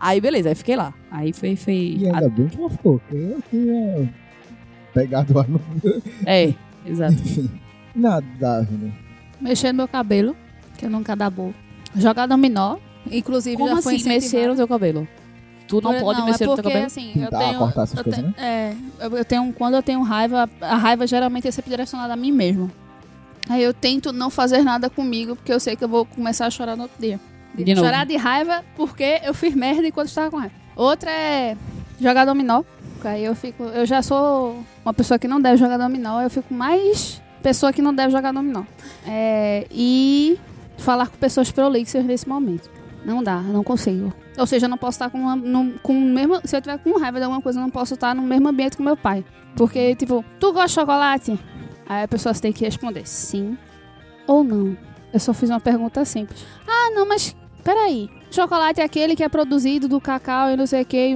Aí 0.00 0.20
beleza, 0.20 0.48
aí 0.50 0.54
fiquei 0.54 0.76
lá. 0.76 0.92
Aí 1.10 1.32
foi. 1.32 1.56
foi... 1.56 1.96
E 1.98 2.06
ainda 2.08 2.28
bem 2.28 2.46
que 2.48 2.58
ela 2.58 2.70
ficou. 2.70 2.98
porque 3.00 3.16
Eu 3.16 3.42
tinha 3.50 4.14
pegado 4.92 5.34
lá 5.34 5.44
no. 5.48 5.60
É, 6.26 6.54
exato. 6.86 7.14
Nada. 7.94 8.68
Mexer 9.40 9.72
no 9.72 9.78
meu 9.78 9.88
cabelo, 9.88 10.36
que 10.76 10.86
eu 10.86 10.90
nunca 10.90 11.14
dá 11.14 11.28
boa. 11.30 11.52
Jogar 11.96 12.26
dominó. 12.26 12.76
Inclusive, 13.10 13.56
Como 13.56 13.68
já 13.76 13.82
foi 13.82 13.96
assim 13.96 14.08
mexer 14.08 14.48
no 14.48 14.56
teu 14.56 14.66
cabelo? 14.66 15.06
Tu 15.68 15.80
não 15.80 15.92
Por- 15.92 16.00
pode 16.00 16.22
mexer 16.22 16.44
é 16.44 16.46
no 16.46 16.54
teu 16.54 16.62
porque, 16.62 16.62
cabelo? 16.70 16.86
Assim, 16.86 17.12
eu 17.16 17.28
tenho, 17.30 17.58
cortar 17.58 17.82
essas 17.82 17.98
eu 17.98 18.04
coisas, 18.04 18.20
tenho- 18.22 18.34
né? 18.36 18.74
É, 19.00 19.04
eu, 19.04 19.16
eu 19.18 19.24
tenho, 19.24 19.52
quando 19.52 19.74
eu 19.74 19.82
tenho 19.82 20.02
raiva, 20.02 20.48
a 20.60 20.76
raiva 20.76 21.06
geralmente 21.06 21.46
é 21.48 21.50
sempre 21.50 21.70
direcionada 21.70 22.12
a 22.12 22.16
mim 22.16 22.32
mesmo. 22.32 22.70
Aí 23.48 23.62
eu 23.62 23.74
tento 23.74 24.12
não 24.12 24.30
fazer 24.30 24.62
nada 24.62 24.88
comigo, 24.88 25.36
porque 25.36 25.52
eu 25.52 25.60
sei 25.60 25.76
que 25.76 25.84
eu 25.84 25.88
vou 25.88 26.06
começar 26.06 26.46
a 26.46 26.50
chorar 26.50 26.76
no 26.76 26.84
outro 26.84 27.00
dia. 27.00 27.20
De 27.54 27.74
novo. 27.74 27.86
Chorar 27.86 28.04
de 28.06 28.16
raiva 28.16 28.64
porque 28.76 29.20
eu 29.22 29.34
fiz 29.34 29.54
merda 29.54 29.86
enquanto 29.86 30.08
estava 30.08 30.30
com 30.30 30.38
raiva. 30.38 30.54
Outra 30.74 31.10
é 31.10 31.56
jogar 32.00 32.24
dominó. 32.24 32.62
Aí 33.04 33.24
eu 33.24 33.34
fico. 33.34 33.64
Eu 33.64 33.84
já 33.84 34.02
sou 34.02 34.64
uma 34.84 34.94
pessoa 34.94 35.18
que 35.18 35.28
não 35.28 35.40
deve 35.40 35.58
jogar 35.58 35.76
dominó, 35.76 36.22
eu 36.22 36.30
fico 36.30 36.52
mais 36.52 37.22
pessoa 37.42 37.72
que 37.72 37.82
não 37.82 37.94
deve 37.94 38.10
jogar 38.10 38.32
dominó. 38.32 38.64
É, 39.06 39.66
e 39.70 40.38
falar 40.78 41.08
com 41.08 41.16
pessoas 41.18 41.50
prolixas 41.50 42.04
nesse 42.04 42.26
momento. 42.28 42.70
Não 43.04 43.22
dá, 43.22 43.36
não 43.36 43.62
consigo. 43.62 44.12
Ou 44.38 44.46
seja, 44.46 44.64
eu 44.64 44.70
não 44.70 44.78
posso 44.78 44.96
estar 44.96 45.10
com, 45.10 45.18
uma, 45.18 45.36
no, 45.36 45.78
com 45.80 45.92
mesmo. 45.92 46.40
Se 46.44 46.56
eu 46.56 46.62
tiver 46.62 46.78
com 46.78 46.98
raiva 46.98 47.18
de 47.18 47.24
alguma 47.24 47.42
coisa, 47.42 47.58
eu 47.58 47.62
não 47.62 47.70
posso 47.70 47.94
estar 47.94 48.14
no 48.14 48.22
mesmo 48.22 48.48
ambiente 48.48 48.76
com 48.76 48.82
meu 48.82 48.96
pai. 48.96 49.22
Porque, 49.54 49.94
tipo, 49.94 50.24
tu 50.40 50.52
gosta 50.52 50.68
de 50.68 50.72
chocolate? 50.72 51.38
Aí 51.86 52.04
a 52.04 52.08
pessoa 52.08 52.34
tem 52.34 52.52
que 52.52 52.64
responder 52.64 53.06
sim 53.06 53.56
ou 54.26 54.42
não. 54.42 54.76
Eu 55.12 55.20
só 55.20 55.32
fiz 55.32 55.50
uma 55.50 55.60
pergunta 55.60 56.04
simples. 56.04 56.44
Ah, 56.66 56.90
não, 56.94 57.06
mas 57.06 57.36
peraí. 57.62 58.10
Chocolate 58.30 58.80
é 58.80 58.84
aquele 58.84 59.14
que 59.14 59.22
é 59.22 59.28
produzido 59.28 59.86
do 59.86 60.00
cacau 60.00 60.50
e 60.50 60.56
não 60.56 60.66
sei 60.66 60.82
o 60.82 60.86
que. 60.86 61.14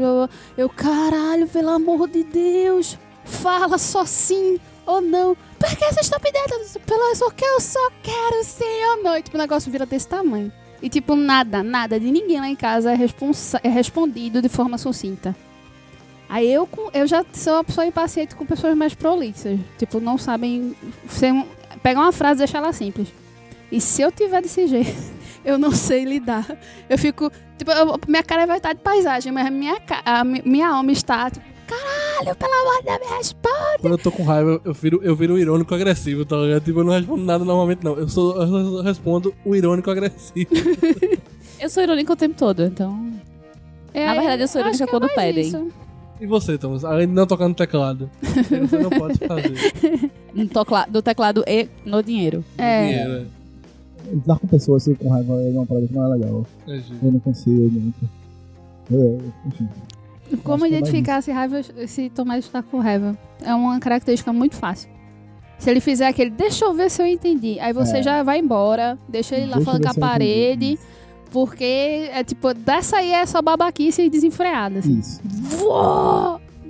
Eu, 0.57 0.69
caralho, 0.69 1.49
pelo 1.49 1.70
amor 1.70 2.09
de 2.09 2.23
Deus. 2.23 2.97
Fala 3.24 3.77
só 3.77 4.05
sim 4.05 4.61
ou 4.86 5.01
não. 5.01 5.36
Por 5.59 5.77
que 5.77 5.85
essa 5.85 6.01
estupidez? 6.01 6.78
Pelo 6.86 7.15
só 7.16 7.31
que 7.31 7.45
eu 7.45 7.61
só 7.61 7.90
quero 8.03 8.45
sim 8.45 8.85
ou 8.90 9.03
não. 9.03 9.16
E, 9.16 9.23
tipo, 9.23 9.36
o 9.36 9.40
negócio 9.40 9.70
vira 9.70 9.85
desse 9.85 10.07
tamanho. 10.07 10.53
E, 10.81 10.89
tipo, 10.89 11.16
nada, 11.16 11.62
nada 11.62 11.99
de 11.99 12.11
ninguém 12.11 12.39
lá 12.39 12.49
em 12.49 12.55
casa 12.55 12.93
é, 12.93 12.99
é 13.65 13.69
respondido 13.69 14.40
de 14.40 14.49
forma 14.49 14.78
sucinta. 14.78 15.35
Aí 16.29 16.53
eu, 16.53 16.67
com- 16.67 16.91
eu 16.93 17.07
já 17.07 17.25
sou 17.33 17.55
uma 17.55 17.65
pessoa 17.65 17.87
impaciente 17.87 18.35
com 18.37 18.45
pessoas 18.45 18.77
mais 18.77 18.95
prolixas. 18.95 19.59
Tipo, 19.79 19.99
não 20.01 20.19
sabem. 20.19 20.75
Ser 21.09 21.33
um, 21.33 21.45
pegar 21.83 22.01
uma 22.01 22.13
frase 22.13 22.39
e 22.39 22.45
deixar 22.45 22.59
ela 22.59 22.73
simples. 22.73 23.09
E 23.73 23.81
se 23.81 24.03
eu 24.03 24.13
tiver 24.13 24.43
desse 24.43 24.67
jeito, 24.67 24.93
eu 25.45 25.57
não 25.59 25.71
sei 25.71 26.05
lidar. 26.05 26.47
Eu 26.89 26.99
fico. 26.99 27.31
Tipo, 27.57 27.71
eu- 27.73 27.99
minha 28.07 28.23
cara 28.23 28.47
vai 28.47 28.59
estar 28.59 28.73
de 28.75 28.81
paisagem, 28.81 29.33
mas 29.33 29.51
minha, 29.51 29.77
a 30.05 30.23
mi- 30.23 30.43
minha 30.45 30.69
alma 30.69 30.93
está, 30.93 31.31
tipo, 31.31 31.45
caralho, 31.67 32.37
pelo 32.37 32.53
amor 32.53 32.79
de 32.79 32.85
Deus, 32.85 33.11
me 33.11 33.17
responde. 33.17 33.79
Quando 33.81 33.93
eu 33.95 33.99
tô 33.99 34.13
com 34.13 34.23
raiva, 34.23 34.61
eu 34.65 34.73
viro, 34.75 35.01
eu 35.03 35.17
viro 35.17 35.39
irônico 35.39 35.75
agressivo, 35.75 36.25
tá 36.25 36.37
ligado? 36.37 36.63
Tipo, 36.65 36.81
eu 36.81 36.85
não 36.85 36.93
respondo 36.93 37.25
nada 37.25 37.45
normalmente, 37.45 37.83
não. 37.85 37.95
Eu, 37.95 38.09
sou, 38.09 38.41
eu 38.41 38.47
só 38.77 38.83
respondo 38.83 39.35
o 39.45 39.57
irônico 39.57 39.91
agressivo. 39.91 40.49
Eu 41.61 41.69
sou 41.69 41.83
irônica 41.83 42.13
o 42.13 42.17
tempo 42.17 42.37
todo, 42.39 42.63
então. 42.63 43.11
É, 43.93 44.07
Na 44.07 44.15
verdade, 44.15 44.43
eu 44.43 44.47
sou 44.49 44.61
irônica 44.61 44.85
é 44.85 44.87
quando 44.87 45.03
mais 45.03 45.15
pedem. 45.15 45.49
isso. 45.49 45.69
E 46.20 46.27
você, 46.27 46.59
Thomas? 46.59 46.85
Além 46.85 47.07
de 47.07 47.12
não 47.12 47.27
tocar 47.27 47.49
no 47.49 47.55
teclado, 47.55 48.11
você 48.23 48.78
não 48.78 48.90
pode 48.90 49.19
fazer. 49.19 50.11
No 50.35 50.47
tocla- 50.47 50.86
do 50.89 51.03
teclado 51.03 51.43
e 51.49 51.69
no 51.85 52.01
dinheiro. 52.03 52.45
É. 52.57 52.86
Dinheiro, 52.86 53.27
Lidar 54.12 54.39
com 54.39 54.47
pessoas 54.47 54.82
assim 54.82 54.95
com 54.95 55.09
raiva 55.09 55.32
é 55.35 55.49
uma 55.51 55.66
parada 55.66 55.86
que 55.86 55.93
não 55.95 56.05
é 56.05 56.16
legal. 56.16 56.47
é. 56.69 56.77
É. 56.77 56.82
Eu 57.03 57.12
não 57.12 57.19
consigo 57.20 57.57
muito. 57.70 58.09
Eu, 58.90 59.20
enfim. 59.47 59.69
Como 60.45 60.65
é 60.65 60.69
identificar 60.69 61.23
se 61.23 61.32
raiva, 61.32 61.61
se 61.86 62.09
Tomás 62.11 62.45
está 62.45 62.62
com 62.62 62.78
raiva? 62.78 63.16
É 63.43 63.53
uma 63.55 63.81
característica 63.81 64.32
muito 64.32 64.55
fácil. 64.55 64.89
Se 65.59 65.69
ele 65.70 65.81
fizer 65.81 66.07
aquele, 66.07 66.31
deixa 66.31 66.65
eu 66.66 66.73
ver 66.74 66.89
se 66.90 67.03
eu 67.03 67.07
entendi. 67.07 67.59
Aí 67.59 67.73
você 67.73 67.97
É. 67.99 68.03
já 68.03 68.23
vai 68.23 68.39
embora, 68.39 68.97
deixa 69.09 69.35
ele 69.35 69.47
lá 69.47 69.57
Deixa 69.57 69.65
falando 69.73 69.82
com 69.82 69.90
a 69.90 69.95
parede, 69.95 70.78
porque 71.31 72.09
é 72.13 72.23
tipo, 72.25 72.53
dessa 72.55 72.97
aí 72.99 73.13
é 73.13 73.25
só 73.27 73.41
babaquice 73.43 74.09
desenfreada. 74.09 74.79
Assim. 74.81 74.99
Isso. 74.99 75.21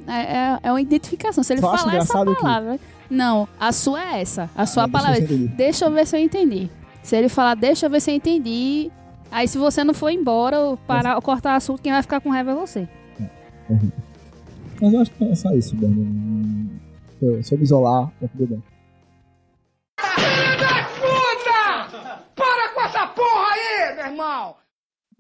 É, 0.07 0.21
é, 0.21 0.59
é 0.63 0.73
uma 0.73 0.81
identificação. 0.81 1.45
Se 1.45 1.53
ele 1.53 1.61
Só 1.61 1.77
falar 1.77 1.97
essa 1.97 2.25
palavra. 2.25 2.81
Não, 3.11 3.49
a 3.59 3.73
sua 3.73 4.15
é 4.17 4.21
essa. 4.21 4.51
A 4.57 4.67
sua 4.67 4.85
Ah, 4.85 4.87
deixa 4.87 4.99
eu 4.99 5.03
palavra 5.03 5.25
é. 5.35 5.37
Deixa 5.57 5.85
eu 5.87 5.91
ver 5.93 6.07
se 6.07 6.17
eu 6.17 6.21
entendi. 6.21 6.71
Se 7.03 7.17
ele 7.17 7.29
falar, 7.29 7.55
deixa 7.55 7.87
eu 7.87 7.91
ver 7.91 8.01
se 8.01 8.11
eu 8.11 8.15
entendi. 8.15 8.91
Aí 9.31 9.47
se 9.47 9.59
você 9.59 9.85
não 9.85 9.93
for 9.95 10.11
embora 10.11 10.59
ou 10.61 10.77
parar 10.77 11.17
ou 11.17 11.23
cortar 11.23 11.55
assunto, 11.57 11.83
quem 11.83 11.93
vai 11.93 12.03
ficar 12.03 12.21
com 12.21 12.31
raiva 12.31 12.51
é 12.53 12.55
você. 12.55 12.89
Mas 14.81 14.93
eu 14.95 15.01
acho 15.01 15.11
que 15.11 15.25
é 15.25 15.35
só 15.35 15.51
isso. 15.55 15.77
Eu- 17.21 17.43
Se 17.43 17.55
eu 17.55 17.59
me 17.59 17.65
isolar, 17.65 18.11
tá 18.21 18.29
tudo 18.29 18.47
bem. 18.47 18.63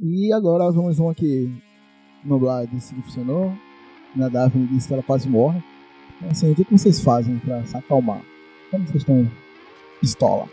E 0.00 0.32
agora 0.32 0.70
vamos 0.70 0.98
um 0.98 1.08
aqui. 1.08 1.50
Noblar 2.24 2.66
disse 2.66 2.94
que 2.94 3.02
funcionou. 3.02 3.52
Na 4.14 4.28
Daphne 4.28 4.66
disse 4.68 4.88
que 4.88 4.94
ela 4.94 5.02
quase 5.02 5.28
morre. 5.28 5.62
Então, 6.18 6.30
Assim, 6.30 6.50
o 6.50 6.54
que 6.54 6.64
que 6.64 6.72
vocês 6.76 7.00
fazem 7.00 7.38
pra 7.38 7.64
se 7.64 7.76
acalmar? 7.76 8.20
Como 8.70 8.84
vocês 8.84 8.96
estão 8.96 9.30
pistola? 10.00 10.48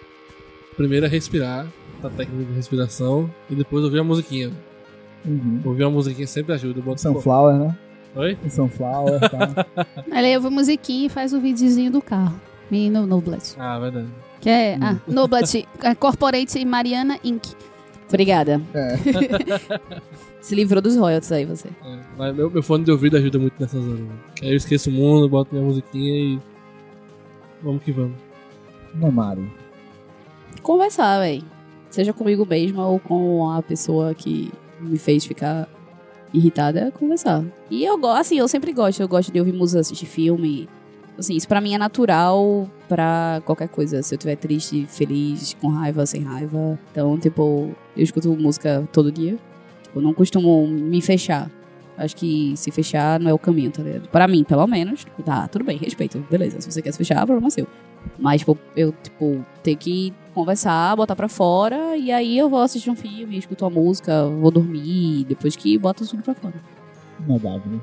Primeiro 0.76 1.06
é 1.06 1.10
respirar, 1.10 1.66
a 2.04 2.10
técnica 2.10 2.44
de 2.46 2.54
respiração, 2.54 3.30
e 3.50 3.56
depois 3.56 3.84
ouvir 3.84 4.00
a 4.00 4.04
musiquinha. 4.04 4.52
Uhum. 5.26 5.62
Ouvir 5.66 5.84
uma 5.86 5.92
musiquinha 5.92 6.28
sempre 6.28 6.54
ajuda. 6.54 6.80
Eu 6.80 6.84
boto- 6.84 7.02
Sunflower, 7.02 7.56
né? 7.58 7.78
Oi? 8.16 8.38
Sunflower, 8.50 9.20
tá? 9.22 9.66
Aí 10.12 10.26
ele 10.26 10.36
ouve 10.38 10.48
a 10.48 10.52
musiquinha 10.52 11.08
e 11.08 11.10
faz 11.10 11.34
o 11.34 11.40
videozinho 11.42 11.92
do 11.92 12.02
carro. 12.02 12.40
Menino 12.70 13.06
Noblet. 13.06 13.56
Ah, 13.58 13.80
verdade. 13.80 14.08
Que 14.42 14.50
é. 14.50 14.78
Ah, 14.82 14.98
Noblet 15.08 15.68
é 15.84 15.96
Corporate 15.96 16.64
Mariana 16.66 17.18
Inc. 17.24 17.44
Obrigada. 18.08 18.62
É. 18.74 18.98
Se 20.42 20.54
livrou 20.54 20.82
dos 20.82 20.96
royalties 20.96 21.32
aí, 21.32 21.46
você. 21.46 21.70
É, 21.84 22.00
mas 22.18 22.36
meu, 22.36 22.50
meu 22.52 22.62
fone 22.62 22.84
de 22.84 22.92
ouvido 22.92 23.18
ajuda 23.18 23.40
muito 23.40 23.56
nessas 23.60 23.84
horas. 23.84 24.00
né? 24.00 24.16
Aí 24.44 24.50
eu 24.52 24.58
esqueço 24.58 24.90
o 24.90 24.94
mundo, 24.94 25.28
boto 25.28 25.54
minha 25.56 25.66
musiquinha 25.66 26.14
e. 26.14 26.40
Vamos 27.64 27.82
que 27.84 27.92
vamos. 27.92 28.18
Mamário. 28.94 29.52
Conversar, 30.62 31.20
véi. 31.20 31.44
Seja 31.90 32.14
comigo 32.14 32.46
mesma 32.46 32.88
ou 32.88 33.00
com 33.00 33.50
a 33.50 33.62
pessoa 33.62 34.14
que 34.14 34.52
me 34.80 34.98
fez 34.98 35.26
ficar 35.26 35.68
irritada, 36.34 36.80
é 36.82 36.92
conversar. 36.92 37.44
E 37.70 37.84
eu 37.84 37.98
gosto, 37.98 38.20
assim, 38.22 38.38
eu 38.38 38.48
sempre 38.48 38.72
gosto. 38.72 39.00
Eu 39.02 39.08
gosto 39.08 39.32
de 39.32 39.40
ouvir 39.40 39.54
música, 39.54 39.80
assistir 39.80 40.06
filme. 40.06 40.70
Assim, 41.18 41.36
isso 41.36 41.48
pra 41.48 41.62
mim 41.62 41.74
é 41.74 41.78
natural 41.78 42.70
pra 42.88 43.42
qualquer 43.46 43.68
coisa. 43.68 44.02
Se 44.02 44.14
eu 44.14 44.18
estiver 44.18 44.36
triste, 44.36 44.86
feliz, 44.88 45.56
com 45.60 45.68
raiva, 45.68 46.06
sem 46.06 46.24
raiva. 46.24 46.80
Então, 46.92 47.18
tipo, 47.18 47.72
eu 47.96 48.04
escuto 48.04 48.36
música 48.36 48.88
todo 48.92 49.12
dia. 49.12 49.38
Tipo, 49.84 50.02
não 50.02 50.14
costumo 50.14 50.68
me 50.68 51.02
fechar. 51.02 51.50
Acho 51.98 52.16
que 52.16 52.54
se 52.58 52.72
fechar 52.72 53.20
não 53.20 53.32
é 53.32 53.34
o 53.34 53.40
caminho, 53.40 53.72
tá 53.72 53.82
ligado? 53.82 54.10
Pra 54.10 54.28
mim, 54.28 54.44
pelo 54.44 54.68
menos. 54.68 55.06
Tipo, 55.06 55.24
tá, 55.24 55.48
tudo 55.48 55.64
bem, 55.64 55.78
respeito. 55.78 56.26
Beleza, 56.30 56.60
se 56.60 56.72
você 56.72 56.82
quer 56.82 56.92
se 56.92 56.98
fechar, 56.98 57.26
problema 57.26 57.50
seu. 57.50 57.68
Mas, 58.20 58.42
tipo, 58.42 58.58
eu, 58.76 58.94
tipo, 59.02 59.46
tenho 59.64 59.78
que 59.78 60.14
conversar, 60.34 60.96
botar 60.96 61.16
pra 61.16 61.30
fora, 61.30 61.96
e 61.96 62.12
aí 62.12 62.38
eu 62.38 62.50
vou 62.50 62.60
assistir 62.60 62.90
um 62.90 62.96
filme, 62.96 63.38
escuto 63.38 63.66
uma 63.66 63.72
música, 63.72 64.28
vou 64.28 64.52
dormir, 64.52 65.24
depois 65.24 65.56
que 65.56 65.78
bota 65.78 66.06
tudo 66.06 66.22
pra 66.22 66.36
fora. 66.36 66.56
Na 67.26 67.38
Daphne. 67.38 67.82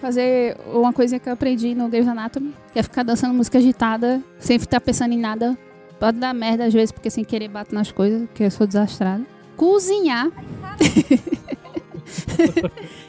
Fazer 0.00 0.56
uma 0.72 0.92
coisa 0.92 1.18
que 1.18 1.28
eu 1.28 1.32
aprendi 1.32 1.74
no 1.74 1.88
Grey's 1.88 2.08
Anatomy, 2.08 2.54
que 2.72 2.78
é 2.78 2.82
ficar 2.82 3.02
dançando 3.02 3.34
música 3.34 3.58
agitada, 3.58 4.22
sem 4.38 4.56
estar 4.56 4.80
pensando 4.80 5.12
em 5.12 5.18
nada. 5.18 5.56
Pode 5.98 6.18
dar 6.18 6.34
merda 6.34 6.66
às 6.66 6.74
vezes, 6.74 6.92
porque 6.92 7.10
sem 7.10 7.24
querer 7.24 7.48
bato 7.48 7.74
nas 7.74 7.90
coisas, 7.90 8.22
porque 8.28 8.44
eu 8.44 8.50
sou 8.50 8.66
desastrada. 8.66 9.24
Cozinhar. 9.56 10.30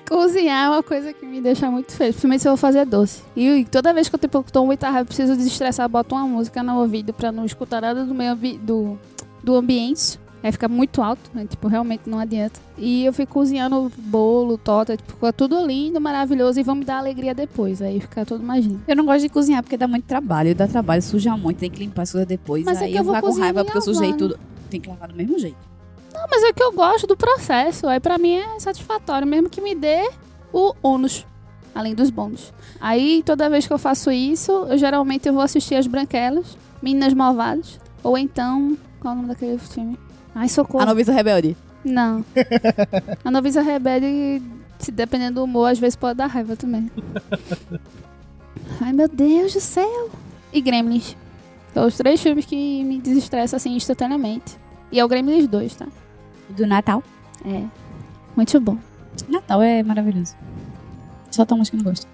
Cozinhar 0.08 0.66
é 0.66 0.70
uma 0.70 0.84
coisa 0.84 1.12
que 1.12 1.26
me 1.26 1.42
deixa 1.42 1.70
muito 1.70 1.92
feliz, 1.92 2.16
principalmente 2.16 2.42
se 2.42 2.48
eu 2.48 2.52
vou 2.52 2.58
fazer 2.58 2.86
doce. 2.86 3.22
E 3.36 3.66
toda 3.66 3.94
vez 3.94 4.08
que 4.08 4.16
eu 4.16 4.20
tipo, 4.20 4.44
tô 4.52 4.66
muita 4.66 4.90
raiva, 4.90 5.06
preciso 5.06 5.36
desestressar, 5.36 5.88
boto 5.90 6.16
uma 6.16 6.26
música 6.26 6.64
no 6.64 6.80
ouvido 6.80 7.14
pra 7.14 7.32
não 7.32 7.46
escutar 7.46 7.82
nada 7.82 8.06
do 8.06 8.16
meio 8.16 8.36
do, 8.36 8.98
do 9.44 9.56
ambiente. 9.56 10.18
Aí 10.48 10.52
fica 10.54 10.70
muito 10.70 11.02
alto, 11.02 11.30
né? 11.34 11.46
tipo, 11.46 11.68
realmente 11.68 12.04
não 12.10 12.18
adianta. 12.18 12.58
E 12.78 13.04
eu 13.04 13.12
fico 13.12 13.34
cozinhando 13.34 13.92
bolo, 13.98 14.58
torta, 14.58 14.96
tipo, 14.96 15.12
fica 15.12 15.34
tudo 15.34 15.60
lindo, 15.66 16.00
maravilhoso 16.00 16.58
e 16.58 16.64
vão 16.64 16.74
me 16.74 16.86
dar 16.86 17.00
alegria 17.00 17.36
depois. 17.36 17.82
Aí 17.82 18.00
fica 18.00 18.26
tudo 18.26 18.46
mais 18.46 18.66
lindo. 18.66 18.82
Eu 18.88 18.96
não 18.96 19.06
gosto 19.06 19.24
de 19.24 19.30
cozinhar 19.30 19.62
porque 19.62 19.76
dá 19.76 19.90
muito 19.90 20.06
trabalho. 20.06 20.56
Dá 20.56 20.66
trabalho, 20.66 21.02
suja 21.02 21.36
muito, 21.36 21.58
tem 21.58 21.70
que 21.70 21.80
limpar 21.80 22.04
as 22.04 22.14
coisas 22.14 22.26
depois. 22.26 22.64
Mas 22.64 22.82
é 22.82 22.86
aí 22.86 22.94
que 22.94 22.98
eu 22.98 23.04
vou 23.04 23.20
com 23.20 23.38
raiva 23.38 23.66
porque 23.66 23.78
eu 23.78 23.82
sujei 23.82 24.14
tudo. 24.14 24.40
Tem 24.70 24.80
que 24.80 24.88
lavar 24.88 25.10
do 25.10 25.16
mesmo 25.16 25.38
jeito. 25.38 25.58
Não, 26.14 26.26
mas 26.32 26.42
é 26.44 26.54
que 26.54 26.64
eu 26.64 26.72
gosto 26.72 27.06
do 27.06 27.18
processo. 27.18 27.86
Aí 27.86 28.00
pra 28.00 28.18
mim 28.18 28.36
é 28.36 28.58
satisfatório, 28.58 29.28
mesmo 29.28 29.50
que 29.50 29.60
me 29.60 29.76
dê 29.76 30.10
o 30.54 30.74
ônus, 30.82 31.26
além 31.76 31.94
dos 31.94 32.10
bônus. 32.10 32.54
Aí 32.80 33.22
toda 33.26 33.50
vez 33.50 33.68
que 33.68 33.74
eu 33.74 33.78
faço 33.78 34.10
isso, 34.12 34.50
eu 34.70 34.78
geralmente 34.78 35.28
eu 35.28 35.34
vou 35.34 35.42
assistir 35.44 35.76
as 35.76 35.88
Branquelas, 35.88 36.58
Meninas 36.82 37.14
Malvadas, 37.14 37.82
ou 38.02 38.18
então, 38.18 38.78
qual 39.02 39.14
é 39.14 39.18
o 39.18 39.20
nome 39.20 39.28
daquele 39.34 39.58
filme? 39.58 40.07
Ai, 40.38 40.48
socorro. 40.48 40.84
A 40.84 40.86
noviça 40.86 41.12
rebelde. 41.12 41.58
Não. 41.84 42.24
A 43.26 43.32
Noviça 43.32 43.62
Rebelde, 43.62 44.42
se 44.78 44.92
dependendo 44.92 45.36
do 45.36 45.44
humor, 45.44 45.72
às 45.72 45.80
vezes 45.80 45.96
pode 45.96 46.18
dar 46.18 46.28
raiva 46.28 46.56
também. 46.56 46.92
Ai, 48.80 48.94
meu 48.94 49.08
Deus 49.08 49.54
do 49.54 49.60
céu. 49.60 50.12
E 50.54 50.62
Gremlins. 50.62 51.16
São 51.74 51.88
os 51.88 51.98
três 51.98 52.22
filmes 52.22 52.46
que 52.46 52.84
me 52.84 53.00
desestressam 53.00 53.58
assim 53.58 53.76
instantaneamente. 53.76 54.58
E 54.92 55.00
é 55.00 55.04
o 55.06 55.08
Gremlins 55.08 55.48
2, 55.48 55.76
tá? 55.76 55.88
Do 56.50 56.68
Natal. 56.68 57.04
É. 57.44 57.64
Muito 58.36 58.60
bom. 58.60 58.78
Natal 59.28 59.64
é 59.64 59.82
maravilhoso. 59.82 60.36
Só 61.32 61.46
tem 61.46 61.58
umas 61.58 61.70
que 61.72 61.78
não 61.78 61.84
gosto. 61.84 62.08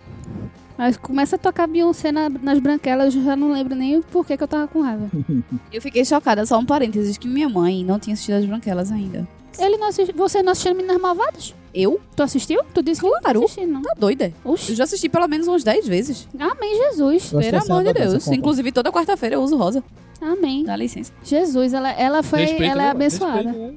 Mas 0.77 0.97
começa 0.97 1.35
a 1.35 1.39
tocar 1.39 1.67
Beyoncé 1.67 2.11
na- 2.11 2.29
nas 2.29 2.59
branquelas, 2.59 3.13
eu 3.15 3.23
já 3.23 3.35
não 3.35 3.51
lembro 3.51 3.75
nem 3.75 3.97
o 3.97 4.01
porquê 4.03 4.35
que 4.35 4.43
eu 4.43 4.47
tava 4.47 4.67
com 4.67 4.81
raiva. 4.81 5.09
Eu 5.71 5.81
fiquei 5.81 6.03
chocada, 6.03 6.45
só 6.45 6.57
um 6.57 6.65
parênteses, 6.65 7.17
que 7.17 7.27
minha 7.27 7.47
mãe 7.49 7.83
não 7.85 7.99
tinha 7.99 8.13
assistido 8.13 8.35
as 8.35 8.45
branquelas 8.45 8.91
ainda. 8.91 9.27
Ele 9.59 9.77
não 9.77 9.87
assisti, 9.89 10.11
você 10.13 10.41
não 10.41 10.51
assistiu 10.51 10.73
Meninas 10.73 10.99
Malvadas? 10.99 11.53
Eu? 11.75 11.99
Tu 12.15 12.23
assistiu? 12.23 12.61
Tu 12.73 12.81
disse 12.81 13.01
que 13.01 13.07
Claro. 13.07 13.39
não 13.39 13.45
assistiu, 13.45 13.67
não. 13.67 13.81
Tá 13.83 13.93
doida? 13.97 14.33
Eu 14.43 14.51
Oxi. 14.51 14.73
já 14.73 14.83
assisti 14.83 15.07
pelo 15.09 15.27
menos 15.27 15.47
uns 15.47 15.63
10 15.63 15.87
vezes. 15.87 16.27
Amém, 16.39 16.75
Jesus. 16.89 17.31
Eu 17.31 17.39
Pelo 17.39 17.55
é 17.57 17.59
amor 17.59 17.83
de 17.83 17.93
Deus. 17.93 18.27
Inclusive, 18.29 18.71
toda 18.71 18.91
quarta-feira 18.91 19.35
eu 19.35 19.41
uso 19.43 19.55
rosa. 19.57 19.83
Amém. 20.19 20.63
Dá 20.63 20.75
licença. 20.75 21.11
Jesus, 21.23 21.73
ela, 21.73 21.91
ela 21.91 22.23
foi, 22.23 22.39
Respeita, 22.41 22.65
ela 22.65 22.83
é 22.83 22.89
abençoada. 22.89 23.35
Respeita, 23.51 23.59
né? 23.59 23.73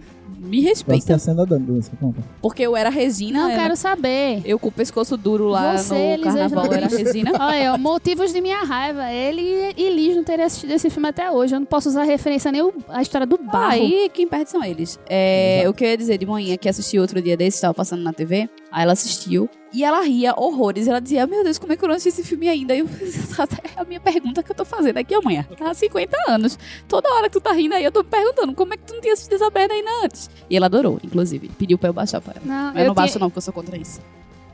Me 0.47 0.63
Gosto 0.63 0.87
da 0.87 0.95
respeita. 0.95 1.19
cena 1.19 1.45
da 1.47 1.57
dança, 1.57 1.91
conta. 2.01 2.21
Porque 2.41 2.63
eu 2.63 2.77
era 2.77 2.89
Regina. 2.91 3.41
Não 3.41 3.51
era- 3.51 3.63
quero 3.63 3.77
saber. 3.77 4.43
Eu 4.45 4.59
com 4.59 4.69
o 4.69 4.73
pescoço 4.73 5.17
duro 5.17 5.49
lá 5.49 5.77
Você, 5.77 6.17
no 6.17 6.23
carnaval 6.25 6.73
era. 6.73 6.87
Regina. 6.87 7.33
Olha, 7.39 7.77
motivos 7.77 8.33
de 8.33 8.41
minha 8.41 8.63
raiva. 8.65 9.11
Ele 9.13 9.73
e- 9.77 9.91
Liz 9.91 10.17
não 10.17 10.25
terem 10.25 10.45
assistido 10.45 10.71
esse 10.73 10.89
filme 10.91 11.09
até 11.09 11.31
hoje. 11.31 11.55
Eu 11.55 11.61
não 11.61 11.67
posso 11.67 11.89
usar 11.89 12.05
referência 12.05 12.53
nem 12.53 12.71
a 12.89 13.03
história 13.03 13.27
do 13.27 13.39
barro. 13.39 13.73
Aí 13.73 14.11
quem 14.13 14.27
perde 14.29 14.51
são 14.51 14.63
eles. 14.63 14.99
É, 15.09 15.65
o 15.69 15.73
que 15.75 15.85
eu 15.85 15.89
ia 15.89 15.97
dizer 15.97 16.19
de 16.19 16.27
manhã, 16.27 16.57
que 16.57 16.69
assisti 16.69 16.99
outro 16.99 17.21
dia 17.23 17.37
desse, 17.37 17.61
tava 17.61 17.75
passando 17.75 18.03
na 18.03 18.13
TV. 18.13 18.49
Aí 18.77 18.83
ela 18.83 18.93
assistiu. 18.93 19.49
E 19.73 19.83
ela 19.83 20.03
ria 20.03 20.35
horrores. 20.37 20.87
Ela 20.87 21.01
dizia, 21.01 21.27
meu 21.27 21.43
Deus, 21.43 21.59
como 21.59 21.73
é 21.73 21.77
que 21.79 21.83
eu 21.85 21.89
não 21.89 21.95
assisti 21.95 22.21
esse 22.21 22.29
filme 22.29 22.47
ainda? 22.47 22.75
E 22.75 22.81
eu, 22.81 22.87
é 23.75 23.81
a 23.81 23.85
minha 23.85 23.99
pergunta 23.99 24.43
que 24.43 24.53
eu 24.53 24.55
tô 24.55 24.67
fazendo 24.67 24.99
aqui 24.99 25.15
amanhã. 25.15 25.47
Tá 25.57 25.71
há 25.71 25.75
50 25.75 26.15
anos. 26.29 26.59
Toda 26.87 27.09
hora 27.15 27.31
que 27.31 27.33
tu 27.33 27.41
tá 27.41 27.53
rindo 27.53 27.75
aí, 27.75 27.83
eu 27.85 27.91
tô 27.91 28.03
me 28.03 28.09
perguntando, 28.11 28.53
como 28.55 28.75
é 28.75 28.77
que 28.77 28.83
tu 28.83 28.93
não 28.93 29.01
tinha 29.01 29.15
assistido 29.15 29.37
essa 29.37 29.51
merda 29.51 29.73
ainda 29.73 29.91
antes? 30.05 30.29
E 30.51 30.55
ela 30.59 30.67
adorou, 30.67 31.01
inclusive. 31.03 31.49
Pediu 31.59 31.79
pra 31.79 31.89
eu 31.89 31.95
baixar 31.95 32.21
pra 32.21 32.35
ela. 32.37 32.43
Não, 32.45 32.75
Mas 32.75 32.83
eu 32.83 32.89
não 32.89 32.95
baixo 32.95 33.13
tinha- 33.15 33.21
não, 33.21 33.31
porque 33.31 33.39
eu 33.39 33.43
sou 33.43 33.55
contra 33.55 33.79
isso. 33.79 33.99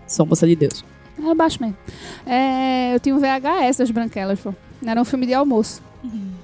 Sou 0.07 0.25
moça 0.25 0.47
de 0.47 0.55
Deus. 0.55 0.85
Eu 1.19 1.35
baixo 1.35 1.59
mesmo. 1.61 1.77
É, 2.25 2.95
eu 2.95 3.01
tinha 3.01 3.15
um 3.17 3.19
VHS 3.19 3.79
das 3.79 3.91
Branquelas, 3.91 4.39
pô. 4.39 4.55
Era 4.87 5.01
um 5.01 5.05
filme 5.05 5.27
de 5.27 5.35
almoço. 5.35 5.83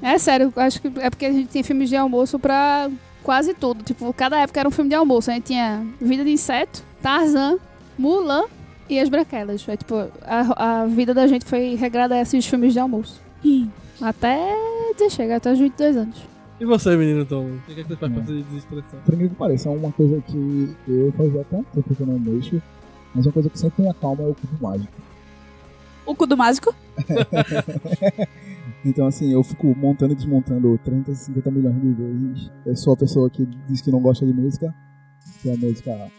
É 0.02 0.18
sério, 0.18 0.52
eu 0.54 0.62
acho 0.62 0.80
que 0.82 0.88
é 1.00 1.10
porque 1.10 1.26
a 1.26 1.32
gente 1.32 1.48
tem 1.48 1.62
filmes 1.62 1.88
de 1.88 1.94
almoço 1.96 2.38
pra 2.40 2.90
quase 3.22 3.54
tudo. 3.54 3.84
Tipo, 3.84 4.12
cada 4.12 4.38
época 4.40 4.58
era 4.60 4.68
um 4.68 4.72
filme 4.72 4.88
de 4.88 4.96
almoço. 4.96 5.30
A 5.30 5.34
gente 5.34 5.44
tinha 5.44 5.86
Vida 6.00 6.24
de 6.24 6.30
Inseto, 6.30 6.82
Tarzan, 7.02 7.58
Mulan 7.98 8.44
e 8.88 8.98
As 8.98 9.08
Branquelas. 9.08 9.62
Foi, 9.62 9.76
tipo, 9.76 9.94
a, 10.22 10.82
a 10.82 10.86
vida 10.86 11.12
da 11.12 11.26
gente 11.26 11.44
foi 11.44 11.74
regrada 11.74 12.14
a 12.14 12.20
esses 12.20 12.46
filmes 12.46 12.72
de 12.72 12.78
almoço. 12.78 13.20
Até 14.00 14.38
dizer 14.92 15.10
chega, 15.10 15.36
até 15.36 15.52
os 15.52 15.58
22 15.58 15.96
anos. 15.96 16.22
E 16.60 16.64
você, 16.64 16.96
menino 16.96 17.24
Tom? 17.24 17.44
O 17.46 17.60
que 17.66 17.72
é 17.72 17.74
que 17.76 17.88
você 17.88 17.96
faz 17.96 18.12
pra 18.12 18.24
se 18.24 18.42
desestressar? 18.42 19.00
Por 19.04 19.14
incrível 19.14 19.30
que 19.30 19.36
pareça, 19.36 19.68
é 19.68 19.72
uma 19.72 19.92
coisa 19.92 20.20
que 20.22 20.76
eu 20.88 21.12
fazia 21.12 21.44
tanto 21.44 21.66
tempo 21.72 21.94
que 21.94 22.00
eu 22.00 22.06
não 22.06 22.18
mexo, 22.18 22.62
mas 23.14 23.26
uma 23.26 23.32
coisa 23.32 23.48
que 23.48 23.58
sempre 23.58 23.82
me 23.82 23.88
acalma 23.88 24.24
é 24.24 24.26
o 24.26 24.34
cubo 24.34 24.58
mágico. 24.60 24.92
O 26.04 26.14
cu 26.14 26.26
do 26.26 26.36
mágico? 26.36 26.74
Então, 28.84 29.06
assim, 29.06 29.32
eu 29.32 29.42
fico 29.42 29.74
montando 29.76 30.12
e 30.12 30.16
desmontando 30.16 30.78
30, 30.84 31.12
50 31.12 31.50
milhões 31.50 31.80
de 31.80 31.92
vezes. 31.92 32.50
Eu 32.64 32.76
sou 32.76 32.94
a 32.94 32.96
pessoa 32.96 33.28
que 33.28 33.44
diz 33.66 33.80
que 33.80 33.90
não 33.90 34.00
gosta 34.00 34.24
de 34.24 34.32
música, 34.32 34.72
que 35.42 35.50
a 35.50 35.56
música 35.56 36.10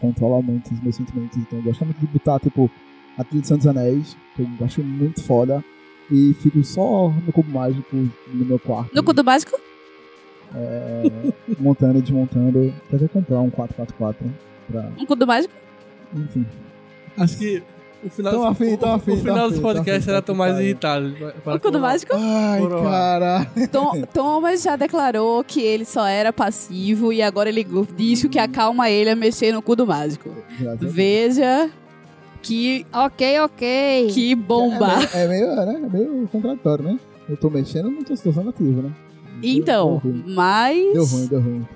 controla 0.00 0.42
muito 0.42 0.72
os 0.72 0.82
meus 0.82 0.96
sentimentos. 0.96 1.36
Então, 1.36 1.58
eu 1.58 1.64
gosto 1.64 1.84
muito 1.84 1.98
de 1.98 2.06
botar, 2.06 2.38
tipo, 2.40 2.70
a 3.18 3.24
trilha 3.24 3.42
de 3.42 3.48
Santos 3.48 3.66
Anéis, 3.66 4.16
que 4.34 4.42
eu 4.42 4.48
acho 4.66 4.82
muito 4.82 5.22
foda, 5.22 5.64
e 6.10 6.34
fico 6.34 6.62
só 6.64 7.10
no 7.10 7.32
cubo 7.32 7.50
mágico 7.52 7.94
no 7.94 8.44
meu 8.44 8.58
quarto. 8.58 8.94
No 8.94 9.02
cu 9.02 9.12
do 9.12 9.24
mágico? 9.24 9.60
é, 10.54 11.02
montando 11.58 11.98
e 11.98 12.02
desmontando. 12.02 12.74
Até 12.92 13.08
comprar 13.08 13.40
um 13.40 13.50
444 13.50 14.32
pra. 14.70 14.90
Um 14.98 15.06
cu 15.06 15.16
do 15.16 15.26
mágico? 15.26 15.54
Enfim. 16.14 16.46
Acho 17.16 17.38
que 17.38 17.62
o 18.04 18.08
final, 18.10 18.32
Tão 18.32 18.44
afim, 18.46 18.76
tão 18.76 18.88
o- 18.90 18.94
afim, 18.94 19.12
o 19.12 19.16
final 19.18 19.50
tão 19.50 19.60
podcast 19.60 20.22
tá 20.22 20.34
mais 20.34 20.52
pariu. 20.52 20.66
irritado. 20.66 21.14
O 21.46 21.60
cu 21.60 21.70
do 21.70 21.78
mágico? 21.80 22.12
Ai, 22.16 22.60
Coroa. 22.60 22.82
cara. 22.82 23.46
Tom, 23.70 24.02
Thomas 24.12 24.62
já 24.62 24.76
declarou 24.76 25.44
que 25.44 25.60
ele 25.60 25.84
só 25.84 26.06
era 26.06 26.32
passivo 26.32 27.12
e 27.12 27.20
agora 27.22 27.48
ele 27.48 27.66
diz 27.96 28.20
que 28.22 28.26
o 28.26 28.30
que 28.30 28.38
acalma 28.38 28.88
ele 28.90 29.10
é 29.10 29.14
mexer 29.14 29.52
no 29.52 29.60
cu 29.60 29.76
do 29.76 29.86
mágico. 29.86 30.30
A. 30.62 30.74
Veja 30.80 31.70
que, 32.42 32.86
Ok, 32.92 33.40
ok. 33.40 34.08
que 34.12 34.34
bomba. 34.34 34.88
É 35.14 35.28
meio, 35.28 35.44
é 35.46 35.56
meio, 35.56 35.66
né? 35.66 35.80
É 35.84 35.96
meio 35.98 36.28
contraditório, 36.32 36.84
né? 36.84 36.98
Eu 37.28 37.36
tô 37.36 37.50
mexendo, 37.50 37.90
não 37.90 38.02
tô 38.02 38.16
situação 38.16 38.48
ativa, 38.48 38.82
né? 38.82 38.90
Então, 39.42 40.00
Deu 40.04 40.22
mas. 40.34 40.92
deu 40.92 41.04
ruim. 41.04 41.26
Deu 41.26 41.40
ruim. 41.40 41.66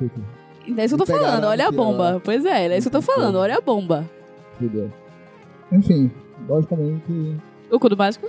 É 0.78 0.84
isso 0.84 0.96
que 0.96 1.02
eu 1.02 1.06
tô 1.06 1.12
falando, 1.12 1.44
olha 1.44 1.68
a 1.68 1.70
bomba. 1.70 2.20
Pois 2.24 2.44
é, 2.44 2.66
é 2.68 2.78
isso 2.78 2.88
que 2.90 2.96
eu 2.96 3.00
tô 3.02 3.06
falando, 3.06 3.36
olha 3.36 3.56
a 3.58 3.60
bomba. 3.60 4.08
Fudeu. 4.58 4.90
Enfim, 5.74 6.10
logicamente, 6.48 7.36
O 7.70 7.78
cu 7.78 7.88
do 7.88 7.96
mágico? 7.96 8.28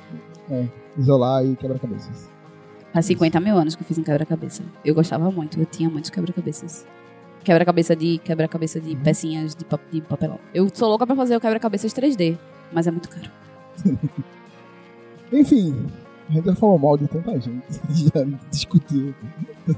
isolar 0.98 1.46
e 1.46 1.56
quebra-cabeças. 1.56 2.30
Faz 2.94 3.06
50 3.08 3.40
mil 3.40 3.58
anos 3.58 3.76
que 3.76 3.82
eu 3.84 3.88
fiz 3.88 3.98
um 3.98 4.04
quebra-cabeça. 4.04 4.64
Eu 4.84 4.96
gostava 4.96 5.30
muito, 5.32 5.60
eu 5.60 5.66
tinha 5.66 5.90
muitos 5.90 6.10
quebra-cabeças. 6.10 6.86
Quebra-cabeça 7.44 7.96
de 7.96 8.18
quebra-cabeça 8.20 8.80
de 8.80 8.96
pecinhas 8.96 9.54
de, 9.54 9.64
pa- 9.66 9.80
de 9.92 10.02
papelão. 10.02 10.40
Eu 10.54 10.68
sou 10.74 10.88
louca 10.90 11.06
pra 11.06 11.16
fazer 11.16 11.36
o 11.36 11.40
quebra-cabeças 11.42 11.94
3D, 11.94 12.38
mas 12.74 12.88
é 12.88 12.92
muito 12.92 13.10
caro. 13.10 13.30
Enfim, 15.32 15.86
a 16.30 16.34
gente 16.34 16.45
já 16.45 16.56
falou 16.56 16.77
mal 16.80 16.97
de 16.97 17.07
tanta 17.07 17.31
gente, 17.39 17.64
já 17.89 18.26
discutiu 18.52 19.14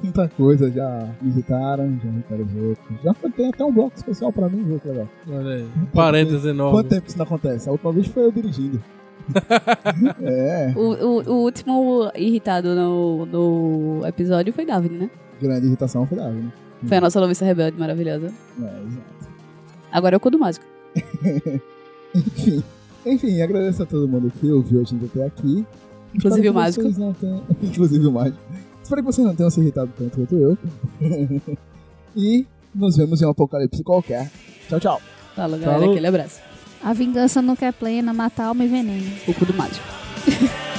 tanta 0.01 0.27
coisa, 0.29 0.69
já 0.71 1.09
visitaram, 1.21 1.97
já 2.03 2.09
irritaram 2.09 2.43
os 2.45 2.55
outros. 2.55 3.01
Já 3.03 3.13
foi- 3.13 3.31
tem 3.31 3.49
até 3.49 3.63
um 3.65 3.71
bloco 3.71 3.95
especial 3.95 4.31
pra 4.31 4.47
mim, 4.49 4.63
viu 4.63 4.79
que 4.79 4.87
legal. 4.87 5.07
Olha 5.29 5.55
aí. 5.55 5.67
Um 5.77 5.85
parênteses 5.87 6.45
enorme. 6.45 6.77
Quanto 6.77 6.89
tempo 6.89 7.07
isso 7.07 7.17
não 7.17 7.25
acontece? 7.25 7.67
A 7.69 7.71
última 7.71 7.91
vez 7.91 8.07
foi 8.07 8.23
eu 8.23 8.31
dirigindo. 8.31 8.81
é, 10.21 10.73
O, 10.75 10.79
o, 10.93 11.21
o 11.29 11.43
último 11.43 12.09
irritado 12.15 12.73
no, 12.75 13.25
no 13.25 14.05
episódio 14.07 14.53
foi 14.53 14.65
David, 14.65 14.95
né? 14.95 15.09
grande 15.41 15.67
irritação 15.67 16.05
foi 16.07 16.17
Davi, 16.17 16.37
né? 16.41 16.51
Foi 16.85 16.97
a 16.97 17.01
nossa 17.01 17.19
noviça 17.19 17.43
rebelde 17.45 17.77
maravilhosa. 17.77 18.27
É, 18.27 18.63
exato. 18.63 19.27
Agora 19.91 20.15
é 20.15 20.17
o 20.17 20.19
cu 20.19 20.29
do 20.31 20.39
mágico. 20.39 20.65
Enfim, 22.15 22.63
enfim, 23.05 23.41
agradeço 23.41 23.83
a 23.83 23.85
todo 23.85 24.07
mundo 24.07 24.31
que 24.39 24.49
ouviu 24.51 24.81
a 24.81 24.83
gente 24.83 25.05
até 25.05 25.25
aqui. 25.25 25.65
Inclusive 26.15 26.49
o 26.49 26.53
mágico. 26.53 26.93
tenham- 26.93 27.43
Inclusive 27.61 28.05
o 28.07 28.11
mágico. 28.11 28.37
Espero 28.83 29.01
que 29.01 29.05
vocês 29.05 29.27
não 29.27 29.35
tenham 29.35 29.49
se 29.49 29.59
irritado 29.59 29.91
tanto 29.97 30.15
quanto 30.17 30.35
eu. 30.35 30.57
e 32.15 32.45
nos 32.73 32.95
vemos 32.97 33.21
em 33.21 33.25
um 33.25 33.29
apocalipse 33.29 33.83
qualquer. 33.83 34.31
Tchau, 34.69 34.79
tchau. 34.79 35.01
Fala, 35.35 35.57
galera, 35.57 35.79
Falou. 35.79 35.91
aquele 35.91 36.07
abraço. 36.07 36.39
A 36.83 36.93
vingança 36.93 37.41
nunca 37.41 37.65
é 37.65 37.71
plena, 37.71 38.13
mata 38.13 38.43
alma 38.43 38.63
e 38.63 38.67
veneno. 38.67 39.05
O 39.27 39.33
cu 39.33 39.45
do 39.45 39.53
mágico. 39.53 39.85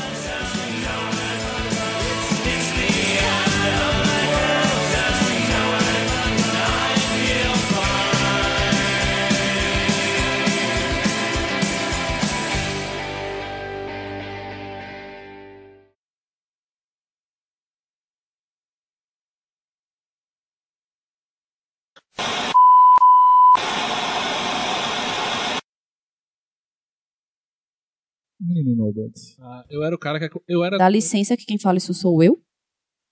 Menino 28.59 28.87
Nobody. 28.87 29.13
Ah, 29.41 29.65
eu 29.71 29.83
era 29.83 29.95
o 29.95 29.99
cara 29.99 30.19
que. 30.19 30.41
Eu 30.49 30.65
era. 30.65 30.79
Dá 30.79 30.89
licença 30.89 31.37
que 31.37 31.47
quem 31.47 31.59
fala 31.59 31.79
isso 31.79 31.95
sou 31.95 32.23
eu? 32.23 32.41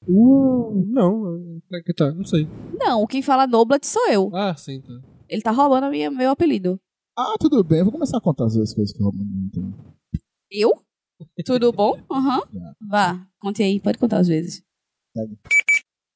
Uh, 0.09 0.85
não, 0.87 1.61
é 1.73 1.81
que 1.83 1.93
tá, 1.95 2.13
não 2.13 2.25
sei. 2.25 2.47
Não, 2.79 3.07
quem 3.07 3.23
fala 3.23 3.47
Noblat 3.47 3.85
sou 3.85 4.09
eu. 4.09 4.31
Ah, 4.35 4.55
sim, 4.57 4.81
tá. 4.81 4.93
Ele 5.29 5.43
tá 5.43 5.51
roubando 5.51 5.85
a 5.85 5.91
minha, 5.91 6.11
meu 6.11 6.31
apelido. 6.31 6.81
Ah, 7.19 7.35
tudo 7.41 7.65
bem. 7.65 7.79
Eu 7.79 7.85
vou 7.87 7.93
começar 7.93 8.19
a 8.19 8.21
contar 8.21 8.45
as 8.45 8.55
vezes 8.55 8.75
coisas 8.75 8.95
que 8.95 9.03
roubam 9.03 9.25
então. 9.47 9.73
Eu? 10.51 10.73
Tudo 11.45 11.73
bom? 11.73 11.99
Aham. 12.11 12.43
Vá, 12.89 13.27
conte 13.41 13.63
aí, 13.63 13.81
pode 13.81 13.99
contar 13.99 14.19
às 14.19 14.29
vezes. 14.29 14.63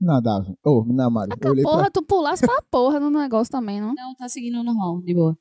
Nada, 0.00 0.46
Ô, 0.64 0.80
oh, 0.80 0.84
não. 0.84 1.18
Ah, 1.18 1.26
Eu 1.40 1.50
olhei 1.50 1.62
pra... 1.62 1.72
porra, 1.72 1.90
tu 1.90 2.02
pulasse 2.02 2.46
pra 2.46 2.62
porra 2.70 3.00
no 3.00 3.10
negócio 3.10 3.50
também, 3.50 3.80
não? 3.80 3.94
Não, 3.94 4.14
tá 4.14 4.28
seguindo 4.28 4.62
normal, 4.62 5.00
de 5.02 5.14
boa. 5.14 5.36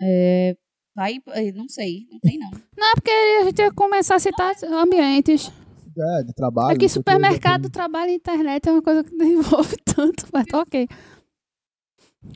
É. 0.00 0.56
Vai, 0.94 1.20
é, 1.28 1.52
não 1.52 1.68
sei, 1.68 2.06
não 2.10 2.20
tem 2.20 2.38
não. 2.38 2.50
Não, 2.76 2.90
é 2.90 2.94
porque 2.94 3.10
a 3.10 3.44
gente 3.44 3.58
ia 3.60 3.72
começar 3.72 4.16
a 4.16 4.18
citar 4.18 4.54
ambientes. 4.64 5.50
É, 5.96 6.22
de 6.24 6.32
trabalho. 6.34 6.80
É 6.80 6.84
o 6.84 6.88
supermercado, 6.88 7.70
trabalho 7.70 8.10
e 8.10 8.14
internet 8.14 8.68
é 8.68 8.72
uma 8.72 8.82
coisa 8.82 9.02
que 9.04 9.14
não 9.14 9.26
envolve 9.26 9.76
tanto, 9.84 10.26
mas 10.32 10.46
tá 10.46 10.60
ok. 10.60 10.88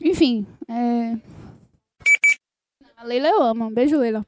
Enfim, 0.01 0.45
é... 0.67 1.17
A 2.95 3.03
Leila 3.03 3.27
eu 3.27 3.41
amo. 3.43 3.65
Um 3.65 3.73
beijo, 3.73 3.97
Leila. 3.97 4.25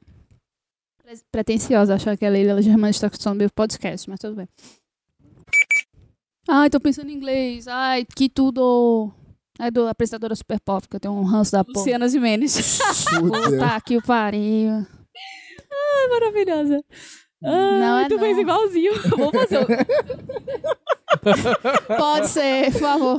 Pre- 1.02 1.20
Pretenciosa 1.30 1.94
achar 1.94 2.16
que 2.16 2.24
a 2.24 2.30
Leila 2.30 2.60
Germana 2.62 2.90
está 2.90 3.06
escutando 3.06 3.38
meu 3.38 3.50
podcast, 3.50 4.08
mas 4.08 4.18
tudo 4.20 4.36
bem. 4.36 4.48
Ai, 6.48 6.68
tô 6.70 6.80
pensando 6.80 7.10
em 7.10 7.14
inglês. 7.14 7.68
Ai, 7.68 8.04
que 8.04 8.28
tudo. 8.28 9.12
É 9.60 9.70
do 9.70 9.86
apresentadora 9.86 10.34
Super 10.34 10.58
Pop, 10.60 10.88
que 10.88 10.96
eu 10.96 11.00
tenho 11.00 11.14
um 11.14 11.24
ranço 11.24 11.52
da 11.52 11.62
porra. 11.64 11.78
Luciana 11.78 12.08
Gimenez. 12.08 12.78
Fudeu. 13.08 13.30
Puta 13.58 13.80
que 13.84 13.96
o 13.96 14.02
pariu. 14.02 14.86
Maravilhosa. 16.10 16.82
Ai, 17.44 17.80
Não 17.80 17.98
é 17.98 18.08
tu 18.08 18.18
fez 18.18 18.36
não. 18.36 18.42
igualzinho. 18.42 18.92
Vou 19.16 19.30
fazer. 19.32 19.58
o- 19.58 19.66
Pode 21.96 22.28
ser, 22.28 22.72
por 22.72 22.80
favor. 22.80 23.16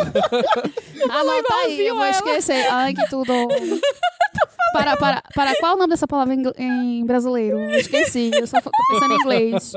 Anota 1.09 1.53
aí, 1.65 1.87
eu 1.87 1.95
vou 1.95 2.05
esquecer. 2.05 2.67
Ai, 2.71 2.93
que 2.93 3.09
tudo. 3.09 3.31
Para, 4.73 4.97
para, 4.97 5.21
para, 5.35 5.55
qual 5.57 5.73
é 5.73 5.75
o 5.75 5.77
nome 5.77 5.91
dessa 5.91 6.07
palavra 6.07 6.33
em, 6.33 6.41
em 6.57 7.05
brasileiro? 7.05 7.59
Esqueci, 7.75 8.31
eu 8.33 8.47
só 8.47 8.59
tô 8.59 8.71
pensando 8.89 9.13
em 9.13 9.17
inglês. 9.17 9.73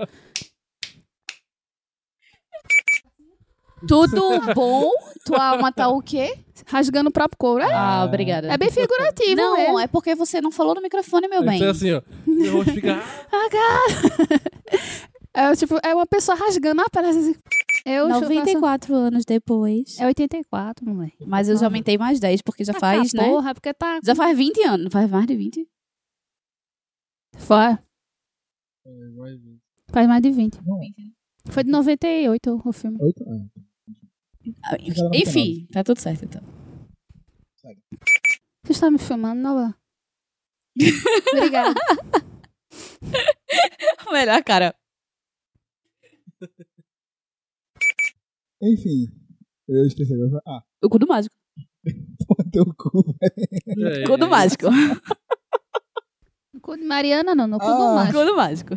Tudo 3.86 4.20
bom? 4.54 4.90
Tua 5.24 5.44
alma 5.50 5.70
tá 5.72 5.88
o 5.88 6.00
quê? 6.00 6.38
Rasgando 6.66 7.10
o 7.10 7.12
próprio 7.12 7.36
couro. 7.38 7.62
É, 7.62 7.72
Ah, 7.74 8.04
obrigada. 8.04 8.48
é 8.52 8.56
bem 8.56 8.70
figurativo 8.70 9.36
Não, 9.36 9.56
mesmo. 9.56 9.78
é 9.80 9.86
porque 9.86 10.14
você 10.14 10.40
não 10.40 10.50
falou 10.50 10.74
no 10.74 10.80
microfone, 10.82 11.28
meu 11.28 11.44
bem. 11.44 11.56
Então 11.56 11.70
assim, 11.70 11.92
ó. 11.92 12.00
Meu 12.26 12.52
rosto 12.58 12.72
fica. 12.72 12.98
É, 15.34 15.54
tipo, 15.54 15.78
é 15.84 15.94
uma 15.94 16.06
pessoa 16.06 16.34
rasgando 16.36 16.80
a 16.80 16.88
perna. 16.88 17.10
assim. 17.10 17.34
Eu 17.84 18.06
chuto 18.14 18.20
94 18.32 18.94
anos 18.94 19.24
depois. 19.26 20.00
É 20.00 20.06
84, 20.06 20.84
moleque. 20.86 21.24
Mas 21.26 21.48
eu 21.48 21.56
já 21.56 21.66
aumentei 21.66 21.98
mais 21.98 22.18
10, 22.18 22.40
porque 22.42 22.64
já 22.64 22.72
faz, 22.72 23.14
ah, 23.14 23.22
né? 23.22 23.28
Porra, 23.28 23.54
porque 23.54 23.72
tá... 23.74 24.00
Já 24.02 24.14
faz 24.14 24.36
20 24.36 24.62
anos. 24.64 24.84
Não 24.84 24.90
faz 24.90 25.08
mais 25.10 25.26
de 25.26 25.36
20? 25.36 25.68
Faz, 27.36 27.78
faz 29.92 30.08
mais 30.08 30.22
de 30.22 30.30
20. 30.30 30.58
Não. 30.64 30.80
Foi 31.50 31.62
de 31.62 31.70
98 31.70 32.62
o 32.64 32.72
filme. 32.72 32.96
Oito? 33.00 33.22
Ah, 33.28 33.55
Enfim, 35.14 35.66
tá 35.72 35.82
tudo 35.84 36.00
certo 36.00 36.24
então. 36.24 36.42
Você 38.64 38.72
está 38.72 38.90
me 38.90 38.98
filmando, 38.98 39.40
Nova? 39.42 39.74
Obrigada. 41.34 41.74
Melhor, 44.12 44.42
cara. 44.44 44.74
Enfim. 48.62 49.06
Eu 49.68 49.84
esqueci 49.86 50.12
agora. 50.14 50.42
Ah, 50.46 50.62
O 50.82 50.88
cu 50.88 50.98
do 50.98 51.06
mágico. 51.06 51.34
teu 52.52 52.64
cu, 52.76 53.02
velho. 53.02 53.88
É, 53.88 54.04
Cu 54.06 54.16
do 54.16 54.28
mágico. 54.28 54.66
No 56.52 56.60
cu 56.60 56.76
de 56.76 56.84
Mariana, 56.84 57.34
não. 57.34 57.46
No 57.46 57.58
cu 57.58 57.66
do 57.66 57.72
Ah. 57.82 57.94
macho. 57.94 58.12
Cu 58.12 58.24
do 58.24 58.36
mágico. 58.36 58.74